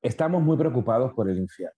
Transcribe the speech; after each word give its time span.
Estamos 0.00 0.42
muy 0.42 0.56
preocupados 0.56 1.12
por 1.12 1.28
el 1.28 1.38
infierno. 1.38 1.74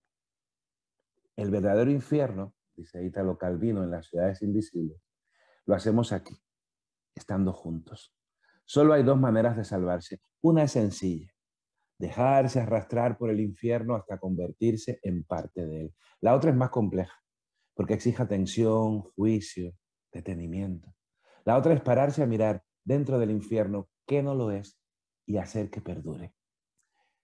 El 1.36 1.50
verdadero 1.50 1.90
infierno, 1.90 2.54
dice 2.76 3.02
Italo 3.02 3.38
Calvino 3.38 3.82
en 3.82 3.90
Las 3.90 4.08
ciudades 4.08 4.42
invisibles, 4.42 5.00
lo 5.64 5.74
hacemos 5.74 6.12
aquí, 6.12 6.36
estando 7.14 7.54
juntos. 7.54 8.14
Solo 8.66 8.92
hay 8.92 9.04
dos 9.04 9.18
maneras 9.18 9.56
de 9.56 9.64
salvarse. 9.64 10.20
Una 10.42 10.64
es 10.64 10.72
sencilla, 10.72 11.32
dejarse 11.98 12.60
arrastrar 12.60 13.16
por 13.16 13.30
el 13.30 13.40
infierno 13.40 13.94
hasta 13.94 14.18
convertirse 14.18 15.00
en 15.02 15.24
parte 15.24 15.66
de 15.66 15.80
él. 15.82 15.94
La 16.20 16.34
otra 16.34 16.50
es 16.50 16.56
más 16.56 16.68
compleja, 16.68 17.24
porque 17.74 17.94
exige 17.94 18.22
atención, 18.22 19.00
juicio, 19.00 19.72
detenimiento. 20.12 20.94
La 21.46 21.56
otra 21.56 21.72
es 21.72 21.80
pararse 21.80 22.22
a 22.22 22.26
mirar 22.26 22.62
dentro 22.84 23.18
del 23.18 23.30
infierno 23.30 23.88
qué 24.06 24.22
no 24.22 24.34
lo 24.34 24.50
es 24.50 24.78
y 25.24 25.38
hacer 25.38 25.70
que 25.70 25.80
perdure. 25.80 26.34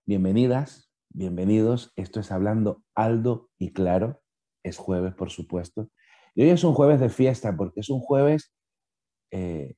Bienvenidas, 0.06 0.85
Bienvenidos, 1.10 1.92
esto 1.96 2.20
es 2.20 2.30
Hablando 2.30 2.82
Aldo 2.94 3.48
y 3.58 3.72
Claro, 3.72 4.22
es 4.62 4.76
jueves 4.76 5.14
por 5.14 5.30
supuesto, 5.30 5.90
y 6.34 6.42
hoy 6.42 6.50
es 6.50 6.62
un 6.64 6.74
jueves 6.74 7.00
de 7.00 7.08
fiesta 7.08 7.56
porque 7.56 7.80
es 7.80 7.88
un 7.88 8.00
jueves 8.00 8.54
eh, 9.30 9.76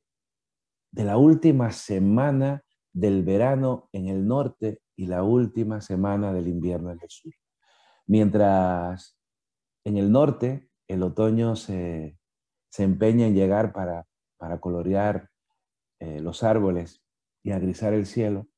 de 0.90 1.04
la 1.04 1.16
última 1.16 1.70
semana 1.70 2.64
del 2.92 3.22
verano 3.22 3.88
en 3.92 4.08
el 4.08 4.26
norte 4.26 4.80
y 4.96 5.06
la 5.06 5.22
última 5.22 5.80
semana 5.80 6.32
del 6.32 6.48
invierno 6.48 6.90
en 6.90 6.98
el 7.00 7.08
sur. 7.08 7.32
Mientras 8.06 9.16
en 9.84 9.96
el 9.96 10.10
norte 10.10 10.68
el 10.88 11.02
otoño 11.02 11.54
se, 11.54 12.18
empeña 12.78 13.26
en 13.26 13.34
llegar 13.34 13.72
para, 13.72 14.06
para 14.38 14.60
colorear 14.60 15.30
eh, 16.00 16.20
los 16.20 16.42
árboles 16.42 17.04
y 17.44 17.52
agrisar 17.52 17.92
el 17.92 18.06
cielo, 18.06 18.48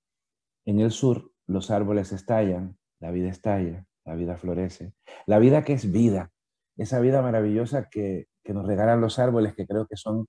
en 0.64 0.80
el 0.80 0.90
sur 0.90 1.32
los 1.50 1.70
árboles 1.72 2.12
estallan, 2.12 2.78
la 3.00 3.10
vida 3.10 3.28
estalla, 3.28 3.84
la 4.04 4.14
vida 4.14 4.36
florece. 4.36 4.94
La 5.26 5.40
vida 5.40 5.64
que 5.64 5.72
es 5.72 5.90
vida, 5.90 6.30
esa 6.76 7.00
vida 7.00 7.22
maravillosa 7.22 7.88
que, 7.90 8.28
nos 8.44 8.66
regalan 8.66 9.00
los 9.00 9.20
árboles, 9.20 9.54
que 9.54 9.64
creo 9.64 9.86
que 9.86 9.96
son, 9.96 10.26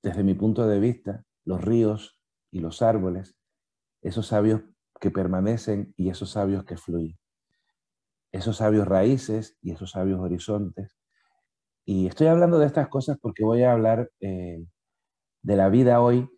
desde 0.00 0.22
mi 0.22 0.34
punto 0.34 0.68
de 0.68 0.78
vista, 0.78 1.24
los 1.44 1.60
ríos 1.60 2.20
y 2.52 2.60
los 2.60 2.82
árboles, 2.82 3.36
esos 4.00 4.28
sabios 4.28 4.62
que 5.00 5.10
permanecen 5.10 5.92
y 5.96 6.10
esos 6.10 6.30
sabios 6.30 6.64
que 6.64 6.76
fluyen. 6.76 7.18
Esos 8.30 8.58
sabios 8.58 8.86
raíces 8.86 9.58
y 9.60 9.72
esos 9.72 9.90
sabios 9.90 10.20
horizontes. 10.20 10.96
Y 11.84 12.06
estoy 12.06 12.28
hablando 12.28 12.60
de 12.60 12.66
estas 12.66 12.86
cosas 12.88 13.18
porque 13.20 13.44
voy 13.44 13.64
a 13.64 13.72
hablar 13.72 14.08
eh, 14.20 14.64
de 15.42 15.56
la 15.56 15.68
vida 15.68 16.00
hoy 16.00 16.28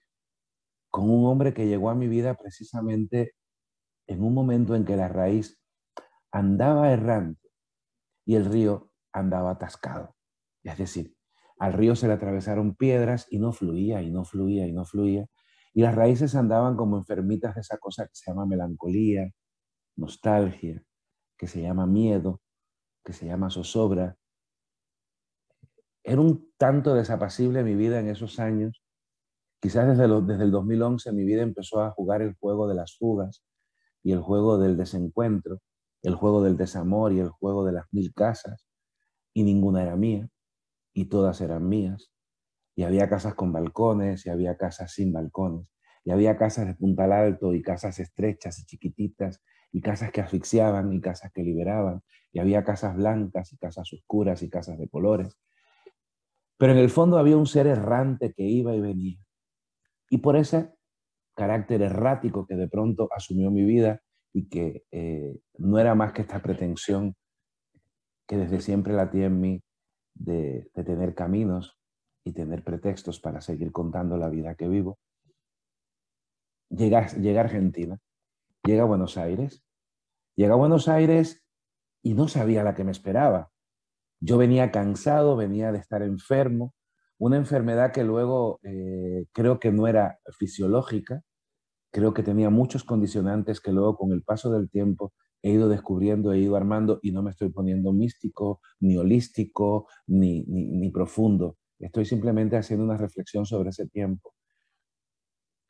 con 0.90 1.10
un 1.10 1.26
hombre 1.26 1.52
que 1.52 1.66
llegó 1.66 1.90
a 1.90 1.94
mi 1.94 2.08
vida 2.08 2.34
precisamente 2.34 3.34
en 4.08 4.22
un 4.24 4.34
momento 4.34 4.74
en 4.74 4.84
que 4.84 4.96
la 4.96 5.08
raíz 5.08 5.60
andaba 6.32 6.90
errante 6.90 7.48
y 8.24 8.34
el 8.34 8.46
río 8.46 8.90
andaba 9.12 9.52
atascado. 9.52 10.16
Es 10.64 10.78
decir, 10.78 11.14
al 11.58 11.74
río 11.74 11.94
se 11.94 12.08
le 12.08 12.14
atravesaron 12.14 12.74
piedras 12.74 13.26
y 13.30 13.38
no 13.38 13.52
fluía 13.52 14.02
y 14.02 14.10
no 14.10 14.24
fluía 14.24 14.66
y 14.66 14.72
no 14.72 14.84
fluía. 14.84 15.26
Y 15.74 15.82
las 15.82 15.94
raíces 15.94 16.34
andaban 16.34 16.76
como 16.76 16.96
enfermitas 16.96 17.54
de 17.54 17.60
esa 17.60 17.78
cosa 17.78 18.06
que 18.06 18.14
se 18.14 18.30
llama 18.30 18.46
melancolía, 18.46 19.30
nostalgia, 19.96 20.82
que 21.36 21.46
se 21.46 21.60
llama 21.62 21.86
miedo, 21.86 22.40
que 23.04 23.12
se 23.12 23.26
llama 23.26 23.50
zozobra. 23.50 24.16
Era 26.02 26.20
un 26.20 26.50
tanto 26.56 26.94
desapacible 26.94 27.62
mi 27.62 27.74
vida 27.74 28.00
en 28.00 28.08
esos 28.08 28.38
años. 28.38 28.82
Quizás 29.60 29.88
desde, 29.88 30.08
desde 30.22 30.44
el 30.44 30.50
2011 30.50 31.12
mi 31.12 31.24
vida 31.24 31.42
empezó 31.42 31.82
a 31.82 31.90
jugar 31.90 32.22
el 32.22 32.34
juego 32.34 32.68
de 32.68 32.74
las 32.74 32.96
fugas, 32.96 33.42
y 34.02 34.12
el 34.12 34.20
juego 34.20 34.58
del 34.58 34.76
desencuentro, 34.76 35.60
el 36.02 36.14
juego 36.14 36.42
del 36.42 36.56
desamor 36.56 37.12
y 37.12 37.20
el 37.20 37.28
juego 37.28 37.64
de 37.64 37.72
las 37.72 37.86
mil 37.92 38.12
casas, 38.14 38.66
y 39.34 39.42
ninguna 39.42 39.82
era 39.82 39.96
mía, 39.96 40.28
y 40.92 41.06
todas 41.06 41.40
eran 41.40 41.68
mías. 41.68 42.10
Y 42.76 42.84
había 42.84 43.08
casas 43.08 43.34
con 43.34 43.52
balcones, 43.52 44.26
y 44.26 44.30
había 44.30 44.56
casas 44.56 44.92
sin 44.92 45.12
balcones, 45.12 45.68
y 46.04 46.10
había 46.10 46.36
casas 46.36 46.66
de 46.66 46.74
puntal 46.74 47.12
alto, 47.12 47.54
y 47.54 47.62
casas 47.62 47.98
estrechas 47.98 48.58
y 48.60 48.64
chiquititas, 48.66 49.42
y 49.72 49.80
casas 49.80 50.10
que 50.12 50.20
asfixiaban, 50.20 50.92
y 50.92 51.00
casas 51.00 51.32
que 51.32 51.42
liberaban, 51.42 52.02
y 52.32 52.38
había 52.38 52.64
casas 52.64 52.96
blancas, 52.96 53.52
y 53.52 53.58
casas 53.58 53.92
oscuras, 53.92 54.42
y 54.42 54.48
casas 54.48 54.78
de 54.78 54.88
colores. 54.88 55.36
Pero 56.56 56.72
en 56.72 56.78
el 56.78 56.90
fondo 56.90 57.18
había 57.18 57.36
un 57.36 57.46
ser 57.46 57.66
errante 57.66 58.32
que 58.32 58.42
iba 58.42 58.74
y 58.74 58.80
venía. 58.80 59.18
Y 60.10 60.18
por 60.18 60.36
ese 60.36 60.72
carácter 61.38 61.82
errático 61.82 62.46
que 62.46 62.56
de 62.56 62.66
pronto 62.66 63.08
asumió 63.16 63.52
mi 63.52 63.64
vida 63.64 64.02
y 64.32 64.48
que 64.48 64.82
eh, 64.90 65.38
no 65.56 65.78
era 65.78 65.94
más 65.94 66.12
que 66.12 66.22
esta 66.22 66.42
pretensión 66.42 67.14
que 68.26 68.36
desde 68.36 68.60
siempre 68.60 68.92
la 68.92 69.08
tiene 69.08 69.26
en 69.26 69.40
mí 69.40 69.62
de, 70.14 70.68
tener 70.74 71.14
caminos 71.14 71.78
y 72.24 72.32
tener 72.32 72.64
pretextos 72.64 73.20
para 73.20 73.40
seguir 73.40 73.70
contando 73.70 74.16
la 74.16 74.28
vida 74.28 74.56
que 74.56 74.66
vivo. 74.66 74.98
Llega, 76.70 77.06
llega 77.12 77.42
Argentina, 77.42 77.98
llega 78.64 78.82
a 78.82 78.86
Buenos 78.86 79.16
Aires, 79.16 79.62
llega 80.34 80.54
a 80.54 80.58
Buenos 80.58 80.88
Aires 80.88 81.44
y 82.02 82.14
no 82.14 82.26
sabía 82.26 82.64
la 82.64 82.74
que 82.74 82.82
me 82.82 82.90
esperaba. 82.90 83.52
Yo 84.20 84.38
venía 84.38 84.72
cansado, 84.72 85.36
venía 85.36 85.70
de 85.70 85.78
estar 85.78 86.02
enfermo, 86.02 86.74
una 87.16 87.36
enfermedad 87.36 87.92
que 87.92 88.02
luego 88.02 88.58
eh, 88.64 89.26
creo 89.32 89.60
que 89.60 89.70
no 89.70 89.86
era 89.86 90.18
fisiológica, 90.36 91.22
creo 91.90 92.14
que 92.14 92.22
tenía 92.22 92.50
muchos 92.50 92.84
condicionantes 92.84 93.60
que 93.60 93.72
luego 93.72 93.96
con 93.96 94.12
el 94.12 94.22
paso 94.22 94.50
del 94.50 94.68
tiempo 94.70 95.12
he 95.42 95.50
ido 95.50 95.68
descubriendo, 95.68 96.32
he 96.32 96.38
ido 96.38 96.56
armando 96.56 96.98
y 97.02 97.12
no 97.12 97.22
me 97.22 97.30
estoy 97.30 97.50
poniendo 97.50 97.92
místico, 97.92 98.60
ni 98.80 98.96
holístico, 98.96 99.86
ni, 100.06 100.42
ni, 100.44 100.90
profundo. 100.90 101.56
Estoy 101.78 102.04
simplemente 102.04 102.56
haciendo 102.56 102.84
una 102.84 102.96
reflexión 102.96 103.46
sobre 103.46 103.70
ese 103.70 103.86
tiempo 103.88 104.34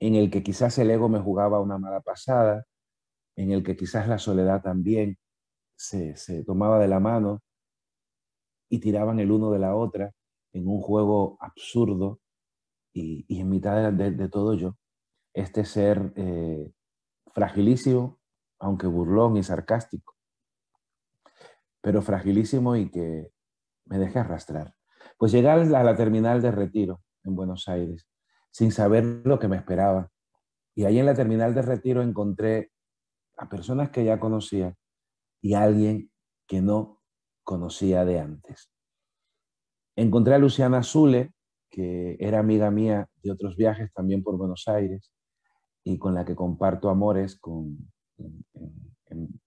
en 0.00 0.14
el 0.14 0.30
que 0.30 0.42
quizás 0.42 0.78
el 0.78 0.90
ego 0.90 1.08
me 1.08 1.18
jugaba 1.18 1.60
una 1.60 1.78
mala 1.78 2.00
pasada, 2.00 2.64
en 3.36 3.50
el 3.52 3.62
que 3.64 3.76
quizás 3.76 4.08
la 4.08 4.18
soledad 4.18 4.62
también 4.62 5.18
se, 5.76 6.14
tomaba 6.44 6.78
de 6.78 6.88
la 6.88 7.00
mano 7.00 7.42
y 8.70 8.80
tiraban 8.80 9.18
el 9.20 9.30
uno 9.32 9.50
de 9.50 9.58
la 9.58 9.74
otra 9.74 10.12
en 10.52 10.68
un 10.68 10.80
juego 10.80 11.36
absurdo 11.40 12.20
y, 12.92 13.26
en 13.40 13.48
mitad 13.48 13.92
de 13.92 14.28
todo 14.28 14.54
yo 14.54 14.76
este 15.40 15.64
ser 15.64 16.12
eh, 16.16 16.72
fragilísimo, 17.32 18.18
aunque 18.58 18.88
burlón 18.88 19.36
y 19.36 19.42
sarcástico, 19.42 20.16
pero 21.80 22.02
fragilísimo 22.02 22.74
y 22.74 22.90
que 22.90 23.32
me 23.86 23.98
deje 23.98 24.18
arrastrar. 24.18 24.74
Pues 25.16 25.32
llegué 25.32 25.48
a 25.48 25.56
la 25.56 25.96
terminal 25.96 26.42
de 26.42 26.50
retiro 26.50 27.02
en 27.24 27.36
Buenos 27.36 27.68
Aires, 27.68 28.08
sin 28.50 28.72
saber 28.72 29.04
lo 29.24 29.38
que 29.38 29.48
me 29.48 29.56
esperaba. 29.56 30.10
Y 30.74 30.84
ahí 30.84 30.98
en 30.98 31.06
la 31.06 31.14
terminal 31.14 31.54
de 31.54 31.62
retiro 31.62 32.02
encontré 32.02 32.72
a 33.36 33.48
personas 33.48 33.90
que 33.90 34.04
ya 34.04 34.18
conocía 34.18 34.74
y 35.40 35.54
a 35.54 35.62
alguien 35.62 36.10
que 36.48 36.60
no 36.60 37.00
conocía 37.44 38.04
de 38.04 38.18
antes. 38.18 38.72
Encontré 39.94 40.34
a 40.34 40.38
Luciana 40.38 40.82
Zule, 40.82 41.32
que 41.70 42.16
era 42.18 42.40
amiga 42.40 42.70
mía 42.70 43.08
de 43.22 43.30
otros 43.30 43.56
viajes 43.56 43.92
también 43.92 44.22
por 44.22 44.36
Buenos 44.36 44.66
Aires, 44.66 45.12
y 45.84 45.98
con 45.98 46.14
la 46.14 46.24
que 46.24 46.36
comparto 46.36 46.90
amores 46.90 47.38
con, 47.38 47.78
en, 49.06 49.40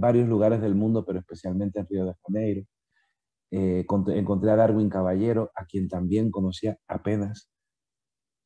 varios 0.00 0.28
lugares 0.28 0.60
del 0.60 0.74
mundo, 0.74 1.04
pero 1.04 1.18
especialmente 1.18 1.80
en 1.80 1.86
Río 1.86 2.06
de 2.06 2.14
Janeiro. 2.26 2.66
Eh, 3.50 3.86
encontré 3.88 4.50
a 4.50 4.56
Darwin 4.56 4.90
Caballero, 4.90 5.50
a 5.54 5.64
quien 5.64 5.88
también 5.88 6.30
conocía 6.30 6.76
apenas, 6.86 7.50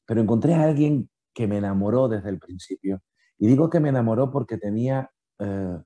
pero 0.07 0.21
encontré 0.21 0.55
a 0.55 0.63
alguien 0.63 1.11
que 1.35 1.47
me 1.47 1.59
enamoró 1.59 2.09
desde 2.09 2.29
el 2.29 2.39
principio. 2.39 3.01
Y 3.39 3.49
digo 3.49 3.71
que 3.71 3.81
me 3.81 3.89
enamoró 3.89 4.31
porque 4.31 4.59
tenía 4.59 5.11
eh, 5.41 5.79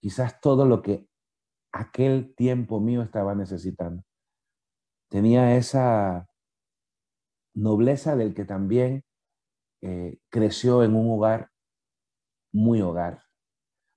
quizás 0.00 0.40
todo 0.40 0.66
lo 0.66 0.82
que 0.82 1.06
aquel 1.72 2.34
tiempo 2.34 2.80
mío 2.80 3.02
estaba 3.02 3.34
necesitando. 3.34 4.02
Tenía 5.08 5.56
esa 5.56 6.26
nobleza 7.54 8.16
del 8.16 8.34
que 8.34 8.44
también 8.44 9.04
eh, 9.86 10.16
creció 10.30 10.82
en 10.82 10.94
un 10.96 11.10
hogar 11.12 11.50
muy 12.54 12.80
hogar. 12.80 13.22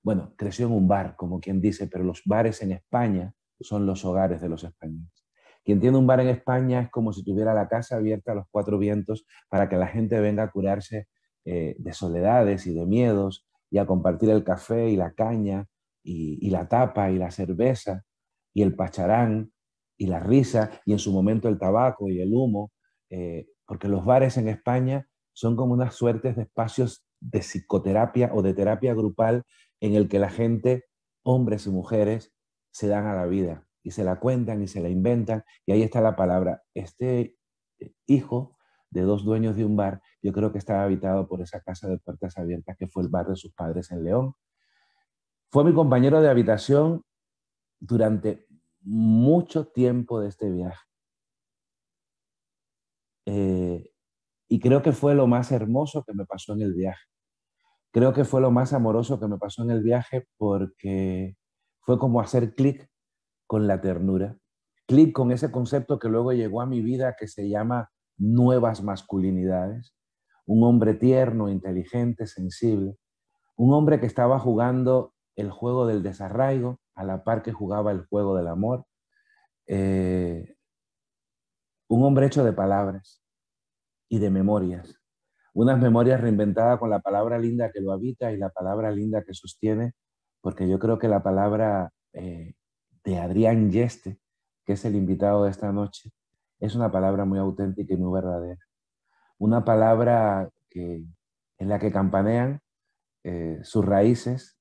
Bueno, 0.02 0.34
creció 0.36 0.66
en 0.66 0.72
un 0.72 0.86
bar, 0.86 1.16
como 1.16 1.40
quien 1.40 1.62
dice, 1.62 1.86
pero 1.86 2.04
los 2.04 2.20
bares 2.26 2.60
en 2.60 2.72
España 2.72 3.34
son 3.58 3.86
los 3.86 4.04
hogares 4.04 4.42
de 4.42 4.50
los 4.50 4.64
españoles. 4.64 5.24
Quien 5.64 5.80
tiene 5.80 5.96
un 5.96 6.06
bar 6.06 6.20
en 6.20 6.28
España 6.28 6.82
es 6.82 6.90
como 6.90 7.14
si 7.14 7.24
tuviera 7.24 7.54
la 7.54 7.68
casa 7.68 7.96
abierta 7.96 8.32
a 8.32 8.34
los 8.34 8.44
cuatro 8.50 8.76
vientos 8.76 9.24
para 9.48 9.70
que 9.70 9.76
la 9.76 9.86
gente 9.86 10.20
venga 10.20 10.42
a 10.42 10.50
curarse 10.50 11.08
eh, 11.46 11.74
de 11.78 11.92
soledades 11.94 12.66
y 12.66 12.74
de 12.74 12.84
miedos 12.84 13.46
y 13.70 13.78
a 13.78 13.86
compartir 13.86 14.28
el 14.28 14.44
café 14.44 14.90
y 14.90 14.96
la 14.96 15.14
caña 15.14 15.66
y, 16.02 16.50
la 16.50 16.68
tapa 16.68 17.10
y 17.10 17.16
la 17.16 17.30
cerveza 17.30 18.04
y 18.52 18.60
el 18.60 18.74
pacharán 18.74 19.52
y 19.96 20.06
la 20.06 20.20
risa 20.20 20.70
y 20.84 20.92
en 20.92 20.98
su 20.98 21.12
momento 21.12 21.48
el 21.48 21.58
tabaco 21.58 22.10
y 22.10 22.20
el 22.20 22.34
humo, 22.34 22.72
eh, 23.08 23.48
porque 23.66 23.88
los 23.88 24.04
bares 24.04 24.36
en 24.36 24.48
España 24.48 25.08
son 25.38 25.54
como 25.54 25.72
unas 25.72 25.94
suertes 25.94 26.34
de 26.34 26.42
espacios 26.42 27.06
de 27.20 27.38
psicoterapia 27.38 28.32
o 28.34 28.42
de 28.42 28.54
terapia 28.54 28.92
grupal 28.92 29.44
en 29.78 29.94
el 29.94 30.08
que 30.08 30.18
la 30.18 30.30
gente, 30.30 30.86
hombres 31.22 31.68
y 31.68 31.70
mujeres, 31.70 32.34
se 32.72 32.88
dan 32.88 33.06
a 33.06 33.14
la 33.14 33.26
vida 33.26 33.64
y 33.84 33.92
se 33.92 34.02
la 34.02 34.18
cuentan 34.18 34.64
y 34.64 34.66
se 34.66 34.80
la 34.80 34.88
inventan. 34.88 35.44
Y 35.64 35.70
ahí 35.70 35.82
está 35.82 36.00
la 36.00 36.16
palabra. 36.16 36.64
Este 36.74 37.36
eh, 37.78 37.92
hijo 38.08 38.58
de 38.90 39.02
dos 39.02 39.24
dueños 39.24 39.54
de 39.54 39.64
un 39.64 39.76
bar, 39.76 40.02
yo 40.20 40.32
creo 40.32 40.50
que 40.50 40.58
estaba 40.58 40.82
habitado 40.82 41.28
por 41.28 41.40
esa 41.40 41.60
casa 41.60 41.86
de 41.86 41.98
puertas 41.98 42.36
abiertas 42.36 42.76
que 42.76 42.88
fue 42.88 43.04
el 43.04 43.08
bar 43.08 43.28
de 43.28 43.36
sus 43.36 43.52
padres 43.52 43.92
en 43.92 44.02
León. 44.02 44.34
Fue 45.52 45.62
mi 45.62 45.72
compañero 45.72 46.20
de 46.20 46.30
habitación 46.30 47.04
durante 47.78 48.44
mucho 48.80 49.68
tiempo 49.68 50.18
de 50.18 50.30
este 50.30 50.50
viaje. 50.50 50.84
Eh, 53.26 53.92
y 54.48 54.60
creo 54.60 54.82
que 54.82 54.92
fue 54.92 55.14
lo 55.14 55.26
más 55.26 55.52
hermoso 55.52 56.04
que 56.04 56.14
me 56.14 56.24
pasó 56.24 56.54
en 56.54 56.62
el 56.62 56.74
viaje. 56.74 57.04
Creo 57.92 58.12
que 58.12 58.24
fue 58.24 58.40
lo 58.40 58.50
más 58.50 58.72
amoroso 58.72 59.20
que 59.20 59.28
me 59.28 59.38
pasó 59.38 59.62
en 59.62 59.70
el 59.70 59.82
viaje 59.82 60.26
porque 60.38 61.36
fue 61.80 61.98
como 61.98 62.20
hacer 62.20 62.54
clic 62.54 62.88
con 63.46 63.66
la 63.66 63.80
ternura, 63.80 64.36
clic 64.86 65.12
con 65.12 65.32
ese 65.32 65.50
concepto 65.50 65.98
que 65.98 66.08
luego 66.08 66.32
llegó 66.32 66.60
a 66.60 66.66
mi 66.66 66.80
vida 66.80 67.16
que 67.18 67.28
se 67.28 67.48
llama 67.48 67.90
nuevas 68.16 68.82
masculinidades, 68.82 69.94
un 70.46 70.64
hombre 70.64 70.94
tierno, 70.94 71.48
inteligente, 71.48 72.26
sensible, 72.26 72.96
un 73.56 73.72
hombre 73.72 74.00
que 74.00 74.06
estaba 74.06 74.38
jugando 74.38 75.14
el 75.36 75.50
juego 75.50 75.86
del 75.86 76.02
desarraigo 76.02 76.80
a 76.94 77.04
la 77.04 77.22
par 77.22 77.42
que 77.42 77.52
jugaba 77.52 77.92
el 77.92 78.06
juego 78.06 78.36
del 78.36 78.48
amor, 78.48 78.86
eh, 79.66 80.56
un 81.88 82.02
hombre 82.02 82.26
hecho 82.26 82.44
de 82.44 82.52
palabras 82.52 83.22
y 84.08 84.18
de 84.18 84.30
memorias, 84.30 85.00
unas 85.54 85.78
memorias 85.80 86.20
reinventadas 86.20 86.78
con 86.78 86.90
la 86.90 87.00
palabra 87.00 87.38
linda 87.38 87.70
que 87.72 87.80
lo 87.80 87.92
habita 87.92 88.32
y 88.32 88.36
la 88.36 88.50
palabra 88.50 88.90
linda 88.90 89.24
que 89.24 89.34
sostiene, 89.34 89.94
porque 90.40 90.68
yo 90.68 90.78
creo 90.78 90.98
que 90.98 91.08
la 91.08 91.22
palabra 91.22 91.92
eh, 92.12 92.54
de 93.04 93.18
Adrián 93.18 93.70
Yeste, 93.70 94.20
que 94.64 94.74
es 94.74 94.84
el 94.84 94.94
invitado 94.94 95.44
de 95.44 95.50
esta 95.50 95.72
noche, 95.72 96.12
es 96.60 96.74
una 96.74 96.90
palabra 96.90 97.24
muy 97.24 97.38
auténtica 97.38 97.94
y 97.94 97.96
muy 97.96 98.12
verdadera. 98.12 98.60
Una 99.38 99.64
palabra 99.64 100.50
en 100.70 101.68
la 101.68 101.78
que 101.78 101.90
campanean 101.90 102.60
eh, 103.24 103.58
sus 103.62 103.84
raíces 103.84 104.58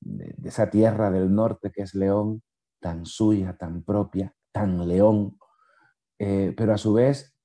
de, 0.00 0.34
esa 0.44 0.70
tierra 0.70 1.10
del 1.10 1.34
norte 1.34 1.70
que 1.70 1.82
es 1.82 1.94
León, 1.94 2.42
tan 2.80 3.06
suya, 3.06 3.56
tan 3.56 3.82
propia, 3.82 4.34
tan 4.52 4.86
león, 4.86 5.38
eh, 6.18 6.54
pero 6.56 6.74
a 6.74 6.78
su 6.78 6.92
vez 6.92 7.35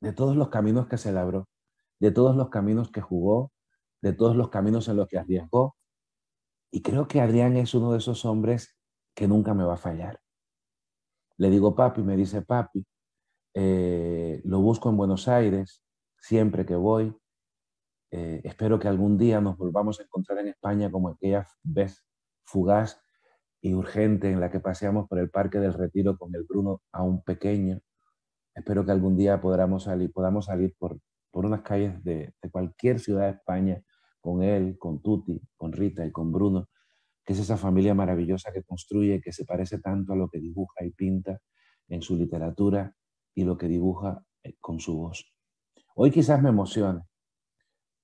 de 0.00 0.12
todos 0.12 0.36
los 0.36 0.48
caminos 0.48 0.86
que 0.86 0.98
se 0.98 1.12
labró, 1.12 1.48
de 2.00 2.10
todos 2.10 2.36
los 2.36 2.48
caminos 2.50 2.90
que 2.90 3.00
jugó, 3.00 3.52
de 4.02 4.12
todos 4.12 4.36
los 4.36 4.48
caminos 4.50 4.88
en 4.88 4.96
los 4.96 5.08
que 5.08 5.18
arriesgó. 5.18 5.76
Y 6.70 6.82
creo 6.82 7.08
que 7.08 7.20
Adrián 7.20 7.56
es 7.56 7.74
uno 7.74 7.92
de 7.92 7.98
esos 7.98 8.24
hombres 8.24 8.76
que 9.14 9.28
nunca 9.28 9.54
me 9.54 9.64
va 9.64 9.74
a 9.74 9.78
fallar. 9.78 10.20
Le 11.36 11.50
digo 11.50 11.74
papi, 11.74 12.02
me 12.02 12.16
dice 12.16 12.42
papi, 12.42 12.84
eh, 13.54 14.40
lo 14.44 14.60
busco 14.60 14.90
en 14.90 14.96
Buenos 14.96 15.28
Aires 15.28 15.82
siempre 16.16 16.66
que 16.66 16.76
voy. 16.76 17.16
Eh, 18.10 18.40
espero 18.44 18.78
que 18.78 18.88
algún 18.88 19.18
día 19.18 19.40
nos 19.40 19.56
volvamos 19.56 20.00
a 20.00 20.04
encontrar 20.04 20.38
en 20.38 20.48
España 20.48 20.90
como 20.90 21.08
aquella 21.10 21.46
vez 21.62 22.04
fugaz 22.44 23.00
y 23.60 23.74
urgente 23.74 24.30
en 24.30 24.40
la 24.40 24.50
que 24.50 24.60
paseamos 24.60 25.08
por 25.08 25.18
el 25.18 25.30
Parque 25.30 25.58
del 25.58 25.74
Retiro 25.74 26.16
con 26.16 26.34
el 26.34 26.44
Bruno 26.44 26.82
aún 26.92 27.22
pequeño. 27.22 27.80
Espero 28.58 28.84
que 28.84 28.90
algún 28.90 29.16
día 29.16 29.40
podamos 29.40 29.84
salir, 29.84 30.12
podamos 30.12 30.46
salir 30.46 30.74
por, 30.76 30.98
por 31.30 31.46
unas 31.46 31.62
calles 31.62 32.02
de, 32.02 32.34
de 32.42 32.50
cualquier 32.50 32.98
ciudad 32.98 33.26
de 33.26 33.36
España 33.36 33.80
con 34.20 34.42
él, 34.42 34.76
con 34.78 35.00
Tuti, 35.00 35.40
con 35.56 35.72
Rita 35.72 36.04
y 36.04 36.10
con 36.10 36.32
Bruno, 36.32 36.68
que 37.24 37.34
es 37.34 37.38
esa 37.38 37.56
familia 37.56 37.94
maravillosa 37.94 38.50
que 38.52 38.64
construye, 38.64 39.20
que 39.20 39.30
se 39.30 39.44
parece 39.44 39.78
tanto 39.78 40.12
a 40.12 40.16
lo 40.16 40.28
que 40.28 40.40
dibuja 40.40 40.84
y 40.84 40.90
pinta 40.90 41.38
en 41.86 42.02
su 42.02 42.16
literatura 42.16 42.92
y 43.32 43.44
lo 43.44 43.56
que 43.56 43.68
dibuja 43.68 44.24
eh, 44.42 44.56
con 44.60 44.80
su 44.80 44.96
voz. 44.96 45.32
Hoy 45.94 46.10
quizás 46.10 46.42
me 46.42 46.48
emocione, 46.48 47.02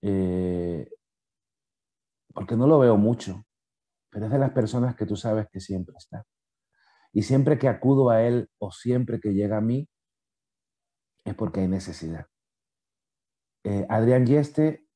eh, 0.03 0.89
porque 2.33 2.57
no 2.57 2.69
lo 2.69 2.79
veo 2.79 2.97
mucho, 2.97 3.45
pero 4.09 4.27
es 4.27 4.31
de 4.31 4.39
las 4.39 4.53
personas 4.53 4.95
que 4.95 5.05
tú 5.05 5.17
sabes 5.17 5.49
que 5.51 5.59
siempre 5.59 5.97
está. 5.99 6.25
Y 7.13 7.23
siempre 7.23 7.59
que 7.59 7.67
acudo 7.67 8.11
a 8.11 8.23
él 8.23 8.49
o 8.59 8.71
siempre 8.71 9.19
que 9.19 9.35
llega 9.35 9.57
a 9.57 9.61
mí, 9.61 9.89
es 11.25 11.35
porque 11.35 11.61
hay 11.61 11.69
necesidad. 11.69 12.27
Eh, 13.65 13.87
Adrián 13.89 14.27
Yeste 14.27 14.87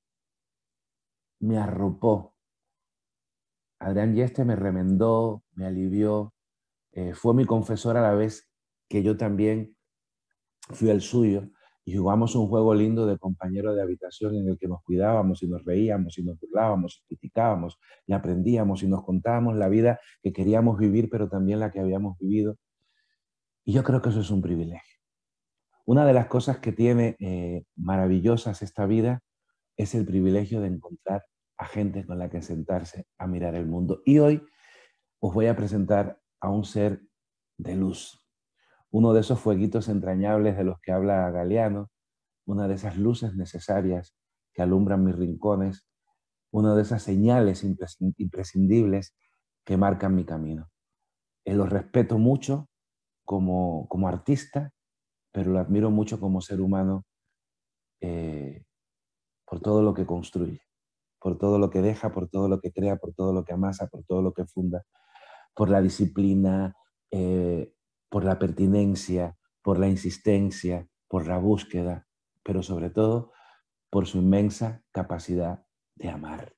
me 1.40 1.58
arropó. 1.58 2.34
Adrián 3.78 4.14
Yeste 4.14 4.44
me 4.44 4.56
remendó, 4.56 5.44
me 5.52 5.66
alivió, 5.66 6.34
fue 7.14 7.32
mi 7.32 7.44
confesor 7.44 7.96
a 7.96 8.02
la 8.02 8.12
vez 8.14 8.50
que 8.88 9.04
yo 9.04 9.16
también 9.16 9.76
fui 10.70 10.90
al 10.90 11.00
suyo 11.00 11.48
y 11.88 11.96
jugamos 11.96 12.34
un 12.34 12.48
juego 12.48 12.74
lindo 12.74 13.06
de 13.06 13.16
compañero 13.16 13.74
de 13.74 13.80
habitación 13.80 14.34
en 14.34 14.46
el 14.46 14.58
que 14.58 14.68
nos 14.68 14.82
cuidábamos 14.82 15.42
y 15.42 15.48
nos 15.48 15.64
reíamos 15.64 16.18
y 16.18 16.22
nos 16.22 16.38
burlábamos 16.38 16.98
y 16.98 17.06
criticábamos 17.06 17.78
y 18.06 18.12
aprendíamos 18.12 18.82
y 18.82 18.88
nos 18.88 19.02
contábamos 19.04 19.56
la 19.56 19.70
vida 19.70 19.98
que 20.22 20.30
queríamos 20.30 20.78
vivir, 20.78 21.08
pero 21.08 21.30
también 21.30 21.60
la 21.60 21.70
que 21.72 21.80
habíamos 21.80 22.18
vivido. 22.18 22.58
Y 23.64 23.72
yo 23.72 23.82
creo 23.84 24.02
que 24.02 24.10
eso 24.10 24.20
es 24.20 24.30
un 24.30 24.42
privilegio. 24.42 24.97
Una 25.88 26.04
de 26.04 26.12
las 26.12 26.26
cosas 26.26 26.58
que 26.58 26.72
tiene 26.72 27.16
eh, 27.18 27.64
maravillosas 27.74 28.60
esta 28.60 28.84
vida 28.84 29.22
es 29.74 29.94
el 29.94 30.04
privilegio 30.04 30.60
de 30.60 30.66
encontrar 30.66 31.24
a 31.56 31.64
gente 31.64 32.04
con 32.04 32.18
la 32.18 32.28
que 32.28 32.42
sentarse 32.42 33.06
a 33.16 33.26
mirar 33.26 33.54
el 33.54 33.64
mundo. 33.64 34.02
Y 34.04 34.18
hoy 34.18 34.44
os 35.18 35.32
voy 35.32 35.46
a 35.46 35.56
presentar 35.56 36.20
a 36.42 36.50
un 36.50 36.66
ser 36.66 37.00
de 37.56 37.74
luz, 37.74 38.22
uno 38.90 39.14
de 39.14 39.20
esos 39.20 39.40
fueguitos 39.40 39.88
entrañables 39.88 40.58
de 40.58 40.64
los 40.64 40.78
que 40.80 40.92
habla 40.92 41.30
Galeano, 41.30 41.90
una 42.44 42.68
de 42.68 42.74
esas 42.74 42.98
luces 42.98 43.34
necesarias 43.34 44.14
que 44.52 44.60
alumbran 44.60 45.02
mis 45.02 45.16
rincones, 45.16 45.86
una 46.52 46.74
de 46.74 46.82
esas 46.82 47.02
señales 47.02 47.64
imprescindibles 47.64 49.16
que 49.64 49.78
marcan 49.78 50.14
mi 50.14 50.26
camino. 50.26 50.68
Eh, 51.46 51.54
lo 51.54 51.64
respeto 51.64 52.18
mucho 52.18 52.68
como, 53.24 53.88
como 53.88 54.06
artista, 54.06 54.74
pero 55.38 55.52
lo 55.52 55.60
admiro 55.60 55.88
mucho 55.88 56.18
como 56.18 56.40
ser 56.40 56.60
humano 56.60 57.04
eh, 58.00 58.64
por 59.46 59.60
todo 59.60 59.84
lo 59.84 59.94
que 59.94 60.04
construye, 60.04 60.62
por 61.20 61.38
todo 61.38 61.60
lo 61.60 61.70
que 61.70 61.80
deja, 61.80 62.10
por 62.10 62.28
todo 62.28 62.48
lo 62.48 62.60
que 62.60 62.72
crea, 62.72 62.96
por 62.96 63.14
todo 63.14 63.32
lo 63.32 63.44
que 63.44 63.52
amasa, 63.52 63.86
por 63.86 64.02
todo 64.02 64.20
lo 64.20 64.32
que 64.32 64.46
funda, 64.46 64.82
por 65.54 65.70
la 65.70 65.80
disciplina, 65.80 66.74
eh, 67.12 67.72
por 68.10 68.24
la 68.24 68.40
pertinencia, 68.40 69.36
por 69.62 69.78
la 69.78 69.86
insistencia, 69.86 70.88
por 71.06 71.28
la 71.28 71.38
búsqueda, 71.38 72.08
pero 72.42 72.64
sobre 72.64 72.90
todo 72.90 73.30
por 73.90 74.08
su 74.08 74.18
inmensa 74.18 74.82
capacidad 74.90 75.64
de 75.94 76.08
amar. 76.08 76.52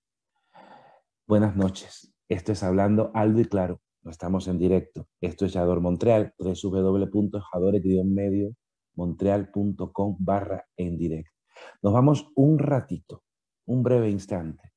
Buenas 1.29 1.55
noches. 1.55 2.15
Esto 2.31 2.53
es 2.53 2.63
Hablando 2.63 3.11
Aldo 3.13 3.41
y 3.41 3.45
Claro. 3.45 3.83
No 4.03 4.11
estamos 4.11 4.49
en 4.49 4.59
directo. 4.59 5.07
Esto 5.21 5.45
es 5.45 5.53
Yador 5.53 5.83
Montreal, 5.83 6.33
www.jadore-montreal.com 8.95 10.17
barra 10.19 10.67
en 10.77 10.99
directo. 10.99 11.31
Nos 11.83 11.93
vamos 11.93 12.31
un 12.35 12.59
ratito, 12.59 13.25
un 13.67 13.83
breve 13.83 14.11
instante, 14.11 14.73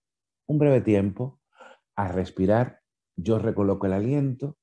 un 0.47 0.57
breve 0.57 0.81
tiempo 0.81 1.41
a 1.95 2.07
respirar. 2.07 2.81
Yo 3.15 3.39
recoloco 3.39 3.85
el 3.85 3.93
aliento, 3.93 4.57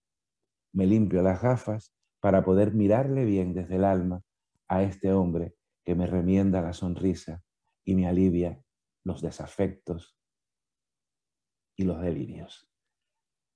me 0.73 0.87
limpio 0.87 1.23
las 1.23 1.41
gafas 1.41 1.95
para 2.21 2.45
poder 2.45 2.75
mirarle 2.75 3.25
bien 3.25 3.55
desde 3.55 3.77
el 3.77 3.85
alma 3.85 4.23
a 4.69 4.83
este 4.83 5.13
hombre 5.13 5.55
que 5.85 5.95
me 5.95 6.07
remienda 6.07 6.61
la 6.61 6.73
sonrisa 6.73 7.43
y 7.85 7.95
me 7.95 8.07
alivia 8.07 8.63
los 9.05 9.23
desafectos 9.23 10.17
y 11.77 11.85
los 11.85 12.01
delirios. 12.01 12.69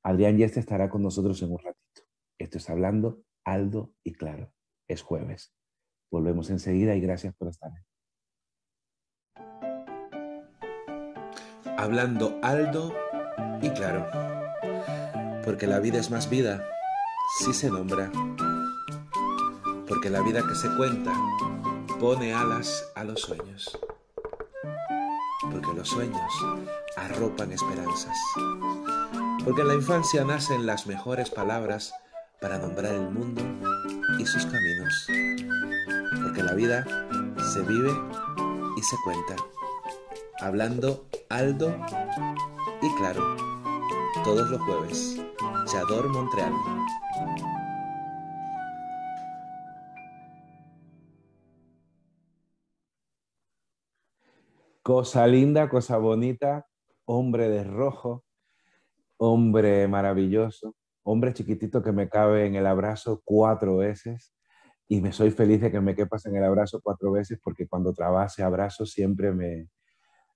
Adrián 0.02 0.38
Yeste 0.38 0.60
estará 0.60 0.88
con 0.88 1.02
nosotros 1.02 1.42
en 1.42 1.52
un 1.52 1.58
ratito. 1.58 2.02
Esto 2.38 2.58
es 2.58 2.70
hablando 2.70 3.22
Aldo 3.44 3.94
y 4.02 4.12
Claro. 4.12 4.52
Es 4.86 5.02
jueves. 5.02 5.54
Volvemos 6.10 6.50
enseguida 6.50 6.94
y 6.94 7.00
gracias 7.00 7.34
por 7.34 7.48
estar. 7.48 7.72
hablando 11.84 12.38
alto 12.42 12.94
y 13.60 13.68
claro, 13.70 14.06
porque 15.44 15.66
la 15.66 15.80
vida 15.80 15.98
es 15.98 16.10
más 16.10 16.30
vida 16.30 16.64
si 17.38 17.52
se 17.52 17.70
nombra, 17.70 18.10
porque 19.86 20.08
la 20.08 20.22
vida 20.22 20.42
que 20.48 20.54
se 20.54 20.74
cuenta 20.76 21.12
pone 22.00 22.32
alas 22.32 22.90
a 22.94 23.04
los 23.04 23.20
sueños, 23.20 23.78
porque 25.50 25.74
los 25.74 25.88
sueños 25.88 26.32
arropan 26.96 27.52
esperanzas, 27.52 28.16
porque 29.44 29.60
en 29.60 29.68
la 29.68 29.74
infancia 29.74 30.24
nacen 30.24 30.64
las 30.64 30.86
mejores 30.86 31.28
palabras 31.28 31.92
para 32.40 32.56
nombrar 32.56 32.94
el 32.94 33.10
mundo 33.10 33.42
y 34.18 34.24
sus 34.24 34.46
caminos, 34.46 35.06
porque 36.34 36.48
la 36.48 36.54
vida 36.54 36.84
se 37.52 37.62
vive 37.62 37.92
y 38.76 38.82
se 38.82 38.96
cuenta, 39.04 39.36
hablando 40.40 41.06
alto 41.28 41.68
y 42.82 42.92
claro, 42.96 43.36
todos 44.24 44.50
los 44.50 44.60
jueves, 44.62 45.22
Chador 45.66 46.08
Montreal. 46.08 46.52
Cosa 54.82 55.28
linda, 55.28 55.68
cosa 55.68 55.98
bonita, 55.98 56.66
hombre 57.04 57.48
de 57.48 57.62
rojo, 57.62 58.24
hombre 59.18 59.86
maravilloso, 59.86 60.74
hombre 61.04 61.32
chiquitito 61.32 61.80
que 61.80 61.92
me 61.92 62.08
cabe 62.08 62.46
en 62.46 62.56
el 62.56 62.66
abrazo 62.66 63.22
cuatro 63.24 63.76
veces 63.76 64.33
y 64.88 65.00
me 65.00 65.12
soy 65.12 65.30
feliz 65.30 65.60
de 65.60 65.70
que 65.70 65.80
me 65.80 65.94
quepas 65.94 66.26
en 66.26 66.36
el 66.36 66.44
abrazo 66.44 66.80
cuatro 66.82 67.12
veces 67.12 67.38
porque 67.42 67.66
cuando 67.66 67.92
trabajo 67.92 68.42
abrazo 68.42 68.86
siempre 68.86 69.32
me, 69.32 69.68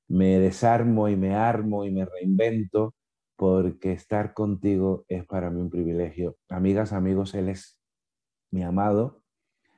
me 0.09 0.39
desarmo 0.39 1.09
y 1.09 1.17
me 1.17 1.35
armo 1.35 1.85
y 1.85 1.91
me 1.91 2.05
reinvento 2.05 2.95
porque 3.37 3.93
estar 3.93 4.35
contigo 4.35 5.05
es 5.09 5.25
para 5.25 5.51
mí 5.51 5.61
un 5.61 5.71
privilegio. 5.71 6.37
Amigas, 6.49 6.93
amigos, 6.93 7.35
él 7.35 7.49
es 7.49 7.81
mi 8.51 8.65
amado, 8.65 9.23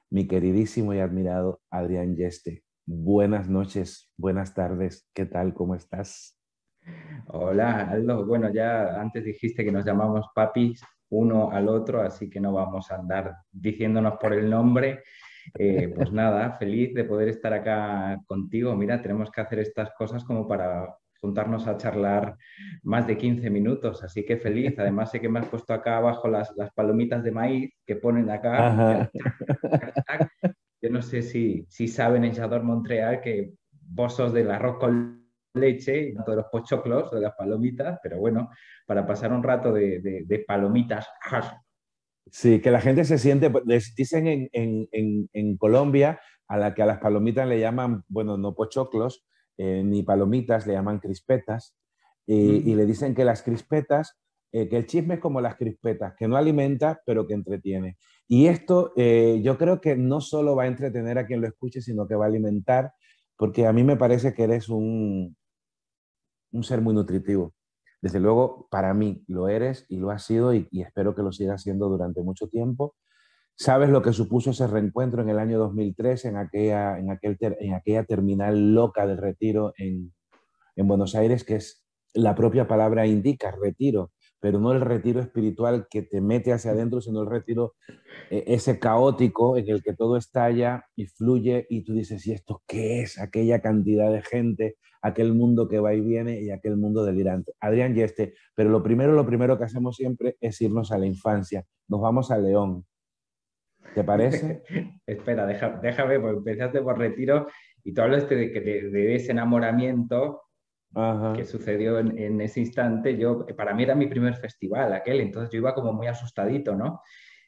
mi 0.08 0.26
queridísimo 0.26 0.94
y 0.94 1.00
admirado 1.00 1.60
Adrián 1.70 2.16
Yeste. 2.16 2.64
Buenas 2.86 3.48
noches, 3.48 4.10
buenas 4.16 4.54
tardes, 4.54 5.08
¿qué 5.12 5.26
tal? 5.26 5.52
¿Cómo 5.52 5.74
estás? 5.74 6.40
Hola, 7.26 7.90
Aldo. 7.90 8.24
Bueno, 8.24 8.50
ya 8.52 9.00
antes 9.00 9.24
dijiste 9.24 9.64
que 9.64 9.72
nos 9.72 9.84
llamamos 9.84 10.26
papis 10.34 10.82
uno 11.10 11.50
al 11.50 11.68
otro, 11.68 12.00
así 12.02 12.30
que 12.30 12.40
no 12.40 12.52
vamos 12.52 12.90
a 12.90 12.96
andar 12.96 13.36
diciéndonos 13.50 14.14
por 14.18 14.32
el 14.32 14.48
nombre. 14.48 15.02
Eh, 15.58 15.92
pues 15.94 16.12
nada, 16.12 16.52
feliz 16.52 16.94
de 16.94 17.04
poder 17.04 17.28
estar 17.28 17.52
acá 17.52 18.20
contigo. 18.26 18.74
Mira, 18.76 19.00
tenemos 19.02 19.30
que 19.30 19.40
hacer 19.40 19.58
estas 19.58 19.90
cosas 19.92 20.24
como 20.24 20.46
para 20.46 20.96
juntarnos 21.20 21.66
a 21.66 21.76
charlar 21.76 22.36
más 22.82 23.06
de 23.06 23.16
15 23.16 23.50
minutos, 23.50 24.02
así 24.02 24.24
que 24.24 24.38
feliz. 24.38 24.78
Además 24.78 25.10
sé 25.10 25.20
que 25.20 25.28
me 25.28 25.40
has 25.40 25.48
puesto 25.48 25.74
acá 25.74 25.98
abajo 25.98 26.28
las, 26.28 26.50
las 26.56 26.72
palomitas 26.72 27.22
de 27.22 27.30
maíz 27.30 27.74
que 27.86 27.96
ponen 27.96 28.30
acá. 28.30 29.10
Yo 30.82 30.88
no 30.88 31.02
sé 31.02 31.20
si, 31.22 31.66
si 31.68 31.88
saben 31.88 32.24
en 32.24 32.32
Chador 32.32 32.62
Montreal 32.62 33.20
que 33.20 33.52
vos 33.70 34.14
sos 34.14 34.32
del 34.32 34.50
arroz 34.50 34.78
con 34.78 35.19
leche 35.54 36.08
y 36.08 36.12
no 36.12 36.24
de 36.24 36.36
los 36.36 36.46
pochoclos, 36.46 37.10
de 37.10 37.20
las 37.20 37.34
palomitas, 37.34 37.98
pero 38.02 38.18
bueno, 38.18 38.50
para 38.86 39.06
pasar 39.06 39.32
un 39.32 39.42
rato 39.42 39.72
de, 39.72 40.00
de, 40.00 40.38
palomitas. 40.40 41.06
Sí, 42.30 42.60
que 42.60 42.70
la 42.70 42.80
gente 42.80 43.04
se 43.04 43.18
siente, 43.18 43.50
dicen 43.96 44.26
en, 44.26 44.48
en, 44.52 45.28
en, 45.32 45.56
Colombia 45.56 46.20
a 46.46 46.56
la 46.56 46.74
que 46.74 46.82
a 46.82 46.86
las 46.86 46.98
palomitas 46.98 47.48
le 47.48 47.58
llaman, 47.58 48.04
bueno, 48.08 48.36
no 48.36 48.54
pochoclos, 48.54 49.26
eh, 49.56 49.82
ni 49.84 50.02
palomitas, 50.02 50.66
le 50.66 50.74
llaman 50.74 51.00
crispetas, 51.00 51.76
y, 52.26 52.74
le 52.76 52.86
dicen 52.86 53.14
que 53.14 53.24
las 53.24 53.42
crispetas, 53.42 54.16
eh, 54.52 54.68
que 54.68 54.76
el 54.76 54.86
chisme 54.86 55.14
es 55.14 55.20
como 55.20 55.40
las 55.40 55.56
crispetas, 55.56 56.14
que 56.16 56.28
no 56.28 56.36
alimenta, 56.36 57.00
pero 57.04 57.26
que 57.26 57.34
entretiene. 57.34 57.96
Y 58.28 58.46
esto 58.46 58.92
eh, 58.96 59.40
yo 59.42 59.58
creo 59.58 59.80
que 59.80 59.96
no 59.96 60.20
solo 60.20 60.54
va 60.54 60.64
a 60.64 60.68
entretener 60.68 61.18
a 61.18 61.26
quien 61.26 61.40
lo 61.40 61.48
escuche, 61.48 61.80
sino 61.80 62.06
que 62.06 62.14
va 62.14 62.26
a 62.26 62.28
alimentar, 62.28 62.92
porque 63.36 63.66
a 63.66 63.72
mí 63.72 63.82
me 63.82 63.96
parece 63.96 64.32
que 64.32 64.44
eres 64.44 64.68
un, 64.68 65.36
un 66.52 66.64
ser 66.64 66.80
muy 66.80 66.94
nutritivo. 66.94 67.54
Desde 68.02 68.20
luego, 68.20 68.66
para 68.70 68.94
mí 68.94 69.24
lo 69.26 69.48
eres 69.48 69.84
y 69.88 69.96
lo 69.96 70.10
has 70.10 70.24
sido 70.24 70.54
y, 70.54 70.68
espero 70.72 71.14
que 71.14 71.22
lo 71.22 71.32
sigas 71.32 71.62
siendo 71.62 71.88
durante 71.88 72.22
mucho 72.22 72.48
tiempo. 72.48 72.94
Sabes 73.56 73.90
lo 73.90 74.00
que 74.00 74.12
supuso 74.12 74.50
ese 74.50 74.66
reencuentro 74.66 75.22
en 75.22 75.28
el 75.28 75.38
año 75.38 75.58
2003 75.58 76.24
en 76.24 76.36
aquella, 76.38 76.98
en 76.98 77.10
aquel 77.10 77.36
en 77.40 77.74
aquella 77.74 78.04
terminal 78.04 78.74
loca 78.74 79.06
del 79.06 79.18
retiro 79.18 79.74
en, 79.76 80.14
en 80.76 80.88
Buenos 80.88 81.14
Aires, 81.14 81.44
que 81.44 81.56
es 81.56 81.86
la 82.14 82.34
propia 82.34 82.66
palabra 82.66 83.06
indica, 83.06 83.50
retiro 83.50 84.12
pero 84.40 84.58
no 84.58 84.72
el 84.72 84.80
retiro 84.80 85.20
espiritual 85.20 85.86
que 85.88 86.02
te 86.02 86.20
mete 86.20 86.52
hacia 86.52 86.72
adentro, 86.72 87.00
sino 87.00 87.22
el 87.22 87.28
retiro 87.28 87.74
eh, 88.30 88.44
ese 88.48 88.78
caótico 88.78 89.56
en 89.56 89.68
el 89.68 89.82
que 89.82 89.92
todo 89.92 90.16
estalla 90.16 90.86
y 90.96 91.06
fluye 91.06 91.66
y 91.68 91.84
tú 91.84 91.92
dices, 91.92 92.26
¿y 92.26 92.32
esto 92.32 92.62
qué 92.66 93.02
es? 93.02 93.20
Aquella 93.20 93.60
cantidad 93.60 94.10
de 94.10 94.22
gente, 94.22 94.76
aquel 95.02 95.34
mundo 95.34 95.68
que 95.68 95.78
va 95.78 95.94
y 95.94 96.00
viene 96.00 96.40
y 96.40 96.50
aquel 96.50 96.76
mundo 96.76 97.04
delirante. 97.04 97.52
Adrián 97.60 97.96
y 97.96 98.00
este, 98.00 98.34
pero 98.54 98.70
lo 98.70 98.82
primero, 98.82 99.12
lo 99.12 99.26
primero 99.26 99.58
que 99.58 99.64
hacemos 99.64 99.96
siempre 99.96 100.36
es 100.40 100.60
irnos 100.60 100.90
a 100.90 100.98
la 100.98 101.06
infancia. 101.06 101.64
Nos 101.88 102.00
vamos 102.00 102.30
a 102.30 102.38
León. 102.38 102.86
¿Te 103.94 104.04
parece? 104.04 104.62
Espera, 105.06 105.46
déjame, 105.46 106.20
porque 106.20 106.38
empezaste 106.38 106.80
por 106.80 106.98
retiro 106.98 107.46
y 107.84 107.92
tú 107.92 108.02
hablaste 108.02 108.36
de, 108.36 108.48
de, 108.60 108.90
de 108.90 109.14
ese 109.14 109.32
enamoramiento 109.32 110.42
que 111.36 111.44
sucedió 111.44 111.98
en, 112.00 112.40
ese 112.40 112.60
instante, 112.60 113.16
yo, 113.16 113.46
para 113.56 113.74
mí 113.74 113.84
era 113.84 113.94
mi 113.94 114.06
primer 114.06 114.34
festival 114.34 114.92
aquel, 114.92 115.20
entonces 115.20 115.50
yo 115.52 115.58
iba 115.58 115.74
como 115.74 115.92
muy 115.92 116.08
asustadito, 116.08 116.74
¿no? 116.74 117.02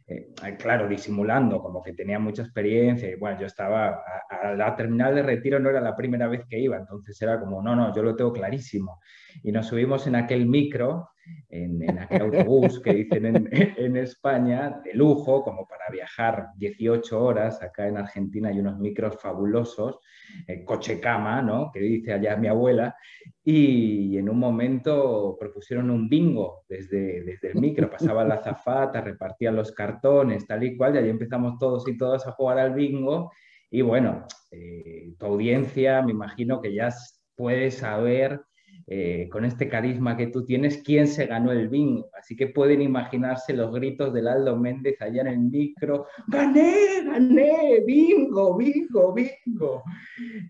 Eh, 0.06 0.32
claro, 0.58 0.88
disimulando, 0.88 1.60
como 1.60 1.82
que 1.82 1.92
tenía 1.92 2.18
mucha 2.18 2.42
experiencia 2.42 3.08
y 3.08 3.14
bueno, 3.14 3.40
yo 3.40 3.46
estaba 3.46 4.02
a, 4.28 4.54
la 4.54 4.74
terminal 4.76 5.14
de 5.14 5.22
retiro, 5.22 5.58
no 5.58 5.70
era 5.70 5.80
la 5.80 5.96
primera 5.96 6.28
vez 6.28 6.44
que 6.48 6.58
iba, 6.58 6.76
entonces 6.76 7.20
era 7.22 7.40
como, 7.40 7.62
no, 7.62 7.74
no, 7.74 7.94
yo 7.94 8.02
lo 8.02 8.14
tengo 8.14 8.32
clarísimo. 8.32 9.00
Y 9.42 9.52
nos 9.52 9.66
subimos 9.66 10.06
en 10.06 10.16
aquel 10.16 10.46
micro, 10.46 11.10
en, 11.48 11.98
aquel 11.98 12.22
autobús 12.22 12.80
que 12.80 12.94
dicen 12.94 13.26
en, 13.52 13.96
España, 13.96 14.80
de 14.84 14.94
lujo, 14.94 15.42
como 15.42 15.66
para 15.66 15.88
viajar 15.90 16.48
18 16.56 17.22
horas, 17.22 17.62
acá 17.62 17.86
en 17.86 17.96
Argentina 17.96 18.48
hay 18.48 18.58
unos 18.58 18.78
micros 18.78 19.20
fabulosos, 19.20 19.98
eh, 20.46 20.64
coche 20.64 21.00
cama, 21.00 21.42
¿no? 21.42 21.70
Que 21.72 21.80
dice 21.80 22.12
allá 22.12 22.36
mi 22.36 22.48
abuela, 22.48 22.96
y 23.44 24.16
en 24.16 24.28
un 24.28 24.38
momento 24.38 25.36
propusieron 25.38 25.90
un 25.90 26.08
bingo 26.08 26.64
desde, 26.68 27.22
desde 27.22 27.50
el 27.50 27.60
micro, 27.60 27.90
pasaba 27.90 28.24
la 28.24 28.42
zafata, 28.42 29.00
repartían 29.00 29.56
los 29.56 29.72
cartones, 29.72 30.46
tal 30.46 30.64
y 30.64 30.76
cual, 30.76 30.94
y 30.94 30.98
ahí 30.98 31.10
empezamos 31.10 31.58
todos 31.58 31.86
y 31.88 31.96
todas 31.96 32.26
a 32.26 32.32
jugar 32.32 32.58
al 32.58 32.74
bingo, 32.74 33.32
y 33.70 33.80
bueno, 33.80 34.26
eh, 34.50 35.14
tu 35.18 35.26
audiencia 35.26 36.02
me 36.02 36.12
imagino 36.12 36.60
que 36.60 36.74
ya 36.74 36.90
puede 37.34 37.70
saber 37.70 38.42
eh, 38.86 39.28
con 39.30 39.44
este 39.44 39.68
carisma 39.68 40.16
que 40.16 40.26
tú 40.26 40.44
tienes, 40.44 40.82
quién 40.82 41.06
se 41.06 41.26
ganó 41.26 41.52
el 41.52 41.68
bingo. 41.68 42.10
Así 42.18 42.36
que 42.36 42.48
pueden 42.48 42.82
imaginarse 42.82 43.52
los 43.52 43.72
gritos 43.72 44.12
del 44.12 44.28
Aldo 44.28 44.56
Méndez 44.56 45.00
allá 45.00 45.22
en 45.22 45.28
el 45.28 45.38
micro, 45.38 46.06
gané, 46.28 47.04
gané, 47.04 47.82
bingo, 47.86 48.56
bingo, 48.56 49.14
bingo. 49.14 49.82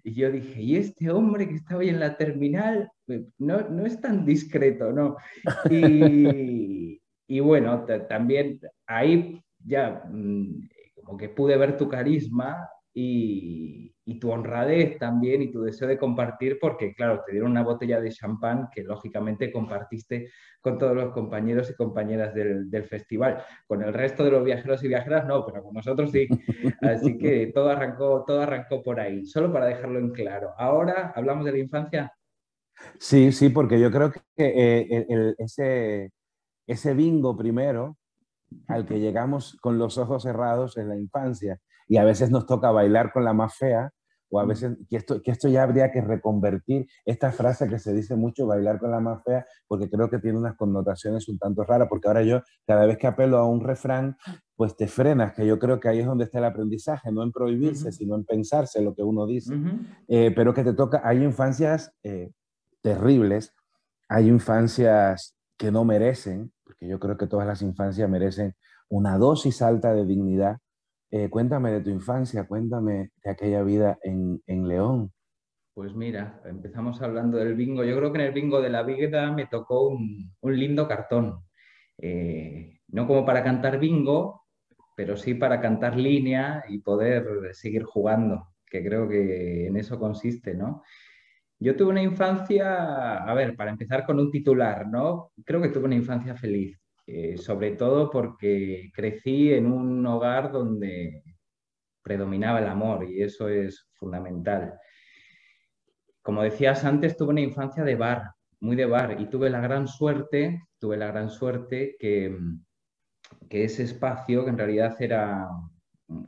Y 0.03 0.15
yo 0.15 0.31
dije, 0.31 0.61
¿y 0.61 0.77
este 0.77 1.11
hombre 1.11 1.49
que 1.49 1.57
está 1.57 1.77
hoy 1.77 1.91
en 1.91 2.01
la 2.01 2.17
terminal? 2.17 2.91
Pues, 3.07 3.23
no, 3.39 3.69
no 3.69 3.87
es 3.87 4.01
tan 4.01 4.25
discreto, 4.25 4.93
¿no? 4.93 5.17
Y, 5.71 7.01
y 7.27 7.41
bueno, 7.41 7.85
también 8.09 8.61
ahí 8.87 9.43
ya 9.65 10.03
mm, 10.11 10.69
como 11.05 11.19
que 11.19 11.29
pude 11.29 11.57
ver 11.57 11.77
tu 11.77 11.89
carisma 11.89 12.69
y, 12.95 13.93
y 14.05 14.19
tu 14.19 14.31
honradez 14.31 14.99
también 14.99 15.43
y 15.43 15.53
tu 15.53 15.63
deseo 15.63 15.87
de 15.87 15.99
compartir, 15.99 16.59
porque 16.61 16.95
claro, 16.95 17.23
te 17.25 17.33
dieron 17.33 17.53
una 17.53 17.63
botella 17.63 18.01
de 18.01 18.11
champán 18.11 18.69
que 18.75 18.83
lógicamente 18.83 19.53
compartiste 19.53 20.31
con 20.61 20.77
todos 20.77 20.97
los 20.97 21.13
compañeros 21.13 21.71
y 21.71 21.75
compañeras 21.75 22.35
del, 22.35 22.85
festival. 22.85 23.45
Con 23.67 23.83
el 23.83 23.93
resto 23.95 24.25
de 24.25 24.33
los 24.33 24.45
viajeros 24.45 24.83
y 24.83 24.89
viajeras 24.89 25.27
no, 25.27 25.47
pero 25.47 25.63
con 25.63 25.75
nosotros 25.75 26.11
sí. 26.11 26.27
Así 26.81 27.17
que 27.17 27.53
todo 27.55 27.71
arrancó, 27.71 28.25
todo 28.27 28.41
arrancó 28.41 28.83
por 28.83 28.99
ahí, 28.99 29.25
solo 29.25 29.53
para 29.53 29.67
dejarlo 29.67 30.01
en 30.01 30.11
claro. 30.11 30.53
Ahora 30.59 31.13
hablamos 31.15 31.45
de 31.45 31.53
la 31.53 31.59
infancia. 31.59 32.13
Sí, 32.99 33.31
sí, 33.31 33.51
porque 33.51 33.79
yo 33.79 33.91
creo 33.93 34.11
que 34.11 34.21
eh, 34.37 35.35
ese, 35.39 36.11
ese 36.67 36.95
bingo 36.95 37.37
primero 37.37 37.97
al 38.67 38.85
que 38.85 38.99
llegamos 38.99 39.57
con 39.61 39.79
los 39.79 39.97
ojos 39.97 40.25
cerrados 40.25 40.77
en 40.77 40.89
la 40.89 40.97
infancia 40.97 41.61
y 41.89 41.97
a 41.97 42.05
veces 42.05 42.31
nos 42.31 42.47
toca 42.47 42.71
bailar 42.71 43.13
con 43.13 43.25
la 43.25 43.33
más 43.33 43.57
fea, 43.57 43.91
o 44.35 44.41
a 44.41 44.47
veces 44.47 44.79
que 44.89 44.97
esto, 44.97 45.21
que 45.21 45.31
esto 45.31 45.47
ya 45.49 45.63
habría 45.63 45.93
que 45.93 46.01
reconvertir 46.01 46.87
esta 47.05 47.33
frase 47.33 47.69
que 47.69 47.79
se 47.79 47.93
dice 47.93 48.17
mucho, 48.17 48.47
bailar 48.47 48.79
con 48.79 48.91
la 48.91 48.99
más 48.99 49.23
fea, 49.25 49.45
porque 49.69 49.91
creo 49.91 50.09
que 50.09 50.19
tiene 50.19 50.39
unas 50.39 50.57
connotaciones 50.57 51.29
un 51.29 51.39
tanto 51.39 51.65
raras, 51.65 51.87
porque 51.89 52.09
ahora 52.09 52.23
yo 52.23 52.41
cada 52.67 52.87
vez 52.87 52.97
que 52.97 53.07
apelo 53.07 53.37
a 53.37 53.47
un 53.47 53.61
refrán, 53.61 54.17
pues 54.57 54.75
te 54.75 54.87
frenas, 54.87 55.35
que 55.35 55.47
yo 55.47 55.59
creo 55.59 55.79
que 55.79 55.89
ahí 55.89 56.01
es 56.01 56.07
donde 56.07 56.25
está 56.25 56.39
el 56.39 56.47
aprendizaje, 56.47 57.13
no 57.13 57.23
en 57.23 57.31
prohibirse, 57.31 57.93
sino 57.93 58.15
en 58.15 58.25
pensarse 58.25 58.81
lo 58.81 58.95
que 58.95 59.03
uno 59.03 59.27
dice, 59.27 59.55
eh, 60.09 60.33
pero 60.35 60.55
que 60.55 60.65
te 60.65 60.73
toca, 60.73 61.03
hay 61.05 61.23
infancias... 61.23 61.93
Eh, 62.03 62.33
terribles, 62.83 63.55
hay 64.09 64.29
infancias 64.29 65.37
que 65.57 65.71
no 65.71 65.85
merecen, 65.85 66.53
porque 66.65 66.87
yo 66.87 66.99
creo 66.99 67.17
que 67.17 67.27
todas 67.27 67.47
las 67.47 67.63
infancias 67.63 68.11
merecen 68.11 68.55
una 68.91 69.17
dosis 69.17 69.63
alta 69.63 69.95
de 69.95 70.05
dignidad. 70.05 70.59
Eh, 71.15 71.29
cuéntame 71.29 71.71
de 71.71 71.83
tu 71.83 71.91
infancia, 71.91 72.47
cuéntame 72.47 73.11
de 73.23 73.31
aquella 73.31 73.63
vida 73.63 73.99
en, 74.03 74.41
León. 74.67 75.13
Pues 75.75 75.95
mira, 75.95 76.41
empezamos 76.47 77.03
hablando 77.03 77.37
del 77.37 77.55
bingo. 77.55 77.85
Yo 77.85 77.99
creo 77.99 78.11
que 78.11 78.19
en 78.19 78.25
el 78.29 78.33
bingo 78.33 78.63
de 78.63 78.71
la 78.71 78.83
vida 78.83 79.31
me 79.31 79.47
tocó 79.47 79.89
un, 79.89 80.33
lindo 80.43 80.89
cartón. 80.89 81.45
Eh, 81.99 82.79
no 82.89 83.07
como 83.07 83.27
para 83.27 83.45
cantar 83.45 83.79
bingo, 83.79 84.47
pero 84.97 85.19
sí 85.19 85.35
para 85.35 85.61
cantar 85.61 85.97
línea 85.99 86.65
y 86.67 86.79
poder 86.79 87.55
seguir 87.55 87.85
jugando, 87.85 88.49
que 88.65 88.83
creo 88.83 89.07
que 89.07 89.67
en 89.67 89.77
eso 89.77 89.99
consiste, 89.99 90.55
¿no? 90.55 90.83
Yo 91.59 91.77
tuve 91.77 91.91
una 91.91 92.03
infancia, 92.03 93.19
a 93.19 93.35
ver, 93.35 93.55
para 93.55 93.71
empezar 93.71 94.07
con 94.07 94.19
un 94.19 94.31
titular, 94.31 94.89
¿no? 94.89 95.33
Creo 95.45 95.61
que 95.61 95.69
tuve 95.69 95.85
una 95.85 95.95
infancia 95.95 96.35
feliz, 96.37 96.82
eh, 97.07 97.37
sobre 97.37 97.73
todo 97.73 98.11
porque 98.11 98.91
crecí 98.95 99.53
en 99.53 99.67
un 99.67 100.07
hogar 100.07 100.53
donde 100.53 101.23
predominaba 102.03 102.61
el 102.61 102.67
amor 102.67 103.05
y 103.05 103.23
eso 103.23 103.49
es 103.49 103.89
fundamental. 103.95 104.79
Como 106.23 106.43
decías 106.43 106.85
antes, 106.85 107.17
tuve 107.17 107.31
una 107.31 107.41
infancia 107.41 107.85
de 107.85 107.97
bar, 107.97 108.33
muy 108.61 108.77
de 108.77 108.87
bar, 108.87 109.21
y 109.21 109.27
tuve 109.27 109.51
la 109.51 109.61
gran 109.61 109.89
suerte, 109.89 110.63
tuve 110.79 110.97
la 110.97 111.09
gran 111.09 111.31
suerte 111.31 111.97
que, 111.99 112.39
que 113.49 113.65
ese 113.65 113.83
espacio, 113.83 114.45
que 114.45 114.51
en 114.51 114.59
realidad 114.59 114.95
era 115.01 115.49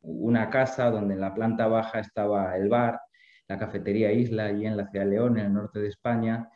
una 0.03 0.51
casa 0.51 0.91
donde 0.91 1.15
en 1.15 1.21
la 1.21 1.35
planta 1.35 1.69
baja 1.69 2.01
estaba 2.01 2.57
el 2.57 2.69
bar, 2.69 3.01
la 3.47 3.59
cafetería 3.59 4.13
Isla, 4.13 4.47
allí 4.47 4.67
en 4.67 4.77
la 4.77 4.87
ciudad 4.89 5.05
de 5.05 5.11
León, 5.11 5.39
en 5.39 5.47
el 5.47 5.53
norte 5.53 5.79
de 5.79 5.89
España. 5.89 6.49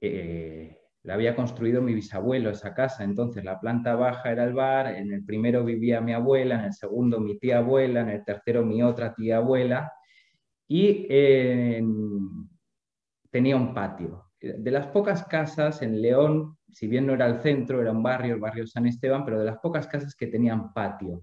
Eh, 0.00 0.78
la 1.04 1.14
había 1.14 1.36
construido 1.36 1.82
mi 1.82 1.94
bisabuelo 1.94 2.50
esa 2.50 2.74
casa, 2.74 3.04
entonces 3.04 3.44
la 3.44 3.60
planta 3.60 3.94
baja 3.94 4.32
era 4.32 4.44
el 4.44 4.54
bar, 4.54 4.86
en 4.94 5.12
el 5.12 5.24
primero 5.24 5.62
vivía 5.62 6.00
mi 6.00 6.14
abuela, 6.14 6.56
en 6.56 6.64
el 6.64 6.72
segundo 6.72 7.20
mi 7.20 7.38
tía 7.38 7.58
abuela, 7.58 8.00
en 8.00 8.08
el 8.08 8.24
tercero 8.24 8.64
mi 8.64 8.82
otra 8.82 9.14
tía 9.14 9.36
abuela. 9.36 9.92
Y 10.66 11.06
tenía 13.30 13.56
un 13.56 13.74
patio. 13.74 14.30
De 14.40 14.70
las 14.70 14.86
pocas 14.86 15.24
casas 15.24 15.82
en 15.82 16.00
León, 16.00 16.56
si 16.72 16.88
bien 16.88 17.06
no 17.06 17.12
era 17.12 17.26
el 17.26 17.40
centro, 17.40 17.82
era 17.82 17.92
un 17.92 18.02
barrio, 18.02 18.34
el 18.34 18.40
barrio 18.40 18.66
San 18.66 18.86
Esteban, 18.86 19.26
pero 19.26 19.38
de 19.38 19.44
las 19.44 19.58
pocas 19.58 19.86
casas 19.86 20.14
que 20.14 20.28
tenían 20.28 20.72
patio 20.72 21.22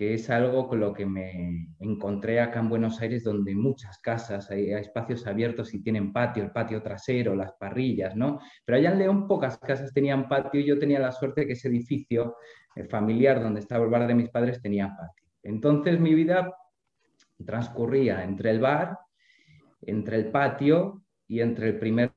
que 0.00 0.14
es 0.14 0.30
algo 0.30 0.66
con 0.66 0.80
lo 0.80 0.94
que 0.94 1.04
me 1.04 1.68
encontré 1.78 2.40
acá 2.40 2.60
en 2.60 2.70
Buenos 2.70 3.02
Aires, 3.02 3.22
donde 3.22 3.54
muchas 3.54 3.98
casas 3.98 4.50
hay, 4.50 4.72
espacios 4.72 5.26
abiertos 5.26 5.74
y 5.74 5.82
tienen 5.82 6.10
patio, 6.10 6.42
el 6.42 6.52
patio 6.52 6.82
trasero, 6.82 7.36
las 7.36 7.52
parrillas, 7.52 8.16
¿no? 8.16 8.40
Pero 8.64 8.78
allá 8.78 8.92
en 8.92 8.98
León 8.98 9.28
pocas 9.28 9.58
casas 9.58 9.92
tenían 9.92 10.26
patio 10.26 10.58
y 10.58 10.64
yo 10.64 10.78
tenía 10.78 11.00
la 11.00 11.12
suerte 11.12 11.42
de 11.42 11.48
que 11.48 11.52
ese 11.52 11.68
edificio 11.68 12.36
eh, 12.76 12.84
familiar 12.84 13.42
donde 13.42 13.60
estaba 13.60 13.84
el 13.84 13.90
bar 13.90 14.06
de 14.06 14.14
mis 14.14 14.30
padres 14.30 14.62
tenía 14.62 14.88
patio. 14.88 15.28
Entonces 15.42 16.00
mi 16.00 16.14
vida 16.14 16.50
transcurría 17.44 18.24
entre 18.24 18.52
el 18.52 18.60
bar, 18.60 19.00
entre 19.82 20.16
el 20.16 20.30
patio 20.30 21.04
y 21.28 21.40
entre 21.40 21.68
el 21.68 21.78
primer 21.78 22.10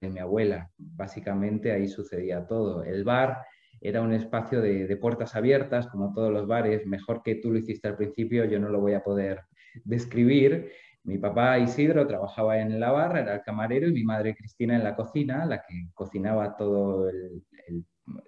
de 0.00 0.10
mi 0.10 0.18
abuela. 0.18 0.72
Básicamente 0.76 1.70
ahí 1.70 1.86
sucedía 1.86 2.44
todo. 2.48 2.82
El 2.82 3.04
bar 3.04 3.44
era 3.88 4.02
un 4.02 4.12
espacio 4.12 4.60
de, 4.60 4.96
puertas 4.96 5.36
abiertas, 5.36 5.86
como 5.86 6.12
todos 6.12 6.32
los 6.32 6.46
bares, 6.46 6.86
mejor 6.86 7.22
que 7.22 7.36
tú 7.36 7.52
lo 7.52 7.58
hiciste 7.58 7.86
al 7.86 7.96
principio, 7.96 8.44
yo 8.44 8.58
no 8.58 8.68
lo 8.68 8.80
voy 8.80 8.94
a 8.94 9.04
poder 9.04 9.42
describir. 9.84 10.72
Mi 11.04 11.18
papá 11.18 11.58
Isidro 11.60 12.06
trabajaba 12.06 12.58
en 12.58 12.80
la 12.80 12.90
barra, 12.90 13.20
era 13.20 13.34
el 13.36 13.42
camarero, 13.42 13.88
y 13.88 13.92
mi 13.92 14.02
madre 14.02 14.34
Cristina 14.34 14.74
en 14.74 14.82
la 14.82 14.96
cocina, 14.96 15.46
la 15.46 15.58
que 15.58 15.88
cocinaba 15.94 16.56
todo 16.56 17.08
el... 17.08 17.44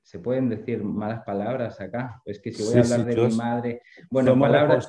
¿Se 0.03 0.19
pueden 0.19 0.49
decir 0.49 0.83
malas 0.83 1.23
palabras 1.25 1.81
acá? 1.81 2.21
Es 2.25 2.41
que 2.41 2.53
si 2.53 2.63
voy 2.63 2.79
a 2.79 2.83
hablar 2.83 3.05
de 3.05 3.17
mi 3.17 3.35
madre... 3.35 3.83
Bueno, 4.11 4.39
palabras... 4.39 4.89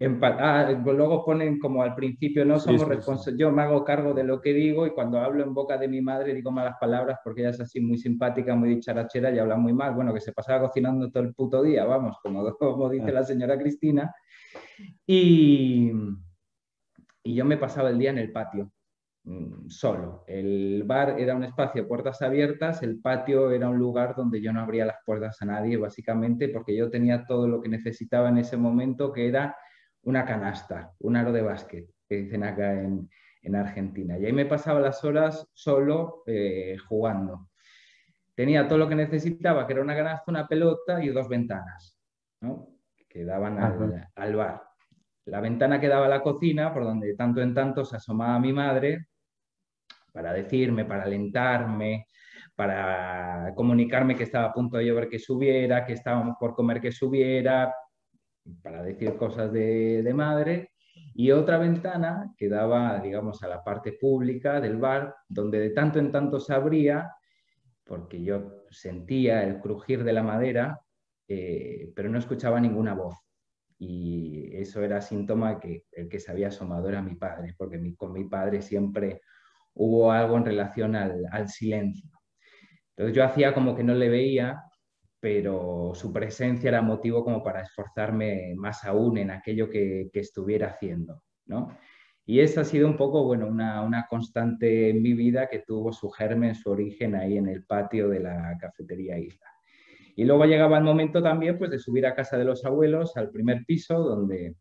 Ah, 0.00 0.72
luego 0.84 1.24
ponen 1.24 1.60
como 1.60 1.82
al 1.82 1.94
principio, 1.94 2.44
no 2.44 2.58
somos 2.58 2.88
responsables, 2.88 3.38
yo 3.38 3.52
me 3.52 3.62
hago 3.62 3.84
cargo 3.84 4.12
de 4.12 4.24
lo 4.24 4.40
que 4.40 4.52
digo 4.52 4.86
y 4.86 4.90
cuando 4.90 5.20
hablo 5.20 5.44
en 5.44 5.54
boca 5.54 5.78
de 5.78 5.86
mi 5.86 6.00
madre 6.00 6.34
digo 6.34 6.50
malas 6.50 6.74
palabras 6.80 7.20
porque 7.22 7.42
ella 7.42 7.50
es 7.50 7.60
así 7.60 7.80
muy 7.80 7.96
simpática, 7.96 8.56
muy 8.56 8.70
dicharachera 8.70 9.30
y 9.30 9.38
habla 9.38 9.56
muy 9.56 9.72
mal, 9.72 9.94
bueno, 9.94 10.12
que 10.12 10.20
se 10.20 10.32
pasaba 10.32 10.66
cocinando 10.66 11.10
todo 11.12 11.22
el 11.22 11.32
puto 11.32 11.62
día, 11.62 11.84
vamos, 11.84 12.18
como, 12.22 12.42
como 12.58 12.90
dice 12.90 13.12
la 13.12 13.22
señora 13.22 13.56
Cristina. 13.56 14.12
Y, 15.06 15.92
y 17.22 17.34
yo 17.34 17.44
me 17.44 17.56
pasaba 17.56 17.90
el 17.90 17.98
día 17.98 18.10
en 18.10 18.18
el 18.18 18.32
patio, 18.32 18.72
mm, 19.22 19.68
solo. 19.68 20.24
El 20.26 20.82
bar 20.84 21.20
era 21.20 21.36
un 21.36 21.44
espacio, 21.44 21.86
puertas 21.86 22.20
abiertas, 22.20 22.82
el 22.82 23.00
patio 23.00 23.52
era 23.52 23.68
un 23.68 23.78
lugar 23.78 24.16
donde 24.16 24.42
yo 24.42 24.52
no 24.52 24.60
abría 24.60 24.86
las 24.86 24.98
puertas 25.06 25.40
a 25.40 25.44
nadie, 25.44 25.76
básicamente 25.76 26.48
porque 26.48 26.76
yo 26.76 26.90
tenía 26.90 27.24
todo 27.26 27.46
lo 27.46 27.60
que 27.60 27.68
necesitaba 27.68 28.28
en 28.28 28.38
ese 28.38 28.56
momento, 28.56 29.12
que 29.12 29.28
era 29.28 29.56
una 30.04 30.24
canasta, 30.24 30.92
un 31.00 31.16
aro 31.16 31.32
de 31.32 31.42
básquet, 31.42 31.88
que 32.08 32.16
dicen 32.16 32.44
acá 32.44 32.72
en, 32.72 33.08
Argentina. 33.54 34.18
Y 34.18 34.24
ahí 34.24 34.32
me 34.32 34.46
pasaba 34.46 34.80
las 34.80 35.04
horas 35.04 35.46
solo 35.52 36.22
eh, 36.26 36.78
jugando. 36.88 37.50
Tenía 38.34 38.66
todo 38.66 38.78
lo 38.78 38.88
que 38.88 38.94
necesitaba, 38.94 39.66
que 39.66 39.74
era 39.74 39.82
una 39.82 39.94
canasta, 39.94 40.24
una 40.30 40.48
pelota 40.48 41.04
y 41.04 41.08
dos 41.08 41.28
ventanas, 41.28 42.00
que 43.06 43.24
daban 43.24 43.58
al, 43.58 44.34
bar. 44.34 44.62
La 45.26 45.40
ventana 45.40 45.78
que 45.78 45.88
daba 45.88 46.06
a 46.06 46.08
la 46.08 46.22
cocina, 46.22 46.72
por 46.72 46.84
donde 46.84 47.08
de 47.08 47.14
tanto 47.16 47.42
en 47.42 47.52
tanto 47.52 47.84
se 47.84 47.96
asomaba 47.96 48.40
mi 48.40 48.52
madre 48.54 49.08
para 50.10 50.32
decirme, 50.32 50.86
para 50.86 51.04
alentarme, 51.04 52.06
para 52.56 53.52
comunicarme 53.54 54.16
que 54.16 54.22
estaba 54.22 54.46
a 54.46 54.52
punto 54.54 54.78
de 54.78 54.86
llover 54.86 55.08
que 55.08 55.18
subiera, 55.18 55.84
que 55.84 55.92
estábamos 55.92 56.36
por 56.40 56.54
comer 56.54 56.80
que 56.80 56.92
subiera, 56.92 57.74
para 58.62 58.82
decir 58.82 59.16
cosas 59.16 59.52
de, 59.52 60.12
madre, 60.14 60.70
y 61.14 61.30
otra 61.30 61.58
ventana 61.58 62.32
que 62.36 62.48
daba, 62.48 62.98
digamos, 63.00 63.42
a 63.42 63.48
la 63.48 63.62
parte 63.62 63.92
pública 63.92 64.60
del 64.60 64.76
bar, 64.76 65.14
donde 65.28 65.58
de 65.60 65.70
tanto 65.70 65.98
en 65.98 66.12
tanto 66.12 66.40
se 66.40 66.52
abría, 66.52 67.10
porque 67.84 68.22
yo 68.22 68.64
sentía 68.70 69.42
el 69.42 69.60
crujir 69.60 70.04
de 70.04 70.12
la 70.12 70.22
madera, 70.22 70.80
eh, 71.28 71.92
pero 71.94 72.08
no 72.08 72.18
escuchaba 72.18 72.60
ninguna 72.60 72.94
voz. 72.94 73.16
Y 73.78 74.56
eso 74.56 74.82
era 74.82 75.00
síntoma 75.00 75.58
que 75.58 75.84
el 75.92 76.08
que 76.08 76.20
se 76.20 76.30
había 76.30 76.48
asomado 76.48 76.88
era 76.88 77.02
mi 77.02 77.16
padre, 77.16 77.54
porque 77.56 77.80
con 77.96 78.12
mi 78.12 78.24
padre 78.24 78.62
siempre 78.62 79.20
hubo 79.74 80.10
algo 80.12 80.36
en 80.36 80.44
relación 80.44 80.96
al, 80.96 81.24
al 81.30 81.48
silencio. 81.48 82.10
Entonces 82.96 83.16
yo 83.16 83.24
hacía 83.24 83.52
como 83.52 83.74
que 83.74 83.82
no 83.82 83.94
le 83.94 84.08
veía 84.08 84.62
pero 85.24 85.92
su 85.94 86.12
presencia 86.12 86.68
era 86.68 86.82
motivo 86.82 87.24
como 87.24 87.42
para 87.42 87.62
esforzarme 87.62 88.52
más 88.56 88.84
aún 88.84 89.16
en 89.16 89.30
aquello 89.30 89.70
que, 89.70 90.10
estuviera 90.12 90.66
haciendo, 90.66 91.22
¿no? 91.46 91.78
Y 92.26 92.40
esa 92.40 92.60
ha 92.60 92.64
sido 92.64 92.86
un 92.86 92.98
poco, 92.98 93.24
bueno, 93.24 93.46
una, 93.46 94.06
constante 94.10 94.90
en 94.90 95.00
mi 95.00 95.14
vida 95.14 95.48
que 95.48 95.60
tuvo 95.60 95.94
su 95.94 96.10
germen, 96.10 96.54
su 96.54 96.70
origen 96.70 97.14
ahí 97.14 97.38
en 97.38 97.48
el 97.48 97.64
patio 97.64 98.10
de 98.10 98.20
la 98.20 98.54
cafetería 98.60 99.18
Isla. 99.18 99.46
Y 100.14 100.24
luego 100.26 100.44
llegaba 100.44 100.76
el 100.76 100.84
momento 100.84 101.22
también 101.22 101.56
pues, 101.56 101.70
de 101.70 101.78
subir 101.78 102.04
a 102.04 102.14
casa 102.14 102.36
de 102.36 102.44
los 102.44 102.62
abuelos, 102.66 103.16
al 103.16 103.30
primer 103.30 103.64
piso, 103.64 103.98
donde, 104.00 104.56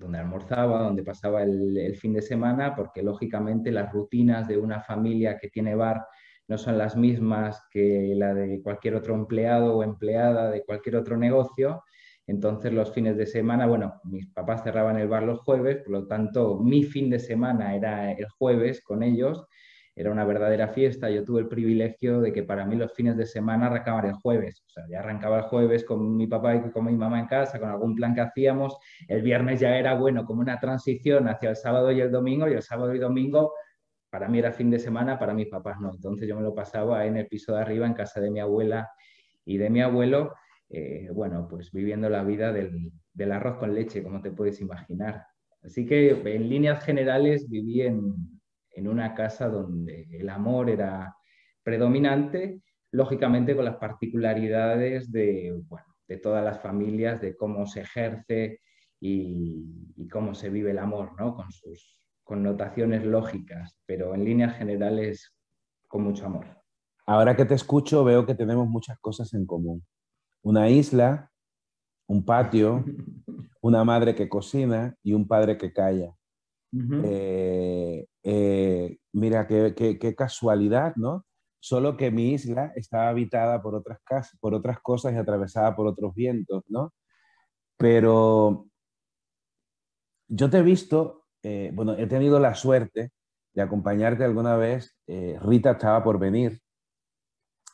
donde 0.00 0.18
almorzaba, 0.18 0.82
donde 0.82 1.04
pasaba 1.04 1.44
el 1.44 1.94
fin 1.94 2.12
de 2.12 2.22
semana, 2.22 2.74
porque 2.74 3.04
lógicamente 3.04 3.70
las 3.70 3.92
rutinas 3.92 4.48
de 4.48 4.58
una 4.58 4.80
familia 4.80 5.38
que 5.38 5.48
tiene 5.48 5.76
bar 5.76 6.04
no 6.48 6.58
son 6.58 6.78
las 6.78 6.96
mismas 6.96 7.62
que 7.70 8.12
la 8.16 8.34
de 8.34 8.62
cualquier 8.62 8.94
otro 8.96 9.14
empleado 9.14 9.76
o 9.76 9.82
empleada 9.82 10.50
de 10.50 10.62
cualquier 10.64 10.96
otro 10.96 11.16
negocio. 11.16 11.82
Entonces 12.26 12.72
los 12.72 12.92
fines 12.92 13.16
de 13.16 13.26
semana, 13.26 13.66
bueno, 13.66 14.00
mis 14.04 14.26
papás 14.28 14.62
cerraban 14.62 14.98
el 14.98 15.08
bar 15.08 15.24
los 15.24 15.40
jueves, 15.40 15.78
por 15.78 15.92
lo 15.92 16.06
tanto 16.06 16.58
mi 16.58 16.82
fin 16.84 17.10
de 17.10 17.18
semana 17.18 17.74
era 17.74 18.12
el 18.12 18.28
jueves 18.28 18.82
con 18.82 19.02
ellos, 19.02 19.46
era 19.96 20.10
una 20.10 20.24
verdadera 20.24 20.68
fiesta. 20.68 21.10
Yo 21.10 21.24
tuve 21.24 21.40
el 21.40 21.48
privilegio 21.48 22.20
de 22.20 22.32
que 22.32 22.42
para 22.42 22.64
mí 22.66 22.76
los 22.76 22.92
fines 22.94 23.16
de 23.16 23.26
semana 23.26 23.66
arrancaban 23.66 24.06
el 24.06 24.14
jueves, 24.14 24.62
o 24.66 24.70
sea, 24.70 24.84
ya 24.88 25.00
arrancaba 25.00 25.38
el 25.38 25.44
jueves 25.44 25.84
con 25.84 26.16
mi 26.16 26.26
papá 26.26 26.56
y 26.56 26.70
con 26.70 26.86
mi 26.86 26.96
mamá 26.96 27.20
en 27.20 27.26
casa, 27.26 27.58
con 27.60 27.68
algún 27.68 27.94
plan 27.94 28.14
que 28.14 28.22
hacíamos. 28.22 28.76
El 29.06 29.22
viernes 29.22 29.60
ya 29.60 29.76
era, 29.76 29.94
bueno, 29.94 30.24
como 30.24 30.40
una 30.40 30.58
transición 30.58 31.28
hacia 31.28 31.50
el 31.50 31.56
sábado 31.56 31.92
y 31.92 32.00
el 32.00 32.10
domingo, 32.10 32.48
y 32.48 32.54
el 32.54 32.62
sábado 32.62 32.94
y 32.94 32.98
domingo 32.98 33.52
para 34.14 34.28
mí 34.28 34.38
era 34.38 34.52
fin 34.52 34.70
de 34.70 34.78
semana, 34.78 35.18
para 35.18 35.34
mis 35.34 35.48
papás 35.48 35.80
no. 35.80 35.90
Entonces 35.92 36.28
yo 36.28 36.36
me 36.36 36.42
lo 36.42 36.54
pasaba 36.54 37.04
en 37.04 37.16
el 37.16 37.26
piso 37.26 37.52
de 37.52 37.62
arriba, 37.62 37.84
en 37.84 37.94
casa 37.94 38.20
de 38.20 38.30
mi 38.30 38.38
abuela 38.38 38.88
y 39.44 39.58
de 39.58 39.68
mi 39.70 39.82
abuelo, 39.82 40.34
eh, 40.70 41.08
bueno, 41.12 41.48
pues 41.50 41.72
viviendo 41.72 42.08
la 42.08 42.22
vida 42.22 42.52
del, 42.52 42.92
arroz 43.32 43.56
con 43.56 43.74
leche, 43.74 44.04
como 44.04 44.22
te 44.22 44.30
puedes 44.30 44.60
imaginar. 44.60 45.26
Así 45.64 45.84
que 45.84 46.10
en 46.10 46.48
líneas 46.48 46.84
generales 46.84 47.50
viví 47.50 47.80
en, 47.80 48.14
una 48.86 49.14
casa 49.14 49.48
donde 49.48 50.06
el 50.12 50.28
amor 50.28 50.70
era 50.70 51.12
predominante, 51.64 52.60
lógicamente 52.92 53.56
con 53.56 53.64
las 53.64 53.78
particularidades 53.78 55.10
de, 55.10 55.60
de 56.06 56.16
todas 56.18 56.44
las 56.44 56.60
familias, 56.60 57.20
de 57.20 57.34
cómo 57.34 57.66
se 57.66 57.80
ejerce 57.80 58.60
y, 59.00 59.92
y, 59.96 60.06
cómo 60.06 60.34
se 60.34 60.50
vive 60.50 60.70
el 60.70 60.78
amor, 60.78 61.18
¿no? 61.18 61.34
Con 61.34 61.50
sus 61.50 62.03
connotaciones 62.24 63.04
lógicas, 63.04 63.76
pero 63.86 64.14
en 64.14 64.24
líneas 64.24 64.56
generales 64.56 65.34
con 65.86 66.02
mucho 66.02 66.26
amor. 66.26 66.46
Ahora 67.06 67.36
que 67.36 67.44
te 67.44 67.54
escucho 67.54 68.02
veo 68.02 68.26
que 68.26 68.34
tenemos 68.34 68.66
muchas 68.66 68.98
cosas 68.98 69.34
en 69.34 69.46
común. 69.46 69.84
Una 70.42 70.68
isla, 70.68 71.30
un 72.08 72.24
patio, 72.24 72.84
una 73.60 73.84
madre 73.84 74.14
que 74.14 74.28
cocina 74.28 74.96
y 75.02 75.12
un 75.12 75.28
padre 75.28 75.56
que 75.56 75.72
calla. 75.72 76.14
Eh, 77.04 78.04
eh, 78.24 78.98
mira, 79.12 79.46
qué, 79.46 79.74
qué, 79.76 80.14
casualidad, 80.16 80.96
¿no? 80.96 81.24
Solo 81.60 81.96
que 81.96 82.10
mi 82.10 82.32
isla 82.32 82.72
estaba 82.74 83.10
habitada 83.10 83.62
por 83.62 83.76
otras, 83.76 84.00
casas, 84.02 84.36
por 84.40 84.54
otras 84.54 84.80
cosas 84.80 85.12
y 85.12 85.16
atravesada 85.16 85.76
por 85.76 85.86
otros 85.86 86.12
vientos, 86.14 86.64
¿no? 86.68 86.92
Pero 87.76 88.66
yo 90.28 90.50
te 90.50 90.58
he 90.58 90.62
visto, 90.62 91.23
eh, 91.44 91.70
bueno, 91.74 91.94
he 91.94 92.06
tenido 92.06 92.40
la 92.40 92.54
suerte 92.54 93.12
de 93.54 93.62
acompañarte 93.62 94.24
alguna 94.24 94.56
vez. 94.56 94.96
Rita 95.06 95.72
estaba 95.72 96.02
por 96.02 96.18
venir, 96.18 96.60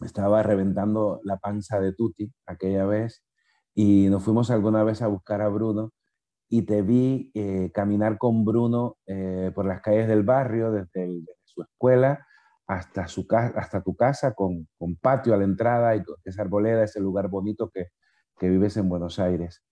estaba 0.00 0.42
reventando 0.42 1.20
la 1.24 1.38
panza 1.38 1.80
de 1.80 1.92
Tuti 1.92 2.32
aquella 2.46 2.84
vez 2.84 3.22
y 3.74 4.08
nos 4.08 4.22
fuimos 4.22 4.50
alguna 4.50 4.82
vez 4.84 5.02
a 5.02 5.06
buscar 5.06 5.40
a 5.40 5.48
Bruno 5.48 5.92
y 6.48 6.62
te 6.62 6.82
vi 6.82 7.30
eh, 7.34 7.70
caminar 7.72 8.18
con 8.18 8.44
Bruno 8.44 8.96
eh, 9.06 9.52
por 9.54 9.66
las 9.66 9.80
calles 9.82 10.08
del 10.08 10.24
barrio, 10.24 10.72
desde, 10.72 11.22
su 11.44 11.62
escuela 11.62 12.26
hasta, 12.66 13.06
su 13.06 13.26
hasta 13.30 13.82
tu 13.82 13.94
casa, 13.94 14.34
con, 14.34 14.68
con, 14.76 14.96
patio 14.96 15.32
a 15.32 15.36
la 15.36 15.44
entrada 15.44 15.94
y 15.94 16.02
esa 16.24 16.42
arboleda, 16.42 16.82
ese 16.84 17.00
lugar 17.00 17.28
bonito 17.28 17.70
que, 17.70 17.86
que 18.38 18.48
vives 18.48 18.76
en 18.76 18.88
Buenos 18.88 19.18
Aires. 19.20 19.62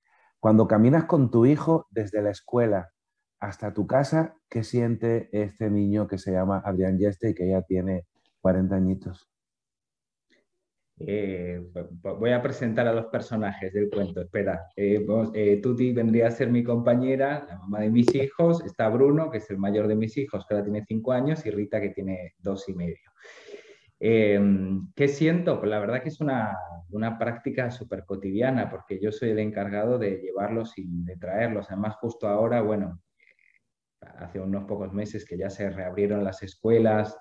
Cuando 0.41 0.69
caminas 0.69 1.05
con 1.05 1.31
tu 1.31 1.47
hijo 1.47 1.87
desde 1.91 2.23
la 2.23 2.31
escuela 2.31 2.91
hasta 3.41 3.73
tu 3.73 3.87
casa, 3.87 4.37
¿qué 4.49 4.65
siente 4.65 5.29
este 5.33 5.71
niño 5.71 6.07
que 6.09 6.19
se 6.19 6.33
llama 6.33 6.63
Adrián 6.65 6.99
Yeste 6.99 7.31
y 7.31 7.35
que 7.35 7.49
ya 7.49 7.63
tiene 7.63 8.07
40 8.41 8.75
añitos? 8.75 9.31
Eh, 11.01 11.63
voy 12.03 12.33
a 12.33 12.43
presentar 12.43 12.89
a 12.89 12.93
los 12.93 13.07
personajes 13.07 13.73
del 13.73 13.89
cuento. 13.89 14.21
Espera, 14.21 14.67
eh, 14.75 15.07
eh, 15.35 15.61
Tuti 15.63 15.93
vendría 15.93 16.27
a 16.27 16.33
ser 16.33 16.51
mi 16.51 16.65
compañera, 16.65 17.47
la 17.49 17.59
mamá 17.59 17.81
de 17.81 17.91
mis 17.91 18.13
hijos. 18.15 18.65
Está 18.65 18.89
Bruno, 18.89 19.31
que 19.31 19.39
es 19.39 19.49
el 19.51 19.59
mayor 19.59 19.87
de 19.87 19.95
mis 19.95 20.17
hijos, 20.17 20.45
que 20.47 20.55
ahora 20.55 20.65
tiene 20.65 20.85
cinco 20.85 21.13
años, 21.13 21.47
y 21.47 21.51
Rita, 21.51 21.81
que 21.81 21.91
tiene 21.91 22.35
dos 22.39 22.69
y 22.69 22.75
medio. 22.75 23.13
Em, 24.01 24.93
¿Qué 24.95 25.09
siento? 25.09 25.59
Pues 25.59 25.71
la 25.71 25.79
verdad 25.79 26.03
que 26.03 26.09
es 26.09 26.21
una, 26.21 26.57
una 26.91 27.19
práctica 27.19 27.71
súper 27.71 28.05
cotidiana, 28.05 28.69
porque 28.69 28.99
yo 29.01 29.13
soy 29.13 29.31
el 29.31 29.39
encargado 29.39 29.99
de 29.99 30.21
llevarlos 30.21 30.77
y 30.79 30.85
de 31.05 31.17
traerlos. 31.17 31.71
Además, 31.71 31.97
justo 31.97 32.27
ahora, 32.27 32.61
bueno, 32.63 33.01
hace 34.01 34.41
unos 34.41 34.65
pocos 34.65 34.93
meses 34.93 35.25
que 35.25 35.39
ya 35.39 35.51
se 35.51 35.71
reabrieron 35.71 36.25
las 36.25 36.43
escuelas 36.43 37.17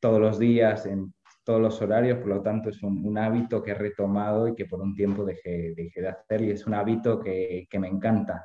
todos 0.00 0.20
los 0.20 0.38
días 0.38 0.86
en 0.86 1.12
todos 1.48 1.62
los 1.62 1.80
horarios, 1.80 2.18
por 2.18 2.28
lo 2.28 2.42
tanto 2.42 2.68
es 2.68 2.82
un, 2.82 3.16
hábito 3.16 3.62
que 3.62 3.70
he 3.70 3.74
retomado 3.74 4.48
y 4.48 4.54
que 4.54 4.66
por 4.66 4.82
un 4.82 4.94
tiempo 4.94 5.24
dejé, 5.24 5.74
de 5.74 6.06
hacer 6.06 6.42
y 6.42 6.50
es 6.50 6.66
un 6.66 6.74
hábito 6.74 7.18
que, 7.20 7.66
me 7.80 7.88
encanta. 7.88 8.44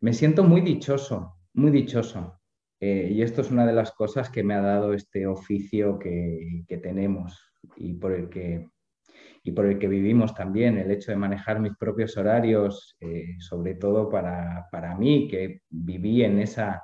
Me 0.00 0.14
siento 0.14 0.42
muy 0.42 0.62
dichoso, 0.62 1.36
muy 1.52 1.70
dichoso. 1.70 2.40
Eh, 2.80 3.10
y 3.12 3.20
esto 3.20 3.42
es 3.42 3.50
una 3.50 3.66
de 3.66 3.74
las 3.74 3.92
cosas 3.92 4.30
que 4.30 4.42
me 4.42 4.54
ha 4.54 4.62
dado 4.62 4.94
este 4.94 5.26
oficio 5.26 5.98
que, 5.98 6.64
tenemos 6.82 7.38
y 7.76 7.92
por, 7.92 8.12
el 8.12 8.30
que, 8.30 8.66
y 9.44 9.52
por 9.52 9.66
el 9.66 9.78
que 9.78 9.88
vivimos 9.88 10.34
también, 10.34 10.78
el 10.78 10.90
hecho 10.90 11.12
de 11.12 11.18
manejar 11.18 11.60
mis 11.60 11.76
propios 11.76 12.16
horarios, 12.16 12.96
eh, 13.00 13.36
sobre 13.40 13.74
todo 13.74 14.08
para, 14.08 14.68
para 14.72 14.96
mí, 14.96 15.28
que 15.28 15.60
viví 15.68 16.24
en 16.24 16.38
esa, 16.38 16.82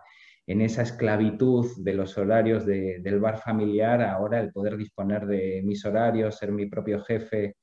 en 0.48 0.62
esa 0.62 0.80
esclavitud 0.80 1.66
de 1.76 1.92
los 1.92 2.16
horarios 2.16 2.64
del 2.64 3.20
bar 3.20 3.38
familiar, 3.38 4.00
ahora 4.00 4.40
el 4.40 4.50
poder 4.50 4.78
disponer 4.78 5.26
de 5.26 5.61
mis 5.62 5.84
horarios, 5.84 6.38
ser 6.38 6.52
mi 6.52 6.64
propio 6.64 7.04
jefe 7.04 7.56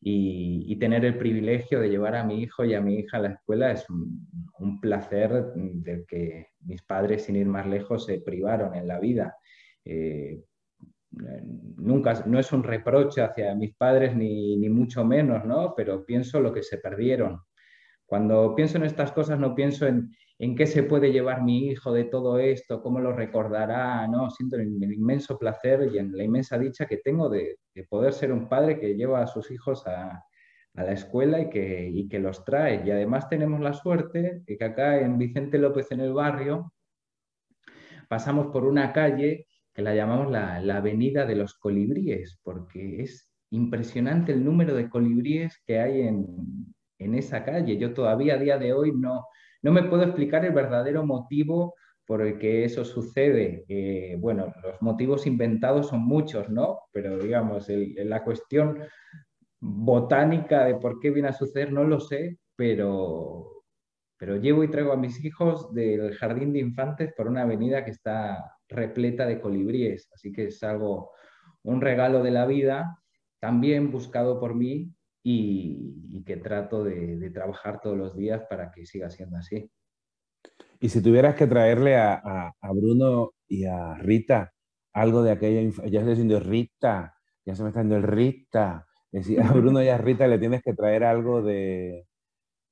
y, 0.00 0.76
tener 0.78 1.04
el 1.04 1.18
privilegio 1.18 1.80
de 1.80 1.90
llevar 1.90 2.14
a 2.14 2.24
mi 2.24 2.40
hijo 2.40 2.64
y 2.64 2.74
a 2.74 2.80
mi 2.80 3.00
hija 3.00 3.16
a 3.16 3.20
la 3.20 3.30
escuela 3.30 3.72
es 3.72 3.84
un, 3.90 4.80
placer 4.80 5.52
del 5.56 6.06
que 6.06 6.50
mis 6.60 6.80
padres, 6.82 7.24
sin 7.24 7.34
ir 7.34 7.46
más 7.46 7.66
lejos, 7.66 8.06
se 8.06 8.20
privaron 8.20 8.76
en 8.76 8.86
la 8.86 9.00
vida. 9.00 9.36
Eh, 9.84 10.40
nunca, 11.78 12.22
no 12.26 12.38
es 12.38 12.52
un 12.52 12.62
reproche 12.62 13.22
hacia 13.22 13.56
mis 13.56 13.74
padres 13.74 14.14
ni, 14.14 14.56
ni 14.56 14.68
mucho 14.68 15.04
menos, 15.04 15.44
¿no? 15.44 15.74
Pero 15.76 16.06
pienso 16.06 16.38
lo 16.38 16.52
que 16.52 16.62
se 16.62 16.78
perdieron. 16.78 17.40
Cuando 18.06 18.54
pienso 18.54 18.78
en 18.78 18.84
estas 18.84 19.10
cosas 19.10 19.38
no 19.38 19.54
pienso 19.54 19.86
en, 19.88 20.12
en 20.40 20.56
qué 20.56 20.66
se 20.66 20.84
puede 20.84 21.12
llevar 21.12 21.42
mi 21.42 21.66
hijo 21.66 21.92
de 21.92 22.04
todo 22.04 22.38
esto, 22.38 22.82
cómo 22.82 22.98
lo 22.98 23.12
recordará, 23.12 24.08
¿no? 24.08 24.30
Siento 24.30 24.56
el, 24.56 24.82
inmenso 24.82 25.38
placer 25.38 25.90
y 25.92 26.00
la 26.00 26.24
inmensa 26.24 26.58
dicha 26.58 26.86
que 26.86 26.96
tengo 26.96 27.28
de, 27.28 27.58
poder 27.90 28.14
ser 28.14 28.32
un 28.32 28.48
padre 28.48 28.80
que 28.80 28.94
lleva 28.94 29.22
a 29.22 29.26
sus 29.26 29.50
hijos 29.50 29.86
a, 29.86 30.24
la 30.72 30.92
escuela 30.92 31.40
y 31.40 32.08
que, 32.08 32.18
los 32.18 32.42
trae. 32.42 32.82
Y 32.86 32.90
además 32.90 33.28
tenemos 33.28 33.60
la 33.60 33.74
suerte 33.74 34.40
de 34.46 34.56
que 34.56 34.64
acá 34.64 34.98
en 35.00 35.18
Vicente 35.18 35.58
López, 35.58 35.92
en 35.92 36.00
el 36.00 36.14
barrio, 36.14 36.72
pasamos 38.08 38.46
por 38.46 38.64
una 38.64 38.94
calle 38.94 39.46
que 39.74 39.82
la 39.82 39.94
llamamos 39.94 40.32
la, 40.32 40.56
Avenida 40.74 41.26
de 41.26 41.34
los 41.34 41.52
Colibríes, 41.52 42.40
porque 42.42 43.02
es 43.02 43.30
impresionante 43.50 44.32
el 44.32 44.42
número 44.42 44.74
de 44.74 44.88
colibríes 44.88 45.60
que 45.66 45.80
hay 45.80 46.00
en 46.00 47.14
esa 47.14 47.44
calle. 47.44 47.76
Yo 47.76 47.92
todavía 47.92 48.36
a 48.36 48.38
día 48.38 48.56
de 48.56 48.72
hoy 48.72 48.92
no, 48.92 49.26
no 49.62 49.72
me 49.72 49.84
puedo 49.84 50.02
explicar 50.02 50.44
el 50.44 50.52
verdadero 50.52 51.04
motivo 51.04 51.74
por 52.06 52.22
el 52.22 52.38
que 52.38 52.64
eso 52.64 52.84
sucede. 52.84 53.64
Eh, 53.68 54.16
bueno, 54.18 54.52
los 54.62 54.80
motivos 54.82 55.26
inventados 55.26 55.88
son 55.88 56.02
muchos, 56.02 56.48
¿no? 56.48 56.80
Pero 56.92 57.18
digamos, 57.18 57.66
la 57.68 58.24
cuestión 58.24 58.78
botánica 59.60 60.64
de 60.64 60.74
por 60.76 60.98
qué 60.98 61.10
viene 61.10 61.28
a 61.28 61.32
suceder 61.32 61.72
no 61.72 61.84
lo 61.84 62.00
sé, 62.00 62.38
pero, 62.56 63.64
pero 64.16 64.36
llevo 64.36 64.64
y 64.64 64.70
traigo 64.70 64.92
a 64.92 64.96
mis 64.96 65.24
hijos 65.24 65.72
del 65.72 66.14
jardín 66.14 66.52
de 66.52 66.60
infantes 66.60 67.12
por 67.14 67.28
una 67.28 67.42
avenida 67.42 67.84
que 67.84 67.90
está 67.90 68.56
repleta 68.68 69.26
de 69.26 69.40
colibríes, 69.40 70.10
así 70.12 70.32
que 70.32 70.46
es 70.46 70.62
algo, 70.62 71.12
un 71.62 71.80
regalo 71.80 72.22
de 72.22 72.30
la 72.30 72.46
vida, 72.46 72.98
también 73.38 73.90
buscado 73.90 74.40
por 74.40 74.54
mí 74.54 74.92
y, 75.22 76.22
que 76.24 76.36
trato 76.36 76.84
de, 76.84 77.30
trabajar 77.30 77.80
todos 77.80 77.96
los 77.96 78.16
días 78.16 78.42
para 78.48 78.70
que 78.70 78.86
siga 78.86 79.10
siendo 79.10 79.36
así. 79.36 79.70
Y 80.78 80.88
si 80.88 81.02
tuvieras 81.02 81.34
que 81.34 81.46
traerle 81.46 81.96
a, 81.96 82.52
Bruno 82.74 83.32
y 83.48 83.64
a 83.64 83.94
Rita 83.94 84.52
algo 84.92 85.22
de 85.22 85.32
aquella, 85.32 85.60
ya 85.86 86.00
estoy 86.00 86.10
diciendo 86.10 86.40
Rita, 86.40 87.14
ya 87.44 87.54
se 87.54 87.62
me 87.62 87.68
está 87.68 87.80
dando 87.80 87.96
el 87.96 88.02
Rita, 88.02 88.86
decir, 89.10 89.40
a 89.40 89.44
Bruno 89.52 89.82
y 89.82 89.88
a 89.88 89.98
Rita 89.98 90.26
le 90.26 90.38
tienes 90.38 90.62
que 90.62 90.74
traer 90.74 91.04
algo 91.04 91.42
de, 91.42 92.06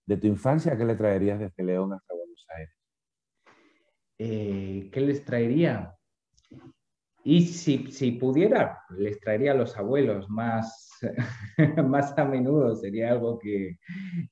tu 0.06 0.26
infancia, 0.26 0.76
¿qué 0.76 0.84
le 0.84 0.96
traerías 0.96 1.38
desde 1.38 1.64
León 1.64 1.92
hasta 1.92 2.14
Buenos 2.14 2.46
Aires? 2.56 2.74
Eh, 4.18 4.90
¿Qué 4.90 5.00
les 5.00 5.24
traería? 5.24 5.94
Y 7.24 7.46
si, 7.46 7.92
si, 7.92 8.12
pudiera, 8.12 8.80
les 8.90 9.20
traería 9.20 9.52
a 9.52 9.56
los 9.56 9.76
abuelos 9.76 10.30
más, 10.30 10.88
más 11.87 12.16
a 12.18 12.24
menudo, 12.24 12.74
sería 12.76 13.12
algo 13.12 13.38
que, 13.38 13.78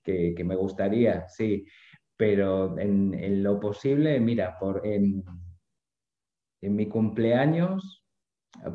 que, 0.03 0.45
me 0.45 0.57
gustaría, 0.57 1.29
sí. 1.29 1.67
Pero 2.17 2.79
en, 2.79 3.13
en, 3.15 3.43
lo 3.43 3.61
posible, 3.61 4.19
mira, 4.21 4.59
por, 4.59 4.87
en, 4.87 5.23
en 6.63 6.77
mi 6.77 6.87
cumpleaños 6.87 8.05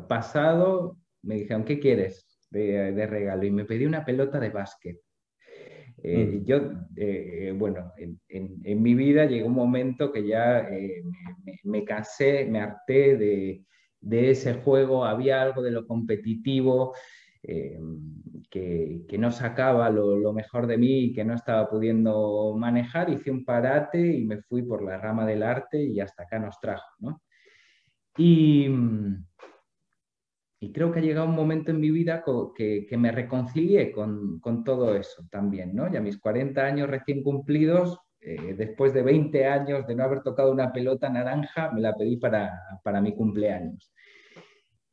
pasado 0.08 0.98
me 1.22 1.36
dijeron, 1.36 1.64
¿qué 1.64 1.78
quieres 1.78 2.26
de, 2.50 2.92
de 2.92 3.06
regalo? 3.06 3.44
Y 3.44 3.50
me 3.50 3.64
pedí 3.64 3.86
una 3.86 4.04
pelota 4.04 4.38
de 4.38 4.50
básquet. 4.50 5.00
Eh, 6.02 6.40
mm. 6.40 6.44
Yo, 6.44 6.60
eh, 6.96 7.54
bueno, 7.56 7.92
en, 7.96 8.20
en, 8.28 8.60
en, 8.64 8.82
mi 8.82 8.94
vida 8.94 9.24
llegó 9.26 9.46
un 9.46 9.54
momento 9.54 10.10
que 10.10 10.26
ya 10.26 10.60
eh, 10.68 11.02
me, 11.44 11.60
me, 11.62 11.84
cansé, 11.84 12.46
me 12.46 12.60
harté 12.60 13.16
de, 13.16 13.64
de 14.00 14.30
ese 14.30 14.54
juego, 14.54 15.04
había 15.04 15.42
algo 15.42 15.62
de 15.62 15.70
lo 15.70 15.86
competitivo 15.86 16.94
eh, 17.44 17.78
que, 18.50 19.18
no 19.18 19.30
sacaba 19.32 19.90
lo, 19.90 20.32
mejor 20.32 20.66
de 20.66 20.78
mí 20.78 21.04
y 21.04 21.12
que 21.12 21.24
no 21.24 21.34
estaba 21.34 21.68
pudiendo 21.68 22.54
manejar, 22.56 23.10
hice 23.10 23.30
un 23.30 23.44
parate 23.44 23.98
y 24.00 24.24
me 24.24 24.42
fui 24.42 24.62
por 24.62 24.82
la 24.82 24.98
rama 24.98 25.26
del 25.26 25.42
arte 25.42 25.82
y 25.82 26.00
hasta 26.00 26.24
acá 26.24 26.38
nos 26.38 26.58
trajo. 26.60 27.20
Y, 28.16 28.68
creo 30.72 30.92
que 30.92 31.00
ha 31.00 31.02
llegado 31.02 31.26
un 31.26 31.34
momento 31.34 31.70
en 31.72 31.80
mi 31.80 31.90
vida 31.90 32.22
que, 32.56 32.96
me 32.96 33.10
reconcilié 33.10 33.90
con, 33.92 34.40
todo 34.64 34.94
eso 34.94 35.26
también. 35.30 35.74
¿no? 35.74 35.92
Y 35.92 35.96
a 35.96 36.00
mis 36.00 36.18
40 36.18 36.64
años 36.64 36.88
recién 36.88 37.22
cumplidos, 37.22 37.98
eh, 38.20 38.54
después 38.56 38.94
de 38.94 39.02
20 39.02 39.46
años 39.46 39.86
de 39.86 39.96
no 39.96 40.04
haber 40.04 40.22
tocado 40.22 40.52
una 40.52 40.72
pelota 40.72 41.08
naranja, 41.08 41.72
me 41.72 41.80
la 41.80 41.94
pedí 41.94 42.16
para, 42.18 42.52
para 42.84 43.00
mi 43.00 43.14
cumpleaños. 43.14 43.92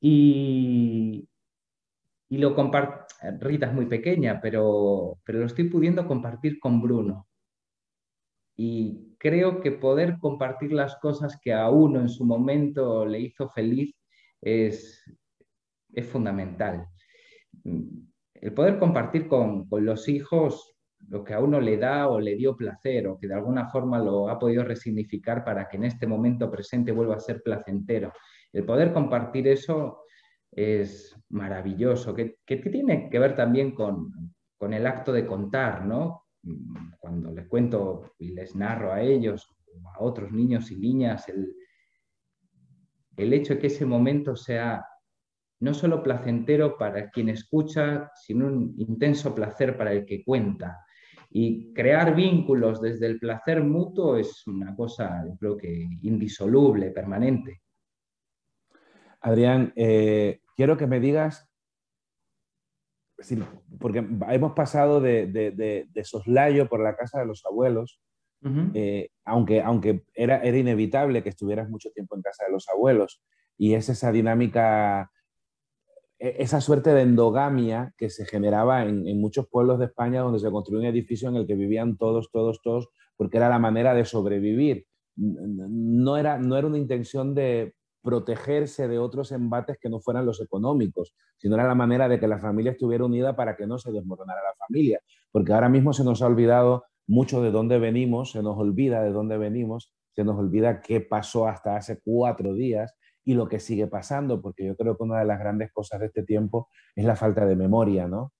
Y, 0.01 1.29
y 2.29 2.37
lo 2.37 2.55
comparto, 2.55 3.05
Rita 3.39 3.67
es 3.67 3.73
muy 3.73 3.87
pequeña, 3.87 4.39
pero, 4.41 5.17
pero 5.25 5.39
lo 5.39 5.45
estoy 5.45 5.69
pudiendo 5.69 6.07
compartir 6.07 6.59
con 6.59 6.81
Bruno. 6.81 7.27
y 8.55 9.15
creo 9.17 9.61
que 9.61 9.71
poder 9.71 10.17
compartir 10.19 10.73
las 10.73 10.97
cosas 10.97 11.39
que 11.41 11.53
a 11.53 11.69
uno 11.69 12.01
en 12.01 12.09
su 12.09 12.25
momento 12.25 13.05
le 13.05 13.19
hizo 13.19 13.49
feliz 13.49 13.95
es, 14.41 15.03
es 15.93 16.07
fundamental. 16.07 16.87
El 18.33 18.53
poder 18.53 18.79
compartir 18.79 19.27
con, 19.27 19.67
los 19.71 20.07
hijos 20.07 20.75
lo 21.07 21.23
que 21.23 21.33
a 21.33 21.39
uno 21.39 21.61
le 21.61 21.77
da 21.77 22.09
o 22.09 22.19
le 22.19 22.35
dio 22.35 22.55
placer 22.55 23.07
o 23.07 23.17
que 23.17 23.27
de 23.27 23.33
alguna 23.33 23.69
forma 23.69 23.99
lo 23.99 24.29
ha 24.29 24.37
podido 24.37 24.63
resignificar 24.63 25.43
para 25.45 25.67
que 25.67 25.77
en 25.77 25.85
este 25.85 26.05
momento 26.05 26.51
presente 26.51 26.91
vuelva 26.91 27.15
a 27.15 27.19
ser 27.19 27.41
placentero. 27.41 28.11
El 28.51 28.65
poder 28.65 28.91
compartir 28.93 29.47
eso 29.47 30.03
es 30.51 31.15
maravilloso, 31.29 32.13
que, 32.15 32.37
tiene 32.45 33.09
que 33.09 33.19
ver 33.19 33.35
también 33.35 33.71
con, 33.73 34.33
con, 34.57 34.73
el 34.73 34.85
acto 34.87 35.13
de 35.13 35.25
contar, 35.25 35.85
¿no? 35.85 36.25
cuando 36.99 37.31
les 37.31 37.47
cuento 37.47 38.13
y 38.17 38.29
les 38.31 38.55
narro 38.55 38.93
a 38.93 39.01
ellos, 39.01 39.47
a 39.95 40.03
otros 40.03 40.31
niños 40.31 40.71
y 40.71 40.77
niñas, 40.77 41.27
el, 41.29 41.53
el 43.17 43.33
hecho 43.33 43.55
de 43.55 43.59
que 43.59 43.67
ese 43.67 43.85
momento 43.85 44.35
sea 44.35 44.85
no 45.61 45.73
solo 45.73 46.01
placentero 46.01 46.77
para 46.77 47.09
quien 47.09 47.29
escucha, 47.29 48.11
sino 48.15 48.47
un 48.47 48.75
intenso 48.77 49.35
placer 49.35 49.77
para 49.77 49.91
el 49.91 50.05
que 50.05 50.23
cuenta. 50.23 50.85
Y 51.31 51.73
crear 51.73 52.15
vínculos 52.15 52.81
desde 52.81 53.07
el 53.07 53.19
placer 53.19 53.61
mutuo 53.61 54.15
es 54.15 54.47
una 54.47 54.75
cosa, 54.75 55.23
creo 55.37 55.57
que 55.57 55.87
indisoluble, 56.01 56.91
permanente. 56.91 57.61
Adrián, 59.21 59.73
eh, 59.75 60.41
quiero 60.55 60.77
que 60.77 60.87
me 60.87 60.99
digas 60.99 61.49
porque 63.79 64.05
hemos 64.29 64.53
pasado 64.53 65.01
de, 65.01 65.27
de, 65.27 66.03
soslayo 66.03 66.69
por 66.69 66.81
la 66.81 66.95
casa 66.95 67.19
de 67.19 67.25
los 67.25 67.45
abuelos, 67.45 67.99
eh, 68.73 69.09
aunque, 69.25 69.61
aunque 69.61 70.03
era, 70.13 70.41
era 70.41 70.57
inevitable 70.57 71.21
que 71.21 71.29
estuvieras 71.29 71.69
mucho 71.69 71.91
tiempo 71.91 72.15
en 72.15 72.21
casa 72.21 72.45
de 72.45 72.53
los 72.53 72.69
abuelos, 72.69 73.21
y 73.57 73.73
es 73.73 73.89
esa 73.89 74.11
dinámica, 74.13 75.11
e, 76.17 76.37
esa 76.39 76.61
suerte 76.61 76.93
de 76.93 77.01
endogamia 77.01 77.93
que 77.97 78.09
se 78.09 78.25
generaba 78.25 78.85
en, 78.85 79.05
en, 79.05 79.19
muchos 79.19 79.47
pueblos 79.49 79.79
de 79.79 79.85
España 79.85 80.21
donde 80.21 80.39
se 80.39 80.49
construyó 80.49 80.79
un 80.79 80.85
edificio 80.85 81.27
en 81.27 81.35
el 81.35 81.45
que 81.45 81.55
vivían 81.55 81.97
todos, 81.97 82.31
todos, 82.31 82.61
todos, 82.61 82.87
porque 83.17 83.37
era 83.37 83.49
la 83.49 83.59
manera 83.59 83.93
de 83.93 84.05
sobrevivir. 84.05 84.85
No 85.17 86.15
era, 86.15 86.37
no 86.37 86.55
era 86.55 86.67
una 86.67 86.77
intención 86.77 87.35
de 87.35 87.75
protegerse 88.01 88.87
de 88.87 88.97
otros 88.99 89.31
embates 89.31 89.77
que 89.79 89.89
no 89.89 89.99
fueran 89.99 90.25
los 90.25 90.41
económicos, 90.41 91.13
sino 91.37 91.55
era 91.55 91.67
la 91.67 91.75
manera 91.75 92.07
de 92.07 92.19
que 92.19 92.27
la 92.27 92.39
familia 92.39 92.71
estuviera 92.71 93.05
unida 93.05 93.35
para 93.35 93.55
que 93.55 93.67
no 93.67 93.77
se 93.77 93.91
desmoronara 93.91 94.41
la 94.41 94.55
familia, 94.67 95.01
porque 95.31 95.53
ahora 95.53 95.69
mismo 95.69 95.93
se 95.93 96.03
nos 96.03 96.21
ha 96.21 96.27
olvidado 96.27 96.85
mucho 97.07 97.41
de 97.41 97.51
dónde 97.51 97.79
venimos, 97.79 98.31
se 98.31 98.43
nos 98.43 98.57
olvida 98.57 99.01
de 99.01 99.11
dónde 99.11 99.37
venimos, 99.37 99.93
se 100.15 100.23
nos 100.23 100.37
olvida 100.37 100.81
qué 100.81 101.01
pasó 101.01 101.47
hasta 101.47 101.75
hace 101.75 101.99
cuatro 102.03 102.53
días 102.53 102.95
y 103.25 103.33
lo 103.33 103.47
que 103.47 103.59
sigue 103.59 103.87
pasando, 103.87 104.41
porque 104.41 104.65
yo 104.65 104.75
creo 104.75 104.97
que 104.97 105.03
una 105.03 105.19
de 105.19 105.25
las 105.25 105.39
grandes 105.39 105.71
cosas 105.71 105.99
de 105.99 106.07
este 106.07 106.23
tiempo 106.23 106.69
es 106.95 107.05
la 107.05 107.15
falta 107.15 107.45
de 107.45 107.55
memoria, 107.55 108.07
¿no? 108.07 108.33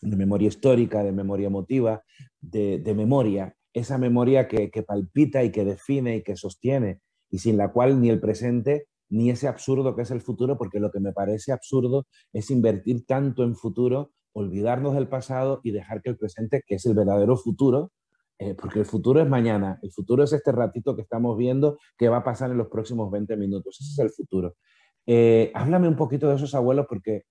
De 0.00 0.16
memoria 0.16 0.48
histórica, 0.48 1.02
de 1.02 1.12
memoria 1.12 1.46
emotiva, 1.46 2.02
de, 2.40 2.82
memoria, 2.96 3.54
esa 3.72 3.98
memoria 3.98 4.48
que, 4.48 4.70
que 4.70 4.82
palpita 4.82 5.42
y 5.44 5.50
que 5.50 5.64
define 5.64 6.16
y 6.16 6.22
que 6.22 6.36
sostiene, 6.36 7.00
y 7.30 7.38
sin 7.38 7.56
la 7.56 7.72
cual 7.72 8.00
ni 8.00 8.10
el 8.10 8.20
presente 8.20 8.88
ni 9.12 9.28
ese 9.28 9.46
absurdo 9.46 9.94
que 9.94 10.02
es 10.02 10.10
el 10.10 10.22
futuro, 10.22 10.56
porque 10.56 10.80
lo 10.80 10.90
que 10.90 10.98
me 10.98 11.12
parece 11.12 11.52
absurdo 11.52 12.06
es 12.32 12.50
invertir 12.50 13.04
tanto 13.04 13.44
en 13.44 13.54
futuro, 13.54 14.10
olvidarnos 14.32 14.94
del 14.94 15.06
pasado 15.06 15.60
y 15.62 15.70
dejar 15.70 16.00
que 16.00 16.08
el 16.08 16.16
presente, 16.16 16.62
que 16.66 16.76
es 16.76 16.86
el 16.86 16.94
verdadero 16.94 17.36
futuro, 17.36 17.92
eh, 18.38 18.54
porque 18.54 18.78
el 18.78 18.86
futuro 18.86 19.20
es 19.20 19.28
mañana, 19.28 19.78
el 19.82 19.92
futuro 19.92 20.24
es 20.24 20.32
este 20.32 20.50
ratito 20.50 20.96
que 20.96 21.02
estamos 21.02 21.36
viendo 21.36 21.78
que 21.98 22.08
va 22.08 22.18
a 22.18 22.24
pasar 22.24 22.50
en 22.50 22.56
los 22.56 22.68
próximos 22.68 23.10
20 23.10 23.36
minutos, 23.36 23.78
ese 23.82 23.92
es 23.92 23.98
el 23.98 24.10
futuro. 24.10 24.56
Eh, 25.04 25.52
háblame 25.54 25.88
un 25.88 25.96
poquito 25.96 26.30
de 26.30 26.36
esos 26.36 26.54
abuelos 26.54 26.86
porque 26.88 27.24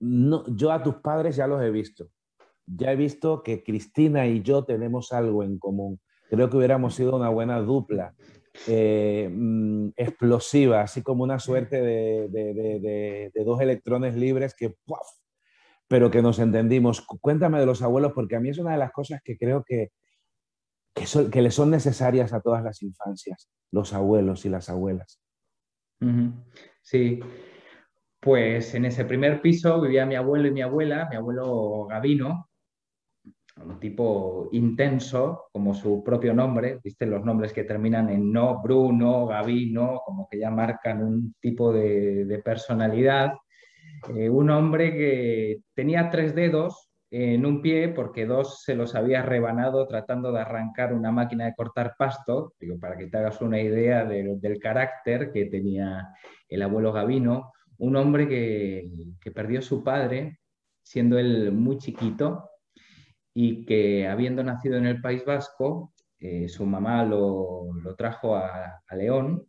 no, 0.00 0.46
yo 0.56 0.72
a 0.72 0.82
tus 0.82 0.94
padres 0.94 1.36
ya 1.36 1.46
los 1.46 1.60
he 1.60 1.70
visto, 1.70 2.08
ya 2.64 2.90
he 2.90 2.96
visto 2.96 3.42
que 3.42 3.62
Cristina 3.62 4.26
y 4.26 4.40
yo 4.40 4.64
tenemos 4.64 5.12
algo 5.12 5.42
en 5.42 5.58
común. 5.58 6.00
Creo 6.30 6.48
que 6.48 6.56
hubiéramos 6.56 6.94
sido 6.94 7.14
una 7.16 7.28
buena 7.28 7.60
dupla 7.60 8.14
eh, 8.66 9.28
mm, 9.32 9.90
explosiva, 9.96 10.82
así 10.82 11.02
como 11.02 11.24
una 11.24 11.38
suerte 11.38 11.80
de, 11.80 13.30
dos 13.44 13.60
electrones 13.60 14.14
libres 14.14 14.54
que, 14.54 14.74
pero 15.88 16.10
que 16.10 16.22
nos 16.22 16.38
entendimos. 16.38 17.00
Cuéntame 17.00 17.60
de 17.60 17.66
los 17.66 17.82
abuelos, 17.82 18.12
porque 18.14 18.36
a 18.36 18.40
mí 18.40 18.50
es 18.50 18.58
una 18.58 18.72
de 18.72 18.78
las 18.78 18.92
cosas 18.92 19.20
que 19.24 19.36
creo 19.36 19.64
que, 19.64 19.90
que, 20.94 21.04
que 21.30 21.42
le 21.42 21.50
son 21.50 21.70
necesarias 21.70 22.32
a 22.32 22.40
todas 22.40 22.62
las 22.62 22.82
infancias, 22.82 23.48
los 23.70 23.92
abuelos 23.92 24.44
y 24.44 24.48
las 24.48 24.68
abuelas. 24.68 25.20
Sí, 26.82 27.20
pues 28.20 28.74
en 28.74 28.84
ese 28.84 29.04
primer 29.04 29.40
piso 29.40 29.80
vivía 29.80 30.06
mi 30.06 30.16
abuelo 30.16 30.48
y 30.48 30.52
mi 30.52 30.62
abuela, 30.62 31.08
mi 31.08 31.16
abuelo 31.16 31.86
Gavino, 31.86 32.48
un 33.56 33.78
tipo 33.78 34.48
intenso, 34.52 35.44
como 35.52 35.74
su 35.74 36.02
propio 36.02 36.34
nombre, 36.34 36.78
viste 36.82 37.06
los 37.06 37.24
nombres 37.24 37.52
que 37.52 37.64
terminan 37.64 38.08
en 38.10 38.32
no, 38.32 38.62
Bruno, 38.62 39.26
Gavino, 39.26 40.00
como 40.04 40.28
que 40.30 40.38
ya 40.38 40.50
marcan 40.50 41.02
un 41.02 41.34
tipo 41.40 41.72
de, 41.72 42.40
personalidad. 42.44 43.34
Eh, 44.14 44.28
un 44.28 44.50
hombre 44.50 44.92
que 44.92 45.60
tenía 45.74 46.10
tres 46.10 46.34
dedos 46.34 46.90
en 47.10 47.44
un 47.44 47.60
pie 47.60 47.88
porque 47.88 48.24
dos 48.24 48.62
se 48.62 48.74
los 48.74 48.94
había 48.94 49.22
rebanado 49.22 49.86
tratando 49.86 50.32
de 50.32 50.40
arrancar 50.40 50.94
una 50.94 51.12
máquina 51.12 51.44
de 51.44 51.54
cortar 51.54 51.94
pasto, 51.98 52.54
digo, 52.58 52.78
para 52.78 52.96
que 52.96 53.08
te 53.08 53.18
hagas 53.18 53.42
una 53.42 53.60
idea 53.60 54.04
del 54.06 54.58
carácter 54.58 55.30
que 55.30 55.44
tenía 55.44 56.08
el 56.48 56.62
abuelo 56.62 56.90
Gavino, 56.90 57.52
un 57.78 57.96
hombre 57.96 58.28
que, 58.28 58.90
perdió 59.34 59.60
su 59.60 59.82
padre 59.82 60.38
siendo 60.82 61.18
él 61.18 61.52
muy 61.52 61.78
chiquito, 61.78 62.48
y 63.34 63.64
que 63.64 64.08
habiendo 64.08 64.42
nacido 64.42 64.76
en 64.76 64.86
el 64.86 65.00
País 65.00 65.24
Vasco, 65.24 65.92
eh, 66.18 66.48
su 66.48 66.66
mamá 66.66 67.04
lo, 67.04 67.70
trajo 67.96 68.36
a, 68.36 68.80
León 68.92 69.44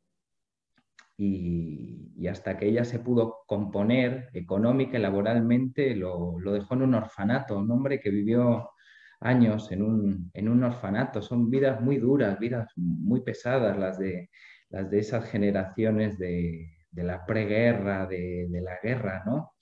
y, 1.18 2.28
hasta 2.28 2.58
que 2.58 2.68
ella 2.68 2.86
se 2.86 3.00
pudo 3.00 3.44
componer 3.46 4.30
económica 4.34 4.98
y 4.98 5.02
laboralmente 5.02 5.96
lo, 5.96 6.38
dejó 6.46 6.76
en 6.76 6.84
un 6.84 6.96
orfanato, 6.96 7.60
un 7.60 7.70
hombre 7.70 8.00
que 8.00 8.10
vivió 8.10 8.72
años 9.20 9.72
en 9.72 9.84
un, 9.84 10.64
orfanato. 10.64 11.22
Son 11.22 11.50
vidas 11.50 11.82
muy 11.82 11.98
duras, 11.98 12.40
vidas 12.40 12.72
muy 12.76 13.22
pesadas 13.22 13.78
las 13.78 14.00
de, 14.00 14.30
las 14.70 14.90
de 14.90 15.00
esas 15.00 15.30
generaciones 15.30 16.18
de, 16.18 16.70
la 16.94 17.26
preguerra, 17.26 18.08
de, 18.08 18.48
de 18.50 18.62
la 18.62 18.80
guerra, 18.82 19.24
¿no? 19.26 19.54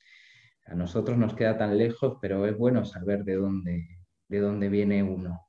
A 0.66 0.76
nosotros 0.76 1.18
nos 1.18 1.34
queda 1.36 1.58
tan 1.58 1.78
lejos, 1.78 2.18
pero 2.22 2.46
es 2.46 2.58
bueno 2.58 2.86
saber 2.86 3.24
de 3.26 3.36
dónde, 3.36 4.01
de 4.32 4.40
dónde 4.40 4.70
viene 4.70 5.04
uno. 5.04 5.48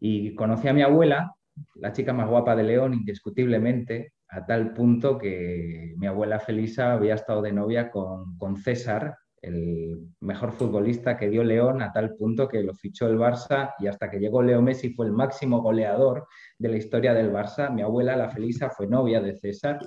Y 0.00 0.34
conocí 0.34 0.66
a 0.66 0.72
mi 0.72 0.82
abuela, 0.82 1.34
la 1.74 1.92
chica 1.92 2.14
más 2.14 2.28
guapa 2.28 2.56
de 2.56 2.64
León, 2.64 2.94
indiscutiblemente, 2.94 4.14
a 4.28 4.46
tal 4.46 4.72
punto 4.72 5.18
que 5.18 5.94
mi 5.98 6.06
abuela 6.06 6.40
Felisa 6.40 6.94
había 6.94 7.14
estado 7.14 7.42
de 7.42 7.52
novia 7.52 7.90
con, 7.90 8.38
con 8.38 8.56
César, 8.56 9.14
el 9.42 10.08
mejor 10.20 10.52
futbolista 10.52 11.18
que 11.18 11.28
dio 11.28 11.44
León, 11.44 11.82
a 11.82 11.92
tal 11.92 12.14
punto 12.14 12.48
que 12.48 12.62
lo 12.62 12.74
fichó 12.74 13.08
el 13.08 13.18
Barça 13.18 13.74
y 13.78 13.88
hasta 13.88 14.10
que 14.10 14.18
llegó 14.18 14.40
Leo 14.40 14.62
Messi 14.62 14.94
fue 14.94 15.06
el 15.06 15.12
máximo 15.12 15.60
goleador 15.60 16.26
de 16.58 16.68
la 16.70 16.76
historia 16.78 17.12
del 17.12 17.30
Barça. 17.30 17.70
Mi 17.70 17.82
abuela, 17.82 18.16
la 18.16 18.30
Felisa, 18.30 18.70
fue 18.70 18.86
novia 18.86 19.20
de 19.20 19.34
César, 19.34 19.80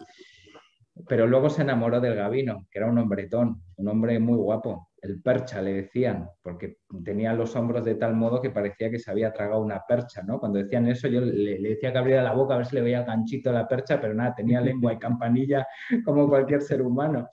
pero 1.08 1.26
luego 1.26 1.50
se 1.50 1.64
enamoró 1.64 2.00
del 2.00 2.16
Gabino, 2.16 2.68
que 2.70 2.80
era 2.80 2.88
un 2.88 3.00
hombretón, 3.00 3.64
un 3.78 3.88
hombre 3.88 4.20
muy 4.20 4.38
guapo 4.38 4.90
el 5.06 5.22
percha 5.22 5.62
le 5.62 5.74
decían, 5.74 6.30
porque 6.42 6.78
tenía 7.04 7.34
los 7.34 7.56
hombros 7.56 7.86
de 7.86 7.96
tal 7.96 8.16
modo 8.16 8.42
que 8.42 8.50
parecía 8.50 8.90
que 8.90 9.00
se 9.00 9.12
había 9.12 9.32
tragado 9.32 9.62
una 9.62 9.84
percha, 9.88 10.24
¿no? 10.24 10.40
Cuando 10.40 10.60
decían 10.60 10.88
eso 10.88 11.08
yo 11.08 11.22
le, 11.22 11.60
decía 11.62 11.92
que 11.92 11.98
abriera 11.98 12.24
la 12.24 12.34
boca 12.34 12.56
a 12.56 12.58
ver 12.58 12.66
si 12.66 12.76
le 12.76 12.82
veía 12.82 13.04
ganchito 13.04 13.52
la 13.52 13.68
percha, 13.68 14.02
pero 14.02 14.14
nada, 14.14 14.34
tenía 14.36 14.62
lengua 14.62 14.94
y 14.94 15.00
campanilla 15.00 15.68
como 16.04 16.28
cualquier 16.28 16.62
ser 16.62 16.82
humano. 16.82 17.30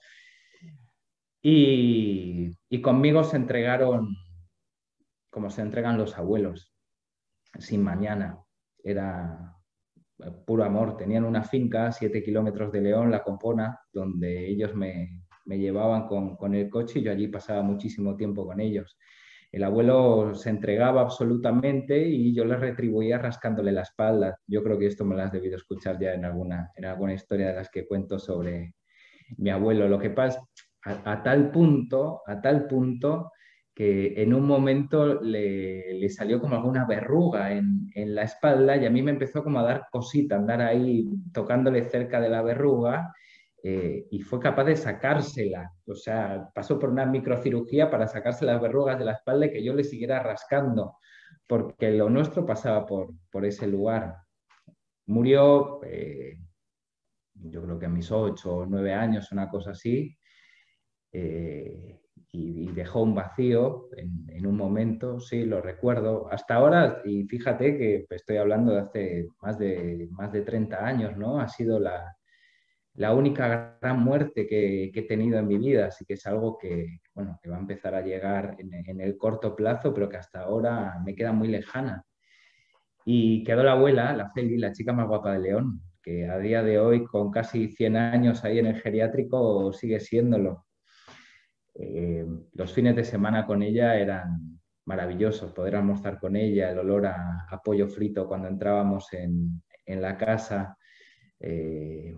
Y, 1.41 2.51
y 2.69 2.81
conmigo 2.81 3.23
se 3.23 3.35
entregaron 3.35 4.15
como 5.33 5.49
se 5.49 5.63
entregan 5.63 5.97
los 5.97 6.15
abuelos, 6.17 6.71
sin 7.57 7.81
mañana. 7.81 8.39
Era 8.83 9.57
puro 10.45 10.63
amor. 10.63 10.95
Tenían 10.95 11.25
una 11.25 11.43
finca 11.43 11.87
a 11.87 11.91
siete 11.91 12.23
kilómetros 12.23 12.71
de 12.71 12.81
León, 12.81 13.09
La 13.09 13.23
Compona, 13.23 13.79
donde 13.91 14.47
ellos 14.47 14.75
me, 14.75 15.22
me 15.45 15.57
llevaban 15.57 16.07
con, 16.07 16.55
el 16.55 16.69
coche 16.69 16.99
y 16.99 17.03
yo 17.03 17.11
allí 17.11 17.27
pasaba 17.27 17.61
muchísimo 17.61 18.15
tiempo 18.15 18.45
con 18.45 18.59
ellos. 18.59 18.97
El 19.51 19.63
abuelo 19.63 20.33
se 20.33 20.49
entregaba 20.49 21.01
absolutamente 21.01 22.07
y 22.07 22.33
yo 22.33 22.43
le 22.43 22.57
retribuía 22.57 23.19
rascándole 23.19 23.71
la 23.71 23.81
espalda. 23.81 24.39
Yo 24.47 24.63
creo 24.63 24.79
que 24.79 24.87
esto 24.87 25.05
me 25.05 25.15
lo 25.15 25.21
has 25.21 25.31
debido 25.31 25.55
escuchar 25.55 25.99
ya 25.99 26.13
en 26.13 26.25
alguna, 26.25 26.71
en 26.75 26.85
alguna 26.85 27.13
historia 27.13 27.49
de 27.49 27.55
las 27.55 27.69
que 27.69 27.85
cuento 27.85 28.17
sobre 28.17 28.73
mi 29.37 29.51
abuelo. 29.51 29.87
Lo 29.87 29.99
que 29.99 30.09
pasa, 30.09 30.41
a, 30.83 31.21
tal 31.21 31.51
punto, 31.51 32.21
a 32.25 32.41
tal 32.41 32.67
punto 32.67 33.31
que 33.75 34.21
en 34.21 34.33
un 34.33 34.45
momento 34.45 35.21
le, 35.21 36.07
salió 36.09 36.39
como 36.39 36.55
alguna 36.55 36.85
verruga 36.85 37.53
en, 37.53 37.91
la 37.95 38.23
espalda 38.23 38.75
y 38.77 38.85
a 38.85 38.89
mí 38.89 39.01
me 39.01 39.11
empezó 39.11 39.43
como 39.43 39.59
a 39.59 39.63
dar 39.63 39.87
cosita, 39.91 40.35
andar 40.35 40.61
ahí 40.61 41.07
tocándole 41.31 41.83
cerca 41.83 42.19
de 42.19 42.29
la 42.29 42.41
verruga 42.41 43.13
eh, 43.65 44.07
y 44.11 44.19
fue 44.21 44.41
capaz 44.41 44.65
de 44.65 44.75
sacársela. 44.75 45.71
O 45.87 45.95
sea, 45.95 46.49
pasó 46.53 46.77
por 46.77 46.89
una 46.89 47.05
microcirugía 47.05 47.89
para 47.89 48.07
sacarse 48.07 48.43
las 48.43 48.61
verrugas 48.61 48.99
de 48.99 49.05
la 49.05 49.13
espalda 49.13 49.45
y 49.45 49.51
que 49.51 49.63
yo 49.63 49.73
le 49.73 49.85
siguiera 49.85 50.21
rascando, 50.21 50.97
porque 51.47 51.91
lo 51.91 52.09
nuestro 52.09 52.45
pasaba 52.45 52.85
por, 52.85 53.13
por 53.31 53.45
ese 53.45 53.65
lugar. 53.67 54.17
Murió, 55.05 55.79
eh, 55.85 56.37
yo 57.35 57.63
creo 57.63 57.79
que 57.79 57.85
a 57.85 57.89
mis 57.89 58.11
ocho 58.11 58.57
o 58.57 58.65
nueve 58.65 58.93
años, 58.93 59.31
una 59.31 59.49
cosa 59.49 59.71
así. 59.71 60.17
Eh, 61.13 62.01
y, 62.33 62.71
dejó 62.73 63.03
un 63.03 63.13
vacío 63.15 63.89
en, 63.95 64.45
un 64.45 64.57
momento, 64.57 65.19
sí, 65.19 65.45
lo 65.45 65.61
recuerdo. 65.61 66.27
Hasta 66.31 66.55
ahora, 66.55 67.01
y 67.05 67.23
fíjate 67.25 67.77
que 67.77 68.07
estoy 68.09 68.37
hablando 68.37 68.73
de 68.73 68.79
hace 68.79 69.27
más 69.41 69.57
de, 69.59 70.09
más 70.11 70.31
de 70.33 70.41
30 70.41 70.85
años, 70.85 71.15
¿no? 71.17 71.39
Ha 71.39 71.47
sido 71.47 71.79
la, 71.79 72.17
la 72.95 73.13
única 73.13 73.77
gran 73.81 73.99
muerte 73.99 74.45
que, 74.47 74.91
he 74.93 75.01
tenido 75.03 75.39
en 75.39 75.47
mi 75.47 75.57
vida, 75.57 75.87
así 75.87 76.05
que 76.05 76.13
es 76.13 76.25
algo 76.27 76.57
que, 76.57 76.99
bueno, 77.13 77.39
que 77.41 77.49
va 77.49 77.57
a 77.57 77.59
empezar 77.59 77.95
a 77.95 78.01
llegar 78.01 78.55
en, 78.59 79.01
el 79.01 79.17
corto 79.17 79.55
plazo, 79.55 79.93
pero 79.93 80.09
que 80.09 80.17
hasta 80.17 80.41
ahora 80.41 80.99
me 81.03 81.15
queda 81.15 81.31
muy 81.31 81.47
lejana. 81.47 82.05
Y 83.05 83.43
quedó 83.43 83.63
la 83.63 83.73
abuela, 83.73 84.13
la 84.13 84.31
Feli, 84.31 84.57
la 84.57 84.71
chica 84.71 84.93
más 84.93 85.07
guapa 85.07 85.33
de 85.33 85.39
León, 85.39 85.81
que 86.01 86.27
a 86.29 86.37
día 86.37 86.61
de 86.61 86.79
hoy, 86.79 87.03
con 87.03 87.31
casi 87.31 87.69
100 87.69 87.97
años 87.97 88.43
ahí 88.43 88.59
en 88.59 88.67
el 88.67 88.79
geriátrico, 88.79 89.73
sigue 89.73 89.99
siéndolo. 89.99 90.65
Eh, 91.75 92.25
los 92.53 92.71
fines 92.73 92.95
de 92.95 93.03
semana 93.03 93.45
con 93.45 93.63
ella 93.63 93.97
eran 93.97 94.59
maravillosos, 94.85 95.51
poder 95.53 95.75
almorzar 95.75 96.19
con 96.19 96.35
ella, 96.35 96.71
el 96.71 96.79
olor 96.79 97.07
a, 97.07 97.61
pollo 97.63 97.87
frito 97.87 98.27
cuando 98.27 98.47
entrábamos 98.47 99.11
en, 99.13 99.63
la 99.85 100.17
casa, 100.17 100.77
eh, 101.39 102.15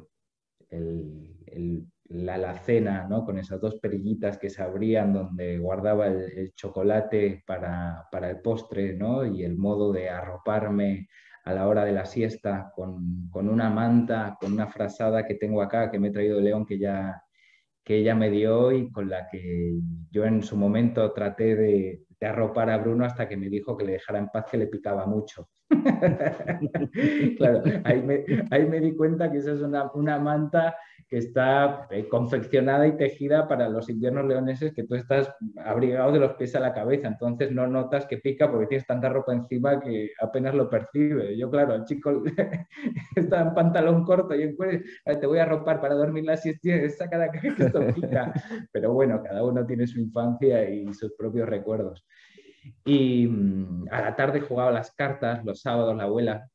la 2.08 2.36
alacena 2.36 3.08
¿no? 3.08 3.26
con 3.26 3.38
esas 3.40 3.60
dos 3.60 3.80
perillitas 3.80 4.38
que 4.38 4.50
se 4.50 4.62
abrían 4.62 5.14
donde 5.14 5.58
guardaba 5.58 6.08
el, 6.08 6.54
chocolate 6.56 7.44
para, 7.46 8.08
el 8.30 8.42
postre 8.42 8.94
¿no? 8.96 9.26
y 9.26 9.44
el 9.44 9.58
modo 9.58 9.92
de 9.92 10.10
arroparme 10.10 11.08
a 11.44 11.54
la 11.54 11.68
hora 11.68 11.86
de 11.86 11.92
la 11.92 12.06
siesta 12.06 12.72
con, 12.76 13.30
con, 13.30 13.50
una 13.50 13.70
manta, 13.70 14.38
con 14.40 14.54
una 14.54 14.68
frazada 14.68 15.26
que 15.26 15.36
tengo 15.36 15.62
acá 15.62 15.92
que 15.92 16.00
me 16.00 16.10
he 16.10 16.12
traído 16.12 16.38
de 16.38 16.44
León 16.44 16.66
que 16.66 16.78
ya 16.80 17.22
que 17.86 17.98
ella 17.98 18.16
me 18.16 18.32
dio 18.32 18.72
y 18.72 18.92
con 18.92 19.10
la 19.10 19.30
que 19.30 19.76
yo 20.10 20.26
en 20.26 20.42
su 20.42 20.58
momento 20.58 21.14
traté 21.14 21.56
de, 21.56 22.02
arropar 22.26 22.70
a 22.70 22.78
Bruno 22.78 23.06
hasta 23.06 23.28
que 23.28 23.38
me 23.38 23.50
dijo 23.50 23.78
que 23.78 23.86
le 23.86 23.94
dejara 23.94 24.20
en 24.20 24.30
paz, 24.30 24.46
que 24.50 24.58
le 24.58 24.68
picaba 24.68 25.06
mucho. 25.06 25.50
claro, 27.38 27.64
ahí 27.84 28.02
me, 28.02 28.26
ahí 28.52 28.66
me, 28.66 28.80
di 28.80 28.96
cuenta 28.96 29.32
que 29.32 29.40
esa 29.40 29.54
es 29.54 29.62
una, 29.62 29.92
una 29.94 30.20
manta 30.20 30.76
que 31.08 31.18
está 31.18 31.88
eh, 31.92 32.08
confeccionada 32.08 32.88
y 32.88 32.98
tejida 32.98 33.48
para 33.48 33.70
los 33.70 33.90
inviernos 33.90 34.26
leoneses 34.26 34.74
que 34.74 34.84
tú 34.84 34.96
estás 34.96 35.32
abrigado 35.64 36.12
de 36.12 36.20
los 36.20 36.34
pies 36.34 36.56
a 36.56 36.60
la 36.60 36.74
cabeza, 36.74 37.08
entonces 37.08 37.52
no 37.52 37.68
notas 37.68 38.08
que 38.08 38.18
pica 38.18 38.50
porque 38.50 38.68
tienes 38.68 38.88
tanta 38.88 39.10
ropa 39.10 39.34
encima 39.34 39.80
que 39.80 40.12
apenas 40.20 40.56
lo 40.56 40.70
percibe. 40.70 41.38
Yo, 41.38 41.50
claro, 41.52 41.76
el 41.76 41.86
chico 41.86 42.24
está 43.16 43.42
en 43.42 43.54
pantalón 43.54 44.04
corto 44.04 44.34
y 44.36 44.44
en 44.44 44.56
te 44.58 45.28
voy 45.28 45.40
a 45.40 45.46
ropar 45.46 45.80
para 45.80 45.94
dormir 45.94 46.26
la 46.26 46.38
siesta, 46.38 46.90
saca 46.90 47.20
de 47.20 47.32
que 47.32 47.48
esto 47.48 47.80
pica. 47.94 48.34
Pero 48.72 48.94
bueno, 48.94 49.22
cada 49.22 49.44
uno 49.44 49.66
tiene 49.66 49.86
su 49.86 50.00
infancia 50.00 50.68
y 50.68 50.92
sus 50.94 51.14
propios 51.14 51.48
recuerdos. 51.48 52.06
Y 52.84 53.28
mm, 53.28 53.88
a 53.92 54.02
la 54.02 54.16
tarde 54.16 54.42
jugaba 54.42 54.72
las 54.72 54.92
cartas, 54.92 55.46
los 55.46 55.62
sábados 55.62 55.96
la 55.96 56.04
abuela 56.04 56.50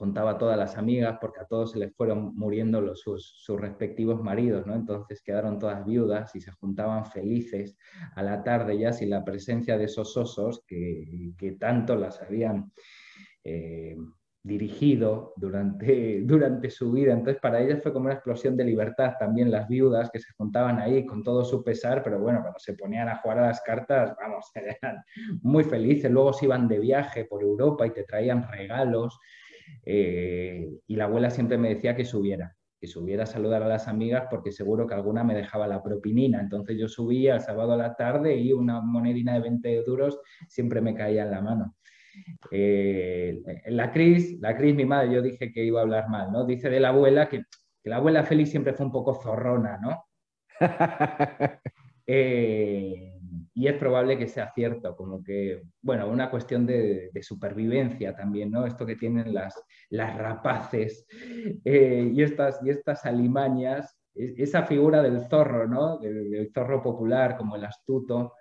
juntaba 0.00 0.30
a 0.30 0.38
todas 0.38 0.56
las 0.56 0.78
amigas 0.78 1.18
porque 1.20 1.40
a 1.40 1.44
todos 1.44 1.72
se 1.72 1.78
les 1.78 1.94
fueron 1.94 2.34
muriendo 2.34 2.80
los, 2.80 3.00
sus, 3.00 3.60
respectivos 3.60 4.22
maridos, 4.22 4.66
¿no? 4.66 4.74
Entonces 4.74 5.20
quedaron 5.22 5.58
todas 5.58 5.84
viudas 5.84 6.34
y 6.34 6.40
se 6.40 6.52
juntaban 6.52 7.04
felices 7.04 7.76
a 8.14 8.22
la 8.22 8.42
tarde 8.42 8.78
ya 8.78 8.94
sin 8.94 9.10
la 9.10 9.22
presencia 9.22 9.76
de 9.76 9.84
esos 9.84 10.16
osos 10.16 10.64
que, 10.66 11.34
que 11.36 11.52
tanto 11.52 11.96
las 11.96 12.22
habían 12.22 12.72
eh, 13.44 13.94
dirigido 14.42 15.34
durante, 15.36 16.20
durante 16.24 16.70
su 16.70 16.92
vida. 16.92 17.12
Entonces 17.12 17.38
para 17.42 17.60
ellas 17.60 17.82
fue 17.82 17.92
como 17.92 18.06
una 18.06 18.14
explosión 18.14 18.56
de 18.56 18.64
libertad 18.64 19.16
también 19.18 19.50
las 19.50 19.68
viudas 19.68 20.10
que 20.10 20.18
se 20.18 20.32
juntaban 20.32 20.78
ahí 20.78 21.04
con 21.04 21.22
todo 21.22 21.44
su 21.44 21.62
pesar, 21.62 22.02
pero 22.02 22.18
bueno, 22.18 22.40
cuando 22.40 22.58
se 22.58 22.72
ponían 22.72 23.10
a 23.10 23.16
jugar 23.16 23.40
a 23.40 23.48
las 23.48 23.60
cartas, 23.60 24.16
vamos, 24.18 24.50
eran 24.54 25.04
muy 25.42 25.64
felices. 25.64 26.10
Luego 26.10 26.32
se 26.32 26.46
iban 26.46 26.68
de 26.68 26.78
viaje 26.78 27.26
por 27.26 27.42
Europa 27.42 27.86
y 27.86 27.90
te 27.90 28.04
traían 28.04 28.48
regalos 28.50 29.18
eh, 29.84 30.68
y 30.86 30.96
la 30.96 31.04
abuela 31.04 31.30
siempre 31.30 31.58
me 31.58 31.70
decía 31.70 31.96
que 31.96 32.04
subiera, 32.04 32.56
que 32.80 32.86
subiera 32.86 33.24
a 33.24 33.26
saludar 33.26 33.62
a 33.62 33.68
las 33.68 33.88
amigas 33.88 34.26
porque 34.30 34.52
seguro 34.52 34.86
que 34.86 34.94
alguna 34.94 35.24
me 35.24 35.34
dejaba 35.34 35.66
la 35.66 35.82
propinina. 35.82 36.40
Entonces 36.40 36.78
yo 36.78 36.88
subía 36.88 37.34
el 37.34 37.40
sábado 37.40 37.72
a 37.72 37.76
la 37.76 37.94
tarde 37.94 38.36
y 38.36 38.52
una 38.52 38.80
monedina 38.80 39.34
de 39.34 39.40
20 39.40 39.82
duros 39.84 40.18
siempre 40.48 40.80
me 40.80 40.94
caía 40.94 41.24
en 41.24 41.30
la 41.30 41.40
mano. 41.40 41.76
Eh, 42.50 43.42
la 43.66 43.92
Cris, 43.92 44.38
la 44.40 44.56
Cris, 44.56 44.74
mi 44.74 44.84
madre, 44.84 45.14
yo 45.14 45.22
dije 45.22 45.52
que 45.52 45.64
iba 45.64 45.80
a 45.80 45.82
hablar 45.82 46.08
mal, 46.08 46.32
¿no? 46.32 46.44
Dice 46.44 46.68
de 46.68 46.80
la 46.80 46.88
abuela 46.88 47.28
que, 47.28 47.44
la 47.84 47.96
abuela 47.96 48.24
Félix 48.24 48.50
siempre 48.50 48.74
fue 48.74 48.86
un 48.86 48.92
poco 48.92 49.14
zorrona, 49.14 49.78
¿no? 49.78 50.04
eh, 52.06 53.19
y 53.54 53.66
es 53.66 53.74
probable 53.74 54.16
que 54.16 54.28
sea 54.28 54.52
cierto, 54.54 54.94
como 54.96 55.22
que, 55.22 55.62
bueno, 55.82 56.08
una 56.08 56.30
cuestión 56.30 56.66
de, 56.66 57.10
supervivencia 57.22 58.14
también, 58.14 58.50
¿no? 58.50 58.64
Esto 58.64 58.86
que 58.86 58.96
tienen 58.96 59.34
las, 59.34 59.54
las 59.90 60.16
rapaces 60.16 61.06
eh, 61.64 62.10
y, 62.14 62.22
estas, 62.22 62.60
y 62.64 62.70
estas 62.70 63.04
alimañas, 63.04 63.98
esa 64.14 64.64
figura 64.64 65.02
del 65.02 65.26
zorro, 65.28 65.66
¿no? 65.66 65.98
Del, 65.98 66.50
zorro 66.54 66.82
popular 66.82 67.36
como 67.36 67.56
el 67.56 67.64
astuto, 67.64 68.34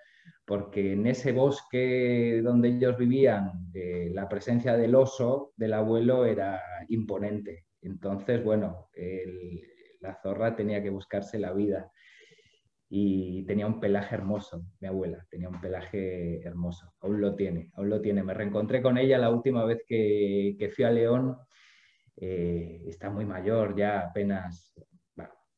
porque 0.45 0.93
en 0.93 1.07
ese 1.07 1.31
bosque 1.31 2.41
donde 2.43 2.69
ellos 2.69 2.97
vivían, 2.97 3.69
eh, 3.73 4.11
la 4.13 4.29
presencia 4.29 4.77
del 4.77 4.95
oso, 4.95 5.53
del 5.57 5.73
abuelo, 5.73 6.25
era 6.25 6.61
imponente. 6.87 7.65
Entonces, 7.81 8.43
bueno, 8.43 8.89
la 10.01 10.15
zorra 10.21 10.55
tenía 10.55 10.83
que 10.83 10.89
buscarse 10.89 11.39
la 11.39 11.53
vida 11.53 11.91
y 12.89 13.43
tenía 13.45 13.67
un 13.67 13.80
pelaje 13.80 14.15
hermoso, 14.15 14.65
mi 14.80 14.88
abuela, 14.88 15.25
tenía 15.30 15.47
un 15.47 15.62
pelaje 15.62 16.41
hermoso, 16.41 16.91
aún 17.02 17.21
lo 17.21 17.36
tiene, 17.36 17.69
aún 17.75 17.89
lo 17.89 18.02
tiene. 18.02 18.23
Me 18.23 18.34
reencontré 18.34 18.82
con 18.82 18.97
ella 18.97 19.19
la 19.19 19.30
última 19.30 19.63
vez 19.65 19.84
que, 19.88 20.56
que 20.58 20.69
fui 20.69 20.86
a 20.86 20.91
León, 20.91 21.38
eh, 22.17 22.84
está 22.88 23.10
muy 23.10 23.25
mayor, 23.25 23.75
ya 23.75 24.02
apenas 24.02 24.73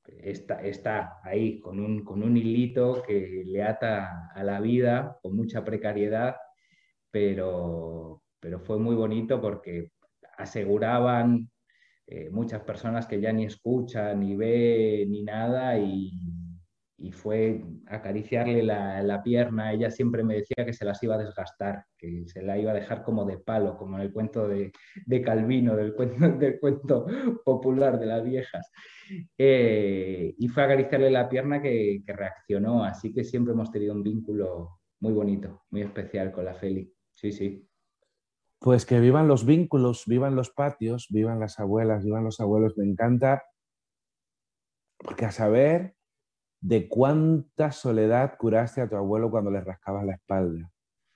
está, 0.05 0.61
está, 0.61 1.19
ahí 1.23 1.59
con 1.59 1.79
un, 1.79 2.03
con 2.03 2.23
un 2.23 2.35
hilito 2.37 3.01
que 3.07 3.43
le 3.45 3.63
ata 3.63 4.29
a 4.33 4.43
la 4.43 4.59
vida 4.59 5.17
con 5.21 5.35
mucha 5.35 5.63
precariedad, 5.63 6.35
pero, 7.11 8.23
pero 8.39 8.59
fue 8.59 8.77
muy 8.77 8.95
bonito 8.95 9.41
porque 9.41 9.91
aseguraban 10.37 11.49
eh, 12.07 12.29
muchas 12.29 12.61
personas 12.63 13.07
que 13.07 13.21
ya 13.21 13.31
ni 13.31 13.45
escuchan, 13.45 14.19
ni 14.19 14.35
ve, 14.35 15.05
ni 15.07 15.23
nada, 15.23 15.77
y, 15.77 16.11
y 17.03 17.11
fue 17.11 17.63
acariciarle 17.87 18.61
la, 18.61 19.21
pierna. 19.23 19.73
Ella 19.73 19.89
siempre 19.89 20.23
me 20.23 20.35
decía 20.35 20.65
que 20.65 20.73
se 20.73 20.85
las 20.85 21.01
iba 21.01 21.15
a 21.15 21.17
desgastar, 21.17 21.85
que 21.97 22.27
se 22.27 22.43
la 22.43 22.57
iba 22.59 22.71
a 22.71 22.75
dejar 22.75 23.03
como 23.03 23.25
de 23.25 23.39
palo, 23.39 23.75
como 23.75 23.95
en 23.97 24.03
el 24.03 24.13
cuento 24.13 24.47
de, 24.47 24.71
Calvino, 25.23 25.75
del 25.75 25.95
cuento, 25.95 26.15
del 26.37 26.59
cuento 26.59 27.07
popular 27.43 27.99
de 27.99 28.05
las 28.05 28.23
viejas. 28.23 28.71
Eh, 29.37 30.35
y 30.37 30.47
fue 30.47 30.63
acariciarle 30.63 31.09
la 31.09 31.27
pierna 31.27 31.61
que, 31.61 32.03
reaccionó, 32.05 32.83
así 32.83 33.11
que 33.11 33.23
siempre 33.23 33.53
hemos 33.53 33.71
tenido 33.71 33.95
un 33.95 34.03
vínculo 34.03 34.79
muy 34.99 35.13
bonito, 35.13 35.63
muy 35.71 35.81
especial 35.81 36.31
con 36.31 36.45
la 36.45 36.53
Feli. 36.53 36.93
Sí, 37.11 37.31
sí. 37.31 37.67
Pues 38.59 38.85
que 38.85 38.99
vivan 38.99 39.27
los 39.27 39.43
vínculos, 39.43 40.03
vivan 40.05 40.35
los 40.35 40.51
patios, 40.51 41.07
vivan 41.09 41.39
las 41.39 41.59
abuelas, 41.59 42.03
vivan 42.03 42.23
los 42.23 42.39
abuelos. 42.39 42.77
Me 42.77 42.85
encanta, 42.85 43.43
porque 44.99 45.25
a 45.25 45.31
saber 45.31 45.95
de 46.61 46.87
cuánta 46.87 47.71
soledad 47.71 48.37
curaste 48.37 48.81
a 48.81 48.87
tu 48.87 48.95
abuelo 48.95 49.31
cuando 49.31 49.51
le 49.51 49.61
rascabas 49.61 50.05
la 50.05 50.13
espalda. 50.13 50.71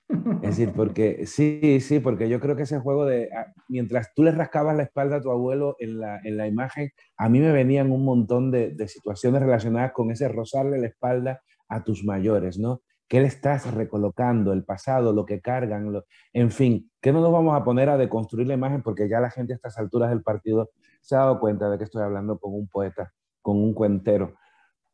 Es 0.08 0.56
decir, 0.56 0.72
porque 0.72 1.26
sí, 1.26 1.80
sí, 1.80 1.98
porque 1.98 2.28
yo 2.28 2.38
creo 2.38 2.54
que 2.54 2.62
ese 2.62 2.78
juego 2.78 3.06
de, 3.06 3.28
ah, 3.32 3.52
mientras 3.68 4.12
tú 4.14 4.22
le 4.22 4.30
rascabas 4.30 4.76
la 4.76 4.84
espalda 4.84 5.16
a 5.16 5.20
tu 5.20 5.30
abuelo 5.30 5.76
en 5.80 5.98
la, 5.98 6.20
en 6.22 6.36
la 6.36 6.46
imagen, 6.46 6.90
a 7.16 7.28
mí 7.28 7.40
me 7.40 7.50
venían 7.50 7.90
un 7.90 8.04
montón 8.04 8.50
de, 8.52 8.70
de, 8.70 8.86
situaciones 8.86 9.40
relacionadas 9.40 9.92
con 9.92 10.10
ese 10.10 10.28
rozarle 10.28 10.78
la 10.78 10.86
espalda 10.86 11.40
a 11.68 11.82
tus 11.82 12.04
mayores, 12.04 12.58
¿no? 12.58 12.82
¿Qué 13.08 13.20
le 13.20 13.26
estás 13.26 13.72
recolocando? 13.72 14.52
El 14.52 14.64
pasado, 14.64 15.12
lo 15.12 15.26
que 15.26 15.40
cargan, 15.40 16.00
en 16.32 16.50
fin, 16.50 16.90
que 17.00 17.12
no 17.12 17.20
nos 17.20 17.32
vamos 17.32 17.56
a 17.56 17.64
poner 17.64 17.88
a 17.88 17.96
deconstruir 17.96 18.46
la 18.48 18.54
imagen 18.54 18.82
porque 18.82 19.08
ya 19.08 19.20
la 19.20 19.30
gente 19.30 19.52
a 19.52 19.56
estas 19.56 19.78
alturas 19.78 20.10
del 20.10 20.22
partido 20.22 20.70
se 21.00 21.14
ha 21.14 21.20
dado 21.20 21.40
cuenta 21.40 21.68
de 21.70 21.78
que 21.78 21.84
estoy 21.84 22.02
hablando 22.02 22.38
con 22.38 22.52
un 22.54 22.68
poeta, 22.68 23.12
con 23.42 23.56
un 23.56 23.74
cuentero 23.74 24.34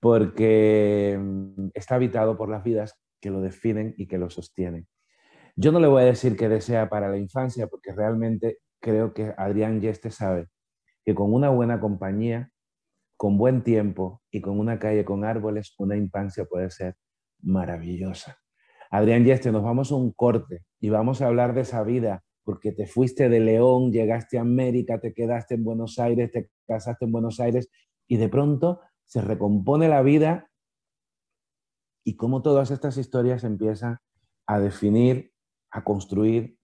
porque 0.03 1.16
mm, 1.16 1.68
está 1.74 1.94
habitado 1.94 2.36
por 2.36 2.48
las 2.50 2.64
vidas 2.64 2.98
que 3.20 3.30
lo 3.30 3.40
definen 3.40 3.94
y 3.96 4.09
que 4.09 4.18
lo 4.18 4.30
sostienen. 4.30 4.88
Yo 5.55 5.70
no 5.70 5.78
le 5.78 5.86
voy 5.86 6.03
a 6.03 6.07
decir 6.07 6.36
que 6.36 6.48
desea 6.48 6.88
para 6.88 7.09
la 7.09 7.18
infancia, 7.18 7.68
porque 7.68 7.92
realmente 7.94 8.59
creo 8.80 9.14
que 9.14 9.32
Adrián 9.38 9.80
Yeste 9.80 10.11
sabe 10.11 10.48
que 11.05 11.14
con 11.14 11.32
una 11.32 11.50
buena 11.50 11.78
compañía, 11.78 12.50
con 13.16 13.38
buen 13.38 13.62
tiempo 13.62 14.20
y 14.32 14.40
con 14.40 14.59
una 14.59 14.80
calle 14.80 15.05
con 15.05 15.24
árboles, 15.24 15.72
una 15.78 15.96
infancia 15.96 16.46
puede 16.46 16.70
ser 16.70 16.96
maravillosa. 17.40 18.38
Adrián 18.90 19.24
Yeste, 19.24 19.53
nos 19.53 19.62
vamos 19.62 19.92
a 19.92 19.94
un 19.94 20.11
corte 20.11 20.64
y 20.80 20.88
vamos 20.88 21.22
a 21.22 21.28
hablar 21.28 21.55
de 21.55 21.61
esa 21.61 21.84
vida, 21.84 22.24
porque 22.42 22.72
te 22.72 22.88
fuiste 22.88 23.28
de 23.28 23.38
León, 23.38 23.92
llegaste 23.92 24.38
a 24.38 24.40
América, 24.40 24.98
te 24.98 25.14
quedaste 25.14 25.55
en 25.55 25.62
Buenos 25.62 26.00
Aires, 26.00 26.32
te 26.32 26.50
casaste 26.66 27.05
en 27.05 27.12
Buenos 27.12 27.38
Aires 27.38 27.68
y 28.09 28.16
de 28.16 28.28
pronto 28.28 28.80
se 29.13 29.21
recompone 29.21 29.91
la 29.91 30.01
vida 30.01 30.49
y 32.03 32.17
cómo 32.17 32.41
todas 32.41 32.71
estas 32.71 32.97
historias 32.97 33.45
empiezan 33.45 33.99
a 34.47 34.59
definir, 34.59 35.35
a 35.71 35.85
construir, 35.85 36.57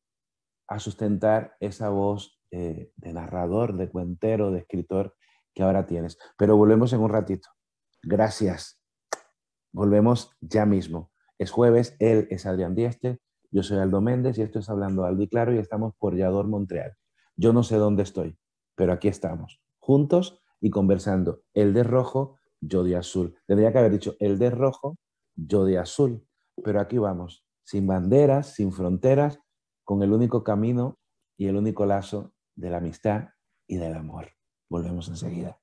a 0.67 0.79
sustentar 0.79 1.59
esa 1.61 1.91
voz 1.91 2.41
eh, 2.51 2.91
de 2.97 3.13
narrador, 3.13 3.77
de 3.77 3.91
cuentero, 3.91 4.51
de 4.51 4.61
escritor 4.61 5.15
que 5.55 5.63
ahora 5.63 5.85
tienes. 5.85 6.17
Pero 6.39 6.57
volvemos 6.57 6.95
en 6.95 7.01
un 7.01 7.11
ratito. 7.11 7.51
Gracias. 8.03 8.81
Volvemos 9.71 10.35
ya 10.41 10.65
mismo. 10.65 11.13
Es 11.37 11.51
jueves, 11.51 11.97
él 11.99 12.29
es 12.31 12.47
Adrián 12.47 12.75
Dieste, 12.75 13.21
yo 13.51 13.63
soy 13.63 13.77
Aldo 13.77 14.01
Méndez 14.01 14.39
y 14.39 14.43
esto 14.43 14.61
es 14.61 14.71
Hablando 14.71 15.05
Aldo 15.05 15.23
y 15.23 15.29
Claro 15.29 15.55
y 15.55 15.59
estamos 15.59 15.93
por 15.99 16.17
Yador, 16.17 16.49
Montreal. 16.49 16.97
Yo 17.37 17.53
no 17.53 17.63
sé 17.63 17.77
dónde 17.77 18.05
estoy, 18.05 18.39
pero 18.75 18.95
aquí 18.95 19.09
estamos, 19.09 19.61
juntos 19.79 20.41
y 20.61 20.71
conversando. 20.71 21.43
El 21.55 21.73
de 21.75 21.85
rojo, 21.85 22.39
yo 22.61 22.85
de 22.85 22.97
azul. 22.97 23.37
Tendría 23.47 23.73
que 23.73 23.79
haber 23.79 23.93
dicho 23.93 24.17
el 24.19 24.39
de 24.39 24.51
rojo, 24.51 24.97
yo 25.37 25.65
de 25.65 25.79
azul. 25.79 26.27
Pero 26.63 26.81
aquí 26.81 26.99
vamos, 26.99 27.45
sin 27.65 27.87
banderas, 27.87 28.55
sin 28.55 28.73
fronteras, 28.73 29.39
con 29.85 30.03
el 30.03 30.13
único 30.13 30.43
camino 30.45 30.99
y 31.39 31.47
el 31.47 31.57
único 31.57 31.87
lazo 31.87 32.33
de 32.57 32.71
la 32.71 32.79
amistad 32.79 33.29
y 33.67 33.77
del 33.77 33.95
amor. 33.95 34.33
Volvemos 34.69 35.09
enseguida. 35.09 35.59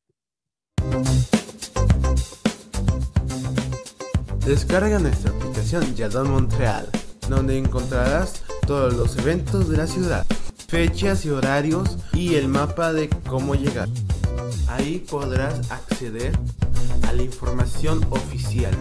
Descarga 4.46 5.00
nuestra 5.00 5.32
aplicación 5.32 5.96
Yadon 5.96 6.30
Montreal, 6.30 6.88
donde 7.30 7.58
encontrarás 7.58 8.44
todos 8.68 8.94
los 8.94 9.18
eventos 9.18 9.70
de 9.70 9.78
la 9.78 9.88
ciudad, 9.88 10.26
fechas 10.68 11.26
y 11.26 11.30
horarios 11.30 11.98
y 12.14 12.36
el 12.36 12.48
mapa 12.48 12.94
de 12.94 13.10
cómo 13.28 13.56
llegar. 13.56 13.90
Ahí 14.68 15.00
podrás 15.10 15.72
acceder 15.72 16.32
a 17.08 17.14
la 17.14 17.24
información 17.24 18.06
oficial. 18.10 18.74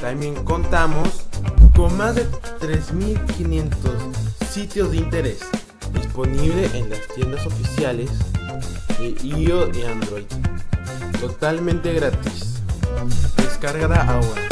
También 0.00 0.34
contamos 0.44 1.26
con 1.74 1.96
más 1.96 2.14
de 2.14 2.26
3.500 2.60 3.76
sitios 4.46 4.90
de 4.90 4.98
interés 4.98 5.40
disponible 5.92 6.66
en 6.74 6.90
las 6.90 7.06
tiendas 7.14 7.46
oficiales 7.46 8.10
de 8.98 9.16
iOS 9.22 9.76
y 9.76 9.82
Android. 9.84 10.24
Totalmente 11.20 11.92
gratis. 11.92 12.62
Descarga 13.36 14.02
ahora. 14.02 14.42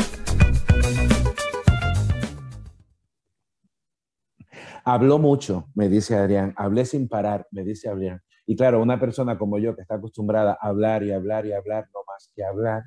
Habló 4.84 5.18
mucho, 5.18 5.68
me 5.74 5.88
dice 5.88 6.16
Adrián. 6.16 6.54
Hablé 6.56 6.86
sin 6.86 7.08
parar, 7.08 7.46
me 7.50 7.62
dice 7.62 7.90
Adrián. 7.90 8.22
Y 8.50 8.56
claro, 8.56 8.80
una 8.80 8.98
persona 8.98 9.36
como 9.36 9.58
yo 9.58 9.76
que 9.76 9.82
está 9.82 9.96
acostumbrada 9.96 10.56
a 10.58 10.68
hablar 10.68 11.02
y 11.02 11.12
hablar 11.12 11.44
y 11.44 11.52
hablar, 11.52 11.86
no 11.92 12.00
más 12.06 12.32
que 12.34 12.42
hablar, 12.42 12.84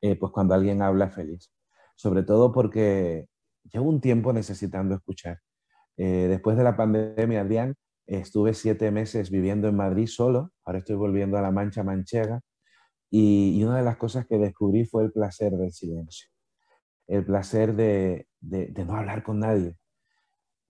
eh, 0.00 0.14
pues 0.14 0.30
cuando 0.30 0.54
alguien 0.54 0.82
habla 0.82 1.10
feliz. 1.10 1.52
Sobre 1.96 2.22
todo 2.22 2.52
porque 2.52 3.26
llevo 3.64 3.88
un 3.88 4.00
tiempo 4.00 4.32
necesitando 4.32 4.94
escuchar. 4.94 5.40
Eh, 5.96 6.28
después 6.28 6.56
de 6.56 6.62
la 6.62 6.76
pandemia, 6.76 7.40
Adrián, 7.40 7.74
estuve 8.06 8.54
siete 8.54 8.92
meses 8.92 9.32
viviendo 9.32 9.66
en 9.66 9.74
Madrid 9.74 10.06
solo, 10.06 10.52
ahora 10.64 10.78
estoy 10.78 10.94
volviendo 10.94 11.38
a 11.38 11.42
la 11.42 11.50
Mancha 11.50 11.82
Manchega, 11.82 12.40
y, 13.10 13.64
una 13.64 13.78
de 13.78 13.84
las 13.84 13.96
cosas 13.96 14.26
que 14.28 14.38
descubrí 14.38 14.84
fue 14.84 15.02
el 15.02 15.10
placer 15.10 15.54
del 15.54 15.72
silencio, 15.72 16.28
el 17.08 17.24
placer 17.24 17.74
de 17.74 18.28
no 18.40 18.94
hablar 18.94 19.24
con 19.24 19.40
nadie, 19.40 19.76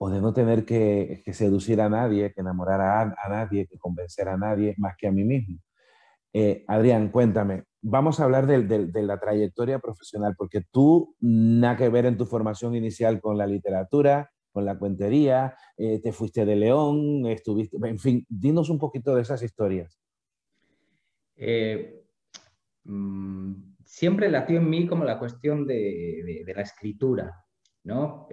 o 0.04 0.10
de 0.10 0.20
no 0.20 0.34
tener 0.34 0.66
que, 0.66 1.22
seducir 1.32 1.80
a 1.80 1.88
nadie, 1.88 2.30
que 2.34 2.42
enamorar 2.42 2.82
a, 2.82 3.28
nadie, 3.30 3.66
que 3.66 3.78
convencer 3.78 4.28
a 4.28 4.36
nadie 4.36 4.74
más 4.76 4.96
que 4.98 5.06
a 5.06 5.10
mí 5.10 5.24
mismo. 5.24 5.60
Eh, 6.30 6.62
Adrián, 6.68 7.08
cuéntame, 7.08 7.64
vamos 7.80 8.20
a 8.20 8.24
hablar 8.24 8.46
de, 8.46 9.02
la 9.02 9.18
trayectoria 9.18 9.78
profesional, 9.78 10.34
porque 10.36 10.60
tú 10.70 11.16
nada 11.20 11.78
que 11.78 11.88
ver 11.88 12.04
en 12.04 12.18
tu 12.18 12.26
formación 12.26 12.74
inicial 12.74 13.18
con 13.18 13.38
la 13.38 13.46
literatura, 13.46 14.30
con 14.52 14.66
la 14.66 14.78
cuentería, 14.78 15.56
eh, 15.78 16.02
te 16.02 16.12
fuiste 16.12 16.44
de 16.44 16.56
León, 16.56 17.24
estuviste, 17.24 17.78
en 17.82 17.98
fin, 17.98 18.26
dinos 18.28 18.68
un 18.68 18.78
poquito 18.78 19.14
de 19.14 19.22
esas 19.22 19.42
historias. 19.42 19.98
Eh, 21.34 22.04
mm, 22.84 23.54
siempre 23.82 24.30
latió 24.30 24.58
en 24.58 24.68
mí 24.68 24.86
como 24.86 25.04
la 25.04 25.18
cuestión 25.18 25.66
de, 25.66 26.44
la 26.54 26.60
escritura, 26.60 27.42
¿no? 27.84 28.28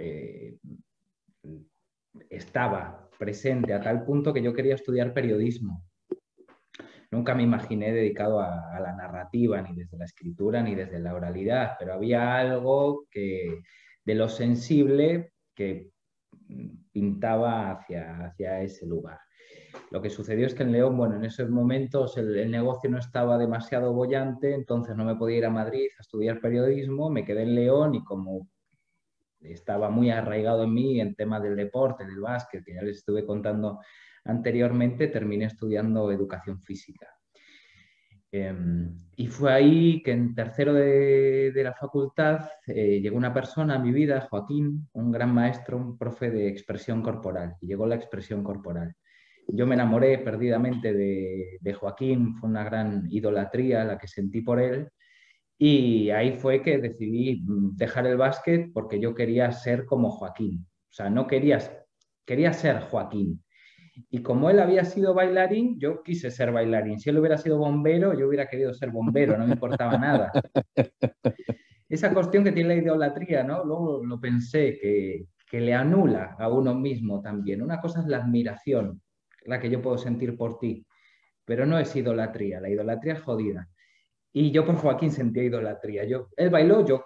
Estaba 2.29 3.09
presente 3.17 3.73
a 3.73 3.81
tal 3.81 4.03
punto 4.03 4.33
que 4.33 4.41
yo 4.41 4.53
quería 4.53 4.75
estudiar 4.75 5.13
periodismo. 5.13 5.83
Nunca 7.11 7.35
me 7.35 7.43
imaginé 7.43 7.91
dedicado 7.91 8.39
a, 8.39 8.79
la 8.79 8.93
narrativa, 8.93 9.61
ni 9.61 9.75
desde 9.75 9.97
la 9.97 10.05
escritura, 10.05 10.63
ni 10.63 10.75
desde 10.75 10.99
la 10.99 11.13
oralidad, 11.13 11.75
pero 11.77 11.93
había 11.93 12.37
algo 12.37 13.05
que, 13.11 13.61
de 14.05 14.15
lo 14.15 14.29
sensible 14.29 15.33
que 15.53 15.91
pintaba 16.91 17.71
hacia, 17.71 18.25
hacia 18.25 18.61
ese 18.61 18.87
lugar. 18.87 19.19
Lo 19.89 20.01
que 20.01 20.09
sucedió 20.09 20.47
es 20.47 20.53
que 20.53 20.63
en 20.63 20.71
León, 20.71 20.95
bueno, 20.97 21.17
en 21.17 21.25
esos 21.25 21.49
momentos 21.49 22.17
el, 22.17 22.37
el, 22.37 22.49
negocio 22.49 22.89
no 22.89 22.97
estaba 22.97 23.37
demasiado 23.37 23.93
bollante, 23.93 24.53
entonces 24.53 24.95
no 24.95 25.03
me 25.03 25.15
podía 25.15 25.39
ir 25.39 25.45
a 25.45 25.49
Madrid 25.49 25.87
a 25.97 26.01
estudiar 26.01 26.39
periodismo, 26.39 27.09
me 27.09 27.25
quedé 27.25 27.43
en 27.43 27.55
León 27.55 27.95
y 27.95 28.03
como 28.03 28.47
estaba 29.41 29.89
muy 29.89 30.09
arraigado 30.09 30.63
en 30.63 30.73
mí 30.73 30.99
en 30.99 31.15
temas 31.15 31.41
del 31.43 31.55
deporte, 31.55 32.05
del 32.05 32.19
básquet, 32.19 32.63
que 32.63 32.73
ya 32.73 32.81
les 32.81 32.97
estuve 32.97 33.25
contando 33.25 33.79
anteriormente, 34.25 35.07
terminé 35.07 35.45
estudiando 35.45 36.11
educación 36.11 36.61
física. 36.61 37.07
Em, 38.33 38.95
y 39.17 39.27
fue 39.27 39.51
ahí 39.51 40.01
que 40.03 40.11
en 40.11 40.33
tercero 40.33 40.73
de, 40.73 41.51
la 41.53 41.73
facultad 41.73 42.49
eh, 42.65 43.01
llegó 43.01 43.17
una 43.17 43.33
persona 43.33 43.75
a 43.75 43.79
mi 43.79 43.91
vida, 43.91 44.21
Joaquín, 44.21 44.87
un 44.93 45.11
gran 45.11 45.33
maestro, 45.33 45.75
un 45.75 45.97
profe 45.97 46.31
de 46.31 46.47
expresión 46.47 47.01
corporal, 47.01 47.57
y 47.59 47.67
llegó 47.67 47.85
la 47.85 47.95
expresión 47.95 48.41
corporal. 48.41 48.95
Yo 49.47 49.67
me 49.67 49.75
enamoré 49.75 50.17
perdidamente 50.19 50.93
de, 50.93 51.57
de 51.59 51.73
Joaquín, 51.73 52.35
fue 52.35 52.49
una 52.49 52.63
gran 52.63 53.05
idolatría 53.09 53.83
la 53.83 53.97
que 53.97 54.07
sentí 54.07 54.41
por 54.41 54.61
él, 54.61 54.89
y 55.63 56.09
ahí 56.09 56.31
fue 56.31 56.63
que 56.63 56.79
decidí 56.79 57.43
mm, 57.43 57.75
dejar 57.77 58.07
el 58.07 58.17
básquet 58.17 58.71
porque 58.73 58.99
yo 58.99 59.13
quería 59.13 59.51
ser 59.51 59.85
como 59.85 60.09
Joaquín. 60.09 60.65
O 60.89 60.91
sea, 60.91 61.07
no 61.11 61.27
quería, 61.27 61.59
quería 62.25 62.51
ser 62.51 62.79
Joaquín. 62.79 63.43
Y 64.09 64.23
como 64.23 64.49
él 64.49 64.59
había 64.59 64.83
sido 64.85 65.13
bailarín, 65.13 65.79
yo 65.79 66.01
quise 66.01 66.31
ser 66.31 66.51
bailarín. 66.51 66.99
Si 66.99 67.11
él 67.11 67.19
hubiera 67.19 67.37
sido 67.37 67.59
bombero, 67.59 68.17
yo 68.17 68.27
hubiera 68.27 68.47
querido 68.47 68.73
ser 68.73 68.89
bombero, 68.89 69.37
no 69.37 69.45
me 69.45 69.53
importaba 69.53 69.99
nada. 69.99 70.31
Esa 71.87 72.11
cuestión 72.11 72.43
que 72.43 72.53
tiene 72.53 72.69
la 72.75 72.81
idolatría, 72.81 73.43
¿no? 73.43 73.63
Luego 73.63 74.03
lo 74.03 74.19
pensé, 74.19 74.79
que, 74.81 75.27
que 75.47 75.61
le 75.61 75.75
anula 75.75 76.37
a 76.39 76.49
uno 76.49 76.73
mismo 76.73 77.21
también. 77.21 77.61
Una 77.61 77.79
cosa 77.79 77.99
es 77.99 78.07
la 78.07 78.17
admiración, 78.17 78.99
la 79.45 79.59
que 79.59 79.69
yo 79.69 79.79
puedo 79.79 79.99
sentir 79.99 80.35
por 80.35 80.57
ti, 80.57 80.83
pero 81.45 81.67
no 81.67 81.77
es 81.77 81.95
idolatría. 81.95 82.59
La 82.59 82.69
idolatría 82.71 83.13
es 83.13 83.21
jodida. 83.21 83.69
Y 84.33 84.51
yo 84.51 84.65
por 84.65 84.75
Joaquín 84.75 85.11
sentía 85.11 85.43
idolatría. 85.43 86.05
Yo, 86.05 86.29
él 86.37 86.49
bailó, 86.49 86.85
yo 86.85 87.03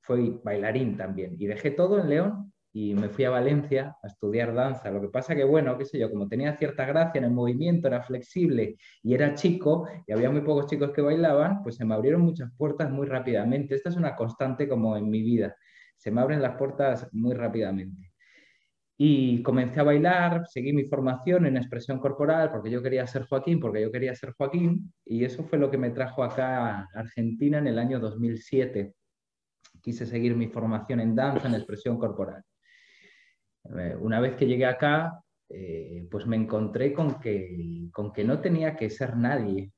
fui 0.00 0.40
bailarín 0.42 0.96
también. 0.96 1.36
Y 1.38 1.46
dejé 1.46 1.70
todo 1.70 2.00
en 2.00 2.08
León 2.08 2.52
y 2.72 2.94
me 2.94 3.08
fui 3.10 3.24
a 3.24 3.30
Valencia 3.30 3.96
a 4.02 4.06
estudiar 4.06 4.54
danza. 4.54 4.90
Lo 4.90 5.00
que 5.00 5.08
pasa 5.08 5.34
que, 5.34 5.44
bueno, 5.44 5.76
qué 5.76 5.84
sé 5.84 5.98
yo, 5.98 6.10
como 6.10 6.28
tenía 6.28 6.56
cierta 6.56 6.86
gracia 6.86 7.18
en 7.18 7.24
el 7.24 7.30
movimiento, 7.30 7.88
era 7.88 8.02
flexible 8.02 8.76
y 9.02 9.14
era 9.14 9.34
chico, 9.34 9.86
y 10.06 10.12
había 10.12 10.30
muy 10.30 10.40
pocos 10.40 10.66
chicos 10.66 10.90
que 10.92 11.02
bailaban, 11.02 11.62
pues 11.62 11.76
se 11.76 11.84
me 11.84 11.94
abrieron 11.94 12.22
muchas 12.22 12.50
puertas 12.56 12.90
muy 12.90 13.06
rápidamente. 13.06 13.74
Esta 13.74 13.90
es 13.90 13.96
una 13.96 14.16
constante 14.16 14.66
como 14.68 14.96
en 14.96 15.10
mi 15.10 15.22
vida. 15.22 15.54
Se 15.96 16.10
me 16.10 16.20
abren 16.20 16.40
las 16.42 16.56
puertas 16.56 17.08
muy 17.12 17.34
rápidamente. 17.34 18.11
Y 18.96 19.42
comencé 19.42 19.80
a 19.80 19.84
bailar, 19.84 20.46
seguí 20.46 20.72
mi 20.72 20.84
formación 20.84 21.46
en 21.46 21.56
expresión 21.56 21.98
corporal 21.98 22.50
porque 22.52 22.70
yo 22.70 22.82
quería 22.82 23.06
ser 23.06 23.24
Joaquín, 23.24 23.58
porque 23.58 23.82
yo 23.82 23.90
quería 23.90 24.14
ser 24.14 24.32
Joaquín, 24.32 24.92
y 25.04 25.24
eso 25.24 25.44
fue 25.44 25.58
lo 25.58 25.70
que 25.70 25.78
me 25.78 25.90
trajo 25.90 26.22
acá 26.22 26.80
a 26.80 26.88
Argentina 26.94 27.58
en 27.58 27.66
el 27.66 27.78
año 27.78 27.98
2007. 27.98 28.94
Quise 29.80 30.06
seguir 30.06 30.36
mi 30.36 30.48
formación 30.48 31.00
en 31.00 31.14
danza, 31.14 31.48
en 31.48 31.54
expresión 31.54 31.98
corporal. 31.98 32.42
Eh, 33.76 33.96
una 33.98 34.20
vez 34.20 34.34
que 34.36 34.46
llegué 34.46 34.66
acá, 34.66 35.22
eh, 35.48 36.06
pues 36.10 36.26
me 36.26 36.36
encontré 36.36 36.92
con 36.92 37.20
que, 37.20 37.88
con 37.92 38.12
que 38.12 38.24
no 38.24 38.40
tenía 38.40 38.76
que 38.76 38.90
ser 38.90 39.16
nadie, 39.16 39.72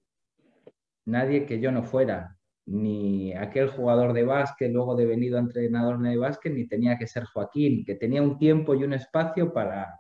nadie 1.07 1.47
que 1.47 1.61
yo 1.61 1.73
no 1.73 1.83
fuera. 1.83 2.37
Ni 2.67 3.35
aquel 3.35 3.69
jugador 3.69 4.12
de 4.12 4.25
básquet, 4.25 4.73
luego 4.73 4.97
devenido 4.97 5.39
entrenador 5.39 6.01
de 6.01 6.17
básquet, 6.17 6.53
ni 6.53 6.67
tenía 6.67 6.99
que 6.99 7.07
ser 7.07 7.25
Joaquín, 7.25 7.85
que 7.85 7.95
tenía 7.95 8.23
un 8.23 8.39
tiempo 8.39 8.75
y 8.75 8.85
un 8.85 8.95
espacio 8.95 9.53
para 9.53 9.99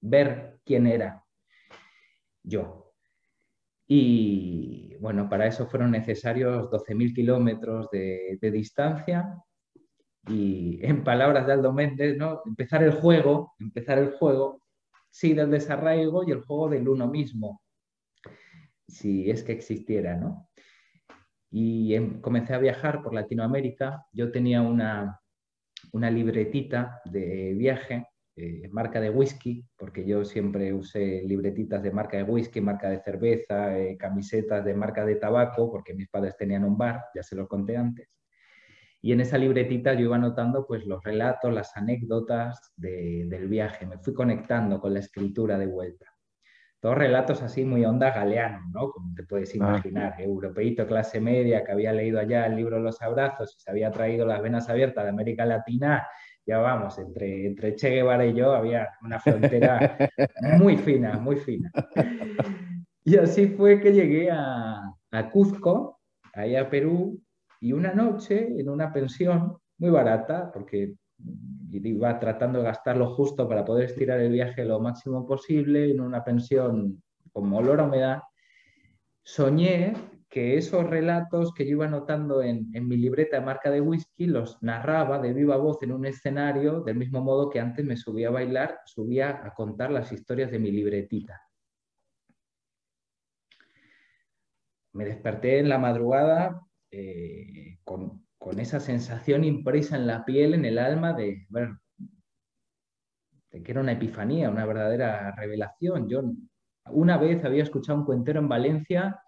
ver 0.00 0.60
quién 0.64 0.86
era 0.86 1.24
yo. 2.42 2.92
Y 3.88 4.96
bueno, 5.00 5.28
para 5.28 5.46
eso 5.46 5.66
fueron 5.66 5.92
necesarios 5.92 6.70
12.000 6.70 7.14
kilómetros 7.14 7.88
de, 7.90 8.38
distancia. 8.52 9.42
Y 10.28 10.80
en 10.84 11.04
palabras 11.04 11.46
de 11.46 11.52
Aldo 11.52 11.72
Méndez, 11.72 12.16
¿no? 12.16 12.42
empezar 12.46 12.82
el 12.82 12.92
juego, 12.92 13.54
empezar 13.58 13.98
el 13.98 14.12
juego, 14.12 14.62
sí, 15.10 15.34
del 15.34 15.50
desarraigo 15.50 16.24
y 16.26 16.32
el 16.32 16.42
juego 16.42 16.68
del 16.68 16.88
uno 16.88 17.06
mismo, 17.06 17.62
si 18.88 19.30
es 19.30 19.42
que 19.42 19.52
existiera, 19.52 20.16
¿no? 20.16 20.45
Y 21.50 21.94
em, 21.94 22.20
comencé 22.20 22.54
a 22.54 22.58
viajar 22.58 23.02
por 23.02 23.14
Latinoamérica. 23.14 24.06
Yo 24.12 24.30
tenía 24.30 24.62
una, 24.62 25.20
una 25.92 26.10
libretita 26.10 27.00
de 27.04 27.54
viaje, 27.54 28.06
eh, 28.36 28.68
marca 28.70 29.00
de 29.00 29.10
whisky, 29.10 29.64
porque 29.76 30.04
yo 30.04 30.24
siempre 30.24 30.72
usé 30.72 31.22
libretitas 31.24 31.82
de 31.82 31.90
marca 31.90 32.16
de 32.16 32.24
whisky, 32.24 32.60
marca 32.60 32.90
de 32.90 33.00
cerveza, 33.00 33.78
eh, 33.78 33.96
camisetas 33.96 34.64
de 34.64 34.74
marca 34.74 35.06
de 35.06 35.16
tabaco, 35.16 35.70
porque 35.70 35.94
mis 35.94 36.08
padres 36.08 36.36
tenían 36.36 36.64
un 36.64 36.76
bar, 36.76 37.04
ya 37.14 37.22
se 37.22 37.36
lo 37.36 37.48
conté 37.48 37.76
antes. 37.76 38.08
Y 39.00 39.12
en 39.12 39.20
esa 39.20 39.38
libretita 39.38 39.94
yo 39.94 40.00
iba 40.00 40.16
anotando 40.16 40.66
pues, 40.66 40.84
los 40.84 41.02
relatos, 41.04 41.52
las 41.52 41.76
anécdotas 41.76 42.72
del 42.76 43.48
viaje. 43.48 43.86
Me 43.86 43.98
fui 43.98 44.12
conectando 44.12 44.80
con 44.80 44.94
la 44.94 45.00
escritura 45.00 45.58
de 45.58 45.66
vuelta 45.66 46.15
dos 46.82 46.96
relatos 46.96 47.42
así 47.42 47.64
muy 47.64 47.84
onda 47.84 48.10
galeano, 48.10 48.60
¿no? 48.72 48.90
Como 48.90 49.14
te 49.14 49.24
puedes 49.24 49.52
ah. 49.52 49.56
imaginar, 49.56 50.20
europeíto 50.20 50.86
clase 50.86 51.20
media 51.20 51.64
que 51.64 51.72
había 51.72 51.92
leído 51.92 52.20
allá 52.20 52.46
el 52.46 52.56
libro 52.56 52.78
Los 52.78 53.00
Abrazos 53.02 53.54
y 53.56 53.60
se 53.60 53.70
había 53.70 53.90
traído 53.90 54.26
las 54.26 54.42
venas 54.42 54.68
abiertas 54.68 55.04
de 55.04 55.10
América 55.10 55.44
Latina, 55.46 56.06
ya 56.46 56.58
vamos, 56.58 56.98
entre, 56.98 57.46
entre 57.46 57.74
Che 57.74 57.90
Guevara 57.90 58.24
y 58.24 58.34
yo 58.34 58.52
había 58.52 58.90
una 59.02 59.18
frontera 59.18 59.96
muy 60.58 60.76
fina, 60.76 61.18
muy 61.18 61.36
fina. 61.36 61.70
Y 63.04 63.16
así 63.16 63.48
fue 63.48 63.80
que 63.80 63.92
llegué 63.92 64.30
a, 64.30 64.82
a 65.10 65.30
Cuzco, 65.30 66.00
ahí 66.34 66.54
a 66.54 66.70
Perú, 66.70 67.20
y 67.60 67.72
una 67.72 67.92
noche 67.92 68.48
en 68.56 68.68
una 68.68 68.92
pensión 68.92 69.56
muy 69.78 69.90
barata, 69.90 70.50
porque 70.52 70.94
iba 71.70 72.18
tratando 72.18 72.58
de 72.58 72.64
gastar 72.64 72.96
lo 72.96 73.14
justo 73.14 73.48
para 73.48 73.64
poder 73.64 73.84
estirar 73.86 74.20
el 74.20 74.32
viaje 74.32 74.64
lo 74.64 74.80
máximo 74.80 75.26
posible 75.26 75.90
en 75.90 76.00
una 76.00 76.24
pensión 76.24 77.02
con 77.32 77.52
olor 77.52 77.80
a 77.80 77.84
humedad, 77.84 78.22
soñé 79.22 79.94
que 80.28 80.56
esos 80.56 80.84
relatos 80.88 81.54
que 81.54 81.64
yo 81.64 81.72
iba 81.72 81.86
anotando 81.86 82.42
en, 82.42 82.70
mi 82.72 82.96
libreta 82.96 83.38
de 83.38 83.46
marca 83.46 83.70
de 83.70 83.80
whisky 83.80 84.26
los 84.26 84.62
narraba 84.62 85.18
de 85.18 85.32
viva 85.32 85.56
voz 85.56 85.82
en 85.82 85.92
un 85.92 86.04
escenario, 86.06 86.80
del 86.80 86.96
mismo 86.96 87.20
modo 87.20 87.48
que 87.48 87.60
antes 87.60 87.84
me 87.84 87.96
subía 87.96 88.28
a 88.28 88.32
bailar, 88.32 88.80
subía 88.84 89.40
a 89.44 89.54
contar 89.54 89.90
las 89.90 90.12
historias 90.12 90.50
de 90.50 90.58
mi 90.58 90.70
libretita. 90.70 91.40
Me 94.92 95.04
desperté 95.04 95.58
en 95.58 95.68
la 95.68 95.78
madrugada 95.78 96.60
eh, 96.90 97.78
con 97.84 98.25
con 98.46 98.60
esa 98.60 98.78
sensación 98.78 99.42
impresa 99.42 99.96
en 99.96 100.06
la 100.06 100.24
piel, 100.24 100.54
en 100.54 100.64
el 100.64 100.78
alma 100.78 101.12
de, 101.12 101.48
de 103.50 103.60
que 103.60 103.72
era 103.72 103.80
una 103.80 103.90
epifanía, 103.90 104.50
una 104.50 104.64
verdadera 104.64 105.34
revelación. 105.34 106.08
Yo 106.08 106.22
una 106.92 107.18
vez 107.18 107.44
había 107.44 107.64
escuchado 107.64 107.98
un 107.98 108.04
cuentero 108.04 108.38
en 108.38 108.48
Valencia 108.48 109.20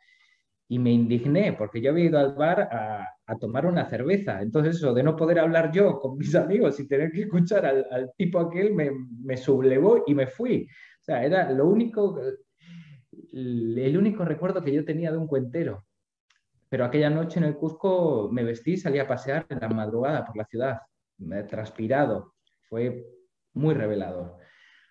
y 0.69 0.79
me 0.79 0.93
indigné 0.93 1.53
porque 1.55 1.81
yo 1.81 1.91
había 1.91 2.05
ido 2.05 2.21
al 2.21 2.37
bar 2.37 2.61
a, 2.61 3.09
tomar 3.41 3.67
una 3.67 3.91
cerveza. 3.91 4.41
Entonces 4.41 4.77
eso 4.77 4.95
de 4.95 5.03
no 5.03 5.17
poder 5.17 5.41
hablar 5.41 5.73
yo 5.73 5.99
con 5.99 6.17
mis 6.17 6.37
amigos 6.37 6.79
y 6.79 6.87
tener 6.87 7.11
que 7.11 7.23
escuchar 7.23 7.67
al, 7.67 8.13
tipo 8.17 8.39
aquel 8.39 8.73
me, 8.73 8.93
me, 9.25 9.37
sublevó 9.37 10.05
y 10.07 10.15
me 10.15 10.29
fui. 10.29 10.63
O 11.01 11.05
sea, 11.05 11.25
era 11.25 11.51
lo 11.51 11.67
único, 11.67 12.21
el 13.33 13.99
único 13.99 14.25
recuerdo 14.25 14.63
que 14.63 14.73
yo 14.73 14.85
tenía 14.85 15.11
de 15.11 15.19
un 15.19 15.27
cuentero. 15.27 15.88
Pero 16.69 16.85
aquella 16.85 17.11
noche 17.11 17.39
en 17.39 17.45
el 17.45 17.57
Cuzco 17.57 18.29
me 18.31 18.45
vestí 18.45 18.73
y 18.73 18.77
salí 18.77 18.99
a 18.99 19.09
pasear 19.09 19.47
en 19.49 19.61
la 19.61 19.69
madrugada 19.69 20.25
por 20.25 20.37
la 20.37 20.45
ciudad, 20.45 20.79
transpirado, 21.49 22.35
fue 22.69 23.07
muy 23.55 23.75
revelador. 23.75 24.37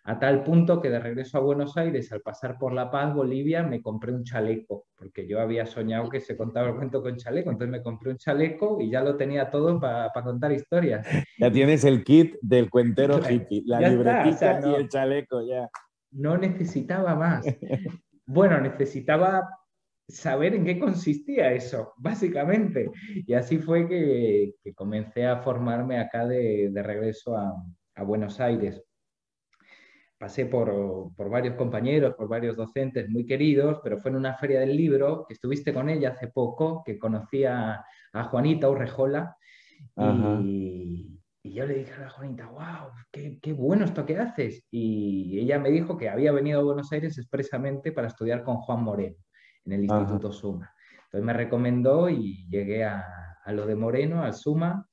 A 0.04 0.18
tal 0.20 0.42
punto 0.42 0.82
que 0.82 0.90
de 0.90 1.00
regreso 1.00 1.38
a 1.38 1.42
Buenos 1.42 1.76
Aires, 1.76 2.14
al 2.14 2.22
pasar 2.22 2.58
por 2.58 2.72
La 2.72 2.90
Paz, 2.90 3.14
Bolivia, 3.14 3.62
me 3.64 3.82
compré 3.82 4.14
un 4.14 4.24
chaleco, 4.24 4.86
porque 4.96 5.28
yo 5.28 5.42
había 5.42 5.66
soñado 5.66 6.10
que 6.10 6.22
se 6.22 6.38
contaba 6.38 6.70
el 6.70 6.76
cuento 6.76 7.02
con 7.02 7.18
chaleco, 7.18 7.52
entonces 7.52 7.72
me 7.72 7.84
compré 7.84 8.12
un 8.12 8.18
chaleco 8.18 8.80
y 8.80 8.90
ya 8.90 9.02
lo 9.02 9.18
tenía 9.18 9.52
todo 9.52 9.78
para 9.82 10.10
contar 10.24 10.54
historias. 10.54 11.06
Ya 11.38 11.52
tienes 11.52 11.84
el 11.84 12.06
kit 12.06 12.36
del 12.42 12.70
cuentero 12.70 13.20
hippie, 13.20 13.64
la 13.66 13.82
libretita 13.82 14.62
y 14.66 14.76
el 14.76 14.88
chaleco, 14.88 15.42
ya. 15.42 15.70
No 16.12 16.38
necesitaba 16.38 17.14
más. 17.14 17.46
Bueno, 18.26 18.62
necesitaba 18.62 19.50
saber 20.08 20.56
en 20.56 20.66
qué 20.66 20.80
consistía 20.80 21.52
eso, 21.52 21.94
básicamente. 21.98 22.90
Y 23.26 23.34
así 23.34 23.60
fue 23.60 23.88
que, 23.88 24.54
comencé 24.76 25.26
a 25.26 25.38
formarme 25.38 26.00
acá 26.00 26.26
de, 26.26 26.72
regreso 26.76 27.36
a, 27.36 27.54
Buenos 28.04 28.40
Aires. 28.40 28.84
Pasé 30.20 30.46
por, 30.46 31.12
varios 31.18 31.56
compañeros, 31.56 32.14
por 32.14 32.28
varios 32.28 32.56
docentes 32.56 33.10
muy 33.10 33.26
queridos, 33.26 33.80
pero 33.84 33.98
fue 34.00 34.12
en 34.12 34.18
una 34.18 34.36
feria 34.36 34.60
del 34.60 34.78
libro, 34.78 35.26
que 35.28 35.34
estuviste 35.34 35.74
con 35.74 35.90
ella 35.90 36.10
hace 36.10 36.28
poco, 36.28 36.84
que 36.86 37.00
conocí 37.00 37.44
a, 37.44 37.84
Juanita 38.14 38.70
Urrejola. 38.70 39.36
Y, 40.44 41.20
yo 41.44 41.66
le 41.66 41.76
dije 41.76 42.04
a 42.04 42.10
Juanita, 42.10 42.46
wow, 42.48 42.92
qué, 43.10 43.40
qué, 43.42 43.54
bueno 43.54 43.86
esto 43.86 44.06
que 44.06 44.18
haces. 44.18 44.68
Y 44.70 45.40
ella 45.40 45.58
me 45.58 45.72
dijo 45.72 45.98
que 45.98 46.10
había 46.10 46.32
venido 46.32 46.60
a 46.60 46.64
Buenos 46.64 46.92
Aires 46.92 47.18
expresamente 47.18 47.92
para 47.92 48.10
estudiar 48.10 48.44
con 48.44 48.58
Juan 48.58 48.84
Moreno 48.84 49.18
en 49.68 49.74
el 49.74 49.84
Instituto 49.84 50.32
Suma. 50.32 50.74
Entonces 51.06 51.26
me 51.26 51.34
recomendó 51.34 52.10
y 52.10 52.48
llegué 52.50 52.86
a, 52.86 53.06
lo 53.48 53.66
de 53.66 53.76
Moreno, 53.76 54.24
al 54.24 54.34
Suma, 54.34 54.88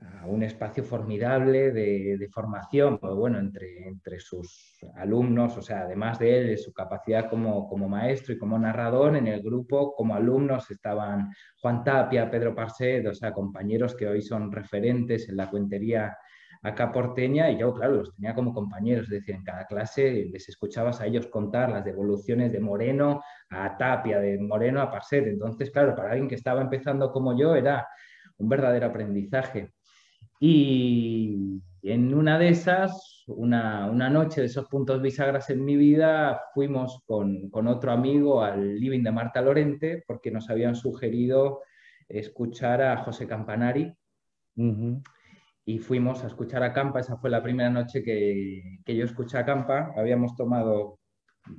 a 0.00 0.26
un 0.26 0.42
espacio 0.42 0.84
formidable 0.84 1.72
de, 1.72 2.28
formación, 2.32 2.98
pues 2.98 3.14
bueno, 3.14 3.38
entre, 3.38 3.86
entre 3.86 4.20
sus 4.20 4.78
alumnos, 4.96 5.56
o 5.56 5.62
sea, 5.62 5.82
además 5.82 6.18
de 6.18 6.38
él, 6.38 6.46
de 6.48 6.56
su 6.56 6.72
capacidad 6.72 7.28
como, 7.28 7.68
como 7.68 7.88
maestro 7.88 8.34
y 8.34 8.38
como 8.38 8.58
narrador, 8.58 9.16
en 9.16 9.26
el 9.26 9.42
grupo 9.42 9.94
como 9.94 10.14
alumnos 10.14 10.70
estaban 10.70 11.32
Juan 11.60 11.84
Tapia, 11.84 12.30
Pedro 12.30 12.54
Parcet, 12.54 13.06
o 13.06 13.14
sea, 13.14 13.32
compañeros 13.32 13.94
que 13.96 14.06
hoy 14.06 14.22
son 14.22 14.50
referentes 14.52 15.28
en 15.28 15.36
la 15.36 15.50
cuentería 15.50 16.16
acá 16.62 16.92
porteña 16.92 17.50
y 17.50 17.58
yo, 17.58 17.72
claro, 17.74 17.96
los 17.96 18.14
tenía 18.14 18.34
como 18.34 18.52
compañeros, 18.52 19.04
es 19.04 19.10
decir, 19.10 19.34
en 19.34 19.44
cada 19.44 19.66
clase 19.66 20.28
les 20.30 20.48
escuchabas 20.48 21.00
a 21.00 21.06
ellos 21.06 21.26
contar 21.28 21.70
las 21.70 21.84
devoluciones 21.84 22.52
de 22.52 22.60
Moreno 22.60 23.22
a 23.50 23.76
Tapia, 23.76 24.18
de 24.18 24.38
Moreno 24.38 24.80
a 24.80 24.90
Parset. 24.90 25.26
Entonces, 25.26 25.70
claro, 25.70 25.94
para 25.94 26.10
alguien 26.10 26.28
que 26.28 26.34
estaba 26.34 26.60
empezando 26.60 27.12
como 27.12 27.38
yo 27.38 27.54
era 27.54 27.86
un 28.38 28.48
verdadero 28.48 28.86
aprendizaje. 28.86 29.72
Y 30.40 31.60
en 31.82 32.14
una 32.14 32.38
de 32.38 32.48
esas, 32.48 33.24
una, 33.26 33.86
una 33.86 34.08
noche 34.08 34.40
de 34.40 34.46
esos 34.46 34.66
puntos 34.68 35.02
bisagras 35.02 35.50
en 35.50 35.64
mi 35.64 35.76
vida, 35.76 36.40
fuimos 36.54 37.02
con, 37.06 37.50
con, 37.50 37.66
otro 37.66 37.92
amigo 37.92 38.42
al 38.42 38.78
living 38.78 39.02
de 39.02 39.12
Marta 39.12 39.40
Lorente 39.40 40.04
porque 40.06 40.30
nos 40.30 40.48
habían 40.50 40.76
sugerido 40.76 41.60
escuchar 42.08 42.82
a 42.82 42.98
José 42.98 43.26
Campanari 43.26 43.92
y 45.68 45.78
fuimos 45.80 46.24
a 46.24 46.28
escuchar 46.28 46.62
a 46.62 46.72
Campa. 46.72 47.00
Esa 47.00 47.18
fue 47.18 47.28
la 47.28 47.42
primera 47.42 47.68
noche 47.68 48.02
que, 48.02 48.78
que 48.82 48.96
yo 48.96 49.04
escuché 49.04 49.36
a 49.36 49.44
Campa. 49.44 49.92
Habíamos 49.94 50.34
tomado, 50.34 50.98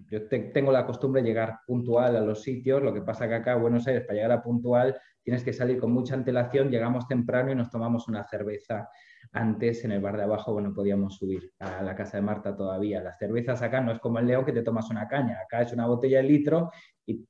yo 0.09 0.27
tengo 0.27 0.71
la 0.71 0.87
costumbre 0.87 1.21
de 1.21 1.27
llegar 1.27 1.59
puntual 1.67 2.15
a 2.15 2.21
los 2.21 2.41
sitios, 2.41 2.81
lo 2.81 2.91
que 2.91 3.03
pasa 3.03 3.27
que 3.27 3.35
acá 3.35 3.53
en 3.53 3.61
Buenos 3.61 3.85
Aires 3.85 4.05
para 4.07 4.15
llegar 4.15 4.31
a 4.31 4.41
puntual 4.41 4.99
tienes 5.21 5.43
que 5.43 5.53
salir 5.53 5.79
con 5.79 5.91
mucha 5.91 6.15
antelación, 6.15 6.71
llegamos 6.71 7.07
temprano 7.07 7.51
y 7.51 7.55
nos 7.55 7.69
tomamos 7.69 8.07
una 8.07 8.23
cerveza. 8.23 8.89
Antes 9.31 9.85
en 9.85 9.91
el 9.91 10.01
bar 10.01 10.17
de 10.17 10.23
abajo 10.23 10.59
no 10.59 10.73
podíamos 10.73 11.15
subir 11.15 11.51
a 11.59 11.83
la 11.83 11.95
casa 11.95 12.17
de 12.17 12.23
Marta 12.23 12.55
todavía. 12.55 13.03
Las 13.03 13.19
cervezas 13.19 13.61
acá 13.61 13.79
no 13.79 13.91
es 13.91 13.99
como 13.99 14.17
el 14.17 14.25
León 14.25 14.43
que 14.43 14.53
te 14.53 14.63
tomas 14.63 14.89
una 14.89 15.07
caña, 15.07 15.37
acá 15.43 15.61
es 15.61 15.71
una 15.71 15.85
botella 15.85 16.17
de 16.17 16.23
litro 16.23 16.71
y, 17.05 17.27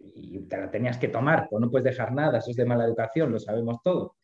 y 0.00 0.40
te 0.48 0.56
la 0.56 0.68
tenías 0.68 0.98
que 0.98 1.06
tomar, 1.06 1.46
pues 1.48 1.60
no 1.60 1.70
puedes 1.70 1.84
dejar 1.84 2.12
nada, 2.12 2.38
eso 2.38 2.50
es 2.50 2.56
de 2.56 2.64
mala 2.64 2.86
educación, 2.86 3.30
lo 3.30 3.38
sabemos 3.38 3.80
todo. 3.84 4.16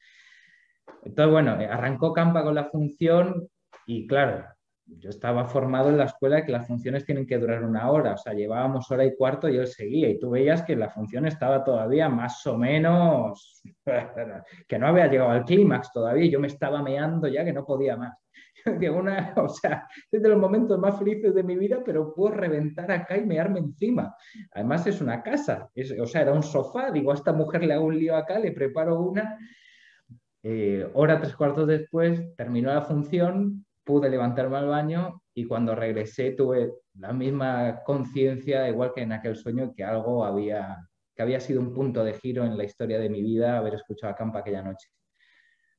Entonces, 1.04 1.32
bueno, 1.32 1.60
eh, 1.60 1.66
arrancó 1.66 2.12
Campa 2.12 2.42
con 2.42 2.54
la 2.54 2.64
función 2.64 3.48
y 3.86 4.06
claro, 4.06 4.44
yo 4.84 5.10
estaba 5.10 5.46
formado 5.46 5.88
en 5.88 5.98
la 5.98 6.04
escuela 6.04 6.44
que 6.44 6.52
las 6.52 6.66
funciones 6.66 7.04
tienen 7.04 7.26
que 7.26 7.38
durar 7.38 7.64
una 7.64 7.90
hora, 7.90 8.14
o 8.14 8.16
sea, 8.16 8.34
llevábamos 8.34 8.90
hora 8.90 9.04
y 9.04 9.16
cuarto 9.16 9.48
y 9.48 9.56
yo 9.56 9.66
seguía 9.66 10.08
y 10.08 10.18
tú 10.18 10.30
veías 10.30 10.62
que 10.62 10.76
la 10.76 10.90
función 10.90 11.26
estaba 11.26 11.64
todavía 11.64 12.08
más 12.08 12.46
o 12.46 12.58
menos, 12.58 13.62
que 14.68 14.78
no 14.78 14.86
había 14.88 15.06
llegado 15.06 15.30
al 15.30 15.44
clímax 15.44 15.92
todavía, 15.92 16.30
yo 16.30 16.40
me 16.40 16.48
estaba 16.48 16.82
meando 16.82 17.28
ya 17.28 17.44
que 17.44 17.52
no 17.52 17.64
podía 17.64 17.96
más. 17.96 18.18
una, 18.96 19.34
o 19.36 19.48
sea, 19.48 19.88
es 20.10 20.22
de 20.22 20.28
los 20.28 20.38
momentos 20.38 20.78
más 20.78 20.98
felices 20.98 21.34
de 21.34 21.42
mi 21.42 21.56
vida, 21.56 21.82
pero 21.84 22.14
puedo 22.14 22.34
reventar 22.34 22.90
acá 22.92 23.16
y 23.16 23.24
mearme 23.24 23.60
encima. 23.60 24.14
Además 24.52 24.86
es 24.86 25.00
una 25.00 25.22
casa, 25.22 25.70
o 26.00 26.06
sea, 26.06 26.22
era 26.22 26.32
un 26.32 26.42
sofá, 26.42 26.90
digo, 26.90 27.10
a 27.10 27.14
esta 27.14 27.32
mujer 27.32 27.64
le 27.64 27.74
hago 27.74 27.86
un 27.86 27.98
lío 27.98 28.16
acá, 28.16 28.38
le 28.38 28.52
preparo 28.52 29.00
una. 29.00 29.38
Eh, 30.44 30.88
hora, 30.94 31.20
tres 31.20 31.36
cuartos 31.36 31.68
después, 31.68 32.34
terminó 32.36 32.72
la 32.72 32.82
función, 32.82 33.64
pude 33.84 34.10
levantarme 34.10 34.56
al 34.56 34.66
baño 34.66 35.22
y 35.34 35.44
cuando 35.44 35.74
regresé 35.74 36.32
tuve 36.32 36.72
la 36.94 37.12
misma 37.12 37.82
conciencia, 37.84 38.68
igual 38.68 38.92
que 38.94 39.02
en 39.02 39.12
aquel 39.12 39.36
sueño, 39.36 39.72
que 39.74 39.84
algo 39.84 40.24
había, 40.24 40.88
que 41.14 41.22
había 41.22 41.40
sido 41.40 41.60
un 41.60 41.72
punto 41.72 42.04
de 42.04 42.14
giro 42.14 42.44
en 42.44 42.56
la 42.56 42.64
historia 42.64 42.98
de 42.98 43.08
mi 43.08 43.22
vida 43.22 43.56
haber 43.56 43.74
escuchado 43.74 44.12
a 44.12 44.16
Campa 44.16 44.40
aquella 44.40 44.62
noche. 44.62 44.88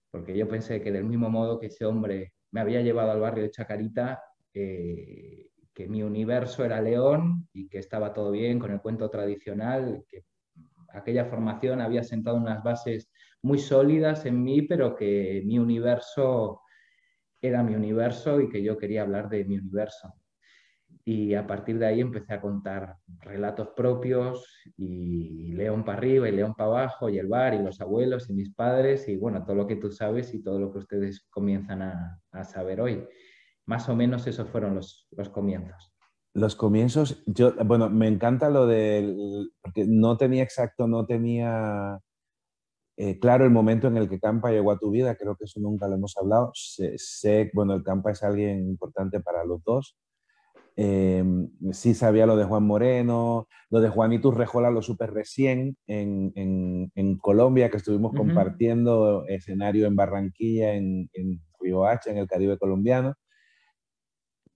Porque 0.10 0.38
yo 0.38 0.48
pensé 0.48 0.82
que 0.82 0.92
del 0.92 1.06
mismo 1.06 1.30
modo 1.30 1.60
que 1.60 1.68
ese 1.68 1.86
hombre 1.86 2.34
me 2.52 2.62
había 2.62 2.82
llevado 2.82 3.12
al 3.12 3.20
barrio 3.20 3.44
de 3.44 3.52
Chacarita, 3.52 4.24
eh, 4.54 5.50
que 5.74 5.88
mi 5.88 6.04
universo 6.04 6.64
era 6.64 6.82
León 6.82 7.48
y 7.52 7.68
que 7.68 7.80
estaba 7.80 8.14
todo 8.14 8.32
bien 8.32 8.60
con 8.60 8.72
el 8.72 8.80
cuento 8.80 9.10
tradicional, 9.10 10.06
que 10.08 10.24
aquella 10.90 11.26
formación 11.26 11.82
había 11.82 12.04
sentado 12.04 12.38
unas 12.38 12.64
bases 12.64 13.10
muy 13.44 13.60
sólidas 13.60 14.26
en 14.26 14.44
mí, 14.44 14.64
pero 14.64 14.96
que 14.96 15.44
mi 15.46 15.60
universo 15.60 16.62
era 17.42 17.62
mi 17.62 17.76
universo 17.76 18.42
y 18.42 18.50
que 18.50 18.64
yo 18.64 18.78
quería 18.78 19.04
hablar 19.04 19.30
de 19.30 19.46
mi 19.46 19.58
universo 19.58 20.14
y 21.06 21.34
a 21.34 21.46
partir 21.46 21.78
de 21.80 21.86
ahí 21.86 22.00
empecé 22.00 22.34
a 22.34 22.42
contar 22.42 22.98
relatos 23.20 23.70
propios 23.76 24.46
y 24.78 25.52
León 25.54 25.84
para 25.84 25.98
arriba 25.98 26.30
y 26.30 26.32
León 26.32 26.54
para 26.56 26.70
abajo 26.70 27.10
y 27.10 27.18
el 27.18 27.28
bar 27.28 27.54
y 27.54 27.62
los 27.62 27.82
abuelos 27.82 28.30
y 28.30 28.34
mis 28.34 28.54
padres 28.54 29.08
y 29.10 29.18
bueno, 29.18 29.44
todo 29.44 29.56
lo 29.56 29.68
que 29.68 29.76
tú 29.76 29.92
sabes 29.92 30.34
y 30.34 30.42
todo 30.42 30.60
lo 30.60 30.72
que 30.72 30.80
ustedes 30.80 31.28
comienzan 31.30 31.82
a, 31.82 32.20
saber 32.46 32.82
hoy. 32.82 33.06
Más 33.66 33.88
o 33.90 33.96
menos 33.96 34.28
esos 34.28 34.50
fueron 34.50 34.76
los, 34.76 35.08
los 35.12 35.30
comienzos. 35.30 35.94
Los 36.34 36.56
comienzos, 36.56 37.24
yo, 37.28 37.54
bueno, 37.64 37.90
me 37.90 38.08
encanta 38.08 38.50
lo 38.50 38.66
del, 38.66 39.52
porque 39.62 39.86
no 39.88 40.18
tenía 40.18 40.42
exacto, 40.42 40.88
no 40.88 41.06
tenía 41.06 42.00
eh, 42.98 43.20
claro 43.20 43.46
el 43.46 43.52
momento 43.52 43.88
en 43.88 43.98
el 43.98 44.10
que 44.10 44.20
Campa 44.20 44.52
llegó 44.52 44.72
a 44.72 44.80
tu 44.80 44.92
vida, 44.92 45.16
creo 45.16 45.36
que 45.36 45.46
eso 45.46 45.60
nunca 45.60 45.88
lo 45.88 45.96
hemos 45.96 46.16
hablado. 46.18 46.52
Sé, 46.54 46.94
sé, 46.98 47.52
bueno, 47.54 47.74
el 47.74 47.84
Campa 47.84 48.12
es 48.12 48.24
alguien 48.24 48.68
importante 48.68 49.20
para 49.20 49.44
los 49.46 49.64
dos 49.64 49.98
Em, 50.76 51.50
sí 51.72 51.94
sabía 51.94 52.26
lo 52.26 52.36
de 52.36 52.46
Juan 52.46 52.64
Moreno, 52.64 53.48
lo 53.70 53.80
de 53.80 53.90
Juanito 53.90 54.32
Rejola 54.32 54.72
lo 54.72 54.82
supe 54.82 55.06
recién 55.06 55.78
en, 55.86 56.32
en, 56.36 57.18
Colombia, 57.18 57.70
que 57.70 57.78
estuvimos 57.78 58.14
compartiendo 58.14 59.26
escenario 59.28 59.86
en 59.86 59.96
Barranquilla, 59.96 60.74
en, 60.74 61.10
en 61.14 61.42
Río 61.60 61.86
Hacha, 61.86 62.10
en 62.10 62.18
el 62.18 62.28
Caribe 62.28 62.58
colombiano. 62.58 63.14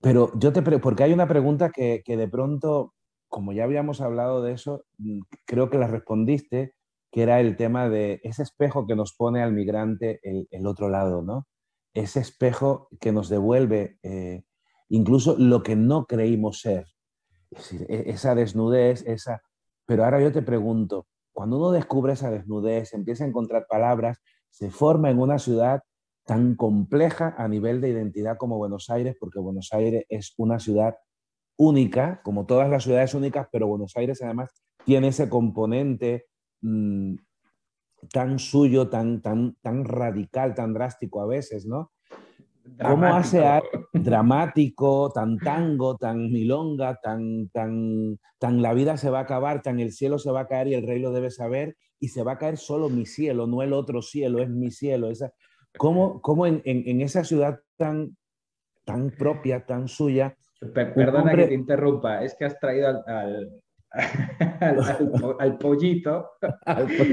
Pero 0.02 0.32
yo 0.40 0.52
te 0.54 0.62
porque 0.62 1.04
hay 1.04 1.14
una 1.14 1.28
pregunta 1.28 1.70
que, 1.70 2.02
que, 2.04 2.18
de 2.18 2.28
pronto, 2.28 2.94
como 3.28 3.54
ya 3.54 3.64
habíamos 3.64 4.02
hablado 4.02 4.42
de 4.42 4.54
eso, 4.54 4.86
mm, 4.98 5.20
creo 5.46 5.70
que 5.70 5.78
la 5.78 5.88
respondiste, 5.88 6.74
que 7.12 7.24
era 7.24 7.40
el 7.40 7.56
tema 7.56 7.90
de 7.90 8.20
ese 8.24 8.44
espejo 8.44 8.86
que 8.86 8.96
nos 8.96 9.14
pone 9.14 9.42
al 9.42 9.54
migrante 9.54 10.20
el, 10.24 10.68
otro 10.68 10.90
lado, 10.90 11.22
¿no? 11.22 11.48
Ese 11.94 12.20
espejo 12.20 12.90
que 13.00 13.12
nos 13.12 13.30
devuelve 13.30 13.98
eh, 14.04 14.44
incluso 14.90 15.36
lo 15.38 15.64
que 15.64 15.76
no 15.76 16.06
creímos 16.06 16.60
ser. 16.62 16.86
E-, 17.52 18.04
esa 18.08 18.36
desnudez, 18.36 19.06
esa... 19.08 19.42
Pero 19.86 20.04
ahora 20.04 20.22
yo 20.22 20.32
te 20.32 20.42
pregunto, 20.42 21.08
cuando 21.32 21.58
uno 21.58 21.72
descubre 21.72 22.14
esa 22.14 22.30
desnudez, 22.30 22.94
empieza 22.94 23.24
a 23.24 23.28
encontrar 23.28 23.68
palabras, 23.68 24.20
se 24.50 24.70
forma 24.70 25.10
en 25.10 25.20
una 25.20 25.40
ciudad 25.40 25.82
tan 26.26 26.56
compleja 26.56 27.36
a 27.38 27.48
nivel 27.48 27.80
de 27.80 27.90
identidad 27.90 28.38
como 28.38 28.58
Buenos 28.58 28.90
Aires, 28.90 29.16
porque 29.18 29.40
Buenos 29.40 29.70
Aires 29.72 30.06
es 30.10 30.34
una 30.38 30.60
ciudad 30.60 30.98
única, 31.56 32.22
como 32.24 32.46
todas 32.46 32.70
las 32.70 32.84
ciudades 32.84 33.14
únicas, 33.14 33.48
pero 33.52 33.68
Buenos 33.68 33.96
Aires 33.96 34.22
además 34.22 34.52
tiene 34.84 35.08
ese 35.08 35.30
componente 35.30 36.26
mm, 36.62 37.16
tan 38.12 38.40
suyo, 38.40 38.90
tan, 38.90 39.22
tan, 39.22 39.56
tan 39.62 39.84
radical, 39.84 40.54
tan 40.54 40.74
drástico 40.74 41.22
a 41.22 41.28
veces, 41.28 41.66
¿no? 41.66 41.92
¿Cómo 42.82 43.08
hace 43.08 43.46
algo 43.46 43.88
dramático, 43.94 45.10
tan 45.14 45.38
tango, 45.38 45.96
tan 45.96 46.32
milonga, 46.32 47.00
tan, 47.02 47.50
tan, 47.50 48.20
tan 48.38 48.62
la 48.62 48.74
vida 48.74 48.98
se 48.98 49.10
va 49.10 49.20
a 49.20 49.22
acabar, 49.24 49.62
tan 49.62 49.80
el 49.80 49.92
cielo 49.94 50.20
se 50.20 50.32
va 50.32 50.42
a 50.42 50.48
caer 50.48 50.68
y 50.68 50.74
el 50.74 50.86
rey 50.86 51.00
lo 51.00 51.12
debe 51.12 51.32
saber, 51.32 51.78
y 52.00 52.10
se 52.10 52.24
va 52.24 52.34
a 52.34 52.38
caer 52.38 52.58
solo 52.58 52.90
mi 52.90 53.06
cielo, 53.06 53.48
no 53.48 53.64
el 53.64 53.74
otro 53.74 54.02
cielo, 54.02 54.40
es 54.40 54.50
mi 54.50 54.70
cielo. 54.70 55.10
Esa, 55.10 55.32
¿Cómo, 55.78 56.22
cómo 56.22 56.46
en, 56.46 56.62
en, 56.66 57.02
esa 57.02 57.24
ciudad 57.24 57.60
tan, 57.78 58.18
tan 58.84 59.12
propia, 59.12 59.66
tan 59.66 59.88
suya? 59.88 60.36
Perdona 60.74 61.36
que 61.36 61.48
te 61.48 61.54
interrumpa, 61.54 62.24
es 62.24 62.36
que 62.36 62.46
has 62.46 62.60
traído 62.60 62.90
al, 62.90 63.04
al, 63.08 63.62
pollito. 65.60 66.30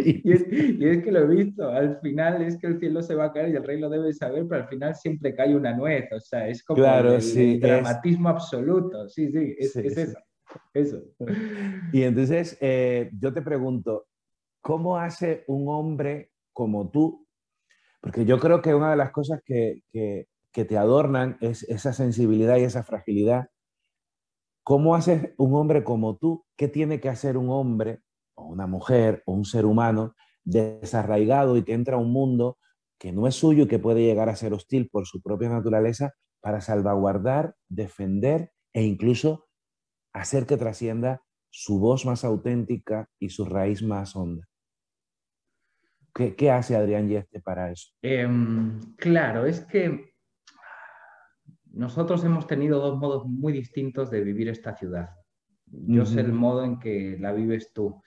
Y, 0.04 0.32
es, 0.32 1.02
que 1.02 1.12
lo 1.12 1.20
he 1.20 1.26
visto, 1.26 1.68
al 1.68 2.00
final 2.00 2.42
es 2.42 2.58
que 2.58 2.66
el 2.66 2.78
cielo 2.78 3.02
se 3.02 3.14
va 3.14 3.26
a 3.26 3.32
caer 3.32 3.50
y 3.50 3.56
el 3.56 3.64
rey 3.64 3.78
lo 3.78 3.88
debe 3.88 4.12
saber, 4.12 4.46
pero 4.48 4.62
al 4.62 4.68
final 4.68 4.94
siempre 4.94 5.34
cae 5.34 5.54
una 5.54 5.74
nuez, 5.74 6.10
o 6.12 6.20
sea, 6.20 6.48
es 6.48 6.64
como 6.64 6.84
el, 6.84 7.60
dramatismo 7.60 8.28
absoluto, 8.28 9.08
sí, 9.08 9.30
sí, 9.30 9.54
es, 9.58 9.76
eso, 9.76 10.18
eso. 10.72 11.02
Y 11.92 12.02
entonces 12.02 12.58
eh, 12.60 13.10
yo 13.18 13.32
te 13.32 13.42
pregunto, 13.42 14.06
¿cómo 14.60 14.98
hace 14.98 15.44
un 15.46 15.68
hombre 15.68 16.32
como 16.52 16.90
tú? 16.90 17.26
Porque 18.00 18.24
yo 18.24 18.38
creo 18.38 18.60
que 18.60 18.74
una 18.74 18.90
de 18.90 18.96
las 18.96 19.12
cosas 19.12 19.40
que, 19.44 19.82
que, 19.90 20.28
que 20.52 20.64
te 20.64 20.76
adornan 20.76 21.38
es 21.40 21.62
esa 21.64 21.92
sensibilidad 21.92 22.56
y 22.56 22.64
esa 22.64 22.82
fragilidad 22.82 23.48
¿Cómo 24.64 24.94
hace 24.94 25.34
un 25.36 25.54
hombre 25.54 25.84
como 25.84 26.16
tú? 26.16 26.46
¿Qué 26.56 26.68
tiene 26.68 26.98
que 26.98 27.10
hacer 27.10 27.36
un 27.36 27.50
hombre 27.50 28.00
o 28.34 28.46
una 28.46 28.66
mujer 28.66 29.22
o 29.26 29.32
un 29.34 29.44
ser 29.44 29.66
humano 29.66 30.14
desarraigado 30.42 31.58
y 31.58 31.64
que 31.64 31.74
entra 31.74 31.96
a 31.96 32.00
un 32.00 32.10
mundo 32.10 32.58
que 32.98 33.12
no 33.12 33.26
es 33.26 33.34
suyo 33.34 33.64
y 33.64 33.68
que 33.68 33.78
puede 33.78 34.00
llegar 34.00 34.30
a 34.30 34.36
ser 34.36 34.54
hostil 34.54 34.88
por 34.88 35.06
su 35.06 35.20
propia 35.20 35.50
naturaleza 35.50 36.14
para 36.40 36.62
salvaguardar, 36.62 37.54
defender 37.68 38.52
e 38.72 38.84
incluso 38.84 39.46
hacer 40.14 40.46
que 40.46 40.56
trascienda 40.56 41.22
su 41.50 41.78
voz 41.78 42.06
más 42.06 42.24
auténtica 42.24 43.10
y 43.18 43.28
su 43.28 43.44
raíz 43.44 43.82
más 43.82 44.16
honda? 44.16 44.48
¿Qué, 46.14 46.50
hace 46.50 46.74
Adrián 46.74 47.08
Yeste 47.08 47.40
para 47.40 47.70
eso? 47.70 47.90
Em, 48.00 48.80
claro, 48.96 49.44
es 49.44 49.60
que 49.60 50.13
nosotros 51.74 52.24
hemos 52.24 52.46
tenido 52.46 52.80
dos 52.80 52.98
modos 52.98 53.26
muy 53.26 53.52
distintos 53.52 54.10
de 54.10 54.22
vivir 54.22 54.48
esta 54.48 54.76
ciudad. 54.76 55.10
Yo 55.66 56.06
sé 56.06 56.20
el 56.20 56.32
modo 56.32 56.64
en 56.64 56.78
que 56.78 57.16
la 57.18 57.32
vives 57.32 57.72
tú, 57.72 58.00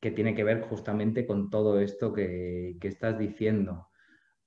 que 0.00 0.12
tiene 0.12 0.34
que 0.34 0.44
ver 0.44 0.62
justamente 0.62 1.26
con 1.26 1.50
todo 1.50 1.80
esto 1.80 2.12
que, 2.12 2.78
estás 2.80 3.18
diciendo. 3.18 3.88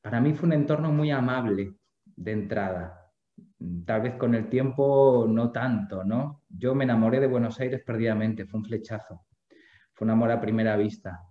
Para 0.02 0.22
mí 0.22 0.34
fue 0.34 0.48
un 0.48 0.54
entorno 0.54 0.92
muy 0.92 1.12
amable 1.12 1.76
de 2.06 2.32
entrada. 2.32 3.12
Tal 3.86 4.02
vez 4.02 4.16
con 4.16 4.34
el 4.36 4.48
tiempo 4.48 5.26
no 5.28 5.52
tanto, 5.52 6.06
¿no? 6.06 6.44
Yo 6.48 6.74
me 6.76 6.86
enamoré 6.86 7.20
de 7.20 7.28
Buenos 7.28 7.60
Aires 7.60 7.84
perdidamente, 7.86 8.46
fue 8.46 8.62
un 8.62 8.66
flechazo, 8.66 9.26
fue 9.94 10.06
un 10.06 10.12
amor 10.12 10.32
a 10.32 10.40
primera 10.40 10.78
vista 10.78 11.29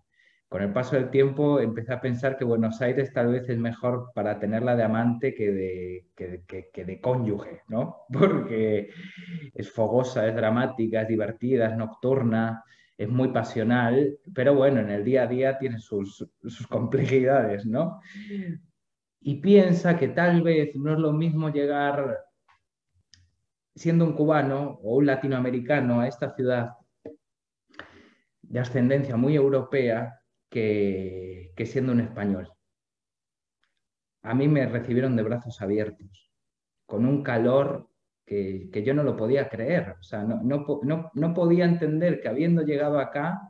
con 0.48 0.62
el 0.62 0.72
paso 0.72 0.96
del 0.96 1.10
tiempo 1.10 1.60
empecé 1.60 1.92
a 1.92 2.00
pensar 2.00 2.38
que 2.38 2.44
Buenos 2.44 2.80
Aires 2.80 3.12
tal 3.12 3.32
vez 3.32 3.48
es 3.50 3.58
mejor 3.58 4.12
para 4.14 4.38
tenerla 4.38 4.76
de 4.76 4.82
amante 4.82 5.34
que 5.34 5.52
de, 5.52 6.06
que, 6.72 6.84
de 6.84 7.00
cónyuge, 7.00 7.62
¿no? 7.68 8.06
Porque 8.12 8.88
es 9.54 9.70
fogosa, 9.70 10.26
es 10.26 10.34
dramática, 10.34 11.02
es 11.02 11.08
divertida, 11.08 11.68
es 11.68 11.76
nocturna, 11.76 12.64
es 12.96 13.08
muy 13.08 13.28
pasional, 13.28 14.18
pero 14.34 14.54
bueno, 14.54 14.80
en 14.80 14.90
el 14.90 15.04
día 15.04 15.24
a 15.24 15.26
día 15.26 15.58
tiene 15.58 15.78
sus, 15.78 16.26
sus 16.42 16.66
complejidades, 16.66 17.66
¿no? 17.66 18.00
Y 19.20 19.36
piensa 19.36 19.98
que 19.98 20.08
tal 20.08 20.42
vez 20.42 20.74
no 20.76 20.94
es 20.94 20.98
lo 20.98 21.12
mismo 21.12 21.50
llegar 21.50 22.18
siendo 23.74 24.04
un 24.06 24.14
cubano 24.14 24.80
o 24.82 24.96
un 24.96 25.06
latinoamericano 25.06 26.00
a 26.00 26.08
esta 26.08 26.34
ciudad 26.34 26.70
de 28.42 28.58
ascendencia 28.58 29.16
muy 29.16 29.36
europea 29.36 30.17
que, 30.50 31.52
siendo 31.66 31.92
un 31.92 32.00
español. 32.00 32.48
A 34.22 34.34
mí 34.34 34.48
me 34.48 34.66
recibieron 34.66 35.16
de 35.16 35.22
brazos 35.22 35.60
abiertos, 35.60 36.30
con 36.86 37.06
un 37.06 37.22
calor 37.22 37.88
que, 38.24 38.82
yo 38.84 38.94
no 38.94 39.02
lo 39.02 39.16
podía 39.16 39.48
creer. 39.48 39.96
O 40.00 40.02
sea, 40.02 40.22
no, 40.24 40.40
no, 41.14 41.34
podía 41.34 41.64
entender 41.64 42.20
que 42.20 42.28
habiendo 42.28 42.62
llegado 42.62 42.98
acá, 42.98 43.40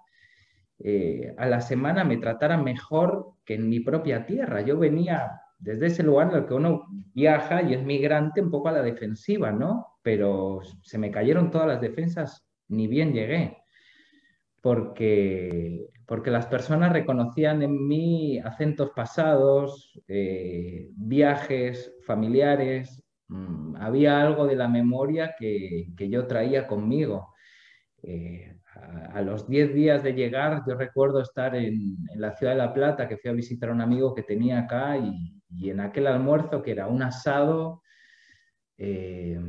eh, 0.78 1.34
a 1.36 1.46
la 1.46 1.60
semana 1.60 2.04
me 2.04 2.18
tratara 2.18 2.56
mejor 2.56 3.32
que 3.44 3.54
en 3.54 3.68
mi 3.68 3.80
propia 3.80 4.26
tierra. 4.26 4.60
Yo 4.60 4.78
venía 4.78 5.40
desde 5.58 5.86
ese 5.86 6.04
lugar 6.04 6.28
en 6.30 6.36
el 6.36 6.46
que 6.46 6.54
uno 6.54 6.86
viaja 7.14 7.62
y 7.62 7.74
es 7.74 7.82
migrante 7.82 8.40
un 8.40 8.50
poco 8.50 8.68
a 8.68 8.72
la 8.72 8.82
defensiva, 8.82 9.50
¿no? 9.50 9.98
Pero 10.02 10.60
se 10.82 10.98
me 10.98 11.10
cayeron 11.10 11.50
todas 11.50 11.66
las 11.66 11.80
defensas, 11.80 12.46
ni 12.68 12.86
bien 12.86 13.12
llegué 13.12 13.58
porque, 14.60 15.88
porque 16.06 16.30
las 16.30 16.46
personas 16.46 16.92
reconocían 16.92 17.62
en 17.62 17.86
mí 17.86 18.38
acentos 18.38 18.90
pasados, 18.94 20.00
eh, 20.08 20.90
viajes 20.96 21.94
familiares, 22.04 23.02
mm, 23.28 23.76
había 23.76 24.20
algo 24.20 24.46
de 24.46 24.56
la 24.56 24.68
memoria 24.68 25.34
que, 25.38 25.88
yo 25.96 26.26
traía 26.26 26.66
conmigo. 26.66 27.34
Eh, 28.02 28.54
a, 29.12 29.22
los 29.22 29.48
10 29.48 29.74
días 29.74 30.02
de 30.02 30.12
llegar, 30.14 30.62
yo 30.66 30.74
recuerdo 30.76 31.20
estar 31.20 31.54
en, 31.56 31.96
la 32.14 32.32
ciudad 32.36 32.52
de 32.52 32.58
La 32.58 32.72
Plata, 32.72 33.08
que 33.08 33.16
fui 33.16 33.30
a 33.30 33.34
visitar 33.34 33.70
a 33.70 33.72
un 33.72 33.80
amigo 33.80 34.14
que 34.14 34.22
tenía 34.22 34.60
acá 34.60 34.96
y, 34.96 35.70
en 35.70 35.80
aquel 35.80 36.06
almuerzo, 36.06 36.62
que 36.62 36.72
era 36.72 36.86
un 36.86 37.02
asado, 37.02 37.82
eh, 38.76 39.40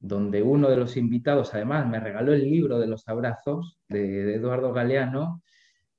donde 0.00 0.42
uno 0.42 0.70
de 0.70 0.78
los 0.78 0.96
invitados 0.96 1.54
además 1.54 1.86
me 1.86 2.00
regaló 2.00 2.32
el 2.32 2.42
libro 2.42 2.78
de 2.78 2.86
los 2.86 3.06
abrazos 3.06 3.78
de, 3.86 4.34
Eduardo 4.34 4.72
Galeano, 4.72 5.42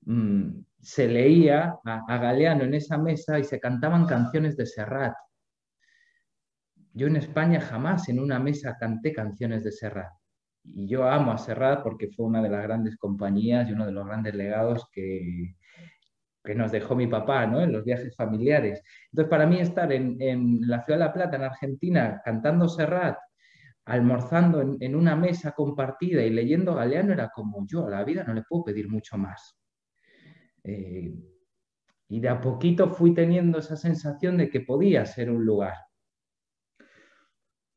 mm, 0.02 0.60
se 0.80 1.08
leía 1.08 1.76
a, 1.86 2.18
Galeano 2.18 2.64
en 2.64 2.74
esa 2.74 2.98
mesa 2.98 3.38
y 3.38 3.44
se 3.44 3.60
cantaban 3.60 4.08
canciones 4.08 4.58
de 4.58 4.66
Serrat. 4.66 5.14
Yo 6.94 7.08
en 7.08 7.16
España 7.16 7.62
jamás 7.62 8.10
en 8.10 8.20
una 8.20 8.40
mesa 8.40 8.76
canté 8.80 9.14
canciones 9.14 9.64
de 9.64 9.72
Serrat. 9.72 10.12
Y 10.64 10.88
yo 10.88 11.08
amo 11.08 11.32
a 11.32 11.38
Serrat 11.38 11.84
porque 11.84 12.10
fue 12.10 12.26
una 12.26 12.42
de 12.42 12.50
las 12.50 12.64
grandes 12.64 12.98
compañías 12.98 13.70
y 13.70 13.74
uno 13.74 13.86
de 13.86 13.92
los 13.92 14.06
grandes 14.06 14.34
legados 14.34 14.88
que, 14.92 15.56
nos 16.56 16.72
dejó 16.72 16.96
mi 16.96 17.06
papá 17.06 17.46
¿no? 17.46 17.62
en 17.62 17.72
los 17.72 17.86
viajes 17.86 18.16
familiares. 18.16 18.82
Entonces, 19.12 19.30
para 19.30 19.46
mí 19.46 19.60
estar 19.60 19.94
en 19.94 20.60
la 20.62 20.84
ciudad 20.84 20.98
de 20.98 21.06
La 21.06 21.14
Plata, 21.14 21.36
en 21.38 21.44
Argentina, 21.44 22.20
cantando 22.26 22.68
Serrat 22.68 23.18
almorzando 23.86 24.62
en, 24.62 24.96
una 24.96 25.16
mesa 25.16 25.54
compartida 25.54 26.24
y 26.24 26.30
leyendo 26.30 26.76
Galeano 26.76 27.14
era 27.14 27.30
como 27.30 27.66
yo, 27.66 27.88
a 27.88 27.90
la 27.90 28.04
vida 28.04 28.24
no 28.24 28.34
le 28.34 28.44
puedo 28.44 28.66
pedir 28.66 28.90
mucho 28.90 29.18
más. 29.18 29.58
Eh, 30.64 31.14
y 32.10 32.20
de 32.20 32.30
a 32.30 32.42
poquito 32.42 32.90
fui 32.90 33.14
teniendo 33.14 33.60
esa 33.60 33.76
sensación 33.78 34.38
de 34.38 34.50
que 34.50 34.62
podía 34.62 35.06
ser 35.06 35.32
un 35.32 35.46
lugar. 35.46 35.76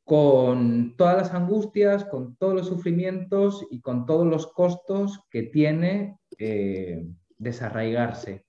Con 0.04 0.96
todas 0.96 1.16
las 1.16 1.34
angustias, 1.34 2.04
con 2.04 2.36
todos 2.36 2.54
los 2.54 2.66
sufrimientos 2.66 3.66
y 3.70 3.80
con 3.80 4.04
todos 4.04 4.26
los 4.26 4.52
costos 4.52 5.20
que 5.30 5.44
tiene 5.44 6.18
eh, 6.38 7.06
desarraigarse. 7.38 8.44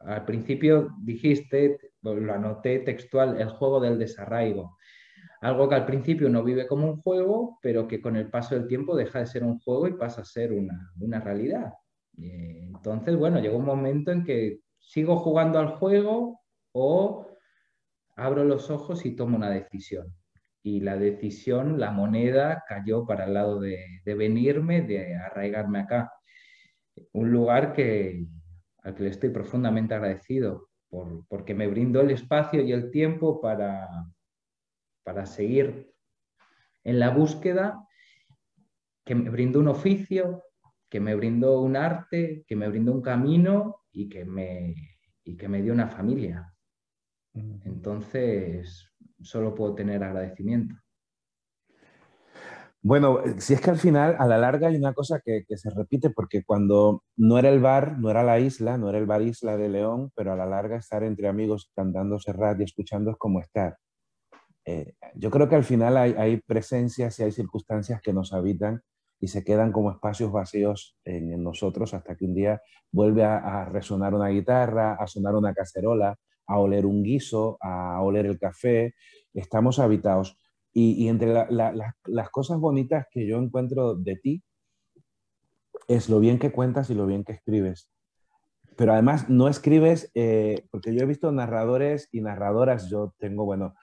Al 0.00 0.24
principio 0.24 0.88
dijiste, 1.00 1.78
lo 2.02 2.32
anoté 2.32 2.80
textual, 2.80 3.40
el 3.40 3.50
juego 3.50 3.78
del 3.78 3.98
desarraigo 3.98 4.75
algo 5.40 5.68
que 5.68 5.74
al 5.74 5.86
principio 5.86 6.28
no 6.28 6.42
vive 6.42 6.66
como 6.66 6.86
un 6.86 7.00
juego, 7.02 7.58
pero 7.62 7.86
que 7.86 8.00
con 8.00 8.16
el 8.16 8.30
paso 8.30 8.54
del 8.54 8.66
tiempo 8.66 8.96
deja 8.96 9.20
de 9.20 9.26
ser 9.26 9.44
un 9.44 9.58
juego 9.58 9.86
y 9.88 9.94
pasa 9.94 10.22
a 10.22 10.24
ser 10.24 10.52
una, 10.52 11.20
realidad. 11.20 11.72
entonces, 12.16 13.16
bueno, 13.16 13.40
llegó 13.40 13.58
un 13.58 13.64
momento 13.64 14.10
en 14.10 14.24
que 14.24 14.60
sigo 14.78 15.16
jugando 15.18 15.58
al 15.58 15.76
juego 15.76 16.40
o 16.72 17.26
abro 18.16 18.44
los 18.44 18.70
ojos 18.70 19.04
y 19.04 19.14
tomo 19.14 19.36
una 19.36 19.50
decisión. 19.50 20.14
Y 20.62 20.80
la 20.80 20.96
decisión, 20.96 21.78
la 21.78 21.90
moneda, 21.90 22.64
cayó 22.66 23.06
para 23.06 23.26
el 23.26 23.34
lado 23.34 23.60
de, 23.60 24.00
venirme, 24.04 24.82
de 24.82 25.14
arraigarme 25.14 25.80
acá. 25.80 26.12
Un 27.12 27.30
lugar 27.30 27.72
que, 27.72 28.26
al 28.82 28.94
que 28.94 29.04
le 29.04 29.10
estoy 29.10 29.30
profundamente 29.30 29.94
agradecido, 29.94 30.68
porque 31.28 31.54
me 31.54 31.68
brindó 31.68 32.00
el 32.00 32.10
espacio 32.10 32.62
y 32.62 32.72
el 32.72 32.90
tiempo 32.90 33.40
para, 33.40 33.88
para 35.06 35.24
seguir 35.24 35.94
en 36.82 36.98
la 36.98 37.10
búsqueda, 37.10 37.86
que 39.04 39.14
me 39.14 39.30
brindó 39.30 39.60
un 39.60 39.68
oficio, 39.68 40.42
que 40.90 40.98
me 40.98 41.14
brindó 41.14 41.60
un 41.60 41.76
arte, 41.76 42.44
que 42.44 42.56
me 42.56 42.68
brindó 42.68 42.92
un 42.92 43.02
camino 43.02 43.84
y 43.92 44.08
que 44.08 44.24
me, 44.24 44.74
y 45.22 45.36
que 45.36 45.48
me 45.48 45.62
dio 45.62 45.72
una 45.72 45.86
familia. 45.86 46.52
Entonces, 47.34 48.90
solo 49.20 49.54
puedo 49.54 49.76
tener 49.76 50.02
agradecimiento. 50.02 50.74
Bueno, 52.82 53.20
si 53.38 53.54
es 53.54 53.60
que 53.60 53.70
al 53.70 53.78
final, 53.78 54.16
a 54.18 54.26
la 54.26 54.38
larga, 54.38 54.66
hay 54.66 54.76
una 54.76 54.92
cosa 54.92 55.20
que, 55.24 55.44
que, 55.46 55.56
se 55.56 55.70
repite, 55.70 56.10
porque 56.10 56.42
cuando 56.42 57.04
no 57.16 57.38
era 57.38 57.48
el 57.48 57.60
bar, 57.60 57.96
no 58.00 58.10
era 58.10 58.24
la 58.24 58.40
isla, 58.40 58.76
no 58.76 58.88
era 58.88 58.98
el 58.98 59.06
bar 59.06 59.22
Isla 59.22 59.56
de 59.56 59.68
León, 59.68 60.10
pero 60.16 60.32
a 60.32 60.36
la 60.36 60.46
larga 60.46 60.76
estar 60.76 61.04
entre 61.04 61.28
amigos 61.28 61.70
cantando 61.76 62.18
Serrat 62.18 62.60
y 62.60 62.64
escuchando 62.64 63.12
es 63.12 63.16
como 63.16 63.40
estar. 63.40 63.76
Eh, 64.66 64.94
yo 65.14 65.30
creo 65.30 65.48
que 65.48 65.54
al 65.54 65.64
final 65.64 65.96
hay, 65.96 66.36
presencias 66.38 67.18
y 67.18 67.22
hay 67.22 67.30
circunstancias 67.30 68.02
que 68.02 68.12
nos 68.12 68.32
habitan 68.32 68.82
y 69.20 69.28
se 69.28 69.44
quedan 69.44 69.70
como 69.70 69.92
espacios 69.92 70.32
vacíos 70.32 70.98
en, 71.04 71.42
nosotros 71.42 71.94
hasta 71.94 72.16
que 72.16 72.24
un 72.24 72.34
día 72.34 72.60
vuelve 72.90 73.24
a, 73.24 73.64
resonar 73.66 74.12
una 74.12 74.28
guitarra, 74.28 74.94
a 74.94 75.06
sonar 75.06 75.36
una 75.36 75.54
cacerola, 75.54 76.18
a 76.48 76.58
oler 76.58 76.84
un 76.84 77.04
guiso, 77.04 77.58
a 77.60 78.02
oler 78.02 78.26
el 78.26 78.38
café. 78.38 78.94
Estamos 79.32 79.78
habitados. 79.78 80.36
Y, 80.72 81.08
entre 81.08 81.32
las 81.48 82.30
cosas 82.30 82.58
bonitas 82.58 83.06
que 83.10 83.26
yo 83.26 83.38
encuentro 83.38 83.94
de 83.94 84.16
ti 84.16 84.42
es 85.88 86.10
lo 86.10 86.20
bien 86.20 86.38
que 86.38 86.52
cuentas 86.52 86.90
y 86.90 86.94
lo 86.94 87.06
bien 87.06 87.24
que 87.24 87.32
escribes. 87.32 87.90
Pero 88.76 88.92
además 88.92 89.30
no 89.30 89.48
escribes, 89.48 90.10
eh, 90.14 90.66
porque 90.70 90.94
yo 90.94 91.00
he 91.02 91.06
visto 91.06 91.32
narradores 91.32 92.10
y 92.12 92.20
narradoras, 92.20 92.90
yo 92.90 93.14
tengo, 93.18 93.46
bueno, 93.46 93.74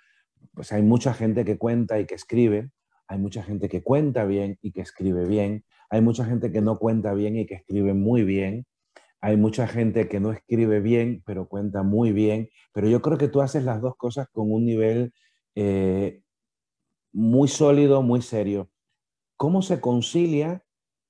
pues 0.54 0.72
hay 0.72 0.82
mucha 0.82 1.14
gente 1.14 1.46
que 1.46 1.58
cuenta 1.58 2.00
y 2.00 2.06
que 2.06 2.16
escribe, 2.16 2.72
hay 3.08 3.18
mucha 3.18 3.44
gente 3.44 3.70
que 3.70 3.84
cuenta 3.84 4.26
bien 4.26 4.58
y 4.62 4.72
que 4.72 4.82
escribe 4.82 5.26
bien, 5.26 5.66
hay 5.90 6.02
mucha 6.02 6.26
gente 6.26 6.52
que 6.52 6.62
no 6.62 6.80
cuenta 6.80 7.14
bien 7.14 7.38
y 7.38 7.46
que 7.46 7.56
escribe 7.56 7.94
muy 7.94 8.24
bien, 8.24 8.66
hay 9.22 9.38
mucha 9.38 9.68
gente 9.68 10.08
que 10.08 10.20
no 10.20 10.32
escribe 10.32 10.80
bien 10.80 11.24
pero 11.26 11.48
cuenta 11.48 11.84
muy 11.84 12.12
bien, 12.12 12.50
pero 12.74 12.90
yo 12.90 13.02
creo 13.02 13.18
que 13.18 13.28
tú 13.28 13.42
haces 13.42 13.64
las 13.64 13.82
dos 13.82 13.96
cosas 13.96 14.28
con 14.32 14.52
un 14.52 14.66
nivel 14.66 15.14
eh, 15.56 16.22
muy 17.14 17.48
sólido, 17.48 18.02
muy 18.02 18.22
serio. 18.22 18.70
¿Cómo 19.38 19.62
se 19.62 19.80
concilia 19.80 20.64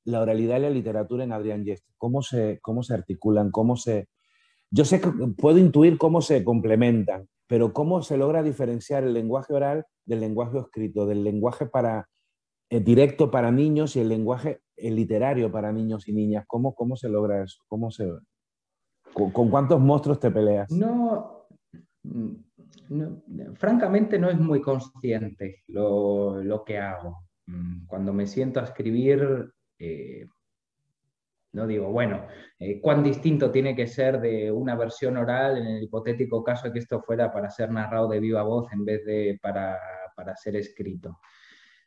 la 0.06 0.22
oralidad 0.22 0.58
y 0.58 0.62
la 0.62 0.70
literatura 0.70 1.24
en 1.24 1.32
Adrián 1.32 1.64
Yeste? 1.64 1.91
¿Cómo 1.98 2.22
se, 2.22 2.60
cómo 2.62 2.84
se 2.84 2.94
articulan? 2.94 3.52
¿Cómo 3.52 3.78
se... 3.78 4.10
Yo 4.70 4.86
sé 4.86 5.00
que 5.00 5.10
puedo 5.38 5.58
intuir 5.58 5.98
cómo 5.98 6.22
se 6.22 6.44
complementan, 6.44 7.28
pero 7.54 7.72
¿cómo 7.72 8.01
se 8.01 8.18
logra 8.18 8.41
diferenciar 8.41 9.04
el 9.04 9.14
lenguaje 9.14 9.54
oral 9.54 9.86
del 10.08 10.22
lenguaje 10.22 10.58
escrito, 10.58 11.06
del 11.06 11.24
lenguaje 11.24 11.68
para, 11.68 12.10
eh, 12.72 12.80
directo 12.80 13.30
para 13.30 13.51
niños 13.51 13.95
y 13.95 13.99
el 13.99 14.10
lenguaje 14.10 14.62
literario 14.76 15.51
para 15.51 15.72
niños 15.72 16.08
y 16.08 16.14
niñas? 16.14 16.45
¿Cómo, 16.47 16.74
cómo 16.74 16.95
se 16.95 17.10
logra 17.10 17.43
eso? 17.43 17.62
¿Cómo 17.68 17.91
se, 17.91 18.12
con, 19.14 19.51
cuántos 19.51 19.80
monstruos 19.80 20.20
te 20.20 20.32
peleas? 20.32 20.72
No, 20.72 21.45
francamente 23.54 24.18
no 24.18 24.32
es 24.32 24.39
muy 24.39 24.60
consciente 24.60 25.62
lo, 25.68 26.64
que 26.66 26.80
hago. 26.80 27.20
Mm, 27.45 27.86
cuando 27.86 28.14
me 28.14 28.26
siento 28.26 28.62
a 28.62 28.64
escribir, 28.64 29.54
eh, 29.78 30.26
no 31.54 31.68
digo, 31.68 31.89
bueno, 31.89 32.26
eh, 32.60 32.82
cuán 32.82 33.04
distinto 33.04 33.51
tiene 33.51 33.76
que 33.76 33.86
ser 33.88 34.20
de 34.20 34.51
una 34.51 34.76
versión 34.76 35.18
oral 35.18 35.58
en 35.60 35.68
el 35.68 35.84
hipotético 35.84 36.43
caso 36.43 36.68
de 36.68 36.74
que 36.74 36.80
esto 36.80 37.01
fuera 37.01 37.32
para 37.32 37.49
ser 37.51 37.70
narrado 37.72 38.08
de 38.08 38.20
viva 38.20 38.41
voz 38.41 38.72
en 38.74 38.84
vez 38.84 39.06
de 39.06 39.39
para, 39.41 39.80
ser 40.36 40.56
escrito. 40.56 41.20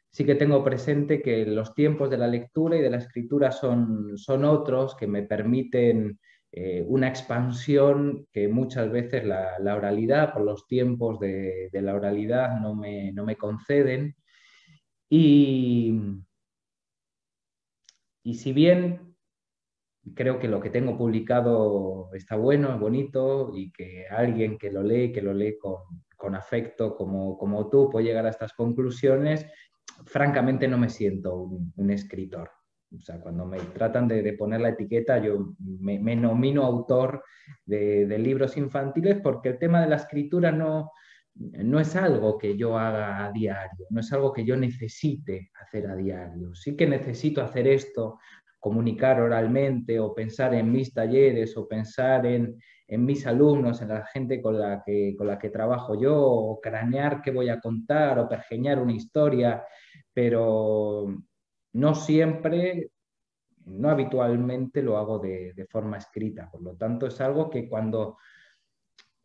Sí 0.08 0.24
que 0.24 0.36
tengo 0.36 0.62
presente 0.62 1.20
que 1.20 1.44
los 1.44 1.74
tiempos 1.74 2.08
de 2.10 2.16
la 2.16 2.28
lectura 2.28 2.76
y 2.76 2.80
de 2.80 2.90
la 2.90 2.98
escritura 2.98 3.50
son, 3.50 4.16
son 4.16 4.44
otros 4.44 4.94
que 4.94 5.08
me 5.08 5.24
permiten 5.24 6.20
eh, 6.52 6.84
una 6.86 7.08
expansión 7.08 8.28
que 8.32 8.46
muchas 8.46 8.90
veces 8.90 9.24
la, 9.24 9.58
oralidad, 9.60 10.32
por 10.32 10.42
los 10.42 10.68
tiempos 10.68 11.18
de, 11.18 11.70
la 11.72 11.94
oralidad, 11.94 12.60
no 12.60 12.76
me, 12.76 13.12
no 13.12 13.24
me 13.24 13.36
conceden. 13.36 14.14
Y, 15.10 16.00
y 18.22 18.34
si 18.34 18.52
bien 18.52 19.15
creo 20.14 20.38
que 20.38 20.48
lo 20.48 20.60
que 20.60 20.70
tengo 20.70 20.96
publicado 20.96 22.10
está 22.14 22.36
bueno, 22.36 22.72
es 22.72 22.80
bonito 22.80 23.50
y 23.54 23.72
que 23.72 24.06
alguien 24.08 24.58
que 24.58 24.70
lo 24.70 24.82
lee, 24.82 25.12
que 25.12 25.22
lo 25.22 25.32
lee 25.32 25.56
con, 25.58 26.34
afecto 26.34 26.96
como, 26.96 27.38
como 27.38 27.68
tú, 27.68 27.88
puede 27.90 28.06
llegar 28.06 28.26
a 28.26 28.30
estas 28.30 28.52
conclusiones, 28.52 29.46
francamente 30.04 30.66
no 30.66 30.76
me 30.78 30.88
siento 30.88 31.36
un, 31.76 31.90
escritor. 31.90 32.50
O 32.96 33.00
sea, 33.00 33.20
cuando 33.20 33.46
me 33.46 33.58
tratan 33.58 34.08
de, 34.08 34.32
poner 34.32 34.60
la 34.60 34.70
etiqueta, 34.70 35.18
yo 35.18 35.54
me, 35.58 36.16
nomino 36.16 36.64
autor 36.64 37.22
de, 37.64 38.06
de, 38.06 38.18
libros 38.18 38.56
infantiles 38.56 39.20
porque 39.22 39.50
el 39.50 39.58
tema 39.58 39.80
de 39.80 39.88
la 39.88 39.96
escritura 39.96 40.50
no, 40.50 40.90
no 41.34 41.80
es 41.80 41.94
algo 41.96 42.38
que 42.38 42.56
yo 42.56 42.78
haga 42.78 43.26
a 43.26 43.32
diario, 43.32 43.86
no 43.90 44.00
es 44.00 44.12
algo 44.12 44.32
que 44.32 44.44
yo 44.44 44.56
necesite 44.56 45.50
hacer 45.60 45.86
a 45.86 45.96
diario. 45.96 46.54
Sí 46.54 46.76
que 46.76 46.86
necesito 46.86 47.42
hacer 47.42 47.68
esto 47.68 48.18
comunicar 48.66 49.20
oralmente 49.20 50.00
o 50.00 50.12
pensar 50.12 50.52
en 50.52 50.72
mis 50.72 50.92
talleres 50.92 51.56
o 51.56 51.68
pensar 51.68 52.26
en, 52.26 52.58
mis 52.88 53.24
alumnos, 53.24 53.80
en 53.80 53.90
la 53.90 54.04
gente 54.06 54.42
con 54.42 54.58
la, 54.58 54.82
que, 54.84 55.14
con 55.16 55.28
la 55.28 55.38
que 55.38 55.50
trabajo 55.50 55.94
yo, 55.94 56.20
o 56.20 56.60
cranear 56.60 57.22
qué 57.22 57.30
voy 57.30 57.48
a 57.48 57.60
contar 57.60 58.18
o 58.18 58.28
pergeñar 58.28 58.80
una 58.80 58.92
historia, 58.92 59.64
pero 60.12 61.06
no 61.74 61.94
siempre 61.94 62.90
no 63.66 63.88
habitualmente 63.88 64.82
lo 64.82 64.98
hago 64.98 65.20
de, 65.20 65.64
forma 65.70 65.98
escrita, 65.98 66.50
por 66.50 66.60
lo 66.60 66.74
tanto 66.74 67.06
es 67.06 67.20
algo 67.20 67.48
que 67.48 67.68
cuando, 67.68 68.16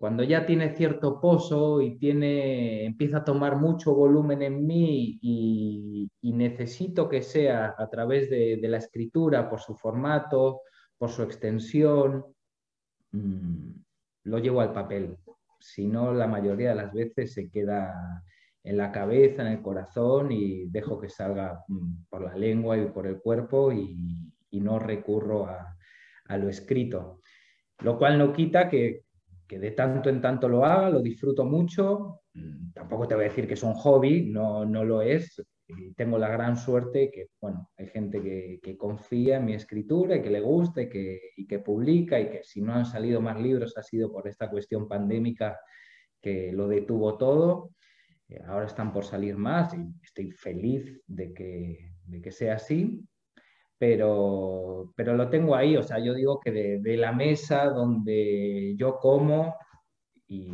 cuando 0.01 0.23
ya 0.23 0.47
tiene 0.47 0.75
cierto 0.75 1.21
pozo 1.21 1.79
y 1.79 1.95
tiene, 1.99 2.85
empieza 2.85 3.17
a 3.17 3.23
tomar 3.23 3.57
mucho 3.57 3.93
volumen 3.93 4.41
en 4.41 4.65
mí 4.65 5.19
y, 5.21 6.09
necesito 6.23 7.07
que 7.07 7.21
sea 7.21 7.75
a 7.77 7.87
través 7.87 8.27
de, 8.31 8.59
la 8.63 8.77
escritura, 8.77 9.47
por 9.47 9.59
su 9.59 9.75
formato, 9.75 10.61
por 10.97 11.11
su 11.11 11.21
extensión, 11.21 12.25
mm, 13.11 13.69
lo 14.23 14.39
llevo 14.39 14.61
al 14.61 14.73
papel. 14.73 15.17
Si 15.59 15.85
no, 15.85 16.11
la 16.15 16.25
mayoría 16.25 16.69
de 16.69 16.75
las 16.75 16.93
veces 16.93 17.33
se 17.33 17.51
queda 17.51 18.23
en 18.63 18.77
la 18.77 18.91
cabeza, 18.91 19.43
en 19.43 19.49
el 19.49 19.61
corazón 19.61 20.31
y 20.31 20.65
dejo 20.65 20.99
que 20.99 21.09
salga 21.09 21.63
mm, 21.67 22.05
por 22.09 22.23
la 22.23 22.35
lengua 22.35 22.75
y 22.75 22.87
por 22.87 23.05
el 23.05 23.19
cuerpo 23.19 23.71
y, 23.71 23.95
no 24.53 24.79
recurro 24.79 25.45
a, 25.45 25.77
lo 26.37 26.49
escrito. 26.49 27.21
Lo 27.83 27.99
cual 27.99 28.17
no 28.17 28.33
quita 28.33 28.67
que, 28.67 29.03
de 29.59 29.71
tanto 29.71 30.09
en 30.09 30.21
tanto 30.21 30.47
lo 30.47 30.65
haga, 30.65 30.89
lo 30.89 31.01
disfruto 31.01 31.45
mucho. 31.45 32.21
Mm, 32.33 32.71
tampoco 32.73 33.07
te 33.07 33.15
voy 33.15 33.25
a 33.25 33.27
decir 33.29 33.47
que 33.47 33.55
es 33.55 33.63
un 33.63 33.73
hobby, 33.73 34.25
no, 34.25 34.65
no 34.65 34.83
lo 34.83 35.01
es. 35.01 35.41
Tengo 35.95 36.17
la 36.17 36.27
gran 36.27 36.57
suerte 36.57 37.09
que, 37.11 37.27
bueno, 37.39 37.69
hay 37.77 37.87
gente 37.87 38.21
que, 38.21 38.77
confía 38.77 39.37
en 39.37 39.45
mi 39.45 39.53
escritura 39.53 40.17
y 40.17 40.21
que 40.21 40.29
le 40.29 40.41
gusta 40.41 40.81
y 40.81 40.89
que, 40.89 41.19
y 41.37 41.47
que 41.47 41.59
publica 41.59 42.19
y 42.19 42.29
que 42.29 42.43
si 42.43 42.61
no 42.61 42.73
han 42.73 42.85
salido 42.85 43.21
más 43.21 43.39
libros 43.39 43.77
ha 43.77 43.83
sido 43.83 44.11
por 44.11 44.27
esta 44.27 44.49
cuestión 44.49 44.87
pandémica 44.87 45.59
que 46.19 46.51
lo 46.51 46.67
detuvo 46.67 47.17
todo 47.17 47.71
ahora 48.47 48.65
están 48.65 48.93
por 48.93 49.03
salir 49.03 49.35
más 49.35 49.73
y 49.73 49.85
estoy 50.01 50.31
feliz 50.31 51.01
de 51.07 51.33
que, 51.33 51.93
que 52.21 52.31
sea 52.31 52.55
así, 52.55 53.03
pero, 53.81 54.93
pero, 54.95 55.15
lo 55.15 55.27
tengo 55.27 55.55
ahí, 55.55 55.75
o 55.75 55.81
sea, 55.81 55.97
yo 55.97 56.13
digo 56.13 56.39
que 56.39 56.51
de, 56.51 56.97
la 56.97 57.11
mesa 57.11 57.65
donde 57.65 58.75
yo 58.77 58.99
como 58.99 59.57
y, 60.27 60.51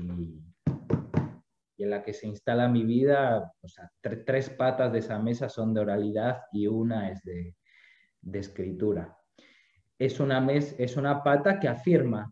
en 1.77 1.89
la 1.89 2.01
que 2.01 2.13
se 2.13 2.25
instala 2.25 2.69
mi 2.69 2.85
vida, 2.85 3.51
o 3.59 3.67
sea, 3.67 3.91
tres 4.01 4.49
patas 4.51 4.93
de 4.93 4.99
esa 4.99 5.19
mesa 5.19 5.49
son 5.49 5.73
de 5.73 5.81
oralidad 5.81 6.43
y 6.53 6.67
una 6.67 7.11
es 7.11 7.21
de, 7.23 7.53
escritura. 8.31 9.17
Es 9.99 10.21
una, 10.21 10.39
mes, 10.39 10.73
es 10.79 10.95
una 10.95 11.21
pata 11.21 11.59
que 11.59 11.67
afirma 11.67 12.31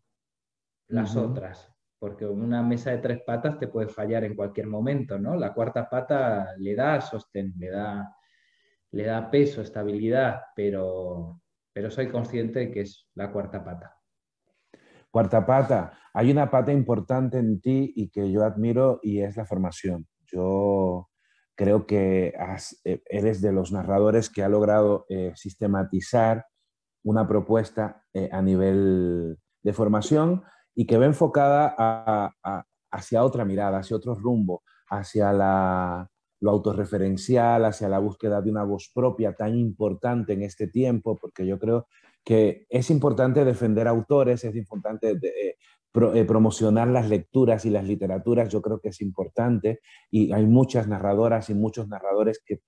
las 0.87 1.17
otras 1.17 1.69
porque 1.99 2.25
una 2.25 2.63
mesa 2.63 2.91
de 2.91 2.99
tres 2.99 3.21
patas 3.25 3.59
te 3.59 3.67
puede 3.67 3.89
fallar 3.89 4.23
en 4.23 4.35
cualquier 4.35 4.67
momento, 4.67 5.19
¿no? 5.19 5.35
La 5.35 5.53
cuarta 5.53 5.89
pata 5.89 6.55
le 6.57 6.73
da 6.73 7.01
sostén, 7.01 7.53
le 7.57 7.69
da, 7.69 8.15
le 8.95 9.03
da 9.03 9.29
peso, 9.29 9.61
estabilidad, 9.61 10.41
pero, 10.55 11.41
pero 11.73 11.91
soy 11.91 12.09
consciente 12.09 12.59
de 12.59 12.71
que 12.71 12.81
es 12.81 13.09
la 13.13 13.29
cuarta 13.29 13.61
pata. 13.61 13.93
Cuarta 15.11 15.45
pata, 15.45 15.99
hay 16.13 16.31
una 16.31 16.49
pata 16.49 16.71
importante 16.71 17.37
en 17.37 17.59
ti 17.59 17.91
y 17.93 18.09
que 18.09 18.31
yo 18.31 18.45
admiro 18.45 19.01
y 19.03 19.19
es 19.19 19.35
la 19.35 19.45
formación. 19.45 20.07
Yo 20.25 21.09
creo 21.55 21.85
que 21.85 22.33
eh, 22.85 23.01
eres 23.09 23.41
de 23.41 23.51
los 23.51 23.73
narradores 23.73 24.29
que 24.29 24.43
ha 24.43 24.49
logrado 24.49 25.05
eh, 25.09 25.33
sistematizar 25.35 26.45
una 27.03 27.27
propuesta 27.27 28.01
eh, 28.13 28.29
a 28.31 28.41
nivel 28.41 29.37
de 29.61 29.73
formación 29.73 30.43
y 30.73 30.85
que 30.85 30.97
va 30.97 31.05
enfocada 31.05 32.31
hacia 32.91 33.23
otra 33.25 33.43
mirada, 33.43 33.79
hacia 33.79 33.97
otro 33.97 34.15
rumbo, 34.15 34.63
hacia 34.89 35.33
lo 36.41 36.51
autorreferencial, 36.51 37.65
hacia 37.65 37.89
la 37.89 37.99
búsqueda 37.99 38.41
de 38.41 38.51
una 38.51 38.63
voz 38.63 38.91
propia 38.93 39.33
tan 39.33 39.57
importante 39.57 40.33
en 40.33 40.43
este 40.43 40.67
tiempo, 40.67 41.15
porque 41.15 41.45
yo 41.45 41.59
creo 41.59 41.87
que 42.23 42.65
es 42.69 42.89
importante 42.89 43.45
defender 43.45 43.87
autores, 43.87 44.43
es 44.43 44.55
importante 44.55 45.11
eh, 45.11 45.55
eh, 46.13 46.25
promocionar 46.25 46.87
las 46.87 47.09
lecturas 47.09 47.65
y 47.65 47.69
las 47.69 47.85
literaturas, 47.85 48.49
yo 48.49 48.61
creo 48.61 48.79
que 48.79 48.89
es 48.89 49.01
importante, 49.01 49.79
y 50.11 50.33
hay 50.33 50.45
muchas 50.45 50.87
narradoras 50.87 51.49
y 51.49 51.53
muchos 51.53 51.87
narradores 51.87 52.43
que, 52.45 52.59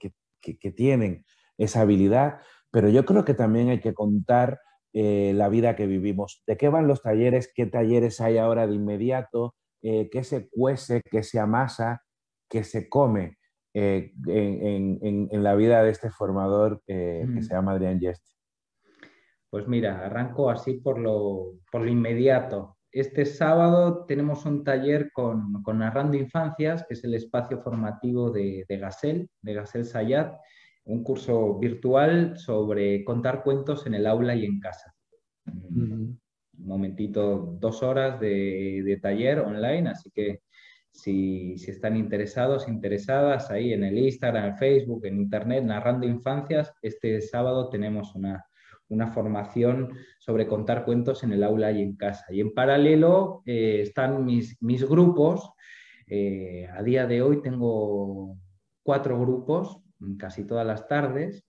que 0.41 0.71
tienen 0.71 1.25
esa 1.57 1.81
habilidad, 1.81 2.39
pero 2.71 2.89
yo 2.89 3.05
creo 3.05 3.25
que 3.25 3.33
también 3.33 3.69
hay 3.69 3.79
que 3.79 3.93
contar 3.93 4.59
eh, 4.93 5.33
la 5.35 5.49
vida 5.49 5.75
que 5.75 5.87
vivimos. 5.87 6.43
¿De 6.47 6.57
qué 6.57 6.69
van 6.69 6.87
los 6.87 7.01
talleres? 7.01 7.51
¿Qué 7.53 7.65
talleres 7.65 8.21
hay 8.21 8.37
ahora 8.37 8.67
de 8.67 8.75
inmediato? 8.75 9.55
¿Qué 9.79 10.23
se 10.23 10.49
cuece? 10.49 11.01
¿Qué 11.09 11.23
se 11.23 11.39
amasa? 11.39 12.03
¿Qué 12.49 12.65
se 12.65 12.89
come 12.89 13.36
eh, 13.79 14.11
en, 14.27 15.43
la 15.43 15.55
vida 15.55 15.83
de 15.83 15.91
este 15.91 16.09
formador 16.09 16.81
que 16.85 17.25
mm. 17.27 17.41
se 17.41 17.53
llama 17.53 17.73
Adrián 17.73 17.99
Yeste? 17.99 18.31
Pues 19.49 19.67
mira, 19.67 20.05
arranco 20.05 20.49
así 20.49 20.75
por 20.75 20.99
lo, 20.99 21.59
por 21.71 21.81
lo 21.81 21.89
inmediato. 21.89 22.77
Este 22.91 23.25
sábado 23.25 24.05
tenemos 24.05 24.45
un 24.45 24.63
taller 24.63 25.11
con, 25.13 25.61
con, 25.61 25.79
Narrando 25.79 26.17
Infancias, 26.17 26.85
que 26.87 26.95
es 26.95 27.03
el 27.03 27.13
espacio 27.13 27.61
formativo 27.61 28.31
de, 28.31 28.65
de 28.67 28.77
Gasel, 28.77 29.29
de 29.41 29.53
Gasel 29.53 29.85
Sayat, 29.85 30.35
un 30.85 31.03
curso 31.03 31.59
virtual 31.59 32.37
sobre 32.37 33.03
contar 33.03 33.43
cuentos 33.43 33.85
en 33.85 33.93
el 33.93 34.07
aula 34.07 34.35
y 34.35 34.45
en 34.45 34.59
casa. 34.59 34.95
Un 35.45 36.19
momentito, 36.57 37.55
dos 37.59 37.83
horas 37.83 38.19
de, 38.19 38.99
taller 39.01 39.39
online, 39.39 39.89
así 39.89 40.09
que 40.11 40.41
si, 40.97 41.53
están 41.67 41.95
interesados, 41.95 42.67
interesadas, 42.67 43.51
ahí 43.51 43.71
en 43.71 43.83
el 43.83 43.97
Instagram, 43.97 44.45
en 44.45 44.57
Facebook, 44.57 45.05
en 45.05 45.17
Internet, 45.17 45.63
narrando 45.63 46.07
infancias, 46.07 46.73
este 46.81 47.21
sábado 47.21 47.69
tenemos 47.69 48.15
una, 48.15 48.43
formación 49.13 49.93
sobre 50.17 50.47
contar 50.47 50.85
cuentos 50.85 51.23
en 51.23 51.33
el 51.33 51.43
aula 51.43 51.71
y 51.71 51.81
en 51.81 51.95
casa. 51.95 52.25
Y 52.29 52.39
en 52.39 52.53
paralelo 52.53 53.43
eh, 53.45 53.81
están 53.81 54.25
mis, 54.25 54.57
mis 54.61 54.87
grupos. 54.87 55.51
Eh, 56.07 56.67
a 56.73 56.81
día 56.83 57.05
de 57.05 57.21
hoy 57.21 57.41
tengo 57.41 58.37
cuatro 58.83 59.19
grupos 59.19 59.81
casi 60.17 60.45
todas 60.45 60.65
las 60.65 60.87
tardes, 60.87 61.46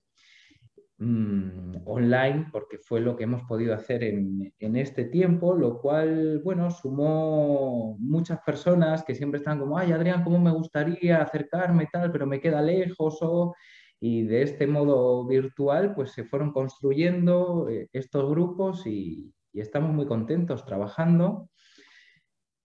mm, 0.99 1.87
online, 1.87 2.49
porque 2.53 2.79
fue 2.79 3.01
lo 3.01 3.17
que 3.17 3.25
hemos 3.25 3.43
podido 3.43 3.75
hacer 3.75 4.05
en, 4.05 4.53
este 4.77 5.05
tiempo, 5.05 5.55
lo 5.55 5.81
cual, 5.81 6.41
bueno, 6.45 6.71
sumó 6.71 7.97
muchas 7.99 8.41
personas 8.41 9.05
que 9.05 9.15
siempre 9.15 9.39
están 9.39 9.59
como, 9.59 9.79
ay, 9.79 9.93
Adrián, 9.93 10.23
¿cómo 10.25 10.39
me 10.39 10.51
gustaría 10.53 11.23
acercarme 11.23 11.89
tal, 11.93 12.13
pero 12.13 12.27
me 12.27 12.41
queda 12.41 12.63
lejos? 12.63 13.19
O, 13.23 13.55
y 14.01 14.23
de 14.25 14.43
este 14.43 14.67
modo 14.67 15.27
virtual, 15.27 15.95
pues 15.95 16.13
se 16.13 16.25
fueron 16.25 16.53
construyendo 16.53 17.69
eh, 17.69 17.89
estos 17.93 18.29
grupos 18.31 18.87
y 18.87 19.33
estamos 19.53 19.93
muy 19.93 20.07
contentos 20.07 20.65
trabajando 20.65 21.49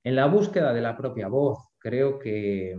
en 0.03 0.15
la 0.15 0.27
búsqueda 0.27 0.73
de 0.73 0.81
la 0.81 0.97
propia 0.97 1.27
voz. 1.27 1.59
Creo 1.79 2.19
que, 2.19 2.75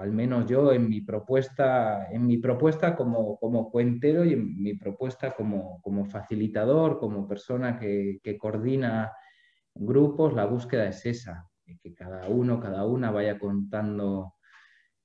al 0.00 0.12
menos 0.12 0.46
yo 0.46 0.72
en 0.72 0.88
mi 0.88 1.00
propuesta, 1.00 2.08
en 2.10 2.26
mi 2.26 2.38
propuesta 2.38 2.96
como, 2.96 3.38
como 3.38 3.70
cuentero 3.70 4.24
y 4.24 4.32
en 4.32 4.62
mi 4.62 4.74
propuesta 4.74 5.32
como, 5.34 5.80
como 5.82 6.04
facilitador, 6.04 6.98
como 6.98 7.26
persona 7.26 7.78
que, 7.78 8.18
que, 8.22 8.38
coordina 8.38 9.12
grupos, 9.74 10.34
la 10.34 10.46
búsqueda 10.46 10.88
es 10.88 11.04
esa, 11.06 11.48
que 11.82 11.94
cada 11.94 12.28
uno, 12.28 12.60
cada 12.60 12.84
una 12.86 13.10
vaya 13.10 13.38
contando 13.38 14.34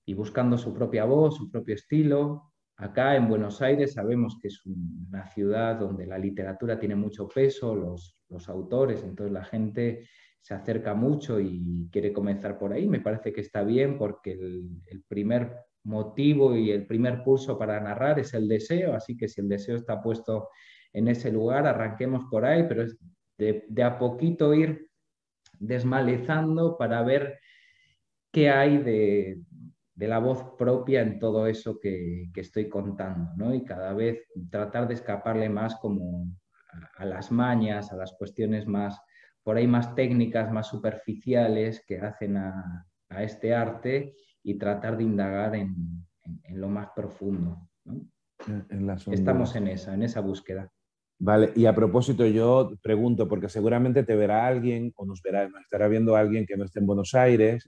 y 0.06 0.14
buscando 0.14 0.58
su 0.58 0.74
propia 0.74 1.06
voz, 1.06 1.38
su 1.38 1.52
propio 1.52 1.76
estilo. 1.76 2.52
Acá 2.78 3.16
en 3.16 3.28
Buenos 3.28 3.62
Aires 3.62 3.94
sabemos 3.94 4.38
que 4.42 4.48
es 4.48 4.66
una 4.66 5.26
ciudad 5.28 5.80
donde 5.80 6.06
la 6.06 6.18
literatura 6.18 6.80
tiene 6.80 6.96
mucho 6.96 7.28
peso, 7.28 7.76
los, 7.76 8.18
los 8.30 8.50
autores, 8.50 9.04
entonces 9.04 9.34
la 9.34 9.44
gente 9.44 10.08
se 10.42 10.54
acerca 10.54 10.94
mucho 10.94 11.40
y 11.40 11.90
quiere 11.92 12.14
comenzar 12.14 12.58
por 12.58 12.74
ahí. 12.74 12.88
Me 12.88 13.02
parece 13.02 13.32
que 13.34 13.42
está 13.42 13.64
bien 13.64 13.98
porque 13.98 14.32
el, 14.32 15.04
primer 15.08 15.56
motivo 15.84 16.56
y 16.56 16.72
el 16.72 16.86
primer 16.86 17.24
pulso 17.24 17.58
para 17.58 17.80
narrar 17.80 18.20
es 18.20 18.34
el 18.34 18.48
deseo, 18.48 18.94
así 18.94 19.18
que 19.18 19.28
si 19.28 19.42
el 19.42 19.50
deseo 19.50 19.76
está 19.76 20.02
puesto 20.02 20.50
en 20.94 21.08
ese 21.08 21.32
lugar, 21.32 21.68
arranquemos 21.68 22.26
por 22.30 22.46
ahí, 22.46 22.66
pero 22.68 22.84
es 22.84 22.98
de, 23.38 23.84
a 23.84 23.98
poquito 23.98 24.54
ir 24.54 24.90
desmalezando 25.60 26.78
para 26.78 27.02
ver 27.04 27.40
qué 28.32 28.50
hay 28.50 28.78
de, 28.78 29.42
la 29.96 30.20
voz 30.20 30.56
propia 30.58 31.02
en 31.02 31.20
todo 31.20 31.48
eso 31.48 31.80
que, 31.80 32.30
estoy 32.36 32.70
contando, 32.70 33.32
¿no? 33.36 33.54
Y 33.54 33.64
cada 33.64 33.94
vez 33.94 34.26
tratar 34.50 34.88
de 34.88 34.94
escaparle 34.94 35.50
más 35.50 35.76
como 35.76 36.28
a 36.98 37.06
las 37.06 37.32
mañas, 37.32 37.92
a 37.92 37.98
las 37.98 38.14
cuestiones 38.14 38.66
más 38.66 39.00
por 39.50 39.58
ahí 39.58 39.66
más 39.66 39.96
técnicas, 39.96 40.52
más 40.52 40.68
superficiales 40.68 41.84
que 41.88 41.98
hacen 41.98 42.38
a, 42.38 42.86
este 43.18 43.56
arte 43.56 44.14
y 44.44 44.60
tratar 44.60 44.96
de 44.96 45.06
indagar 45.06 45.56
en, 45.56 46.06
lo 46.52 46.70
más 46.70 46.90
profundo. 46.96 47.68
Estamos 49.12 49.56
en 49.56 49.70
esa, 49.70 49.96
en 49.96 50.04
esa 50.04 50.22
búsqueda. 50.22 50.72
Vale, 51.18 51.52
y 51.56 51.66
a 51.66 51.74
propósito 51.74 52.28
yo 52.28 52.74
pregunto, 52.84 53.28
porque 53.28 53.50
seguramente 53.50 54.04
te 54.04 54.16
verá 54.16 54.46
alguien 54.46 54.94
o 54.96 55.08
nos 55.08 55.20
verá, 55.24 55.50
estará 55.60 55.88
viendo 55.88 56.16
alguien 56.16 56.46
que 56.46 56.56
no 56.56 56.66
esté 56.66 56.82
en 56.82 56.86
Buenos 56.86 57.16
Aires. 57.16 57.68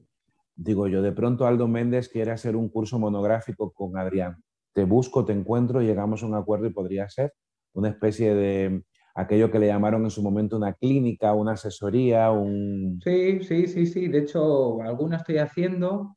Digo 0.55 0.87
yo, 0.87 1.01
de 1.01 1.13
pronto 1.13 1.47
Aldo 1.47 1.67
Méndez 1.67 2.09
quiere 2.09 2.29
hacer 2.29 2.55
un 2.55 2.69
curso 2.69 2.99
monográfico 2.99 3.71
con 3.71 3.97
Adrián. 3.97 4.35
te 4.71 4.83
busco, 4.83 5.25
te 5.25 5.33
encuentro, 5.33 5.81
llegamos 5.81 6.21
a 6.21 6.27
un 6.27 6.35
acuerdo 6.35 6.67
y 6.67 6.73
podría 6.73 7.09
ser 7.09 7.33
una 7.73 7.89
especie 7.89 8.35
de 8.35 8.83
aquello 9.15 9.51
que 9.51 9.59
le 9.59 9.67
llamaron 9.67 10.03
en 10.03 10.09
su 10.09 10.21
momento 10.21 10.57
una 10.57 10.73
clínica, 10.73 11.33
una 11.33 11.53
asesoría, 11.53 12.31
un... 12.31 12.99
Sí, 13.03 13.43
sí, 13.43 13.67
sí, 13.67 13.85
sí. 13.85 14.07
De 14.07 14.19
hecho, 14.19 14.81
alguna 14.81 15.17
estoy 15.17 15.37
haciendo 15.37 16.15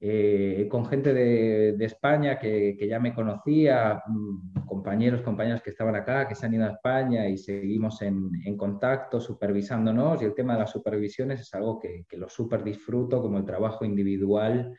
eh, 0.00 0.66
con 0.70 0.84
gente 0.86 1.14
de, 1.14 1.84
España 1.84 2.38
que, 2.38 2.76
ya 2.88 3.00
me 3.00 3.14
conocía, 3.14 4.02
mm, 4.06 4.66
compañeros, 4.66 5.22
compañeras 5.22 5.62
que 5.62 5.70
estaban 5.70 5.94
acá, 5.94 6.28
que 6.28 6.34
se 6.34 6.46
han 6.46 6.54
ido 6.54 6.66
a 6.66 6.72
España 6.72 7.28
y 7.28 7.38
seguimos 7.38 8.02
en, 8.02 8.56
contacto, 8.56 9.20
supervisándonos. 9.20 10.20
Y 10.20 10.26
el 10.26 10.34
tema 10.34 10.54
de 10.54 10.60
las 10.60 10.70
supervisiones 10.70 11.40
es 11.40 11.54
algo 11.54 11.78
que, 11.78 12.04
que 12.08 12.16
lo 12.16 12.28
super 12.28 12.62
disfruto 12.62 13.22
como 13.22 13.38
el 13.38 13.44
trabajo 13.44 13.84
individual 13.84 14.76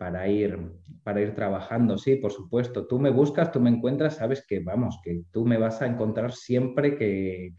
para 0.00 0.26
ir, 0.28 0.58
para 1.04 1.20
ir 1.20 1.34
trabajando. 1.34 1.98
Sí, 1.98 2.16
por 2.16 2.32
supuesto, 2.32 2.86
tú 2.86 2.98
me 2.98 3.10
buscas, 3.10 3.52
tú 3.52 3.60
me 3.60 3.68
encuentras, 3.68 4.16
sabes 4.16 4.46
que 4.46 4.60
vamos, 4.60 4.98
que 5.04 5.24
tú 5.30 5.44
me 5.44 5.58
vas 5.58 5.82
a 5.82 5.86
encontrar 5.86 6.32
siempre 6.32 6.96
que, 6.96 7.52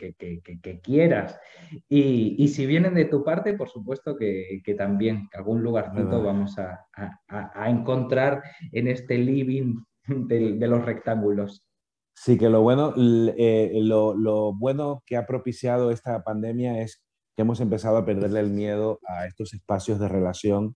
quieras. 0.82 1.40
Y, 1.88 2.48
si 2.48 2.66
vienen 2.66 2.96
de 2.96 3.06
tu 3.06 3.24
parte, 3.24 3.54
por 3.54 3.70
supuesto 3.70 4.18
que, 4.18 4.60
también, 4.76 5.30
que 5.30 5.38
algún 5.38 5.62
lugarcito 5.62 6.24
vamos 6.24 6.58
a, 6.58 7.70
encontrar 7.70 8.42
en 8.72 8.88
este 8.88 9.20
living 9.20 9.76
de, 10.08 10.68
los 10.68 10.84
rectángulos. 10.84 11.64
Sí, 12.16 12.40
que 12.40 12.50
lo 12.50 12.64
bueno, 12.64 12.96
eh, 12.98 13.72
lo, 13.84 14.16
lo 14.16 14.56
bueno 14.56 15.04
que 15.06 15.16
ha 15.16 15.28
propiciado 15.28 15.92
esta 15.92 16.24
pandemia 16.24 16.82
es 16.82 17.04
que 17.36 17.44
hemos 17.44 17.62
empezado 17.62 17.98
a 17.98 18.06
perderle 18.06 18.40
el 18.40 18.50
miedo 18.50 19.00
a 19.08 19.28
estos 19.28 19.54
espacios 19.54 20.00
de 20.00 20.08
relación 20.08 20.76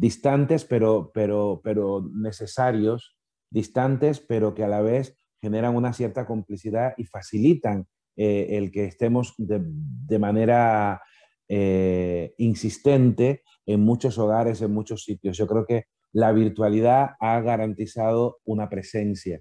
distantes 0.00 0.64
pero, 0.64 1.10
pero, 1.12 1.60
pero 1.62 2.08
necesarios, 2.14 3.18
distantes 3.50 4.18
pero 4.18 4.54
que 4.54 4.64
a 4.64 4.68
la 4.68 4.80
vez 4.80 5.14
generan 5.42 5.76
una 5.76 5.92
cierta 5.92 6.26
complicidad 6.26 6.94
y 6.96 7.04
facilitan 7.04 7.86
eh, 8.16 8.56
el 8.56 8.70
que 8.70 8.86
estemos 8.86 9.34
de, 9.36 10.18
manera 10.18 11.02
eh, 11.48 12.34
insistente 12.38 13.42
en 13.66 13.80
muchos 13.80 14.18
hogares, 14.18 14.62
en 14.62 14.72
muchos 14.72 15.04
sitios. 15.04 15.36
Yo 15.36 15.46
creo 15.46 15.66
que 15.66 15.84
la 16.12 16.32
virtualidad 16.32 17.10
ha 17.20 17.40
garantizado 17.40 18.38
una 18.44 18.68
presencia. 18.68 19.40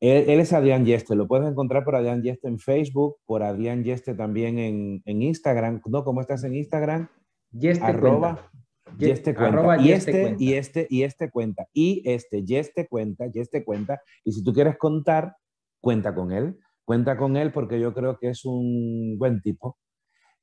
Él, 0.00 0.40
es 0.40 0.52
Adrián 0.52 0.84
Yeste, 0.84 1.14
lo 1.16 1.26
puedes 1.26 1.48
encontrar 1.48 1.84
por 1.84 1.96
Adrián 1.96 2.22
Yeste 2.22 2.48
en 2.48 2.58
Facebook, 2.58 3.16
por 3.24 3.42
Adrián 3.42 3.82
Yeste 3.82 4.14
también 4.14 4.58
en, 4.58 5.22
Instagram. 5.22 5.80
¿No? 5.86 6.04
¿Cómo 6.04 6.20
estás 6.20 6.44
en 6.44 6.54
Instagram? 6.54 7.08
Yeste 7.50 7.84
Arroba, 7.84 8.50
y 8.98 9.10
este 9.10 9.34
cuenta. 9.34 9.76
Y 9.78 9.92
este, 9.92 10.36
y 10.38 10.54
este, 10.54 10.86
y 10.90 11.02
este 11.02 11.30
cuenta. 11.30 11.66
Y 11.72 12.02
este, 12.04 12.44
y 12.46 12.56
este 12.56 12.86
cuenta, 12.88 13.26
y 13.32 13.38
este 13.40 13.64
cuenta. 13.64 14.00
Y 14.24 14.32
si 14.32 14.42
tú 14.42 14.52
quieres 14.52 14.76
contar, 14.78 15.36
cuenta 15.80 16.14
con 16.14 16.32
él. 16.32 16.58
Cuenta 16.84 17.16
con 17.16 17.36
él 17.36 17.52
porque 17.52 17.80
yo 17.80 17.92
creo 17.94 18.18
que 18.18 18.28
es 18.28 18.44
un 18.44 19.16
buen 19.18 19.40
tipo. 19.42 19.76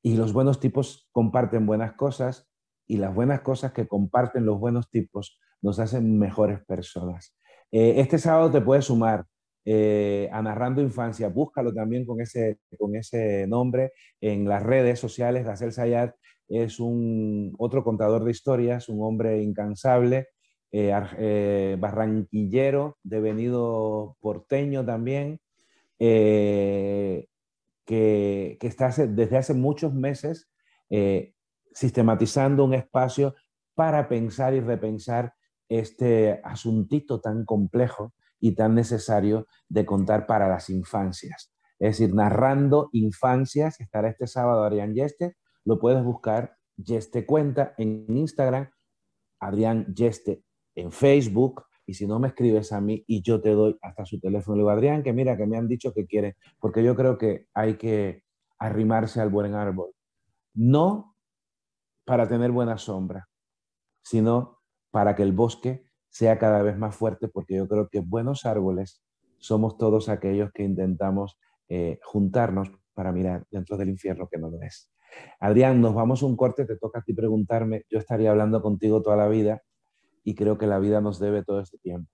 Y 0.02 0.16
los 0.16 0.32
buenos 0.32 0.60
tipos 0.60 1.08
comparten 1.12 1.64
buenas 1.66 1.94
cosas 1.94 2.48
y 2.86 2.98
las 2.98 3.14
buenas 3.14 3.40
cosas 3.40 3.72
que 3.72 3.88
comparten 3.88 4.44
los 4.44 4.60
buenos 4.60 4.90
tipos 4.90 5.40
nos 5.62 5.78
hacen 5.78 6.18
mejores 6.18 6.60
personas. 6.66 7.34
Eh, 7.72 7.94
este 7.96 8.18
sábado 8.18 8.50
te 8.50 8.60
puedes 8.60 8.84
sumar 8.84 9.24
eh, 9.64 10.28
a 10.30 10.42
Narrando 10.42 10.82
Infancia. 10.82 11.28
Búscalo 11.28 11.72
también 11.72 12.04
con 12.04 12.20
ese, 12.20 12.58
con 12.78 12.94
ese 12.94 13.46
nombre 13.46 13.92
en 14.20 14.46
las 14.46 14.62
redes 14.62 15.00
sociales. 15.00 15.46
Gacel 15.46 15.72
Sayat 15.72 16.14
es 16.48 16.80
un 16.80 17.54
otro 17.58 17.82
contador 17.84 18.24
de 18.24 18.30
historias, 18.30 18.88
un 18.88 19.02
hombre 19.02 19.42
incansable, 19.42 20.28
eh, 20.72 20.92
eh, 21.18 21.76
barranquillero, 21.78 22.98
devenido 23.02 24.16
porteño 24.20 24.84
también, 24.84 25.40
que, 25.98 27.28
que, 27.86 28.58
está 28.60 28.88
desde 28.88 29.36
hace 29.36 29.54
muchos 29.54 29.94
meses 29.94 30.50
sistematizando 31.72 32.64
un 32.64 32.74
espacio 32.74 33.34
para 33.74 34.08
pensar 34.08 34.54
y 34.54 34.60
repensar 34.60 35.34
este 35.68 36.40
asuntito 36.44 37.20
tan 37.20 37.44
complejo 37.44 38.12
y 38.40 38.54
tan 38.54 38.74
necesario 38.74 39.46
de 39.68 39.86
contar 39.86 40.26
para 40.26 40.48
las 40.48 40.68
infancias. 40.70 41.52
Es 41.78 41.98
decir, 41.98 42.14
narrando 42.14 42.88
infancias, 42.92 43.80
estará 43.80 44.10
este 44.10 44.26
sábado 44.26 44.64
Adrián 44.64 44.94
Yeste, 44.94 45.36
lo 45.64 45.78
puedes 45.78 46.02
buscar 46.04 46.56
Yeste 46.76 47.26
Cuenta 47.26 47.74
en 47.78 48.06
Instagram, 48.08 48.70
Adrián 49.40 49.94
Yeste 49.94 50.42
en 50.74 50.90
Facebook, 50.90 51.64
y 51.86 51.94
si 51.94 52.06
no 52.06 52.18
me 52.18 52.28
escribes 52.28 52.72
a 52.72 52.80
mí 52.80 53.04
y 53.06 53.22
yo 53.22 53.40
te 53.40 53.50
doy 53.50 53.76
hasta 53.82 54.04
su 54.04 54.18
teléfono, 54.18 54.56
le 54.56 54.62
digo, 54.62 54.70
Adrián, 54.70 55.02
que 55.02 55.12
mira, 55.12 55.36
que 55.36 55.46
me 55.46 55.56
han 55.56 55.68
dicho 55.68 55.92
que 55.92 56.06
quieren, 56.06 56.34
porque 56.58 56.82
yo 56.82 56.96
creo 56.96 57.18
que 57.18 57.46
hay 57.52 57.76
que 57.76 58.22
arrimarse 58.58 59.20
al 59.20 59.28
buen 59.28 59.54
árbol, 59.54 59.92
no 60.54 61.16
para 62.04 62.28
tener 62.28 62.50
buena 62.50 62.78
sombra, 62.78 63.28
sino 64.02 64.60
para 64.90 65.14
que 65.14 65.22
el 65.22 65.32
bosque 65.32 65.86
sea 66.08 66.38
cada 66.38 66.62
vez 66.62 66.78
más 66.78 66.94
fuerte, 66.94 67.28
porque 67.28 67.56
yo 67.56 67.68
creo 67.68 67.88
que 67.88 68.00
buenos 68.00 68.46
árboles 68.46 69.02
somos 69.38 69.76
todos 69.76 70.08
aquellos 70.08 70.52
que 70.52 70.62
intentamos 70.62 71.38
eh, 71.68 71.98
juntarnos 72.02 72.70
para 72.94 73.12
mirar 73.12 73.46
dentro 73.50 73.76
del 73.76 73.90
infierno 73.90 74.28
que 74.30 74.38
no 74.38 74.48
lo 74.50 74.62
es. 74.62 74.93
Adrián, 75.40 75.80
nos 75.80 75.94
vamos 75.94 76.22
a 76.22 76.26
un 76.26 76.36
corte, 76.36 76.64
te 76.64 76.76
toca 76.76 77.00
a 77.00 77.02
ti 77.02 77.14
preguntarme, 77.14 77.84
yo 77.90 77.98
estaría 77.98 78.30
hablando 78.30 78.62
contigo 78.62 79.02
toda 79.02 79.16
la 79.16 79.28
vida 79.28 79.62
y 80.22 80.34
creo 80.34 80.58
que 80.58 80.66
la 80.66 80.78
vida 80.78 81.00
nos 81.00 81.18
debe 81.18 81.42
todo 81.42 81.60
este 81.60 81.78
tiempo. 81.78 82.10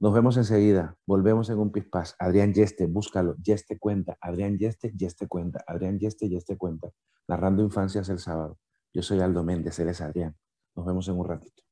Nos 0.00 0.12
vemos 0.12 0.36
enseguida, 0.36 0.96
volvemos 1.06 1.48
en 1.50 1.58
un 1.58 1.70
pispás. 1.70 2.16
Adrián 2.18 2.52
Yeste, 2.52 2.86
búscalo, 2.86 3.36
Yeste 3.36 3.78
cuenta, 3.78 4.18
Adrián 4.20 4.58
Yeste, 4.58 4.92
Yeste 4.96 5.28
cuenta, 5.28 5.62
Adrián 5.66 5.98
Yeste, 5.98 6.28
Yeste 6.28 6.56
cuenta. 6.56 6.90
Narrando 7.28 7.62
infancias 7.62 8.08
el 8.08 8.18
sábado. 8.18 8.58
Yo 8.92 9.02
soy 9.02 9.20
Aldo 9.20 9.44
Méndez, 9.44 9.78
él 9.78 9.88
es 9.88 10.00
Adrián. 10.00 10.36
Nos 10.74 10.86
vemos 10.86 11.08
en 11.08 11.18
un 11.18 11.28
ratito 11.28 11.62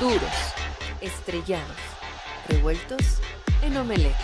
duros, 0.00 0.20
estrellados, 1.00 1.76
revueltos 2.46 3.20
en 3.62 3.76
omelette. 3.76 4.14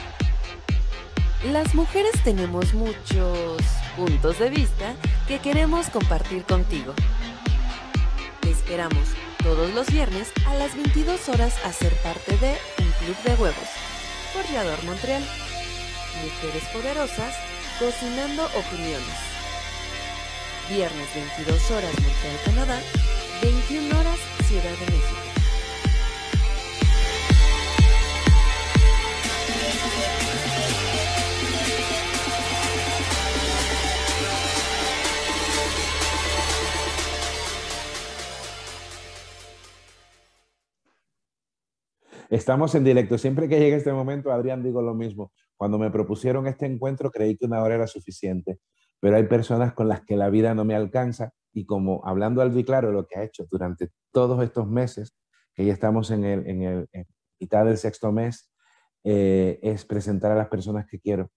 Las 1.50 1.74
mujeres 1.74 2.12
tenemos 2.22 2.74
muchos 2.74 3.58
puntos 3.96 4.38
de 4.38 4.50
vista 4.50 4.94
que 5.26 5.38
queremos 5.38 5.88
compartir 5.88 6.44
contigo. 6.44 6.94
Te 8.40 8.50
esperamos 8.50 9.08
todos 9.42 9.72
los 9.74 9.86
viernes 9.86 10.32
a 10.46 10.54
las 10.54 10.74
22 10.74 11.28
horas 11.28 11.54
a 11.64 11.72
ser 11.72 11.92
parte 12.02 12.36
de 12.38 12.56
Un 12.78 12.90
Club 12.92 13.16
de 13.24 13.42
Huevos 13.42 13.68
por 14.32 14.46
Yador 14.52 14.82
Montreal. 14.84 15.22
Mujeres 16.22 16.64
poderosas 16.72 17.34
cocinando 17.78 18.44
opiniones. 18.56 19.16
Viernes 20.68 21.08
22 21.14 21.70
horas 21.70 21.92
Montreal, 22.00 22.38
Canadá, 22.44 22.80
21 23.42 23.98
horas 23.98 24.13
Estamos 42.34 42.74
en 42.74 42.82
directo. 42.82 43.16
Siempre 43.16 43.48
que 43.48 43.60
llegue 43.60 43.76
este 43.76 43.92
momento, 43.92 44.32
Adrián, 44.32 44.60
digo 44.60 44.82
lo 44.82 44.92
mismo. 44.92 45.32
Cuando 45.56 45.78
me 45.78 45.92
propusieron 45.92 46.48
este 46.48 46.66
encuentro, 46.66 47.12
creí 47.12 47.36
que 47.36 47.46
una 47.46 47.62
hora 47.62 47.76
era 47.76 47.86
suficiente, 47.86 48.58
pero 48.98 49.14
hay 49.14 49.22
personas 49.28 49.72
con 49.72 49.86
las 49.86 50.02
que 50.02 50.16
la 50.16 50.30
vida 50.30 50.52
no 50.52 50.64
me 50.64 50.74
alcanza 50.74 51.32
y 51.52 51.64
como 51.64 52.04
hablando 52.04 52.42
al 52.42 52.64
claro 52.64 52.90
lo 52.90 53.06
que 53.06 53.20
ha 53.20 53.22
hecho 53.22 53.46
durante 53.48 53.90
todos 54.10 54.42
estos 54.42 54.66
meses, 54.66 55.14
que 55.54 55.64
ya 55.64 55.72
estamos 55.72 56.10
en 56.10 56.24
el, 56.24 56.88
en 56.90 57.06
mitad 57.38 57.66
del 57.66 57.76
sexto 57.76 58.10
mes, 58.10 58.52
eh, 59.04 59.60
es 59.62 59.84
presentar 59.84 60.32
a 60.32 60.36
las 60.36 60.48
personas 60.48 60.86
que 60.86 60.98
quiero. 60.98 61.30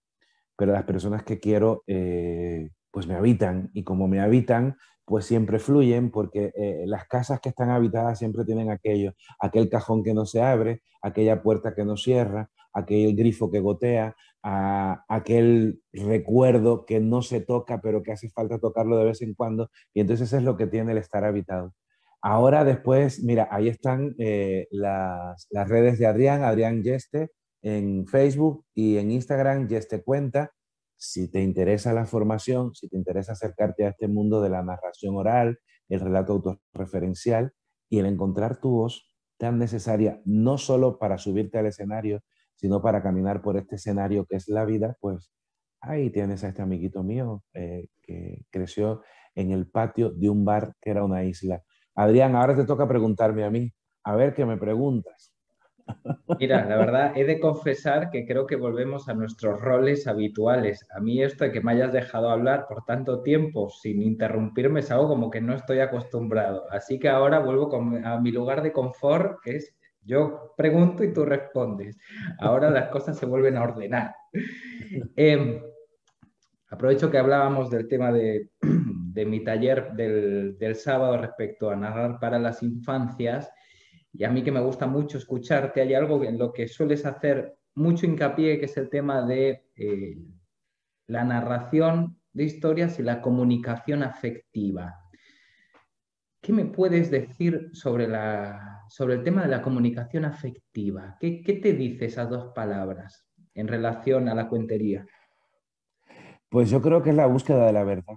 Pero 0.58 0.72
las 0.72 0.86
personas 0.86 1.22
que 1.22 1.40
quiero, 1.40 1.84
eh, 1.86 2.72
pues 2.90 3.06
me 3.06 3.14
habitan 3.14 3.70
y 3.72 3.84
como 3.84 4.08
me 4.08 4.20
habitan, 4.20 4.76
pues 5.08 5.26
siempre 5.26 5.58
fluyen 5.58 6.12
porque 6.12 6.52
eh, 6.54 6.84
las 6.86 7.08
casas 7.08 7.40
que 7.40 7.48
están 7.48 7.70
habitadas 7.70 8.20
siempre 8.20 8.44
tienen 8.44 8.70
aquello, 8.70 9.14
aquel 9.40 9.70
cajón 9.70 10.04
que 10.04 10.14
no 10.14 10.26
se 10.26 10.42
abre, 10.42 10.82
aquella 11.02 11.42
puerta 11.42 11.74
que 11.74 11.86
no 11.86 11.96
cierra, 11.96 12.50
aquel 12.74 13.16
grifo 13.16 13.50
que 13.50 13.62
gotea, 13.62 14.18
aquel 14.42 15.82
recuerdo 15.94 16.86
que 16.86 17.00
no 17.00 17.22
se 17.22 17.40
toca 17.40 17.80
pero 17.80 18.04
que 18.04 18.12
hace 18.12 18.30
falta 18.30 18.60
tocarlo 18.60 18.98
de 18.98 19.06
vez 19.06 19.22
en 19.22 19.34
cuando 19.34 19.70
y 19.94 20.02
entonces 20.02 20.32
es 20.34 20.44
lo 20.44 20.58
que 20.58 20.68
tiene 20.68 20.92
el 20.92 20.98
estar 20.98 21.24
habitado. 21.24 21.74
Ahora 22.22 22.66
después, 22.66 23.24
mira, 23.24 23.48
ahí 23.50 23.70
están 23.70 24.14
eh, 24.20 24.68
las, 24.72 25.48
las, 25.52 25.70
redes 25.70 26.00
de 26.00 26.08
Adrián, 26.08 26.44
Adrián 26.44 26.84
Yeste, 26.84 27.30
en 27.62 28.06
Facebook 28.08 28.66
y 28.74 28.98
en 28.98 29.12
Instagram, 29.12 29.70
Yeste 29.70 30.04
Cuenta 30.04 30.52
si 30.98 31.30
te 31.32 31.42
interesa 31.42 31.94
la 31.94 32.06
formación, 32.06 32.74
si 32.76 32.90
te 32.90 32.98
interesa 32.98 33.34
acercarte 33.34 33.86
a 33.86 33.90
este 33.90 34.08
mundo 34.08 34.42
de 34.42 34.50
la 34.50 34.64
narración 34.64 35.16
oral, 35.16 35.60
el 35.90 36.00
relato 36.00 36.34
autorreferencial 36.34 37.54
y 37.90 38.00
el 38.00 38.08
encontrar 38.08 38.60
tu 38.60 38.72
voz, 38.72 39.08
tan 39.38 39.60
necesaria, 39.60 40.22
no 40.26 40.58
solo 40.58 40.98
para 40.98 41.18
subirte 41.18 41.60
al 41.60 41.68
escenario, 41.68 42.22
sino 42.56 42.82
para 42.82 43.04
caminar 43.04 43.42
por 43.42 43.56
este 43.56 43.76
escenario 43.76 44.26
que 44.26 44.36
es 44.36 44.48
la 44.50 44.66
vida, 44.66 44.98
pues 45.00 45.32
ahí 45.80 46.10
tienes 46.10 46.44
a 46.44 46.50
este 46.50 46.64
amiguito 46.64 47.04
mío 47.04 47.44
eh, 47.54 47.88
que 48.02 48.46
creció 48.50 49.04
en 49.36 49.52
el 49.52 49.70
patio 49.70 50.10
de 50.10 50.30
un 50.30 50.44
bar 50.44 50.74
que 50.82 50.90
era 50.90 51.04
una 51.04 51.24
isla. 51.24 51.62
Adrián, 51.96 52.36
ahora 52.36 52.56
te 52.56 52.66
toca 52.66 52.88
preguntarme 52.88 53.44
a 53.44 53.52
mí. 53.52 53.72
A 54.04 54.16
ver 54.16 54.34
qué 54.34 54.46
me 54.46 54.58
preguntas. 54.58 55.37
Mira, 56.40 56.66
la 56.66 56.78
verdad, 56.78 57.14
he 57.16 57.24
de 57.26 57.40
confesar 57.40 58.10
que 58.12 58.26
creo 58.26 58.46
que 58.46 58.56
volvemos 58.56 59.08
a 59.10 59.14
nuestros 59.14 59.60
roles 59.62 60.08
habituales. 60.08 60.86
A 60.96 61.00
mí 61.00 61.22
esto 61.22 61.46
de 61.46 61.52
que 61.52 61.62
me 61.62 61.72
hayas 61.72 61.94
dejado 61.94 62.30
hablar 62.30 62.66
por 62.68 62.84
tanto 62.86 63.22
tiempo 63.22 63.70
sin 63.70 64.02
interrumpirme 64.02 64.82
es 64.82 64.92
algo 64.92 65.08
como 65.08 65.32
que 65.32 65.42
no 65.42 65.56
estoy 65.56 65.80
acostumbrado. 65.80 66.66
Así 66.70 67.00
que 67.00 67.10
ahora 67.10 67.40
vuelvo 67.40 67.74
a 68.04 68.20
mi 68.20 68.32
lugar 68.32 68.62
de 68.62 68.72
confort, 68.72 69.40
que 69.44 69.58
es 69.58 69.74
yo 70.08 70.54
pregunto 70.56 71.04
y 71.04 71.14
tú 71.14 71.26
respondes. 71.26 71.98
Ahora 72.40 72.70
las 72.70 72.88
cosas 72.90 73.18
se 73.18 73.26
vuelven 73.26 73.58
a 73.58 73.64
ordenar. 73.64 74.16
Em, 75.18 75.62
aprovecho 76.70 77.12
que 77.12 77.18
hablábamos 77.18 77.70
del 77.70 77.90
tema 77.90 78.12
de, 78.14 78.50
mi 79.26 79.44
taller 79.44 79.92
del, 79.94 80.58
del 80.58 80.76
sábado 80.76 81.18
respecto 81.18 81.70
a 81.70 81.76
narrar 81.76 82.20
para 82.20 82.40
las 82.40 82.64
infancias 82.64 83.52
y 84.18 84.24
a 84.24 84.32
mí 84.32 84.44
que 84.44 84.52
me 84.52 84.60
gusta 84.60 84.88
mucho 84.88 85.20
escucharte, 85.20 85.80
hay 85.80 85.94
algo 85.94 86.24
en 86.24 86.40
lo 86.40 86.52
que 86.52 86.68
sueles 86.68 87.06
hacer 87.06 87.56
mucho 87.76 88.08
hincapié, 88.08 88.58
que 88.58 88.66
es 88.66 88.76
el 88.76 88.90
tema 88.90 89.24
de 89.24 89.70
eh, 89.76 90.18
la 91.06 91.24
narración 91.24 92.20
de 92.34 92.46
historias 92.46 92.98
y 92.98 93.04
la 93.04 93.22
comunicación 93.22 94.02
afectiva. 94.02 94.96
¿Qué 96.42 96.52
me 96.52 96.66
puedes 96.66 97.12
decir 97.12 97.70
sobre, 97.74 98.08
la, 98.08 98.86
sobre 98.90 99.16
el 99.16 99.24
tema 99.24 99.44
de 99.44 99.50
la 99.50 99.62
comunicación 99.62 100.26
afectiva? 100.26 101.16
¿Qué, 101.20 101.44
¿Qué 101.44 101.54
te 101.54 101.74
dice 101.74 102.06
esas 102.06 102.28
dos 102.28 102.54
palabras 102.56 103.24
en 103.54 103.68
relación 103.68 104.30
a 104.30 104.34
la 104.34 104.50
cuentería? 104.50 105.06
Pues 106.50 106.72
yo 106.72 106.82
creo 106.82 107.04
que 107.04 107.12
es 107.12 107.16
la 107.16 107.28
búsqueda 107.28 107.68
de 107.68 107.74
la 107.74 107.84
verdad, 107.84 108.16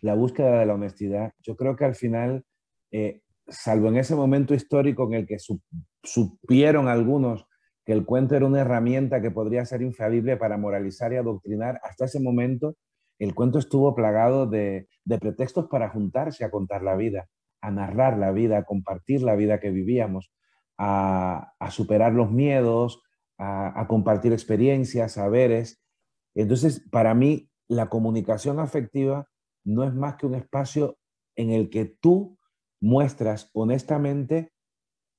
la 0.00 0.14
búsqueda 0.14 0.58
de 0.58 0.66
la 0.66 0.74
honestidad. 0.74 1.32
Yo 1.42 1.54
creo 1.54 1.76
que 1.76 1.84
al 1.84 1.94
final 1.94 2.44
eh, 2.90 3.20
salvo 3.48 3.88
en 3.88 3.96
ese 3.96 4.14
momento 4.14 4.54
histórico 4.54 5.06
en 5.06 5.14
el 5.14 5.26
que 5.26 5.36
supieron 6.02 6.88
algunos 6.88 7.46
que 7.84 7.92
el 7.92 8.04
cuento 8.04 8.34
era 8.34 8.46
una 8.46 8.60
herramienta 8.60 9.22
que 9.22 9.30
podría 9.30 9.64
ser 9.64 9.80
infalible 9.80 10.36
para 10.36 10.58
moralizar 10.58 11.12
y 11.12 11.16
adoctrinar, 11.16 11.80
hasta 11.84 12.06
ese 12.06 12.20
momento 12.20 12.76
el 13.18 13.34
cuento 13.34 13.58
estuvo 13.58 13.94
plagado 13.94 14.46
de, 14.46 14.88
pretextos 15.20 15.68
para 15.68 15.88
juntarse 15.88 16.44
a 16.44 16.50
contar 16.50 16.82
la 16.82 16.96
vida, 16.96 17.28
a 17.60 17.70
narrar 17.70 18.18
la 18.18 18.32
vida, 18.32 18.58
a 18.58 18.64
compartir 18.64 19.22
la 19.22 19.36
vida 19.36 19.60
que 19.60 19.70
vivíamos, 19.70 20.32
a, 20.76 21.54
superar 21.70 22.12
los 22.12 22.30
miedos, 22.30 23.02
a, 23.38 23.80
a 23.80 23.86
compartir 23.86 24.32
experiencias, 24.32 25.12
saberes. 25.12 25.80
Entonces, 26.34 26.84
para 26.90 27.14
mí, 27.14 27.48
la 27.68 27.88
comunicación 27.88 28.58
afectiva 28.58 29.28
no 29.64 29.84
es 29.84 29.94
más 29.94 30.16
que 30.16 30.26
un 30.26 30.34
espacio 30.34 30.98
en 31.36 31.50
el 31.50 31.70
que 31.70 31.84
tú 31.84 32.35
muestras 32.80 33.50
honestamente 33.54 34.52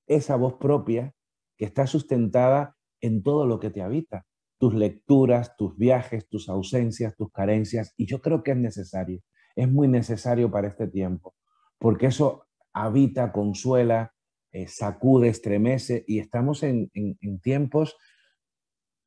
esa 0.07 0.35
voz 0.35 0.55
propia 0.55 1.13
que 1.57 1.65
está 1.65 1.87
sustentada 1.87 2.75
en 3.01 3.23
todo 3.23 3.45
lo 3.45 3.59
que 3.59 3.69
te 3.69 3.81
habita, 3.81 4.25
tus 4.59 4.73
lecturas, 4.73 5.55
tus 5.55 5.77
viajes, 5.77 6.27
tus 6.29 6.49
ausencias, 6.49 7.15
tus 7.15 7.31
carencias, 7.31 7.93
y 7.97 8.05
yo 8.05 8.21
creo 8.21 8.43
que 8.43 8.51
es 8.51 8.57
necesario, 8.57 9.21
es 9.55 9.69
muy 9.69 9.87
necesario 9.87 10.49
para 10.49 10.67
este 10.67 10.87
tiempo, 10.87 11.35
porque 11.77 12.07
eso 12.07 12.47
habita, 12.73 13.31
consuela, 13.31 14.13
eh, 14.51 14.67
sacude, 14.67 15.29
estremece, 15.29 16.03
y 16.07 16.19
estamos 16.19 16.63
en, 16.63 16.89
tiempos 17.41 17.97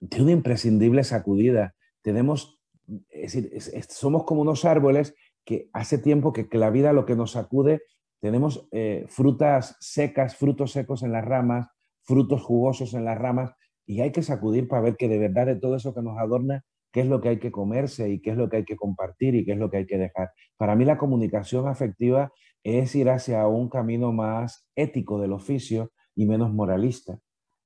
de 0.01 0.22
una 0.22 0.32
imprescindible 0.32 1.05
sacudida. 1.05 1.74
Tenemos, 2.03 2.61
es 3.09 3.34
decir, 3.34 3.84
somos 3.88 4.24
como 4.24 4.42
unos 4.42 4.64
árboles 4.64 5.14
que 5.44 5.68
hace 5.72 5.98
tiempo 5.98 6.32
que, 6.32 6.48
que 6.48 6.59
la 6.59 6.70
vida 6.70 6.92
lo 6.92 7.07
que 7.07 7.16
nos 7.16 7.32
sacude 7.32 7.80
tenemos 8.20 8.68
eh, 8.70 9.06
frutas 9.08 9.76
secas, 9.80 10.36
frutos 10.36 10.72
secos 10.72 11.02
en 11.02 11.12
las 11.12 11.24
ramas, 11.24 11.68
frutos 12.02 12.42
jugosos 12.42 12.94
en 12.94 13.04
las 13.04 13.18
ramas, 13.18 13.52
y 13.86 14.02
hay 14.02 14.12
que 14.12 14.22
sacudir 14.22 14.68
para 14.68 14.82
ver 14.82 14.96
que 14.96 15.08
de 15.08 15.18
verdad 15.18 15.46
de 15.46 15.56
todo 15.56 15.76
eso 15.76 15.94
que 15.94 16.02
nos 16.02 16.18
adorna, 16.18 16.64
qué 16.92 17.00
es 17.00 17.06
lo 17.06 17.20
que 17.20 17.30
hay 17.30 17.38
que 17.38 17.50
comerse 17.50 18.08
y 18.10 18.20
qué 18.20 18.30
es 18.30 18.36
lo 18.36 18.48
que 18.48 18.58
hay 18.58 18.64
que 18.64 18.76
compartir 18.76 19.34
y 19.34 19.44
qué 19.44 19.52
es 19.52 19.58
lo 19.58 19.70
que 19.70 19.78
hay 19.78 19.86
que 19.86 19.98
dejar. 19.98 20.30
Para 20.56 20.76
mí 20.76 20.84
la 20.84 20.98
comunicación 20.98 21.66
afectiva 21.66 22.32
es 22.62 22.94
ir 22.94 23.08
hacia 23.08 23.46
un 23.46 23.68
camino 23.68 24.12
más 24.12 24.68
ético 24.76 25.20
del 25.20 25.32
oficio 25.32 25.92
y 26.14 26.26
menos 26.26 26.52
moralista, 26.52 27.18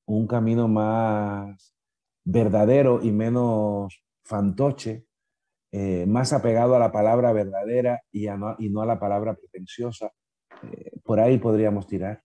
un 0.07 0.26
camino 0.26 0.68
más 0.68 1.74
verdadero 2.24 3.00
y 3.02 3.11
menos 3.11 4.05
fantoche, 4.24 5.07
eh, 5.72 6.07
más 6.07 6.32
apegado 6.32 6.76
a 6.76 6.78
la 6.78 6.92
palabra 6.92 7.32
verdadera 7.32 8.00
y, 8.12 8.28
y 8.28 8.70
no 8.70 8.82
a 8.82 8.86
la 8.86 9.00
palabra 9.00 9.34
pretenciosa, 9.34 10.12
por 11.02 11.20
ahí 11.20 11.38
podríamos 11.38 11.86
tirar. 11.86 12.22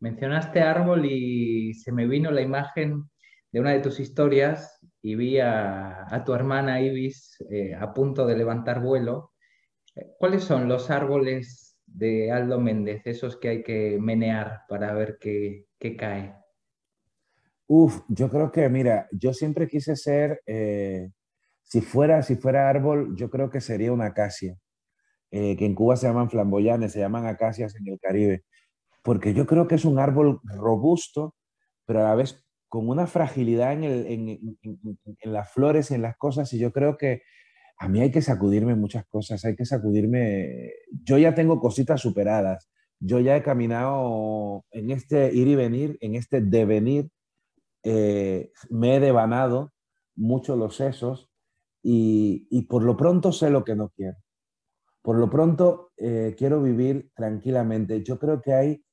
Mencionaste 0.00 0.60
árbol 0.60 1.06
y 1.06 1.74
se 1.74 1.92
me 1.92 2.06
vino 2.06 2.30
la 2.30 2.42
imagen 2.42 3.04
de 3.50 3.60
una 3.60 3.70
de 3.70 3.80
tus 3.80 4.00
historias 4.00 4.80
y 5.00 5.14
vi 5.14 5.38
a, 5.38 6.22
tu 6.26 6.34
hermana 6.34 6.80
Ibis 6.80 7.38
eh, 7.50 7.74
a 7.74 7.94
punto 7.94 8.26
de 8.26 8.36
levantar 8.36 8.80
vuelo. 8.80 9.32
¿Cuáles 10.18 10.42
son 10.42 10.68
los 10.68 10.90
árboles 10.90 11.78
de 11.86 12.32
Aldo 12.32 12.60
Méndez, 12.60 13.02
esos 13.04 13.36
que 13.36 13.48
hay 13.48 13.62
que 13.62 13.98
menear 14.00 14.62
para 14.68 14.92
ver 14.92 15.18
qué, 15.20 15.66
cae? 15.96 16.34
Uf, 17.66 18.00
yo 18.08 18.28
creo 18.28 18.50
que, 18.50 18.68
mira, 18.68 19.08
yo 19.12 19.32
siempre 19.32 19.68
quise 19.68 19.94
ser, 19.94 20.42
eh, 20.46 21.10
si, 21.62 21.80
fuera, 21.80 22.22
si 22.22 22.36
fuera 22.36 22.68
árbol, 22.68 23.14
yo 23.16 23.30
creo 23.30 23.50
que 23.50 23.60
sería 23.60 23.92
una 23.92 24.06
acacia. 24.06 24.56
Eh, 25.36 25.56
que 25.56 25.66
en 25.66 25.74
Cuba 25.74 25.96
se 25.96 26.06
llaman 26.06 26.30
flamboyanes, 26.30 26.92
se 26.92 27.00
llaman 27.00 27.26
acacias 27.26 27.74
en 27.74 27.88
el 27.88 27.98
Caribe, 27.98 28.44
porque 29.02 29.34
yo 29.34 29.46
creo 29.46 29.66
que 29.66 29.74
es 29.74 29.84
un 29.84 29.98
árbol 29.98 30.40
robusto, 30.44 31.34
pero 31.86 32.02
a 32.02 32.04
la 32.04 32.14
vez 32.14 32.46
con 32.68 32.88
una 32.88 33.08
fragilidad 33.08 33.72
en, 33.72 33.84
en, 34.62 35.32
las 35.32 35.52
flores 35.52 35.90
y 35.90 35.94
en 35.94 36.02
las 36.02 36.16
cosas, 36.18 36.52
y 36.52 36.60
yo 36.60 36.72
creo 36.72 36.96
que 36.96 37.22
a 37.78 37.88
mí 37.88 38.00
hay 38.00 38.12
que 38.12 38.22
sacudirme 38.22 38.76
muchas 38.76 39.06
cosas, 39.06 39.44
hay 39.44 39.56
que 39.56 39.64
sacudirme, 39.64 40.70
yo 41.02 41.18
ya 41.18 41.34
tengo 41.34 41.58
cositas 41.58 42.00
superadas, 42.00 42.70
yo 43.00 43.18
ya 43.18 43.36
he 43.36 43.42
caminado 43.42 44.64
en 44.70 44.92
este 44.92 45.34
ir 45.34 45.48
y 45.48 45.56
venir, 45.56 45.98
en 46.00 46.14
este 46.14 46.42
devenir, 46.42 47.10
eh, 47.82 48.52
me 48.70 48.94
he 48.94 49.00
devanado 49.00 49.72
mucho 50.14 50.54
los 50.54 50.76
sesos 50.76 51.28
y 51.82 52.62
por 52.68 52.84
lo 52.84 52.96
pronto 52.96 53.32
sé 53.32 53.50
lo 53.50 53.64
que 53.64 53.74
no 53.74 53.88
quiero. 53.88 54.23
Por 55.04 55.18
lo 55.18 55.28
pronto, 55.28 55.92
eh, 55.98 56.34
quiero 56.38 56.62
vivir 56.62 57.12
tranquilamente. 57.14 58.02
Yo 58.02 58.18
creo 58.18 58.40
que 58.40 58.54
hay 58.54 58.86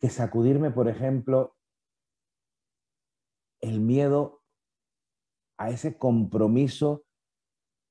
que 0.00 0.08
sacudirme, 0.08 0.70
por 0.70 0.88
ejemplo, 0.88 1.54
el 3.60 3.80
miedo 3.80 4.40
a 5.58 5.68
ese 5.68 5.98
compromiso 5.98 7.04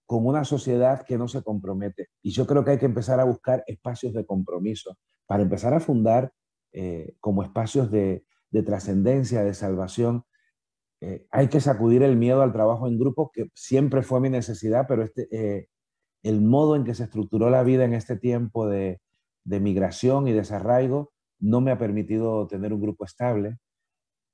con 0.08 0.26
una 0.26 0.46
sociedad 0.46 1.06
que 1.06 1.20
no 1.20 1.28
se 1.28 1.44
compromete. 1.44 2.08
Y 2.24 2.32
yo 2.32 2.48
creo 2.48 2.66
que 2.66 2.72
hay 2.72 2.80
que 2.80 2.88
empezar 2.88 3.20
a 3.20 3.26
buscar 3.26 3.64
espacios 3.68 4.16
de 4.16 4.26
compromiso 4.26 4.98
para 5.28 5.44
empezar 5.44 5.76
a 5.76 5.80
fundar 5.80 6.34
eh, 6.72 7.18
como 7.20 7.44
espacios 7.44 7.91
de, 7.91 8.26
trascendencia, 8.66 9.44
de 9.44 9.54
salvación. 9.54 10.24
Eh, 11.02 11.28
hay 11.30 11.50
que 11.50 11.62
sacudir 11.62 12.02
el 12.02 12.18
miedo 12.18 12.41
al 12.41 12.52
trabajo 12.52 12.88
en 12.88 12.98
grupo, 12.98 13.30
que 13.32 13.52
siempre 13.54 14.02
fue 14.02 14.22
mi 14.22 14.32
necesidad, 14.32 14.86
pero 14.88 15.04
este, 15.04 15.70
el 16.24 16.41
modo 16.41 16.76
en 16.76 16.84
que 16.84 16.94
se 16.94 17.04
estructuró 17.04 17.50
la 17.50 17.64
vida 17.64 17.86
en 17.86 17.94
este 17.94 18.18
tiempo 18.18 18.68
de, 18.68 19.00
migración 19.46 20.28
y 20.28 20.32
desarraigo 20.32 21.12
no 21.40 21.60
me 21.60 21.72
ha 21.72 21.78
permitido 21.80 22.46
tener 22.48 22.72
un 22.72 22.82
grupo 22.82 23.04
estable. 23.04 23.58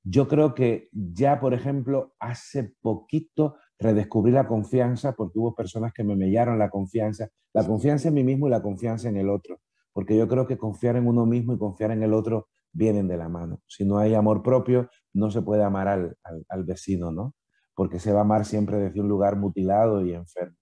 Yo 0.02 0.28
creo 0.28 0.54
que 0.54 0.88
ya, 0.92 1.40
por 1.40 1.54
ejemplo, 1.54 2.14
hace 2.18 2.74
poquito 2.82 3.56
redescubrí 3.78 4.32
la 4.32 4.46
confianza 4.46 5.14
porque 5.14 5.38
hubo 5.38 5.54
personas 5.54 5.92
que 5.94 6.04
me 6.04 6.16
mellaron 6.16 6.58
la 6.58 6.68
confianza, 6.68 7.28
la 7.54 7.66
confianza 7.66 8.08
en 8.08 8.14
mí 8.14 8.24
mismo 8.24 8.48
y 8.48 8.50
la 8.50 8.62
confianza 8.62 9.08
en 9.08 9.16
el 9.16 9.30
otro, 9.30 9.60
porque 9.92 10.16
yo 10.16 10.28
creo 10.28 10.46
que 10.46 10.58
confiar 10.58 10.96
en 10.96 11.06
uno 11.06 11.24
mismo 11.24 11.54
y 11.54 11.58
confiar 11.58 11.92
en 11.92 12.02
el 12.02 12.12
otro 12.12 12.48
vienen 12.72 13.08
de 13.08 13.16
la 13.16 13.28
mano. 13.28 13.60
Si 13.66 13.84
no 13.84 13.98
hay 13.98 14.14
amor 14.14 14.42
propio, 14.42 14.90
no 15.14 15.30
se 15.30 15.42
puede 15.42 15.64
amar 15.64 15.88
al, 15.88 16.64
vecino, 16.64 17.10
¿no? 17.10 17.34
Porque 17.74 17.98
se 17.98 18.12
va 18.12 18.20
a 18.20 18.22
amar 18.22 18.44
siempre 18.44 18.76
desde 18.78 19.00
un 19.00 19.08
lugar 19.08 19.36
mutilado 19.36 20.04
y 20.04 20.12
enfermo. 20.12 20.56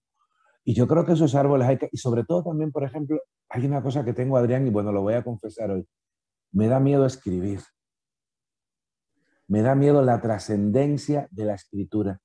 Y 0.64 0.74
yo 0.74 0.88
creo 0.88 1.04
que 1.04 1.12
esos 1.12 1.34
árboles 1.34 1.68
hay 1.68 1.78
que, 1.78 1.88
y 1.92 1.98
sobre 1.98 2.24
todo 2.24 2.42
también, 2.42 2.72
por 2.72 2.84
ejemplo, 2.84 3.20
hay 3.50 3.66
una 3.66 3.82
cosa 3.82 4.04
que 4.04 4.14
tengo, 4.14 4.36
Adrián, 4.36 4.66
y 4.66 4.70
bueno, 4.70 4.92
lo 4.92 5.02
voy 5.02 5.14
a 5.14 5.22
confesar 5.22 5.70
hoy. 5.70 5.86
Me 6.52 6.68
da 6.68 6.80
miedo 6.80 7.04
escribir. 7.04 7.60
Me 9.46 9.60
da 9.60 9.74
miedo 9.74 10.02
la 10.02 10.20
trascendencia 10.22 11.28
de 11.30 11.44
la 11.44 11.54
escritura. 11.54 12.20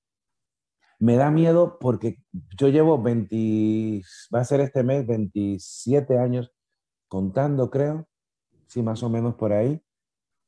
Me 1.00 1.16
da 1.16 1.32
miedo 1.32 1.78
porque 1.80 2.18
yo 2.58 2.70
llevo 2.70 3.02
20, 3.02 4.02
va 4.34 4.40
a 4.40 4.46
ser 4.46 4.62
este 4.62 4.84
mes 4.84 5.06
27 5.06 6.18
años 6.18 6.54
contando, 7.08 7.70
creo. 7.70 8.08
sí, 8.68 8.82
más 8.82 9.04
o 9.04 9.10
menos 9.10 9.36
por 9.36 9.52
ahí, 9.52 9.82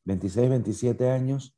26, 0.06 0.50
27 0.50 1.10
años. 1.10 1.58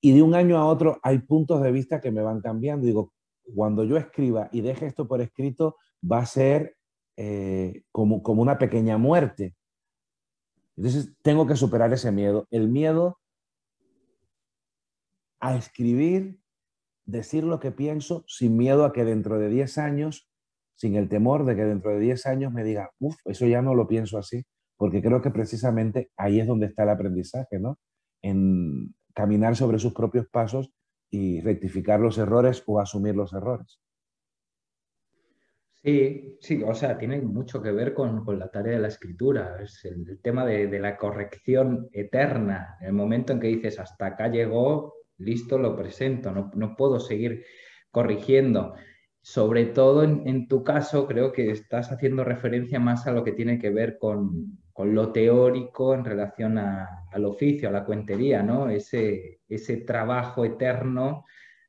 Y 0.00 0.12
de 0.12 0.22
un 0.22 0.34
año 0.34 0.58
a 0.58 0.66
otro 0.66 0.98
hay 1.02 1.20
puntos 1.20 1.62
de 1.62 1.72
vista 1.72 2.00
que 2.00 2.10
me 2.10 2.22
van 2.22 2.40
cambiando. 2.40 2.86
Digo, 2.86 3.11
cuando 3.54 3.84
yo 3.84 3.96
escriba 3.96 4.48
y 4.52 4.60
deje 4.60 4.86
esto 4.86 5.06
por 5.06 5.20
escrito, 5.20 5.76
va 6.02 6.18
a 6.18 6.26
ser 6.26 6.76
eh, 7.16 7.82
como, 7.92 8.22
como 8.22 8.42
una 8.42 8.58
pequeña 8.58 8.98
muerte. 8.98 9.54
Entonces 10.76 11.12
tengo 11.22 11.46
que 11.46 11.56
superar 11.56 11.92
ese 11.92 12.10
miedo. 12.10 12.46
El 12.50 12.68
miedo 12.68 13.18
a 15.40 15.56
escribir, 15.56 16.38
decir 17.04 17.44
lo 17.44 17.60
que 17.60 17.72
pienso, 17.72 18.24
sin 18.26 18.56
miedo 18.56 18.84
a 18.84 18.92
que 18.92 19.04
dentro 19.04 19.38
de 19.38 19.48
10 19.48 19.78
años, 19.78 20.30
sin 20.76 20.96
el 20.96 21.08
temor 21.08 21.44
de 21.44 21.56
que 21.56 21.64
dentro 21.64 21.90
de 21.90 22.00
10 22.00 22.26
años 22.26 22.52
me 22.52 22.64
diga, 22.64 22.90
uff, 22.98 23.16
eso 23.24 23.46
ya 23.46 23.60
no 23.60 23.74
lo 23.74 23.86
pienso 23.86 24.18
así, 24.18 24.44
porque 24.76 25.02
creo 25.02 25.20
que 25.20 25.30
precisamente 25.30 26.10
ahí 26.16 26.40
es 26.40 26.46
donde 26.46 26.66
está 26.66 26.84
el 26.84 26.90
aprendizaje, 26.90 27.58
¿no? 27.58 27.78
En 28.22 28.94
caminar 29.14 29.56
sobre 29.56 29.78
sus 29.78 29.92
propios 29.92 30.26
pasos 30.28 30.72
y 31.12 31.40
rectificar 31.40 32.00
los 32.00 32.16
errores 32.16 32.64
o 32.66 32.80
asumir 32.80 33.14
los 33.14 33.34
errores. 33.34 33.78
Sí, 35.84 36.38
sí, 36.40 36.62
o 36.64 36.74
sea, 36.74 36.96
tiene 36.96 37.20
mucho 37.20 37.60
que 37.60 37.70
ver 37.70 37.92
con, 37.92 38.24
la 38.38 38.50
tarea 38.50 38.74
de 38.74 38.78
la 38.78 38.88
escritura, 38.88 39.58
es 39.60 39.84
el, 39.84 40.20
tema 40.22 40.46
de, 40.46 40.78
la 40.78 40.96
corrección 40.96 41.88
eterna, 41.92 42.76
el 42.80 42.92
momento 42.92 43.32
en 43.32 43.40
que 43.40 43.48
dices, 43.48 43.78
hasta 43.78 44.06
acá 44.06 44.28
llegó, 44.28 44.94
listo, 45.18 45.58
lo 45.58 45.76
presento, 45.76 46.32
no, 46.32 46.76
puedo 46.76 46.98
seguir 46.98 47.44
corrigiendo. 47.90 48.74
Sobre 49.22 49.66
todo 49.66 50.02
en, 50.02 50.48
tu 50.48 50.64
caso, 50.64 51.06
creo 51.06 51.32
que 51.32 51.50
estás 51.50 51.92
haciendo 51.92 52.24
referencia 52.24 52.80
más 52.80 53.06
a 53.06 53.12
lo 53.12 53.22
que 53.22 53.32
tiene 53.32 53.58
que 53.58 53.70
ver 53.70 53.96
con, 53.98 54.58
lo 54.76 55.12
teórico 55.12 55.94
en 55.94 56.04
relación 56.04 56.58
al 56.58 57.24
oficio, 57.24 57.68
a 57.68 57.72
la 57.72 57.84
cuentería, 57.84 58.42
¿no? 58.42 58.68
Ese, 58.68 59.40
ese 59.48 59.76
trabajo 59.78 60.44
eterno 60.44 61.24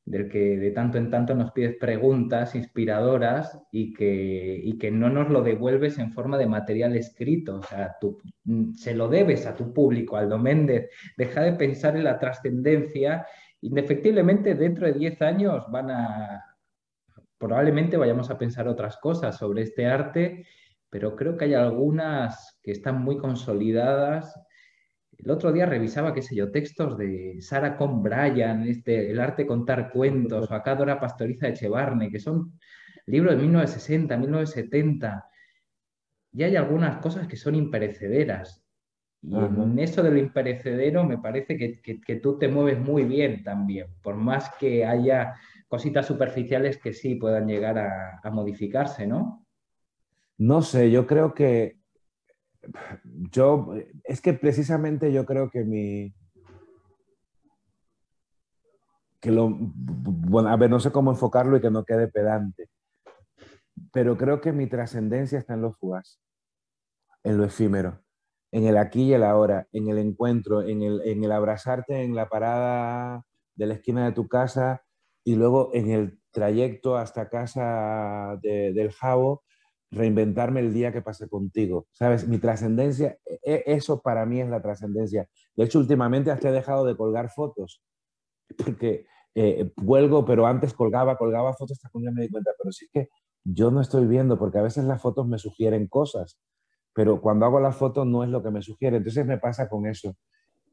del 0.06 0.28
que 0.28 0.58
de 0.58 0.72
tanto 0.72 0.98
en 0.98 1.10
tanto 1.10 1.34
nos 1.34 1.52
pides 1.52 1.78
preguntas 1.78 2.56
inspiradoras 2.56 3.58
y 3.72 3.94
que, 3.94 4.76
que 4.80 4.92
no 4.92 5.10
nos 5.10 5.30
lo 5.30 5.42
devuelves 5.42 5.98
en 5.98 6.12
forma 6.12 6.38
de 6.38 6.48
material 6.48 6.96
escrito. 6.96 7.58
O 7.60 7.64
sea, 7.64 7.96
tú, 8.00 8.18
mm, 8.44 8.74
se 8.74 8.94
lo 8.94 9.08
debes 9.08 9.46
a 9.46 9.56
tu 9.56 9.74
público, 9.74 10.18
Aldo 10.18 10.38
Méndez. 10.38 10.90
Deja 11.18 11.42
de 11.42 11.54
pensar 11.54 11.96
en 11.96 12.04
la 12.04 12.20
trascendencia. 12.20 13.26
Indefectiblemente, 13.62 14.56
dentro 14.56 14.88
de 14.88 14.94
10 14.94 15.22
años 15.22 15.66
van 15.72 15.92
a... 15.92 16.53
Probablemente 17.38 17.98
vayamos 17.98 18.30
a 18.30 18.38
pensar 18.38 18.68
otras 18.68 18.98
cosas 18.98 19.38
sobre 19.38 19.64
este 19.64 19.86
arte, 19.86 20.46
pero 20.90 21.16
creo 21.16 21.38
que 21.38 21.46
hay 21.46 21.54
algunas 21.54 22.60
que 22.64 22.72
están 22.72 23.02
muy 23.02 23.18
consolidadas 23.18 24.34
el 25.24 25.32
otro 25.32 25.52
día 25.54 25.66
revisaba, 25.66 26.14
qué 26.14 26.22
sé 26.22 26.36
yo, 26.36 26.52
textos 26.52 26.98
de 26.98 27.38
Sarah 27.40 27.78
Con 27.78 28.04
Bryan, 28.04 28.68
este, 28.68 29.10
El 29.10 29.20
arte 29.20 29.44
de 29.44 29.48
contar 29.48 29.90
cuentos, 29.92 30.50
o 30.50 30.54
acá 30.54 30.76
Dora 30.76 31.00
Pastoriza 31.00 31.48
de 31.48 31.54
Chevarne, 31.54 32.10
que 32.10 32.20
son 32.20 32.60
libros 33.06 33.36
de 33.36 33.42
1960, 33.42 34.18
1970. 34.18 35.26
Y 36.34 36.44
hay 36.44 36.56
algunas 36.56 36.98
cosas 36.98 37.28
que 37.28 37.38
son 37.38 37.56
imperecederas. 37.56 38.66
Y 39.22 39.36
en 39.38 39.80
eso 39.80 40.04
de 40.04 40.12
lo 40.12 40.18
imperecedero 40.18 41.06
me 41.06 41.18
parece 41.18 41.56
que, 41.56 42.16
tú 42.22 42.38
te 42.38 42.50
mueves 42.50 42.78
muy 42.78 43.06
bien 43.06 43.44
también, 43.44 43.88
por 44.02 44.16
más 44.16 44.52
que 44.60 44.86
haya 44.86 45.36
cositas 45.74 46.06
superficiales 46.06 46.78
que 46.78 46.94
sí 46.94 47.16
puedan 47.16 47.48
llegar 47.48 47.80
a, 47.80 48.30
modificarse, 48.30 49.08
¿no? 49.08 49.44
No 50.38 50.62
sé, 50.62 50.92
yo 50.92 51.08
creo 51.08 51.34
que 51.34 51.80
yo, 53.32 53.74
es 54.04 54.22
que 54.22 54.34
precisamente 54.34 55.12
yo 55.12 55.26
creo 55.26 55.50
que 55.50 55.64
mi, 55.64 56.14
que 59.20 59.32
lo, 59.32 59.50
bueno, 59.50 60.50
a 60.50 60.58
ver, 60.58 60.70
no 60.70 60.80
sé 60.80 60.92
cómo 60.92 61.10
enfocarlo 61.10 61.58
y 61.58 61.62
que 61.62 61.72
no 61.72 61.86
quede 61.86 62.08
pedante, 62.08 62.70
pero 63.92 64.16
creo 64.16 64.42
que 64.42 64.52
mi 64.52 64.68
trascendencia 64.68 65.40
está 65.40 65.56
en 65.56 65.64
lo 65.64 65.72
fugaz, 65.72 66.22
en 67.24 67.40
lo 67.40 67.46
efímero, 67.46 68.04
en 68.52 68.68
el 68.68 68.78
aquí 68.78 69.06
y 69.06 69.14
el 69.14 69.24
ahora, 69.24 69.68
en 69.72 69.90
el 69.90 69.98
encuentro, 69.98 70.62
en 70.62 70.84
el, 70.84 71.02
en 71.04 71.24
el 71.24 71.32
abrazarte 71.32 72.04
en 72.04 72.14
la 72.14 72.30
parada 72.30 73.26
de 73.56 73.66
la 73.66 73.74
esquina 73.74 74.06
de 74.06 74.12
tu 74.12 74.28
casa 74.28 74.83
y 75.24 75.36
luego 75.36 75.72
en 75.74 75.92
el 75.92 76.20
trayecto 76.32 76.98
hasta 76.98 77.30
casa 77.30 78.40
del 78.42 78.92
Jabo 78.92 79.44
reinventarme 79.92 80.60
el 80.60 80.74
día 80.74 80.92
que 80.92 81.02
pasé 81.02 81.30
contigo. 81.30 81.88
¿Sabes? 81.92 82.28
Mi 82.28 82.40
trascendencia, 82.40 83.18
e, 83.26 83.40
e, 83.44 83.64
eso 83.68 84.02
para 84.02 84.26
mí 84.26 84.42
es 84.42 84.50
la 84.50 84.62
trascendencia. 84.62 85.30
De 85.56 85.66
hecho, 85.66 85.80
últimamente 85.80 86.32
hasta 86.32 86.50
he 86.50 86.52
dejado 86.52 86.86
de 86.86 86.98
colgar 86.98 87.30
fotos, 87.30 87.82
porque 88.58 89.06
eh, 89.36 89.72
pero 90.28 90.46
antes 90.46 90.74
colgaba, 90.74 91.18
colgaba 91.18 91.54
fotos 91.54 91.78
hasta 91.78 91.90
que 91.90 91.98
un 91.98 92.14
me 92.14 92.24
di 92.24 92.30
cuenta, 92.30 92.52
pero 92.58 92.72
sí 92.72 92.88
que 92.92 93.10
yo 93.44 93.72
no 93.72 93.82
estoy 93.82 94.06
viendo, 94.08 94.38
porque 94.38 94.60
a 94.60 94.62
veces 94.62 94.86
las 94.86 95.02
fotos 95.02 95.28
me 95.28 95.38
sugieren 95.38 95.88
cosas, 95.88 96.40
pero 96.94 97.22
cuando 97.22 97.46
hago 97.46 97.60
la 97.60 97.72
foto 97.72 98.06
no 98.06 98.24
es 98.24 98.30
lo 98.30 98.44
que 98.44 98.52
me 98.52 98.62
sugiere. 98.62 98.98
Entonces 98.98 99.26
me 99.26 99.38
pasa 99.38 99.68
con 99.70 99.88
eso. 99.88 100.16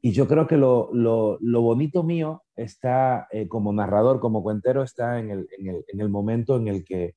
Y 0.01 0.13
yo 0.13 0.27
creo 0.27 0.47
que 0.47 0.57
lo, 0.57 0.89
lo, 0.93 1.37
lo 1.41 1.61
bonito 1.61 2.03
mío 2.03 2.43
está, 2.55 3.27
eh, 3.31 3.47
como 3.47 3.71
narrador, 3.71 4.19
como 4.19 4.41
cuentero, 4.41 4.83
está 4.83 5.19
en 5.19 5.29
el, 5.29 5.47
en 5.57 5.67
el, 5.67 5.85
en 5.87 6.01
el 6.01 6.09
momento 6.09 6.57
en 6.57 6.67
el 6.67 6.83
que 6.83 7.15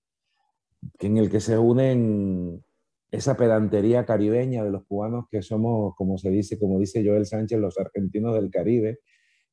en 1.00 1.16
el 1.16 1.30
que 1.30 1.40
se 1.40 1.58
unen 1.58 2.62
esa 3.10 3.36
pedantería 3.36 4.04
caribeña 4.04 4.64
de 4.64 4.70
los 4.70 4.84
cubanos 4.86 5.26
que 5.30 5.42
somos, 5.42 5.94
como 5.96 6.18
se 6.18 6.30
dice, 6.30 6.58
como 6.58 6.78
dice 6.78 7.04
Joel 7.04 7.26
Sánchez, 7.26 7.58
los 7.58 7.78
argentinos 7.78 8.34
del 8.34 8.50
Caribe, 8.50 8.98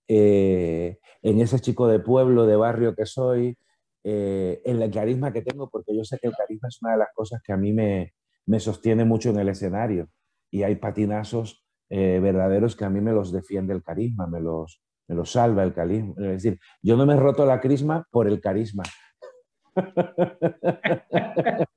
eh, 0.07 0.97
en 1.21 1.39
ese 1.39 1.59
chico 1.59 1.87
de 1.87 1.99
pueblo, 1.99 2.45
de 2.45 2.55
barrio 2.55 2.95
que 2.95 3.05
soy, 3.05 3.57
eh, 4.03 4.61
en 4.65 4.81
el 4.81 4.89
carisma 4.89 5.31
que 5.31 5.43
tengo, 5.43 5.69
porque 5.69 5.95
yo 5.95 6.03
sé 6.03 6.17
que 6.19 6.27
el 6.27 6.33
carisma 6.35 6.69
es 6.69 6.81
una 6.81 6.93
de 6.93 6.97
las 6.99 7.09
cosas 7.13 7.39
que 7.43 7.53
a 7.53 7.57
mí 7.57 7.71
me, 7.71 8.13
me 8.47 8.59
sostiene 8.59 9.05
mucho 9.05 9.29
en 9.29 9.39
el 9.39 9.49
escenario. 9.49 10.09
Y 10.49 10.63
hay 10.63 10.75
patinazos 10.75 11.63
eh, 11.91 12.19
verdaderos 12.21 12.75
que 12.75 12.85
a 12.85 12.89
mí 12.89 13.01
me 13.01 13.11
los 13.11 13.31
defiende 13.31 13.73
el 13.73 13.83
carisma, 13.83 14.25
me 14.25 14.39
los, 14.39 14.81
me 15.07 15.15
los 15.15 15.31
salva 15.31 15.63
el 15.63 15.73
carisma. 15.73 16.13
Es 16.17 16.43
decir, 16.43 16.59
yo 16.81 16.95
no 16.95 17.05
me 17.05 17.13
he 17.13 17.17
roto 17.17 17.45
la 17.45 17.59
crisma 17.59 18.07
por 18.09 18.27
el 18.27 18.39
carisma, 18.39 18.83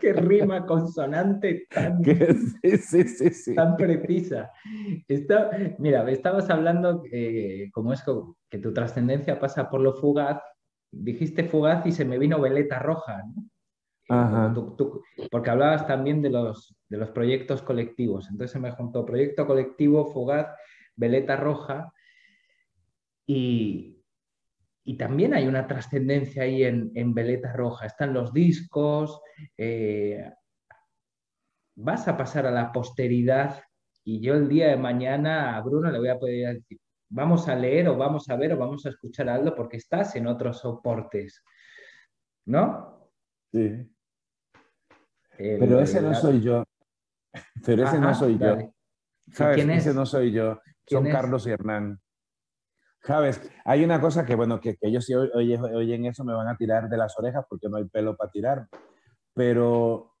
Qué 0.00 0.12
rima 0.12 0.66
consonante 0.66 1.66
tan, 1.68 2.00
tan 3.54 3.76
precisa. 3.76 4.50
mira, 5.78 6.08
estabas 6.10 6.50
hablando, 6.50 7.02
eh, 7.12 7.68
como 7.72 7.92
es 7.92 8.04
que, 8.48 8.58
tu 8.58 8.72
trascendencia 8.72 9.40
pasa 9.40 9.68
por 9.68 9.80
lo 9.80 9.94
fugaz, 9.94 10.40
dijiste 10.92 11.44
fugaz 11.44 11.84
y 11.86 11.92
se 11.92 12.04
me 12.04 12.18
vino 12.18 12.40
veleta 12.40 12.78
roja, 12.78 13.24
porque 15.30 15.50
hablabas 15.50 15.86
también 15.86 16.20
de 16.20 16.30
los, 16.30 16.74
de 16.88 16.98
los 16.98 17.10
proyectos 17.10 17.62
colectivos. 17.62 18.28
Entonces 18.30 18.52
se 18.52 18.58
me 18.58 18.72
juntó 18.72 19.06
proyecto 19.06 19.46
colectivo, 19.46 20.12
fugaz, 20.12 20.48
veleta 20.96 21.36
roja. 21.36 21.92
Y, 23.26 24.02
y 24.84 24.96
también 24.96 25.34
hay 25.34 25.46
una 25.46 25.66
trascendencia 25.66 26.42
ahí 26.42 26.64
en, 26.64 26.90
en, 26.94 27.14
Veleta 27.14 27.52
Roja. 27.52 27.86
Están 27.86 28.12
los 28.12 28.32
discos, 28.32 29.20
eh, 29.56 30.32
vas 31.76 32.08
a 32.08 32.16
pasar 32.16 32.46
a 32.46 32.50
la 32.50 32.72
posteridad 32.72 33.62
y 34.04 34.20
yo 34.20 34.34
el 34.34 34.48
día 34.48 34.68
de 34.68 34.76
mañana 34.76 35.56
a 35.56 35.60
Bruno 35.60 35.90
le 35.90 35.98
voy 35.98 36.08
a 36.08 36.18
poder 36.18 36.54
decir, 36.56 36.78
vamos 37.08 37.48
a 37.48 37.54
leer 37.54 37.88
o 37.88 37.96
vamos 37.96 38.28
a 38.28 38.36
ver 38.36 38.52
o 38.52 38.56
vamos 38.56 38.84
a 38.86 38.88
escuchar 38.88 39.28
algo 39.28 39.54
porque 39.54 39.76
estás 39.76 40.16
en 40.16 40.26
otros 40.26 40.58
soportes. 40.58 41.44
¿No? 42.46 43.12
Sí. 43.52 43.86
Pero 45.40 45.80
ese 45.80 46.00
no 46.02 46.14
soy 46.14 46.40
yo. 46.40 46.64
Pero 47.64 47.84
ese 47.84 47.98
no 47.98 48.14
soy 48.14 48.38
yo. 48.38 48.72
¿Sabes? 49.32 49.64
Ese 49.66 49.94
no 49.94 50.04
soy 50.06 50.32
yo. 50.32 50.60
Son 50.86 51.04
Carlos 51.08 51.46
y 51.46 51.50
Hernán. 51.50 52.00
¿Sabes? 53.02 53.40
Hay 53.64 53.82
una 53.82 54.00
cosa 54.00 54.26
que, 54.26 54.34
bueno, 54.34 54.60
que, 54.60 54.76
que 54.76 54.88
ellos 54.88 55.06
si 55.06 55.14
oyen, 55.14 56.04
eso 56.04 56.24
me 56.24 56.34
van 56.34 56.48
a 56.48 56.56
tirar 56.56 56.88
de 56.88 56.96
las 56.98 57.18
orejas 57.18 57.46
porque 57.48 57.68
no 57.68 57.78
hay 57.78 57.84
pelo 57.84 58.16
para 58.16 58.30
tirar. 58.30 58.68
Pero 59.34 60.16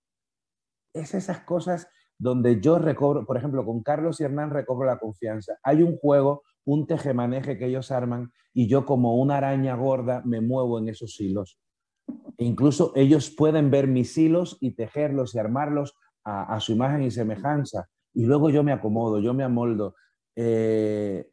es 0.94 1.14
esas 1.14 1.40
cosas 1.40 1.88
donde 2.18 2.60
yo 2.60 2.78
recobro, 2.78 3.26
por 3.26 3.36
ejemplo, 3.36 3.64
con 3.64 3.82
Carlos 3.82 4.20
y 4.20 4.24
Hernán 4.24 4.50
recobro 4.50 4.86
la 4.86 4.98
confianza. 4.98 5.58
Hay 5.62 5.82
un 5.82 5.96
juego, 5.98 6.42
un 6.64 6.86
tejemaneje 6.86 7.58
que 7.58 7.66
ellos 7.66 7.90
arman 7.90 8.32
y 8.54 8.68
yo 8.68 8.86
como 8.86 9.16
una 9.16 9.38
araña 9.38 9.74
gorda 9.74 10.22
me 10.24 10.40
muevo 10.40 10.78
en 10.78 10.88
esos 10.88 11.18
hilos. 11.20 11.58
E 12.38 12.44
incluso 12.44 12.92
ellos 12.94 13.30
pueden 13.30 13.70
ver 13.70 13.86
mis 13.86 14.16
hilos 14.16 14.58
y 14.60 14.72
tejerlos 14.72 15.34
y 15.34 15.38
armarlos 15.38 15.94
a, 16.24 16.60
su 16.60 16.72
imagen 16.72 17.02
y 17.02 17.10
semejanza. 17.10 17.88
Y 18.12 18.24
luego 18.24 18.50
yo 18.50 18.62
me 18.62 18.72
acomodo, 18.72 19.20
yo 19.20 19.34
me 19.34 19.44
amoldo. 19.44 19.94
Eh, 20.36 21.28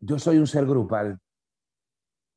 yo 0.00 0.18
soy 0.18 0.38
un 0.38 0.46
ser 0.46 0.66
grupal, 0.66 1.18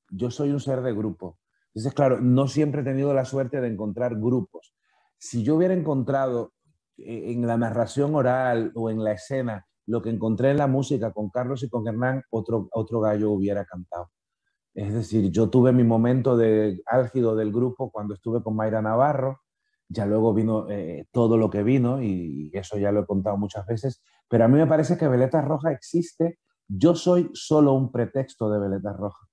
yo 0.09 0.29
soy 0.29 0.51
un 0.51 0.59
ser 0.59 0.81
de 0.81 0.93
grupo. 0.93 1.39
Entonces, 1.73 1.93
claro, 1.93 2.21
no 2.21 2.47
siempre 2.47 2.81
he 2.81 2.85
tenido 2.85 3.13
la 3.13 3.25
suerte 3.25 3.59
de 3.59 3.67
encontrar 3.67 4.15
grupos. 4.15 4.75
Si 5.17 5.43
yo 5.43 5.55
hubiera 5.55 5.73
encontrado 5.73 6.53
eh, 6.97 7.31
en 7.31 7.45
la 7.45 7.57
narración 7.57 8.15
oral 8.15 8.71
o 8.75 8.89
en 8.89 9.03
la 9.03 9.13
escena, 9.13 9.65
lo 9.87 10.01
que 10.01 10.09
encontré 10.09 10.51
en 10.51 10.57
la 10.57 10.67
música 10.67 11.11
con 11.11 11.29
Carlos 11.29 11.63
y 11.63 11.69
con 11.69 11.87
Hernán, 11.87 12.23
otro, 12.29 12.69
otro 12.71 13.01
gallo 13.01 13.31
hubiera 13.31 13.65
cantado. 13.65 14.11
Es 14.75 14.93
decir, 14.93 15.31
yo 15.31 15.49
tuve 15.49 15.71
mi 15.71 15.85
momento 15.85 16.35
de 16.35 16.81
álgido 16.85 17.33
del 17.37 17.53
grupo 17.53 17.89
cuando 17.91 18.13
estuve 18.13 18.43
con 18.43 18.57
Mayra 18.57 18.81
Navarro, 18.81 19.39
ya 19.87 20.05
luego 20.05 20.33
vino 20.33 20.69
eh, 20.69 21.07
todo 21.11 21.37
lo 21.37 21.49
que 21.49 21.63
vino 21.63 22.03
y, 22.03 22.51
eso 22.53 22.77
ya 22.77 22.91
lo 22.91 23.01
he 23.01 23.05
contado 23.05 23.37
muchas 23.37 23.65
veces, 23.65 24.03
pero 24.27 24.43
a 24.43 24.47
mí 24.49 24.57
me 24.57 24.67
parece 24.67 24.97
que 24.97 25.07
Veleta 25.07 25.41
Roja 25.41 25.71
existe, 25.71 26.39
yo 26.67 26.93
soy 26.93 27.29
solo 27.33 27.73
un 27.73 27.89
pretexto 27.91 28.49
de 28.49 28.59
Veleta 28.59 28.91
Roja. 28.91 29.27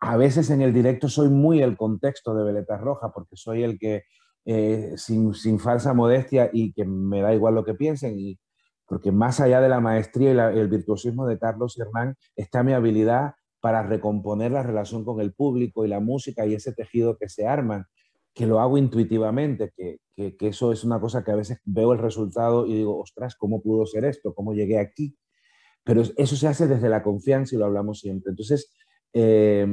A 0.00 0.16
veces 0.16 0.50
en 0.50 0.60
el 0.60 0.74
directo 0.74 1.08
soy 1.08 1.30
muy 1.30 1.62
el 1.62 1.76
contexto 1.76 2.34
de 2.34 2.44
Veleta 2.44 2.76
Roja 2.76 3.10
porque 3.12 3.36
soy 3.36 3.62
el 3.62 3.78
que 3.78 4.04
eh, 4.44 4.94
sin, 4.96 5.32
sin, 5.34 5.60
falsa 5.60 5.94
modestia 5.94 6.50
y 6.52 6.72
que 6.72 6.84
me 6.84 7.22
da 7.22 7.32
igual 7.32 7.54
lo 7.54 7.64
que 7.64 7.74
piensen, 7.74 8.18
y, 8.18 8.38
porque 8.86 9.12
más 9.12 9.40
allá 9.40 9.60
de 9.62 9.68
la 9.68 9.80
maestría 9.80 10.52
y 10.52 10.58
el 10.58 10.68
virtuosismo 10.68 11.26
de 11.26 11.38
Carlos 11.38 11.78
Hernán 11.78 12.16
está 12.36 12.62
mi 12.62 12.72
habilidad 12.72 13.34
para 13.62 13.84
recomponer 13.84 14.50
la 14.50 14.64
relación 14.64 15.04
con 15.04 15.20
el 15.20 15.32
público 15.32 15.84
y 15.84 15.88
la 15.88 16.00
música 16.00 16.44
y 16.44 16.54
ese 16.54 16.72
tejido 16.72 17.16
que 17.16 17.28
se 17.28 17.46
arman, 17.46 17.86
que 18.34 18.44
lo 18.46 18.58
hago 18.58 18.76
intuitivamente, 18.76 19.72
que, 19.76 19.98
que, 20.16 20.48
eso 20.48 20.72
es 20.72 20.82
una 20.82 21.00
cosa 21.00 21.22
que 21.22 21.30
a 21.30 21.36
veces 21.36 21.60
veo 21.64 21.92
el 21.92 22.00
resultado 22.00 22.66
y 22.66 22.74
digo, 22.74 22.98
ostras, 22.98 23.36
¿cómo 23.36 23.62
pudo 23.62 23.86
ser 23.86 24.04
esto? 24.04 24.34
¿Cómo 24.34 24.52
llegué 24.52 24.80
aquí? 24.80 25.16
Pero 25.84 26.02
eso 26.16 26.34
se 26.34 26.48
hace 26.48 26.66
desde 26.66 26.88
la 26.88 27.04
confianza 27.04 27.54
y 27.54 27.58
lo 27.58 27.66
hablamos 27.66 28.00
siempre. 28.00 28.30
Entonces, 28.30 28.74
eh, 29.12 29.64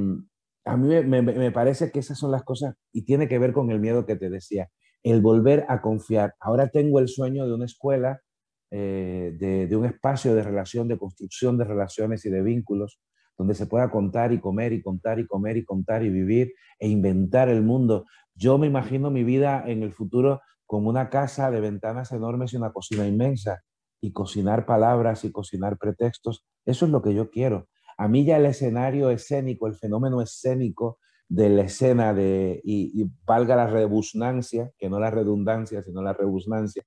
a 0.65 0.77
mí 0.77 0.87
me, 1.03 1.51
parece 1.51 1.91
que 1.91 1.97
esas 1.97 2.19
son 2.19 2.29
las 2.29 2.43
cosas 2.43 2.75
y 2.93 3.03
tiene 3.05 3.27
que 3.27 3.39
ver 3.39 3.53
con 3.53 3.71
el 3.71 3.79
miedo 3.79 4.05
que 4.05 4.15
te 4.15 4.29
decía, 4.29 4.69
el 5.01 5.19
volver 5.19 5.65
a 5.67 5.81
confiar. 5.81 6.35
Ahora 6.39 6.67
tengo 6.67 6.99
el 6.99 7.07
sueño 7.07 7.47
de 7.47 7.55
una 7.55 7.65
escuela, 7.65 8.21
eh, 8.69 9.35
de, 9.39 9.75
un 9.75 9.85
espacio 9.85 10.35
de 10.35 10.43
relación, 10.43 10.87
de 10.87 10.99
construcción 10.99 11.57
de 11.57 11.63
relaciones 11.63 12.23
y 12.25 12.29
de 12.29 12.43
vínculos, 12.43 12.99
donde 13.39 13.55
se 13.55 13.67
pueda 13.67 13.89
contar 13.89 14.33
y 14.33 14.41
comer 14.41 14.73
y 14.73 14.81
contar 14.81 15.17
y 15.17 15.25
comer 15.25 15.55
y 15.55 15.63
contar 15.63 16.03
y 16.03 16.09
vivir 16.09 16.53
e 16.77 16.89
inventar 16.89 17.47
el 17.47 17.63
mundo. 17.63 18.05
Yo 18.35 18.57
me 18.57 18.67
imagino 18.67 19.09
mi 19.09 19.23
vida 19.23 19.63
en 19.65 19.81
el 19.81 19.93
futuro 19.93 20.41
como 20.65 20.89
una 20.89 21.09
casa 21.09 21.49
de 21.49 21.61
ventanas 21.61 22.11
enormes 22.11 22.51
y 22.51 22.57
una 22.57 22.73
cocina 22.73 23.07
inmensa 23.07 23.63
y 24.01 24.11
cocinar 24.11 24.65
palabras 24.65 25.23
y 25.23 25.31
cocinar 25.31 25.77
pretextos. 25.77 26.45
Eso 26.65 26.85
es 26.85 26.91
lo 26.91 27.01
que 27.01 27.13
yo 27.13 27.31
quiero. 27.31 27.69
A 27.97 28.09
mí 28.09 28.25
ya 28.25 28.35
el 28.35 28.45
escenario 28.45 29.09
escénico, 29.09 29.67
el 29.67 29.75
fenómeno 29.75 30.21
escénico 30.21 30.99
de 31.29 31.49
la 31.49 31.61
escena 31.61 32.13
de, 32.13 32.59
y, 32.65 33.05
valga 33.25 33.55
la 33.55 33.67
rebusnancia, 33.67 34.71
que 34.77 34.89
no 34.89 34.99
la 34.99 35.11
redundancia, 35.11 35.81
sino 35.81 36.01
la 36.01 36.11
rebusnancia. 36.11 36.83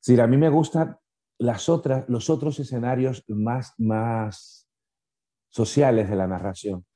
Si 0.00 0.18
a 0.18 0.26
mí 0.26 0.36
me 0.36 0.48
gustan 0.48 0.96
las 1.38 1.68
otras, 1.68 2.08
los 2.08 2.28
otros 2.28 2.58
escenarios 2.58 3.24
más, 3.28 3.72
más 3.78 4.59
sociales 5.50 6.08
de 6.08 6.16
la 6.16 6.26
narración, 6.26 6.86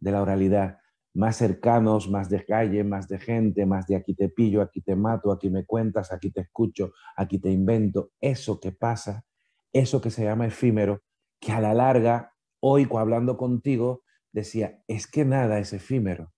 de 0.00 0.12
la 0.12 0.22
oralidad, 0.22 0.78
más 1.14 1.36
cercanos, 1.36 2.08
más 2.08 2.30
de 2.30 2.44
calle, 2.44 2.84
más 2.84 3.08
de 3.08 3.18
gente, 3.18 3.66
más 3.66 3.86
de 3.86 3.96
aquí 3.96 4.14
te 4.14 4.28
pillo, 4.28 4.62
aquí 4.62 4.80
te 4.80 4.96
mato, 4.96 5.30
aquí 5.30 5.50
me 5.50 5.66
cuentas, 5.66 6.12
aquí 6.12 6.30
te 6.30 6.42
escucho, 6.42 6.92
aquí 7.16 7.38
te 7.38 7.50
invento, 7.50 8.12
eso 8.20 8.60
que 8.60 8.72
pasa, 8.72 9.24
eso 9.72 10.00
que 10.00 10.10
se 10.10 10.24
llama 10.24 10.46
efímero, 10.46 11.02
que 11.38 11.52
a 11.52 11.60
la 11.60 11.74
larga 11.74 12.32
hoy 12.60 12.88
hablando 12.96 13.36
contigo, 13.36 14.04
decía, 14.32 14.82
es 14.86 15.06
que 15.06 15.24
nada 15.24 15.58
es 15.58 15.72
efímero. 15.72 16.32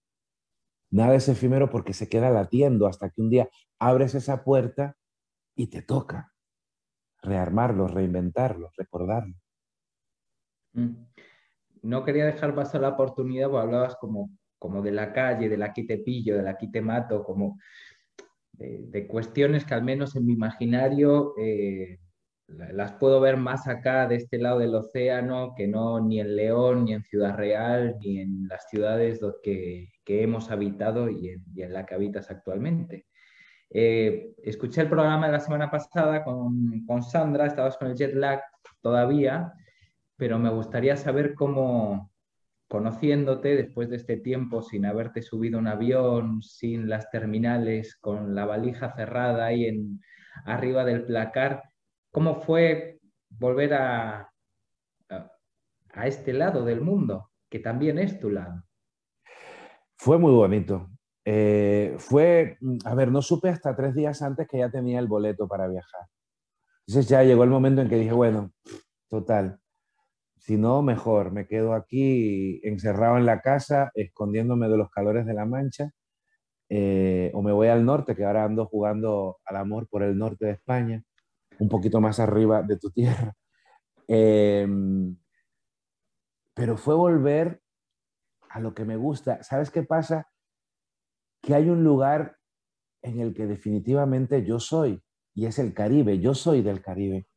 Nada 0.90 1.14
es 1.14 1.28
efímero 1.28 1.70
porque 1.70 1.92
se 1.92 2.08
queda 2.08 2.30
latiendo 2.30 2.86
hasta 2.86 3.10
que 3.10 3.20
un 3.20 3.30
día 3.30 3.48
abres 3.78 4.14
esa 4.14 4.44
puerta 4.44 4.96
y 5.54 5.68
te 5.68 5.82
toca 5.82 6.32
rearmarlo, 7.22 7.88
reinventarlo, 7.88 8.70
recordarlo. 8.76 9.34
Mm. 10.72 11.06
No 11.84 12.04
quería 12.04 12.26
dejar 12.26 12.54
pasar 12.54 12.80
la 12.80 12.90
oportunidad, 12.90 13.48
porque 13.50 13.66
hablabas 13.66 13.96
como, 13.96 14.30
como 14.58 14.82
de 14.82 14.92
la 14.92 15.12
calle, 15.12 15.48
de 15.48 15.56
la 15.56 15.66
aquí 15.66 15.86
te 15.86 15.98
pillo, 15.98 16.36
de 16.36 16.42
la 16.42 16.50
aquí 16.50 16.70
te 16.70 16.80
mato, 16.80 17.22
como 17.22 17.58
de, 18.52 19.06
cuestiones 19.06 19.64
que 19.64 19.74
al 19.74 19.82
menos 19.82 20.16
en 20.16 20.26
mi 20.26 20.32
imaginario 20.32 21.34
eh, 21.38 21.98
las 22.46 22.92
puedo 22.92 23.20
ver 23.20 23.36
más 23.36 23.66
acá 23.68 24.06
de 24.06 24.16
este 24.16 24.38
lado 24.38 24.58
del 24.58 24.74
océano 24.74 25.54
que 25.56 25.66
no 25.66 26.00
ni 26.00 26.20
en 26.20 26.36
León, 26.36 26.84
ni 26.84 26.92
en 26.92 27.02
Ciudad 27.02 27.36
Real, 27.36 27.96
ni 28.00 28.20
en 28.20 28.48
las 28.48 28.68
ciudades 28.68 29.20
que, 29.42 29.90
que 30.04 30.22
hemos 30.22 30.50
habitado 30.50 31.08
y 31.08 31.30
en, 31.30 31.72
la 31.72 31.86
que 31.86 31.94
habitas 31.94 32.30
actualmente. 32.30 33.06
Eh, 33.70 34.34
escuché 34.42 34.82
el 34.82 34.88
programa 34.88 35.26
de 35.26 35.32
la 35.32 35.40
semana 35.40 35.70
pasada 35.70 36.22
con, 36.22 36.84
con, 36.86 37.02
Sandra, 37.02 37.46
estabas 37.46 37.76
con 37.76 37.88
el 37.88 37.96
jet 37.96 38.14
lag 38.14 38.40
todavía, 38.82 39.52
pero 40.24 40.38
me 40.38 40.48
gustaría 40.48 40.96
saber 40.96 41.34
cómo, 41.34 42.10
conociéndote 42.66 43.56
después 43.56 43.90
de 43.90 43.96
este 43.96 44.16
tiempo 44.16 44.62
sin 44.62 44.86
haberte 44.86 45.20
subido 45.20 45.58
un 45.58 45.66
avión, 45.66 46.40
sin 46.40 46.88
las 46.88 47.10
terminales, 47.10 47.98
con 48.00 48.34
la 48.34 48.46
valija 48.46 48.96
cerrada 48.96 49.44
ahí 49.44 49.66
en, 49.66 50.00
arriba 50.46 50.82
del 50.86 51.04
placar, 51.04 51.62
¿Cómo 52.10 52.36
fue 52.36 53.00
volver 53.28 53.74
a, 53.74 54.32
a, 55.10 56.06
este 56.06 56.32
lado 56.32 56.64
del 56.64 56.80
mundo, 56.80 57.30
que 57.50 57.58
también 57.58 57.98
es 57.98 58.18
tu 58.18 58.30
lado? 58.30 58.64
Fue 59.98 60.16
muy 60.16 60.32
bonito. 60.32 60.88
Eh, 61.22 61.96
fue, 61.98 62.56
a 62.86 62.94
ver, 62.94 63.12
no 63.12 63.20
supe 63.20 63.50
hasta 63.50 63.76
tres 63.76 63.94
días 63.94 64.22
antes 64.22 64.48
que 64.48 64.56
ya 64.56 64.70
tenía 64.70 65.00
el 65.00 65.06
boleto 65.06 65.46
para 65.46 65.68
viajar. 65.68 66.06
Entonces 66.86 67.10
ya 67.10 67.22
llegó 67.22 67.44
el 67.44 67.50
momento 67.50 67.82
en 67.82 67.90
que 67.90 67.96
dije, 67.96 68.14
bueno, 68.14 68.50
total, 69.10 69.60
si 70.44 70.58
no, 70.58 70.82
mejor, 70.82 71.32
me 71.32 71.46
quedo 71.46 71.72
aquí 71.72 72.60
encerrado 72.64 73.16
en 73.16 73.24
la 73.24 73.40
casa, 73.40 73.90
escondiéndome 73.94 74.68
de 74.68 74.76
los 74.76 74.90
calores 74.90 75.24
de 75.24 75.32
la 75.32 75.46
mancha, 75.46 75.90
eh, 76.68 77.30
o 77.32 77.40
me 77.40 77.50
voy 77.50 77.68
al 77.68 77.86
norte, 77.86 78.14
que 78.14 78.26
ahora 78.26 78.44
ando 78.44 78.66
jugando 78.66 79.38
al 79.46 79.56
amor 79.56 79.88
por 79.88 80.02
el 80.02 80.18
norte 80.18 80.44
de 80.44 80.52
España, 80.52 81.02
un 81.58 81.70
poquito 81.70 81.98
más 82.02 82.20
arriba 82.20 82.62
de 82.62 82.78
tu 82.78 82.90
tierra. 82.90 83.34
Em, 84.06 85.16
pero 86.54 86.76
fue 86.76 86.94
volver 86.94 87.62
a 88.50 88.60
lo 88.60 88.74
que 88.74 88.84
me 88.84 88.96
gusta. 88.96 89.42
¿Sabes 89.42 89.70
qué 89.70 89.82
pasa? 89.82 90.28
Que 91.40 91.54
hay 91.54 91.70
un 91.70 91.82
lugar 91.84 92.36
en 93.00 93.20
el 93.20 93.32
que 93.32 93.46
definitivamente 93.46 94.44
yo 94.44 94.60
soy, 94.60 95.02
y 95.34 95.46
es 95.46 95.58
el 95.58 95.72
Caribe, 95.72 96.18
yo 96.18 96.34
soy 96.34 96.60
del 96.60 96.82
Caribe. 96.82 97.28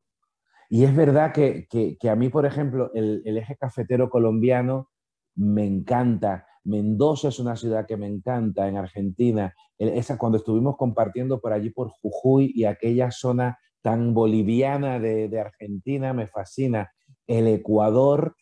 Y 0.69 0.84
es 0.84 0.95
verdad 0.95 1.34
que, 1.34 1.68
a 2.10 2.15
mí, 2.15 2.30
por 2.30 2.45
ejemplo, 2.45 2.91
el, 2.94 3.22
el, 3.26 3.38
eje 3.38 3.56
cafetero 3.56 4.10
colombiano 4.10 4.89
me 5.35 5.65
encanta. 5.65 6.45
Mendoza 6.64 7.30
es 7.30 7.39
una 7.39 7.56
ciudad 7.56 7.85
que 7.85 7.95
me 7.95 8.07
encanta 8.07 8.68
en 8.68 8.77
Argentina. 8.77 9.53
Esa 9.77 10.18
cuando 10.18 10.39
estuvimos 10.39 10.76
compartiendo 10.76 11.39
por 11.39 11.53
allí 11.53 11.69
por 11.69 11.89
Jujuy 11.89 12.52
y 12.53 12.65
aquella 12.65 13.11
zona 13.11 13.57
tan 13.81 14.14
boliviana 14.14 14.99
de, 14.99 15.39
Argentina 15.39 16.14
me 16.14 16.27
fascina. 16.27 16.91
El 17.26 17.48
Ecuador, 17.48 18.35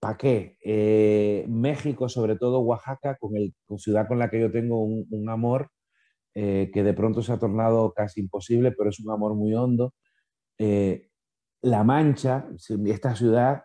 ¿para 0.00 0.16
qué? 0.16 0.56
Eh, 0.64 1.44
México, 1.48 2.08
sobre 2.08 2.36
todo 2.36 2.60
Oaxaca, 2.60 3.16
con, 3.16 3.36
el, 3.36 3.54
ciudad 3.78 4.08
con 4.08 4.18
la 4.18 4.28
que 4.30 4.40
yo 4.40 4.50
tengo 4.50 4.82
un, 4.82 5.28
amor 5.28 5.70
eh, 6.34 6.70
que 6.72 6.82
de 6.82 6.94
pronto 6.94 7.22
se 7.22 7.32
ha 7.32 7.38
tornado 7.38 7.92
casi 7.92 8.20
imposible, 8.20 8.72
pero 8.72 8.90
es 8.90 8.98
un 8.98 9.12
amor 9.12 9.34
muy 9.34 9.54
hondo. 9.54 9.94
Eh, 10.58 11.09
la 11.62 11.84
Mancha, 11.84 12.48
esta 12.86 13.14
ciudad, 13.14 13.64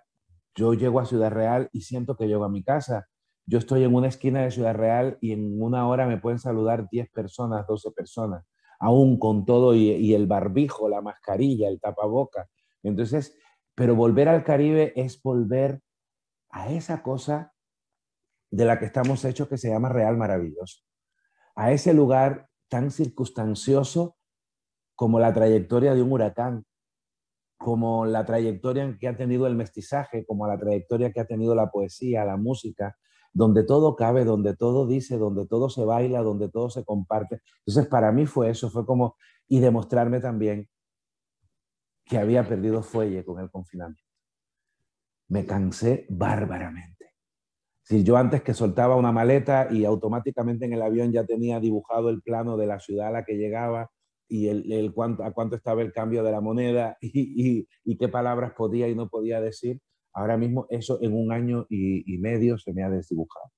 yo 0.55 0.73
llego 0.73 0.99
a 0.99 1.05
Ciudad 1.05 1.31
Real 1.31 1.69
y 1.71 1.81
siento 1.81 2.15
que 2.15 2.27
llego 2.27 2.43
a 2.43 2.49
mi 2.49 2.63
casa. 2.63 3.07
Yo 3.45 3.57
estoy 3.57 3.83
en 3.83 3.93
una 3.93 4.07
esquina 4.07 4.41
de 4.41 4.51
Ciudad 4.51 4.73
Real 4.73 5.17
y 5.21 5.31
en 5.31 5.61
una 5.61 5.87
hora 5.87 6.07
me 6.07 6.17
pueden 6.17 6.39
saludar 6.39 6.87
10 6.89 7.09
personas, 7.11 7.67
12 7.67 7.91
personas 7.91 8.45
aún 8.79 9.17
con 9.17 9.45
todo 9.45 9.75
y, 9.75 10.13
el 10.13 10.27
barbijo, 10.27 10.89
la 10.89 11.01
mascarilla, 11.01 11.69
el 11.69 11.79
tapaboca. 11.79 12.47
Entonces, 12.83 13.37
pero 13.73 13.95
volver 13.95 14.29
al 14.29 14.43
Caribe 14.43 14.93
es 14.95 15.21
volver 15.21 15.81
a 16.49 16.69
esa 16.71 17.01
cosa 17.01 17.53
de 18.51 18.65
la 18.65 18.79
que 18.79 18.85
estamos 18.85 19.25
hechos 19.25 19.47
que 19.47 19.57
se 19.57 19.69
llama 19.69 19.89
Real 19.89 20.17
Maravilloso, 20.17 20.83
a 21.55 21.71
ese 21.71 21.93
lugar 21.93 22.47
tan 22.69 22.91
circunstancioso 22.91 24.17
como 24.95 25.19
la 25.19 25.33
trayectoria 25.33 25.93
de 25.93 26.01
un 26.01 26.11
huracán, 26.11 26.65
como 27.57 28.05
la 28.05 28.25
trayectoria 28.25 28.97
que 28.99 29.07
ha 29.07 29.17
tenido 29.17 29.47
el 29.47 29.55
mestizaje, 29.55 30.25
como 30.25 30.47
la 30.47 30.57
trayectoria 30.57 31.11
que 31.11 31.19
ha 31.19 31.25
tenido 31.25 31.55
la 31.55 31.71
poesía, 31.71 32.25
la 32.25 32.37
música, 32.37 32.95
donde 33.33 33.63
todo 33.63 33.95
cabe, 33.95 34.23
donde 34.23 34.55
todo 34.55 34.87
dice, 34.87 35.17
donde 35.17 35.45
todo 35.45 35.69
se 35.69 35.83
baila, 35.83 36.21
donde 36.21 36.49
todo 36.49 36.69
se 36.69 36.85
comparte. 36.85 37.41
Entonces, 37.65 37.87
para 37.89 38.11
mí 38.11 38.25
fue 38.25 38.49
eso, 38.49 38.69
fue 38.69 38.85
como, 38.85 39.17
y 39.47 39.59
demostrarme 39.59 40.19
también 40.19 40.69
que 42.05 42.17
había 42.17 42.47
perdido 42.47 42.81
fuelle 42.81 43.25
con 43.25 43.39
el 43.39 43.49
confinamiento. 43.49 44.03
Me 45.27 45.45
cansé 45.45 46.05
bárbaramente. 46.09 47.13
Si 47.81 48.03
yo 48.03 48.17
antes 48.17 48.41
que 48.41 48.53
soltaba 48.53 48.95
una 48.95 49.11
maleta 49.11 49.67
y 49.71 49.85
automáticamente 49.85 50.65
en 50.65 50.73
el 50.73 50.81
avión 50.81 51.11
ya 51.11 51.25
tenía 51.25 51.59
dibujado 51.59 52.09
el 52.09 52.21
plano 52.21 52.57
de 52.57 52.67
la 52.67 52.79
ciudad 52.79 53.09
a 53.09 53.11
la 53.11 53.25
que 53.25 53.35
llegaba, 53.35 53.91
y 54.27 54.47
el, 54.47 54.93
cuánto, 54.93 55.23
a 55.23 55.31
cuánto 55.31 55.55
estaba 55.55 55.81
el 55.81 55.93
cambio 55.93 56.23
de 56.23 56.31
la 56.31 56.41
moneda 56.41 56.97
y, 57.01 57.67
qué 57.97 58.07
palabras 58.07 58.53
podía 58.53 58.87
y 58.87 58.95
no 58.95 59.07
podía 59.09 59.41
decir, 59.41 59.79
ahora 60.13 60.37
mismo 60.37 60.67
eso 60.69 60.99
en 61.01 61.13
un 61.13 61.31
año 61.31 61.65
y, 61.69 62.17
medio 62.17 62.57
se 62.57 62.73
me 62.73 62.83
ha 62.83 62.89
desdibujado. 62.89 63.51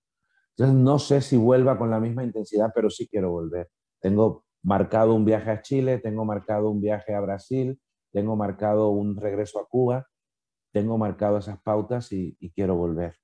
Entonces 0.55 0.75
no 0.75 0.99
sé 0.99 1.21
si 1.21 1.37
vuelva 1.37 1.77
con 1.77 1.89
la 1.89 1.99
misma 1.99 2.23
intensidad, 2.23 2.71
pero 2.73 2.89
sí 2.89 3.07
quiero 3.07 3.29
volver. 3.31 3.69
Tengo 4.01 4.45
marcado 4.63 5.13
un 5.13 5.23
viaje 5.23 5.51
a 5.51 5.61
Chile, 5.61 5.99
tengo 5.99 6.25
marcado 6.25 6.69
un 6.69 6.81
viaje 6.81 7.13
a 7.13 7.21
Brasil, 7.21 7.79
tengo 8.11 8.35
marcado 8.35 8.89
un 8.89 9.15
regreso 9.15 9.59
a 9.59 9.67
Cuba, 9.67 10.07
tengo 10.73 10.97
marcado 10.97 11.37
esas 11.37 11.61
pautas 11.61 12.11
y, 12.11 12.35
quiero 12.55 12.75
volver. 12.75 13.15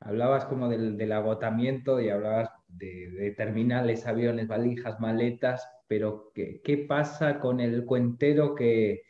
Hablabas 0.00 0.44
como 0.44 0.68
del, 0.68 1.12
agotamiento 1.12 2.00
y 2.00 2.10
hablabas 2.10 2.50
de, 2.68 3.34
terminales, 3.36 4.06
aviones, 4.06 4.48
valijas, 4.48 5.00
maletas, 5.00 5.68
pero 5.88 6.32
¿qué, 6.34 6.86
pasa 6.88 7.38
con 7.38 7.60
el 7.60 7.84
cuentero 7.84 8.54
que, 8.54 9.02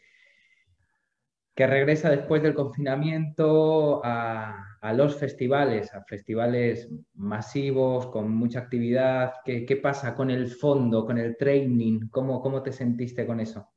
que 1.55 1.67
regresa 1.67 2.11
después 2.11 2.43
del 2.43 2.55
confinamiento 2.55 4.03
a, 4.05 4.63
los 4.95 5.17
festivales, 5.17 5.93
a 5.95 6.05
festivales 6.05 6.89
masivos, 7.15 8.07
con 8.09 8.31
mucha 8.31 8.61
actividad? 8.61 9.33
¿Qué, 9.45 9.81
pasa 9.83 10.15
con 10.15 10.31
el 10.31 10.49
fondo, 10.49 11.07
con 11.07 11.19
el 11.19 11.37
training? 11.37 12.09
¿Cómo, 12.11 12.41
¿Cómo 12.43 12.63
te 12.63 12.73
sentiste 12.73 13.27
con 13.27 13.41
eso? 13.41 13.69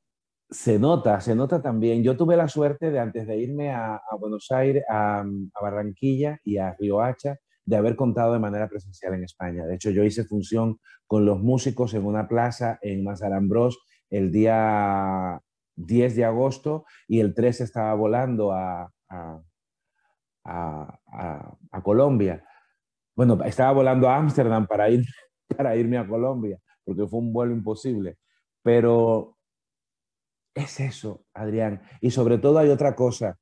Se 0.49 0.79
nota, 0.79 1.21
se 1.21 1.35
nota 1.35 1.61
también. 1.61 2.03
Yo 2.03 2.17
tuve 2.17 2.35
la 2.35 2.47
suerte 2.47 2.89
de 2.89 2.99
antes 2.99 3.27
de 3.27 3.37
irme 3.37 3.71
a, 3.71 4.01
Buenos 4.19 4.51
Aires, 4.51 4.83
a, 4.89 5.23
Barranquilla 5.61 6.39
y 6.43 6.57
a 6.57 6.75
Riohacha, 6.77 7.37
de 7.69 7.77
haber 7.77 7.95
contado 7.95 8.33
de 8.33 8.39
manera 8.39 8.67
presencial 8.67 9.13
en 9.13 9.23
España. 9.23 9.63
De 9.67 9.75
hecho, 9.75 9.91
yo 9.91 10.03
hice 10.03 10.23
función 10.23 10.79
con 11.05 11.23
los 11.23 11.39
músicos 11.39 11.93
en 11.93 12.03
una 12.03 12.27
plaza 12.27 12.79
en 12.81 13.03
Mazarambros 13.03 13.77
el 14.09 14.31
día 14.31 15.39
10 15.75 16.15
de 16.15 16.25
agosto 16.25 16.85
y 17.07 17.19
el 17.19 17.35
3 17.35 17.61
estaba 17.61 17.93
volando 17.93 18.51
a, 18.51 18.91
a, 20.45 20.99
Colombia. 21.83 22.43
Bueno, 23.15 23.37
estaba 23.45 23.71
volando 23.71 24.09
a 24.09 24.17
Ámsterdam 24.17 24.65
para, 24.65 24.89
ir, 24.89 25.05
para 25.55 25.75
irme 25.75 25.99
a 25.99 26.07
Colombia, 26.07 26.59
porque 26.83 27.05
fue 27.05 27.19
un 27.19 27.31
vuelo 27.31 27.53
imposible. 27.53 28.17
Pero 28.63 29.37
es 30.55 30.79
eso, 30.79 31.23
Adrián. 31.35 31.83
Y 32.01 32.09
sobre 32.09 32.39
todo 32.39 32.57
hay 32.57 32.69
otra 32.69 32.95
cosa. 32.95 33.37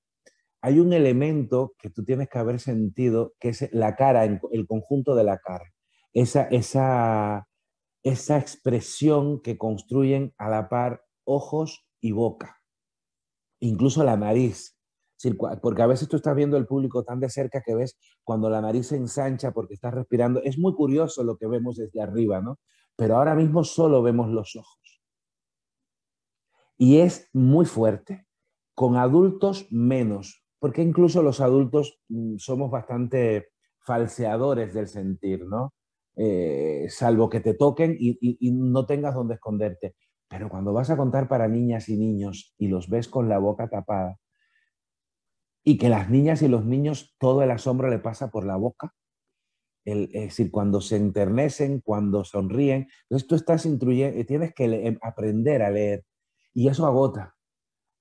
Hay 0.62 0.80
un 0.80 0.94
elemento 0.94 1.74
que 1.78 1.90
tú 1.90 2.04
tienes 2.04 2.30
que 2.30 2.40
haber 2.40 2.60
sentido, 2.60 3.34
que 3.40 3.50
es 3.50 3.70
la 3.72 3.96
cara, 3.96 4.24
el 4.26 4.68
conjunto 4.68 5.16
de 5.16 5.24
la 5.24 5.38
cara. 5.38 5.66
Esa, 6.14 6.44
esa, 6.44 7.48
esa 8.04 8.38
expresión 8.38 9.42
que 9.42 9.58
construyen 9.58 10.34
a 10.38 10.50
la 10.50 10.70
par 10.70 11.04
ojos 11.24 11.86
y 12.02 12.12
boca. 12.12 12.58
Incluso 13.60 14.04
la 14.04 14.18
nariz. 14.18 14.76
Porque 15.62 15.82
a 15.82 15.88
veces 15.88 16.08
tú 16.08 16.16
estás 16.16 16.36
viendo 16.36 16.58
el 16.58 16.68
público 16.68 17.04
tan 17.04 17.20
de 17.20 17.30
cerca 17.30 17.62
que 17.66 17.76
ves 17.76 17.98
cuando 18.24 18.50
la 18.50 18.62
nariz 18.62 18.88
se 18.88 18.98
ensancha 18.98 19.52
porque 19.52 19.74
estás 19.74 19.94
respirando. 19.94 20.42
Es 20.44 20.58
muy 20.58 20.74
curioso 20.74 21.24
lo 21.24 21.38
que 21.38 21.48
vemos 21.48 21.78
desde 21.78 22.02
arriba, 22.02 22.42
¿no? 22.42 22.60
Pero 22.96 23.18
ahora 23.18 23.36
mismo 23.36 23.64
solo 23.64 24.02
vemos 24.02 24.30
los 24.30 24.56
ojos 24.56 24.78
y 26.78 27.00
es 27.00 27.30
muy 27.34 27.66
fuerte. 27.66 28.26
Con 28.76 28.96
adultos 28.96 29.68
menos, 29.72 30.46
porque 30.60 30.82
incluso 30.82 31.22
los 31.22 31.42
adultos 31.42 32.00
mm, 32.10 32.38
somos 32.38 32.72
bastante 32.72 33.50
falseadores 33.80 34.74
del 34.74 34.88
sentir, 34.88 35.46
¿no? 35.46 35.74
Eh, 36.16 36.88
salvo 36.90 37.30
que 37.30 37.40
te 37.40 37.54
toquen 37.54 37.96
y, 38.00 38.18
no 38.52 38.86
tengas 38.86 39.14
donde 39.14 39.36
esconderte. 39.36 39.96
Pero 40.28 40.50
cuando 40.50 40.74
vas 40.74 40.90
a 40.90 40.98
contar 40.98 41.28
para 41.28 41.48
niñas 41.48 41.90
y 41.90 41.98
niños 41.98 42.56
y 42.58 42.68
los 42.68 42.90
ves 42.90 43.08
con 43.08 43.30
la 43.30 43.38
boca 43.38 43.70
tapada, 43.70 44.18
y 45.64 45.78
que 45.78 45.90
las 45.90 46.10
niñas 46.10 46.42
y 46.42 46.48
los 46.48 46.66
niños 46.66 47.16
todo 47.20 47.44
el 47.44 47.52
asombro 47.52 47.90
le 47.90 48.00
pasa 48.00 48.32
por 48.32 48.46
la 48.46 48.56
boca, 48.56 48.94
es 49.86 50.12
decir, 50.12 50.52
cuando 50.52 50.82
se 50.82 50.98
enternecen, 50.98 51.82
cuando 51.82 52.26
sonríen, 52.26 52.88
entonces 53.04 53.28
tú 53.28 53.36
estás 53.36 53.66
instruyendo, 53.66 54.26
tienes 54.26 54.54
que 54.54 54.98
aprender 55.02 55.62
a 55.62 55.72
leer 55.72 56.04
y 56.54 56.68
eso 56.68 56.86
agota, 56.86 57.37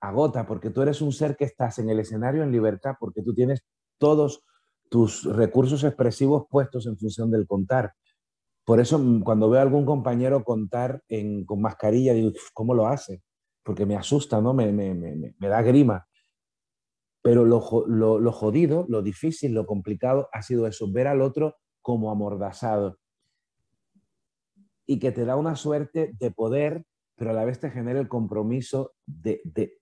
agota, 0.08 0.46
porque 0.46 0.70
tú 0.70 0.82
eres 0.82 1.00
un 1.00 1.12
ser 1.12 1.36
que 1.36 1.44
estás 1.44 1.78
en 1.78 1.90
el 1.90 2.00
escenario 2.00 2.42
en 2.42 2.52
libertad, 2.52 2.94
porque 2.98 3.22
tú 3.22 3.34
tienes 3.34 3.64
todos 3.98 4.42
tus 4.88 5.24
recursos 5.24 5.84
expresivos 5.84 6.44
puestos 6.48 6.86
en 6.86 6.96
función 6.96 7.30
del 7.30 7.46
contar. 7.46 7.92
Por 8.64 8.80
eso 8.80 8.98
mm, 8.98 9.22
cuando 9.22 9.48
veo 9.48 9.60
a 9.60 9.62
algún 9.62 9.86
compañero 9.86 10.42
contar 10.44 11.02
con 11.46 11.60
mascarilla, 11.60 12.12
digo, 12.12 12.32
¿cómo 12.52 12.74
lo 12.74 12.86
hace? 12.86 13.22
Porque 13.62 13.86
me 13.86 13.96
asusta, 13.96 14.40
¿no? 14.40 14.54
Me, 14.54 14.72
me, 14.72 15.48
da 15.48 15.62
grima. 15.62 16.06
Pero 17.22 17.44
lo, 17.44 17.60
lo, 17.86 18.32
jodido, 18.32 18.86
lo 18.88 19.02
difícil, 19.02 19.52
lo 19.52 19.66
complicado 19.66 20.28
ha 20.32 20.42
sido 20.42 20.66
eso, 20.66 20.90
ver 20.92 21.08
al 21.08 21.20
otro 21.20 21.56
como 21.80 22.10
amordazado. 22.10 22.98
Y 24.86 25.00
que 25.00 25.10
te 25.10 25.24
da 25.24 25.34
una 25.34 25.56
suerte 25.56 26.12
de 26.20 26.30
poder 26.30 26.84
pero 27.16 27.30
a 27.30 27.34
la 27.34 27.44
vez 27.44 27.58
te 27.58 27.70
genera 27.70 27.98
el 27.98 28.08
compromiso 28.08 28.92
de, 29.06 29.40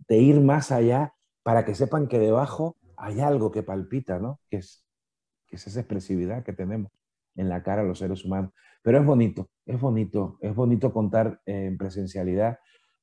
ir 0.08 0.40
más 0.40 0.70
allá 0.70 1.14
para 1.42 1.64
que 1.64 1.74
sepan 1.74 2.08
que 2.08 2.18
debajo 2.18 2.76
hay 2.96 3.20
algo 3.20 3.50
que 3.50 3.62
palpita, 3.62 4.18
¿no? 4.18 4.40
Que 4.48 4.58
es, 4.58 4.86
esa 5.50 5.80
expresividad 5.80 6.42
que 6.42 6.52
tenemos 6.52 6.90
en 7.36 7.48
la 7.48 7.62
cara 7.62 7.84
los 7.84 8.00
seres 8.00 8.24
humanos. 8.24 8.52
Pero 8.82 8.98
es 8.98 9.06
bonito, 9.06 9.50
es 9.66 9.80
bonito, 9.80 10.38
es 10.40 10.54
bonito 10.54 10.92
contar 10.92 11.40
en 11.46 11.76
presencialidad 11.76 12.58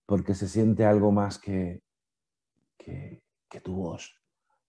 porque 0.06 0.34
se 0.34 0.50
siente 0.50 0.86
algo 0.86 1.12
más 1.12 1.40
que, 1.40 1.82
que, 2.78 3.24
que 3.50 3.62
tu 3.62 3.76
voz, 3.76 4.18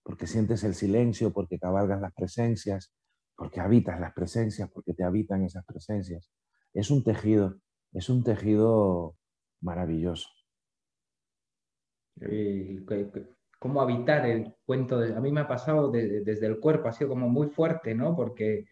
porque 0.01 0.27
sientes 0.27 0.63
el 0.63 0.75
silencio, 0.75 1.33
porque 1.33 1.59
cabalgas 1.59 1.99
las 1.99 2.13
presencias, 2.13 2.93
porque 3.35 3.59
habitas 3.59 3.99
las 3.99 4.13
presencias, 4.13 4.69
porque 4.69 4.93
te 4.93 5.03
habitan 5.03 5.43
esas 5.43 5.65
presencias. 5.65 6.31
Es 6.73 6.89
un 6.89 7.03
tejido, 7.03 7.59
es 7.91 8.09
un 8.09 8.23
tejido 8.23 9.17
maravilloso. 9.63 10.29
cómo 13.59 13.81
habitar 13.81 14.25
el 14.25 14.53
cuento. 14.65 14.99
a 14.99 15.19
mí 15.21 15.31
me 15.31 15.41
ha 15.41 15.47
pasado 15.47 15.89
desde 15.89 16.45
el 16.45 16.59
cuerpo, 16.59 16.89
ha 16.89 16.91
sido 16.91 17.09
como 17.09 17.29
muy 17.29 17.47
fuerte, 17.47 17.95
¿no? 17.95 18.15
Porque 18.15 18.65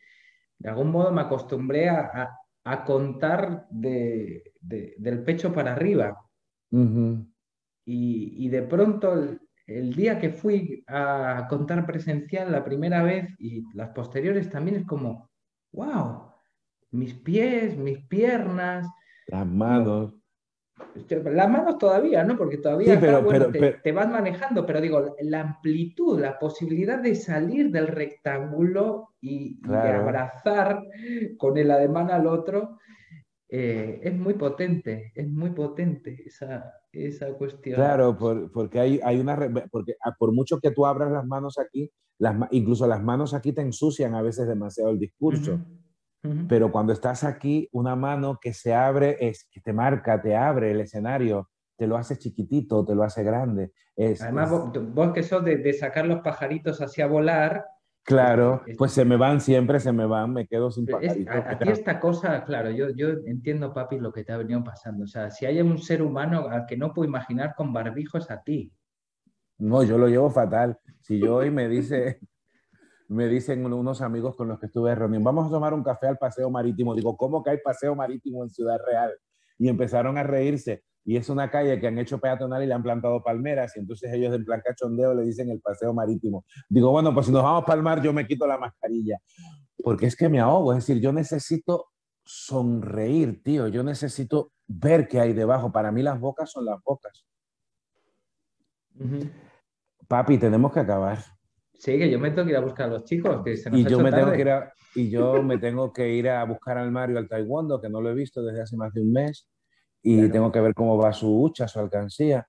de 0.59 0.69
algún 0.69 0.91
modo 0.91 1.11
me 1.11 1.21
acostumbré 1.21 1.89
a, 1.89 2.37
contar 2.85 3.67
del 3.71 5.23
pecho 5.25 5.53
para 5.53 5.73
arriba. 5.73 6.17
y, 7.85 8.49
de 8.49 8.61
pronto 8.63 9.13
el, 9.65 9.93
día 9.93 10.19
que 10.19 10.29
fui 10.29 10.83
a 10.87 11.47
contar 11.49 11.85
presencial 11.85 12.51
la 12.51 12.63
primera 12.63 13.01
vez 13.01 13.33
y 13.39 13.63
las 13.73 13.89
posteriores 13.89 14.49
también 14.49 14.81
es 14.81 14.85
como, 14.85 15.29
wow, 15.71 16.31
mis 16.91 17.13
pies, 17.13 17.77
mis 17.77 17.99
piernas. 18.07 18.85
Las 19.27 19.47
manos. 19.47 20.20
Las 21.25 21.49
manos 21.49 21.77
todavía, 21.77 22.23
¿no? 22.23 22.37
Porque 22.37 22.57
todavía 22.57 22.99
te, 22.99 23.91
vas 23.91 24.09
manejando, 24.09 24.65
pero 24.65 24.81
digo, 24.81 25.15
la 25.21 25.41
amplitud, 25.41 26.19
la 26.19 26.37
posibilidad 26.37 26.99
de 26.99 27.15
salir 27.15 27.71
del 27.71 27.87
rectángulo 27.87 29.09
y, 29.21 29.59
abrazar 29.67 30.83
con 31.37 31.57
el 31.57 31.71
ademán 31.71 32.11
al 32.11 32.27
otro, 32.27 32.77
eh, 33.49 33.99
es 34.03 34.13
muy 34.13 34.35
potente, 34.35 35.11
es 35.13 35.27
muy 35.27 35.51
potente 35.51 36.23
esa, 36.25 36.73
esa 36.91 37.33
cuestión. 37.33 37.75
Claro, 37.75 38.17
porque 38.53 38.79
hay, 38.79 38.99
hay 39.03 39.19
una, 39.19 39.37
porque 39.69 39.95
ah, 40.03 40.15
por 40.17 40.31
mucho 40.31 40.59
que 40.59 40.71
tú 40.71 40.85
abras 40.85 41.11
las 41.11 41.25
manos 41.25 41.57
aquí, 41.59 41.91
las, 42.17 42.35
incluso 42.51 42.87
las 42.87 43.03
manos 43.03 43.33
aquí 43.33 43.51
te 43.51 43.61
ensucian 43.61 44.15
a 44.15 44.21
veces 44.21 44.47
demasiado 44.47 44.91
el 44.91 44.99
discurso. 44.99 45.59
Pero 46.47 46.71
cuando 46.71 46.93
estás 46.93 47.23
aquí, 47.23 47.67
una 47.71 47.95
mano 47.95 48.37
que 48.39 48.53
se 48.53 48.73
abre, 48.73 49.17
es 49.19 49.47
que 49.51 49.59
te 49.59 49.73
marca, 49.73 50.21
te 50.21 50.35
abre 50.35 50.71
el 50.71 50.81
escenario, 50.81 51.49
te 51.75 51.87
lo 51.87 51.97
hace 51.97 52.17
chiquitito, 52.17 52.85
te 52.85 52.93
lo 52.93 53.03
hace 53.03 53.23
grande. 53.23 53.71
Además, 53.97 54.51
Vos, 54.93 55.13
que 55.13 55.23
sos 55.23 55.43
de, 55.43 55.73
sacar 55.73 56.05
los 56.05 56.21
pajaritos 56.21 56.79
hacia 56.81 57.07
volar. 57.07 57.65
Claro, 58.03 58.63
pues 58.77 58.91
se 58.91 59.05
me 59.05 59.15
van 59.15 59.41
siempre, 59.41 59.79
se 59.79 59.91
me 59.91 60.05
van, 60.05 60.33
me 60.33 60.47
quedo 60.47 60.71
sin 60.71 60.85
pajaritos. 60.85 61.35
aquí 61.35 61.69
esta 61.69 61.99
cosa, 61.99 62.43
claro, 62.45 62.71
yo, 62.71 62.89
yo 62.89 63.09
entiendo, 63.25 63.73
papi, 63.73 63.99
lo 63.99 64.11
que 64.11 64.23
te 64.23 64.31
ha 64.31 64.37
venido 64.37 64.63
pasando. 64.63 65.05
O 65.05 65.07
sea, 65.07 65.31
si 65.31 65.45
hay 65.45 65.61
un 65.61 65.77
ser 65.77 66.01
humano 66.01 66.47
al 66.49 66.65
que 66.65 66.77
no 66.77 66.93
puedo 66.93 67.07
imaginar 67.07 67.53
con 67.55 67.73
barbijos 67.73 68.29
a 68.29 68.41
ti. 68.43 68.71
No, 69.57 69.83
yo 69.83 69.97
lo 69.97 70.07
llevo 70.07 70.29
fatal. 70.29 70.79
Si 70.99 71.19
yo 71.19 71.35
hoy 71.35 71.51
me 71.51 71.67
dice, 71.67 72.19
me 73.11 73.27
dicen 73.27 73.65
unos 73.65 74.01
amigos 74.01 74.37
con 74.37 74.47
los 74.47 74.57
que 74.57 74.67
estuve 74.67 74.95
reunión, 74.95 75.21
vamos 75.21 75.47
a 75.47 75.49
tomar 75.49 75.73
un 75.73 75.83
café 75.83 76.07
al 76.07 76.17
paseo 76.17 76.49
marítimo. 76.49 76.95
Digo, 76.95 77.17
¿cómo 77.17 77.43
que 77.43 77.49
hay 77.49 77.57
paseo 77.57 77.93
marítimo 77.93 78.41
en 78.41 78.49
Ciudad 78.49 78.79
Real? 78.87 79.11
Y 79.57 79.67
empezaron 79.67 80.17
a 80.17 80.23
reírse. 80.23 80.85
Y 81.03 81.17
es 81.17 81.27
una 81.27 81.51
calle 81.51 81.77
que 81.79 81.87
han 81.87 81.97
hecho 81.97 82.19
peatonal 82.19 82.63
y 82.63 82.67
le 82.67 82.73
han 82.73 82.83
plantado 82.83 83.21
palmeras. 83.21 83.75
Y 83.75 83.79
entonces 83.79 84.13
ellos 84.13 84.33
en 84.33 84.45
plan 84.45 84.61
cachondeo 84.63 85.13
le 85.13 85.23
dicen 85.23 85.49
el 85.49 85.59
paseo 85.59 85.93
marítimo. 85.93 86.45
Digo, 86.69 86.91
bueno, 86.91 87.13
pues 87.13 87.25
si 87.25 87.33
nos 87.33 87.43
vamos 87.43 87.63
a 87.63 87.65
palmar, 87.65 88.01
yo 88.01 88.13
me 88.13 88.25
quito 88.25 88.47
la 88.47 88.57
mascarilla. 88.57 89.17
Porque 89.83 90.05
es 90.05 90.15
que 90.15 90.29
me 90.29 90.39
ahogo. 90.39 90.71
Es 90.71 90.87
decir, 90.87 91.01
yo 91.01 91.11
necesito 91.11 91.87
sonreír, 92.23 93.43
tío. 93.43 93.67
Yo 93.67 93.83
necesito 93.83 94.53
ver 94.67 95.09
qué 95.09 95.19
hay 95.19 95.33
debajo. 95.33 95.69
Para 95.69 95.91
mí 95.91 96.01
las 96.01 96.17
bocas 96.17 96.49
son 96.49 96.63
las 96.63 96.81
bocas. 96.81 97.25
Papi, 100.07 100.37
tenemos 100.37 100.71
que 100.71 100.79
acabar. 100.79 101.40
Sí, 101.81 101.97
que 101.97 102.11
yo 102.11 102.19
me 102.19 102.29
tengo 102.29 102.45
que 102.45 102.51
ir 102.51 102.57
a 102.57 102.61
buscar 102.61 102.89
a 102.89 102.91
los 102.91 103.05
chicos. 103.05 103.43
Que 103.43 103.53
y, 103.71 103.83
yo 103.85 103.99
me 103.99 104.11
tengo 104.11 104.31
que 104.31 104.41
ir 104.41 104.49
a, 104.51 104.71
y 104.93 105.09
yo 105.09 105.41
me 105.41 105.57
tengo 105.57 105.91
que 105.91 106.13
ir 106.13 106.29
a 106.29 106.43
buscar 106.43 106.77
al 106.77 106.91
Mario 106.91 107.17
al 107.17 107.27
Taekwondo, 107.27 107.81
que 107.81 107.89
no 107.89 108.01
lo 108.01 108.11
he 108.11 108.13
visto 108.13 108.43
desde 108.43 108.61
hace 108.61 108.77
más 108.77 108.93
de 108.93 109.01
un 109.01 109.11
mes. 109.11 109.47
Y 110.03 110.29
tengo 110.29 110.51
que 110.51 110.61
ver 110.61 110.75
cómo 110.75 110.95
va 110.95 111.11
su 111.11 111.41
hucha, 111.41 111.67
su 111.67 111.79
alcancía. 111.79 112.47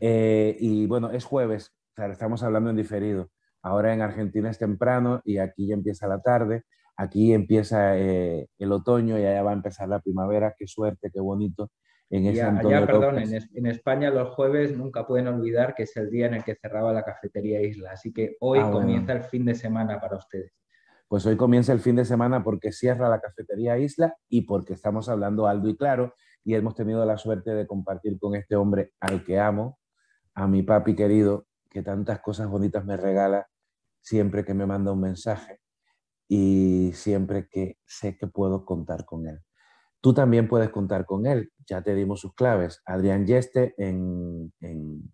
Eh, 0.00 0.56
y 0.58 0.86
bueno, 0.86 1.10
es 1.10 1.26
jueves, 1.26 1.74
estamos 1.94 2.42
hablando 2.42 2.70
en 2.70 2.76
diferido. 2.76 3.28
Ahora 3.60 3.92
en 3.92 4.00
Argentina 4.00 4.48
es 4.48 4.58
temprano 4.58 5.20
y 5.26 5.36
aquí 5.36 5.66
ya 5.66 5.74
empieza 5.74 6.08
la 6.08 6.22
tarde. 6.22 6.62
Aquí 6.96 7.34
empieza 7.34 7.98
eh, 7.98 8.48
el 8.58 8.72
otoño 8.72 9.18
y 9.18 9.26
allá 9.26 9.42
va 9.42 9.50
a 9.50 9.54
empezar 9.54 9.90
la 9.90 10.00
primavera. 10.00 10.54
Qué 10.58 10.66
suerte, 10.66 11.10
qué 11.12 11.20
bonito. 11.20 11.70
En 12.10 12.26
allá, 12.26 12.58
perdón, 12.86 13.18
en, 13.18 13.66
España 13.66 14.10
los 14.10 14.30
jueves 14.30 14.76
nunca 14.76 15.06
pueden 15.06 15.28
olvidar 15.28 15.76
que 15.76 15.84
es 15.84 15.96
el 15.96 16.10
día 16.10 16.26
en 16.26 16.34
el 16.34 16.44
que 16.44 16.56
cerraba 16.56 16.92
la 16.92 17.04
cafetería 17.04 17.62
Isla. 17.62 17.92
Así 17.92 18.12
que 18.12 18.36
hoy 18.40 18.58
ah, 18.60 18.68
comienza 18.68 19.12
el 19.12 19.22
fin 19.22 19.44
de 19.44 19.54
semana 19.54 20.00
para 20.00 20.16
ustedes. 20.16 20.52
Pues 21.06 21.24
hoy 21.26 21.36
comienza 21.36 21.72
el 21.72 21.78
fin 21.78 21.94
de 21.94 22.04
semana 22.04 22.42
porque 22.42 22.72
cierra 22.72 23.08
la 23.08 23.20
cafetería 23.20 23.78
Isla 23.78 24.16
y 24.28 24.42
porque 24.42 24.72
estamos 24.72 25.08
hablando 25.08 25.46
alto 25.46 25.68
y 25.68 25.76
claro 25.76 26.14
y 26.42 26.54
hemos 26.54 26.74
tenido 26.74 27.04
la 27.04 27.16
suerte 27.16 27.54
de 27.54 27.66
compartir 27.68 28.18
con 28.18 28.34
este 28.34 28.56
hombre 28.56 28.92
al 28.98 29.24
que 29.24 29.38
amo, 29.38 29.78
a 30.34 30.48
mi 30.48 30.62
papi 30.62 30.96
querido, 30.96 31.46
que 31.68 31.82
tantas 31.82 32.20
cosas 32.20 32.48
bonitas 32.48 32.84
me 32.84 32.96
regala 32.96 33.48
siempre 34.00 34.44
que 34.44 34.54
me 34.54 34.66
manda 34.66 34.90
un 34.90 35.00
mensaje 35.00 35.60
y 36.26 36.90
siempre 36.94 37.48
que 37.48 37.78
sé 37.84 38.16
que 38.16 38.26
puedo 38.26 38.64
contar 38.64 39.04
con 39.04 39.28
él. 39.28 39.40
Tú 40.00 40.14
también 40.14 40.48
puedes 40.48 40.70
contar 40.70 41.04
con 41.04 41.26
él. 41.26 41.52
Ya 41.66 41.82
te 41.82 41.94
dimos 41.94 42.20
sus 42.20 42.34
claves. 42.34 42.82
Adrián 42.86 43.26
Yeste 43.26 43.74
en, 43.76 44.52
en, 44.60 45.12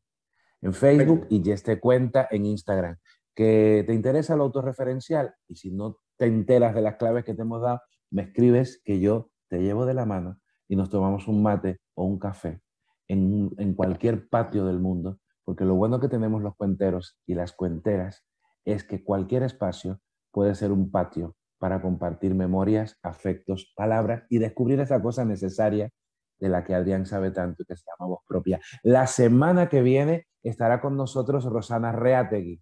Facebook 0.72 1.26
y 1.30 1.42
Yeste 1.42 1.78
Cuenta 1.80 2.26
en 2.30 2.46
Instagram. 2.46 2.96
¿Que 3.34 3.84
te 3.86 3.94
interesa 3.94 4.36
lo 4.36 4.44
autorreferencial? 4.44 5.34
Y 5.48 5.56
si 5.56 5.70
no 5.70 5.98
te 6.16 6.26
enteras 6.26 6.74
de 6.74 6.82
las 6.82 6.96
claves 6.96 7.24
que 7.24 7.34
te 7.34 7.42
hemos 7.42 7.62
dado, 7.62 7.80
me 8.10 8.22
escribes 8.22 8.80
que 8.84 9.00
yo 9.00 9.30
te 9.48 9.58
llevo 9.58 9.86
de 9.86 9.94
la 9.94 10.06
mano 10.06 10.40
y 10.68 10.76
nos 10.76 10.90
tomamos 10.90 11.28
un 11.28 11.42
mate 11.42 11.80
o 11.94 12.04
un 12.04 12.18
café 12.18 12.60
en, 13.08 13.50
en 13.58 13.74
cualquier 13.74 14.28
patio 14.28 14.66
del 14.66 14.80
mundo, 14.80 15.20
porque 15.44 15.64
lo 15.64 15.74
bueno 15.74 16.00
que 16.00 16.08
tenemos 16.08 16.42
los 16.42 16.56
cuenteros 16.56 17.18
y 17.26 17.34
las 17.34 17.52
cuenteras 17.52 18.24
es 18.64 18.82
que 18.82 19.04
cualquier 19.04 19.42
espacio 19.42 20.00
puede 20.32 20.54
ser 20.54 20.72
un 20.72 20.90
patio 20.90 21.36
para 21.58 21.80
compartir 21.80 22.34
memorias, 22.34 22.98
afectos, 23.02 23.72
palabras 23.76 24.24
y 24.28 24.38
descubrir 24.38 24.80
esa 24.80 25.00
cosa 25.02 25.24
necesaria 25.24 25.90
de 26.38 26.48
la 26.48 26.64
que 26.64 26.74
Adrián 26.74 27.06
sabe 27.06 27.30
tanto 27.30 27.62
y 27.62 27.66
que 27.66 27.76
se 27.76 27.84
llama 27.86 28.10
voz 28.10 28.20
propia. 28.26 28.60
La 28.82 29.06
semana 29.06 29.68
que 29.68 29.82
viene 29.82 30.26
estará 30.42 30.80
con 30.80 30.96
nosotros 30.96 31.44
Rosana 31.44 31.92
Reategui, 31.92 32.60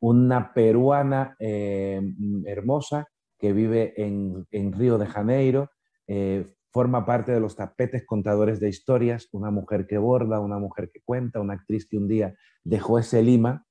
una 0.00 0.52
peruana 0.52 1.36
eh, 1.38 2.00
hermosa 2.44 3.08
que 3.38 3.52
vive 3.52 3.94
en, 3.96 4.46
Río 4.72 4.98
de 4.98 5.06
Janeiro, 5.06 5.70
eh, 6.06 6.46
forma 6.72 7.06
parte 7.06 7.32
de 7.32 7.40
los 7.40 7.56
tapetes 7.56 8.04
contadores 8.04 8.60
de 8.60 8.68
historias, 8.68 9.28
una 9.32 9.50
mujer 9.50 9.86
que 9.86 9.98
borda, 9.98 10.40
una 10.40 10.58
mujer 10.58 10.90
que 10.92 11.00
cuenta, 11.04 11.40
una 11.40 11.54
actriz 11.54 11.86
que 11.88 11.96
un 11.96 12.08
día 12.08 12.34
dejó 12.64 12.98
ese 12.98 13.22
Lima, 13.22 13.65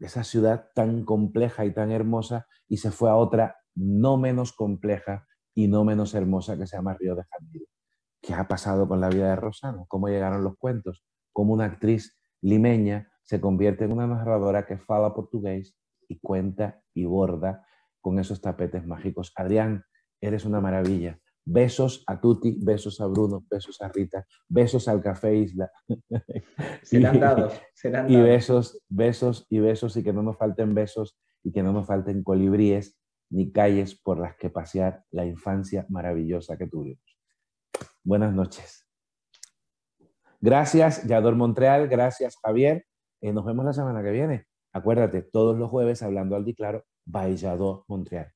esa 0.00 0.24
ciudad 0.24 0.70
tan 0.74 1.04
compleja 1.04 1.64
y 1.64 1.72
tan 1.72 1.90
hermosa, 1.90 2.46
y 2.68 2.78
se 2.78 2.90
fue 2.90 3.10
a 3.10 3.16
otra 3.16 3.56
no 3.74 4.16
menos 4.16 4.52
compleja 4.52 5.26
y 5.54 5.68
no 5.68 5.84
menos 5.84 6.14
hermosa 6.14 6.56
que 6.56 6.66
se 6.66 6.76
llama 6.76 6.94
Río 6.94 7.14
de 7.14 7.24
Janeiro. 7.24 7.66
¿Qué 8.22 8.34
ha 8.34 8.46
pasado 8.48 8.88
con 8.88 9.00
la 9.00 9.08
vida 9.08 9.30
de 9.30 9.36
Rosana? 9.36 9.84
¿Cómo 9.88 10.08
llegaron 10.08 10.44
los 10.44 10.56
cuentos? 10.56 11.04
¿Cómo 11.32 11.54
una 11.54 11.64
actriz 11.64 12.18
limeña 12.42 13.10
se 13.22 13.40
convierte 13.40 13.84
en 13.84 13.92
una 13.92 14.06
narradora 14.06 14.66
que 14.66 14.78
fala 14.78 15.14
portugués 15.14 15.76
y 16.08 16.18
cuenta 16.18 16.82
y 16.94 17.04
borda 17.04 17.66
con 18.00 18.18
esos 18.18 18.40
tapetes 18.40 18.86
mágicos? 18.86 19.32
Adrián, 19.36 19.84
eres 20.20 20.44
una 20.44 20.60
maravilla. 20.60 21.18
Besos 21.44 22.04
a 22.06 22.20
Tuti, 22.20 22.58
besos 22.60 23.00
a 23.00 23.06
Bruno, 23.06 23.44
besos 23.50 23.80
a 23.80 23.88
Rita, 23.88 24.26
besos 24.48 24.88
al 24.88 25.02
Café 25.02 25.36
Isla. 25.36 25.70
Serán 26.82 27.18
dados, 27.18 27.60
serán 27.74 28.06
dados. 28.06 28.18
Y 28.18 28.22
besos, 28.22 28.82
besos 28.88 29.46
y 29.50 29.58
besos 29.58 29.96
y 29.96 30.02
que 30.02 30.12
no 30.12 30.22
nos 30.22 30.36
falten 30.36 30.74
besos 30.74 31.18
y 31.42 31.52
que 31.52 31.62
no 31.62 31.72
nos 31.72 31.86
falten 31.86 32.22
colibríes 32.22 32.96
ni 33.30 33.52
calles 33.52 33.94
por 33.94 34.18
las 34.18 34.36
que 34.36 34.50
pasear 34.50 35.04
la 35.10 35.24
infancia 35.24 35.86
maravillosa 35.88 36.56
que 36.58 36.66
tuvimos. 36.66 37.18
Buenas 38.02 38.34
noches. 38.34 38.86
Gracias, 40.40 41.06
Yador 41.06 41.36
Montreal. 41.36 41.88
Gracias, 41.88 42.36
Javier. 42.42 42.86
Eh, 43.20 43.32
nos 43.32 43.44
vemos 43.44 43.64
la 43.64 43.72
semana 43.72 44.02
que 44.02 44.10
viene. 44.10 44.46
Acuérdate, 44.72 45.22
todos 45.22 45.58
los 45.58 45.70
jueves 45.70 46.02
hablando 46.02 46.36
al 46.36 46.44
Diclaro, 46.44 46.84
by 47.04 47.36
Yador 47.36 47.84
Montreal. 47.88 48.32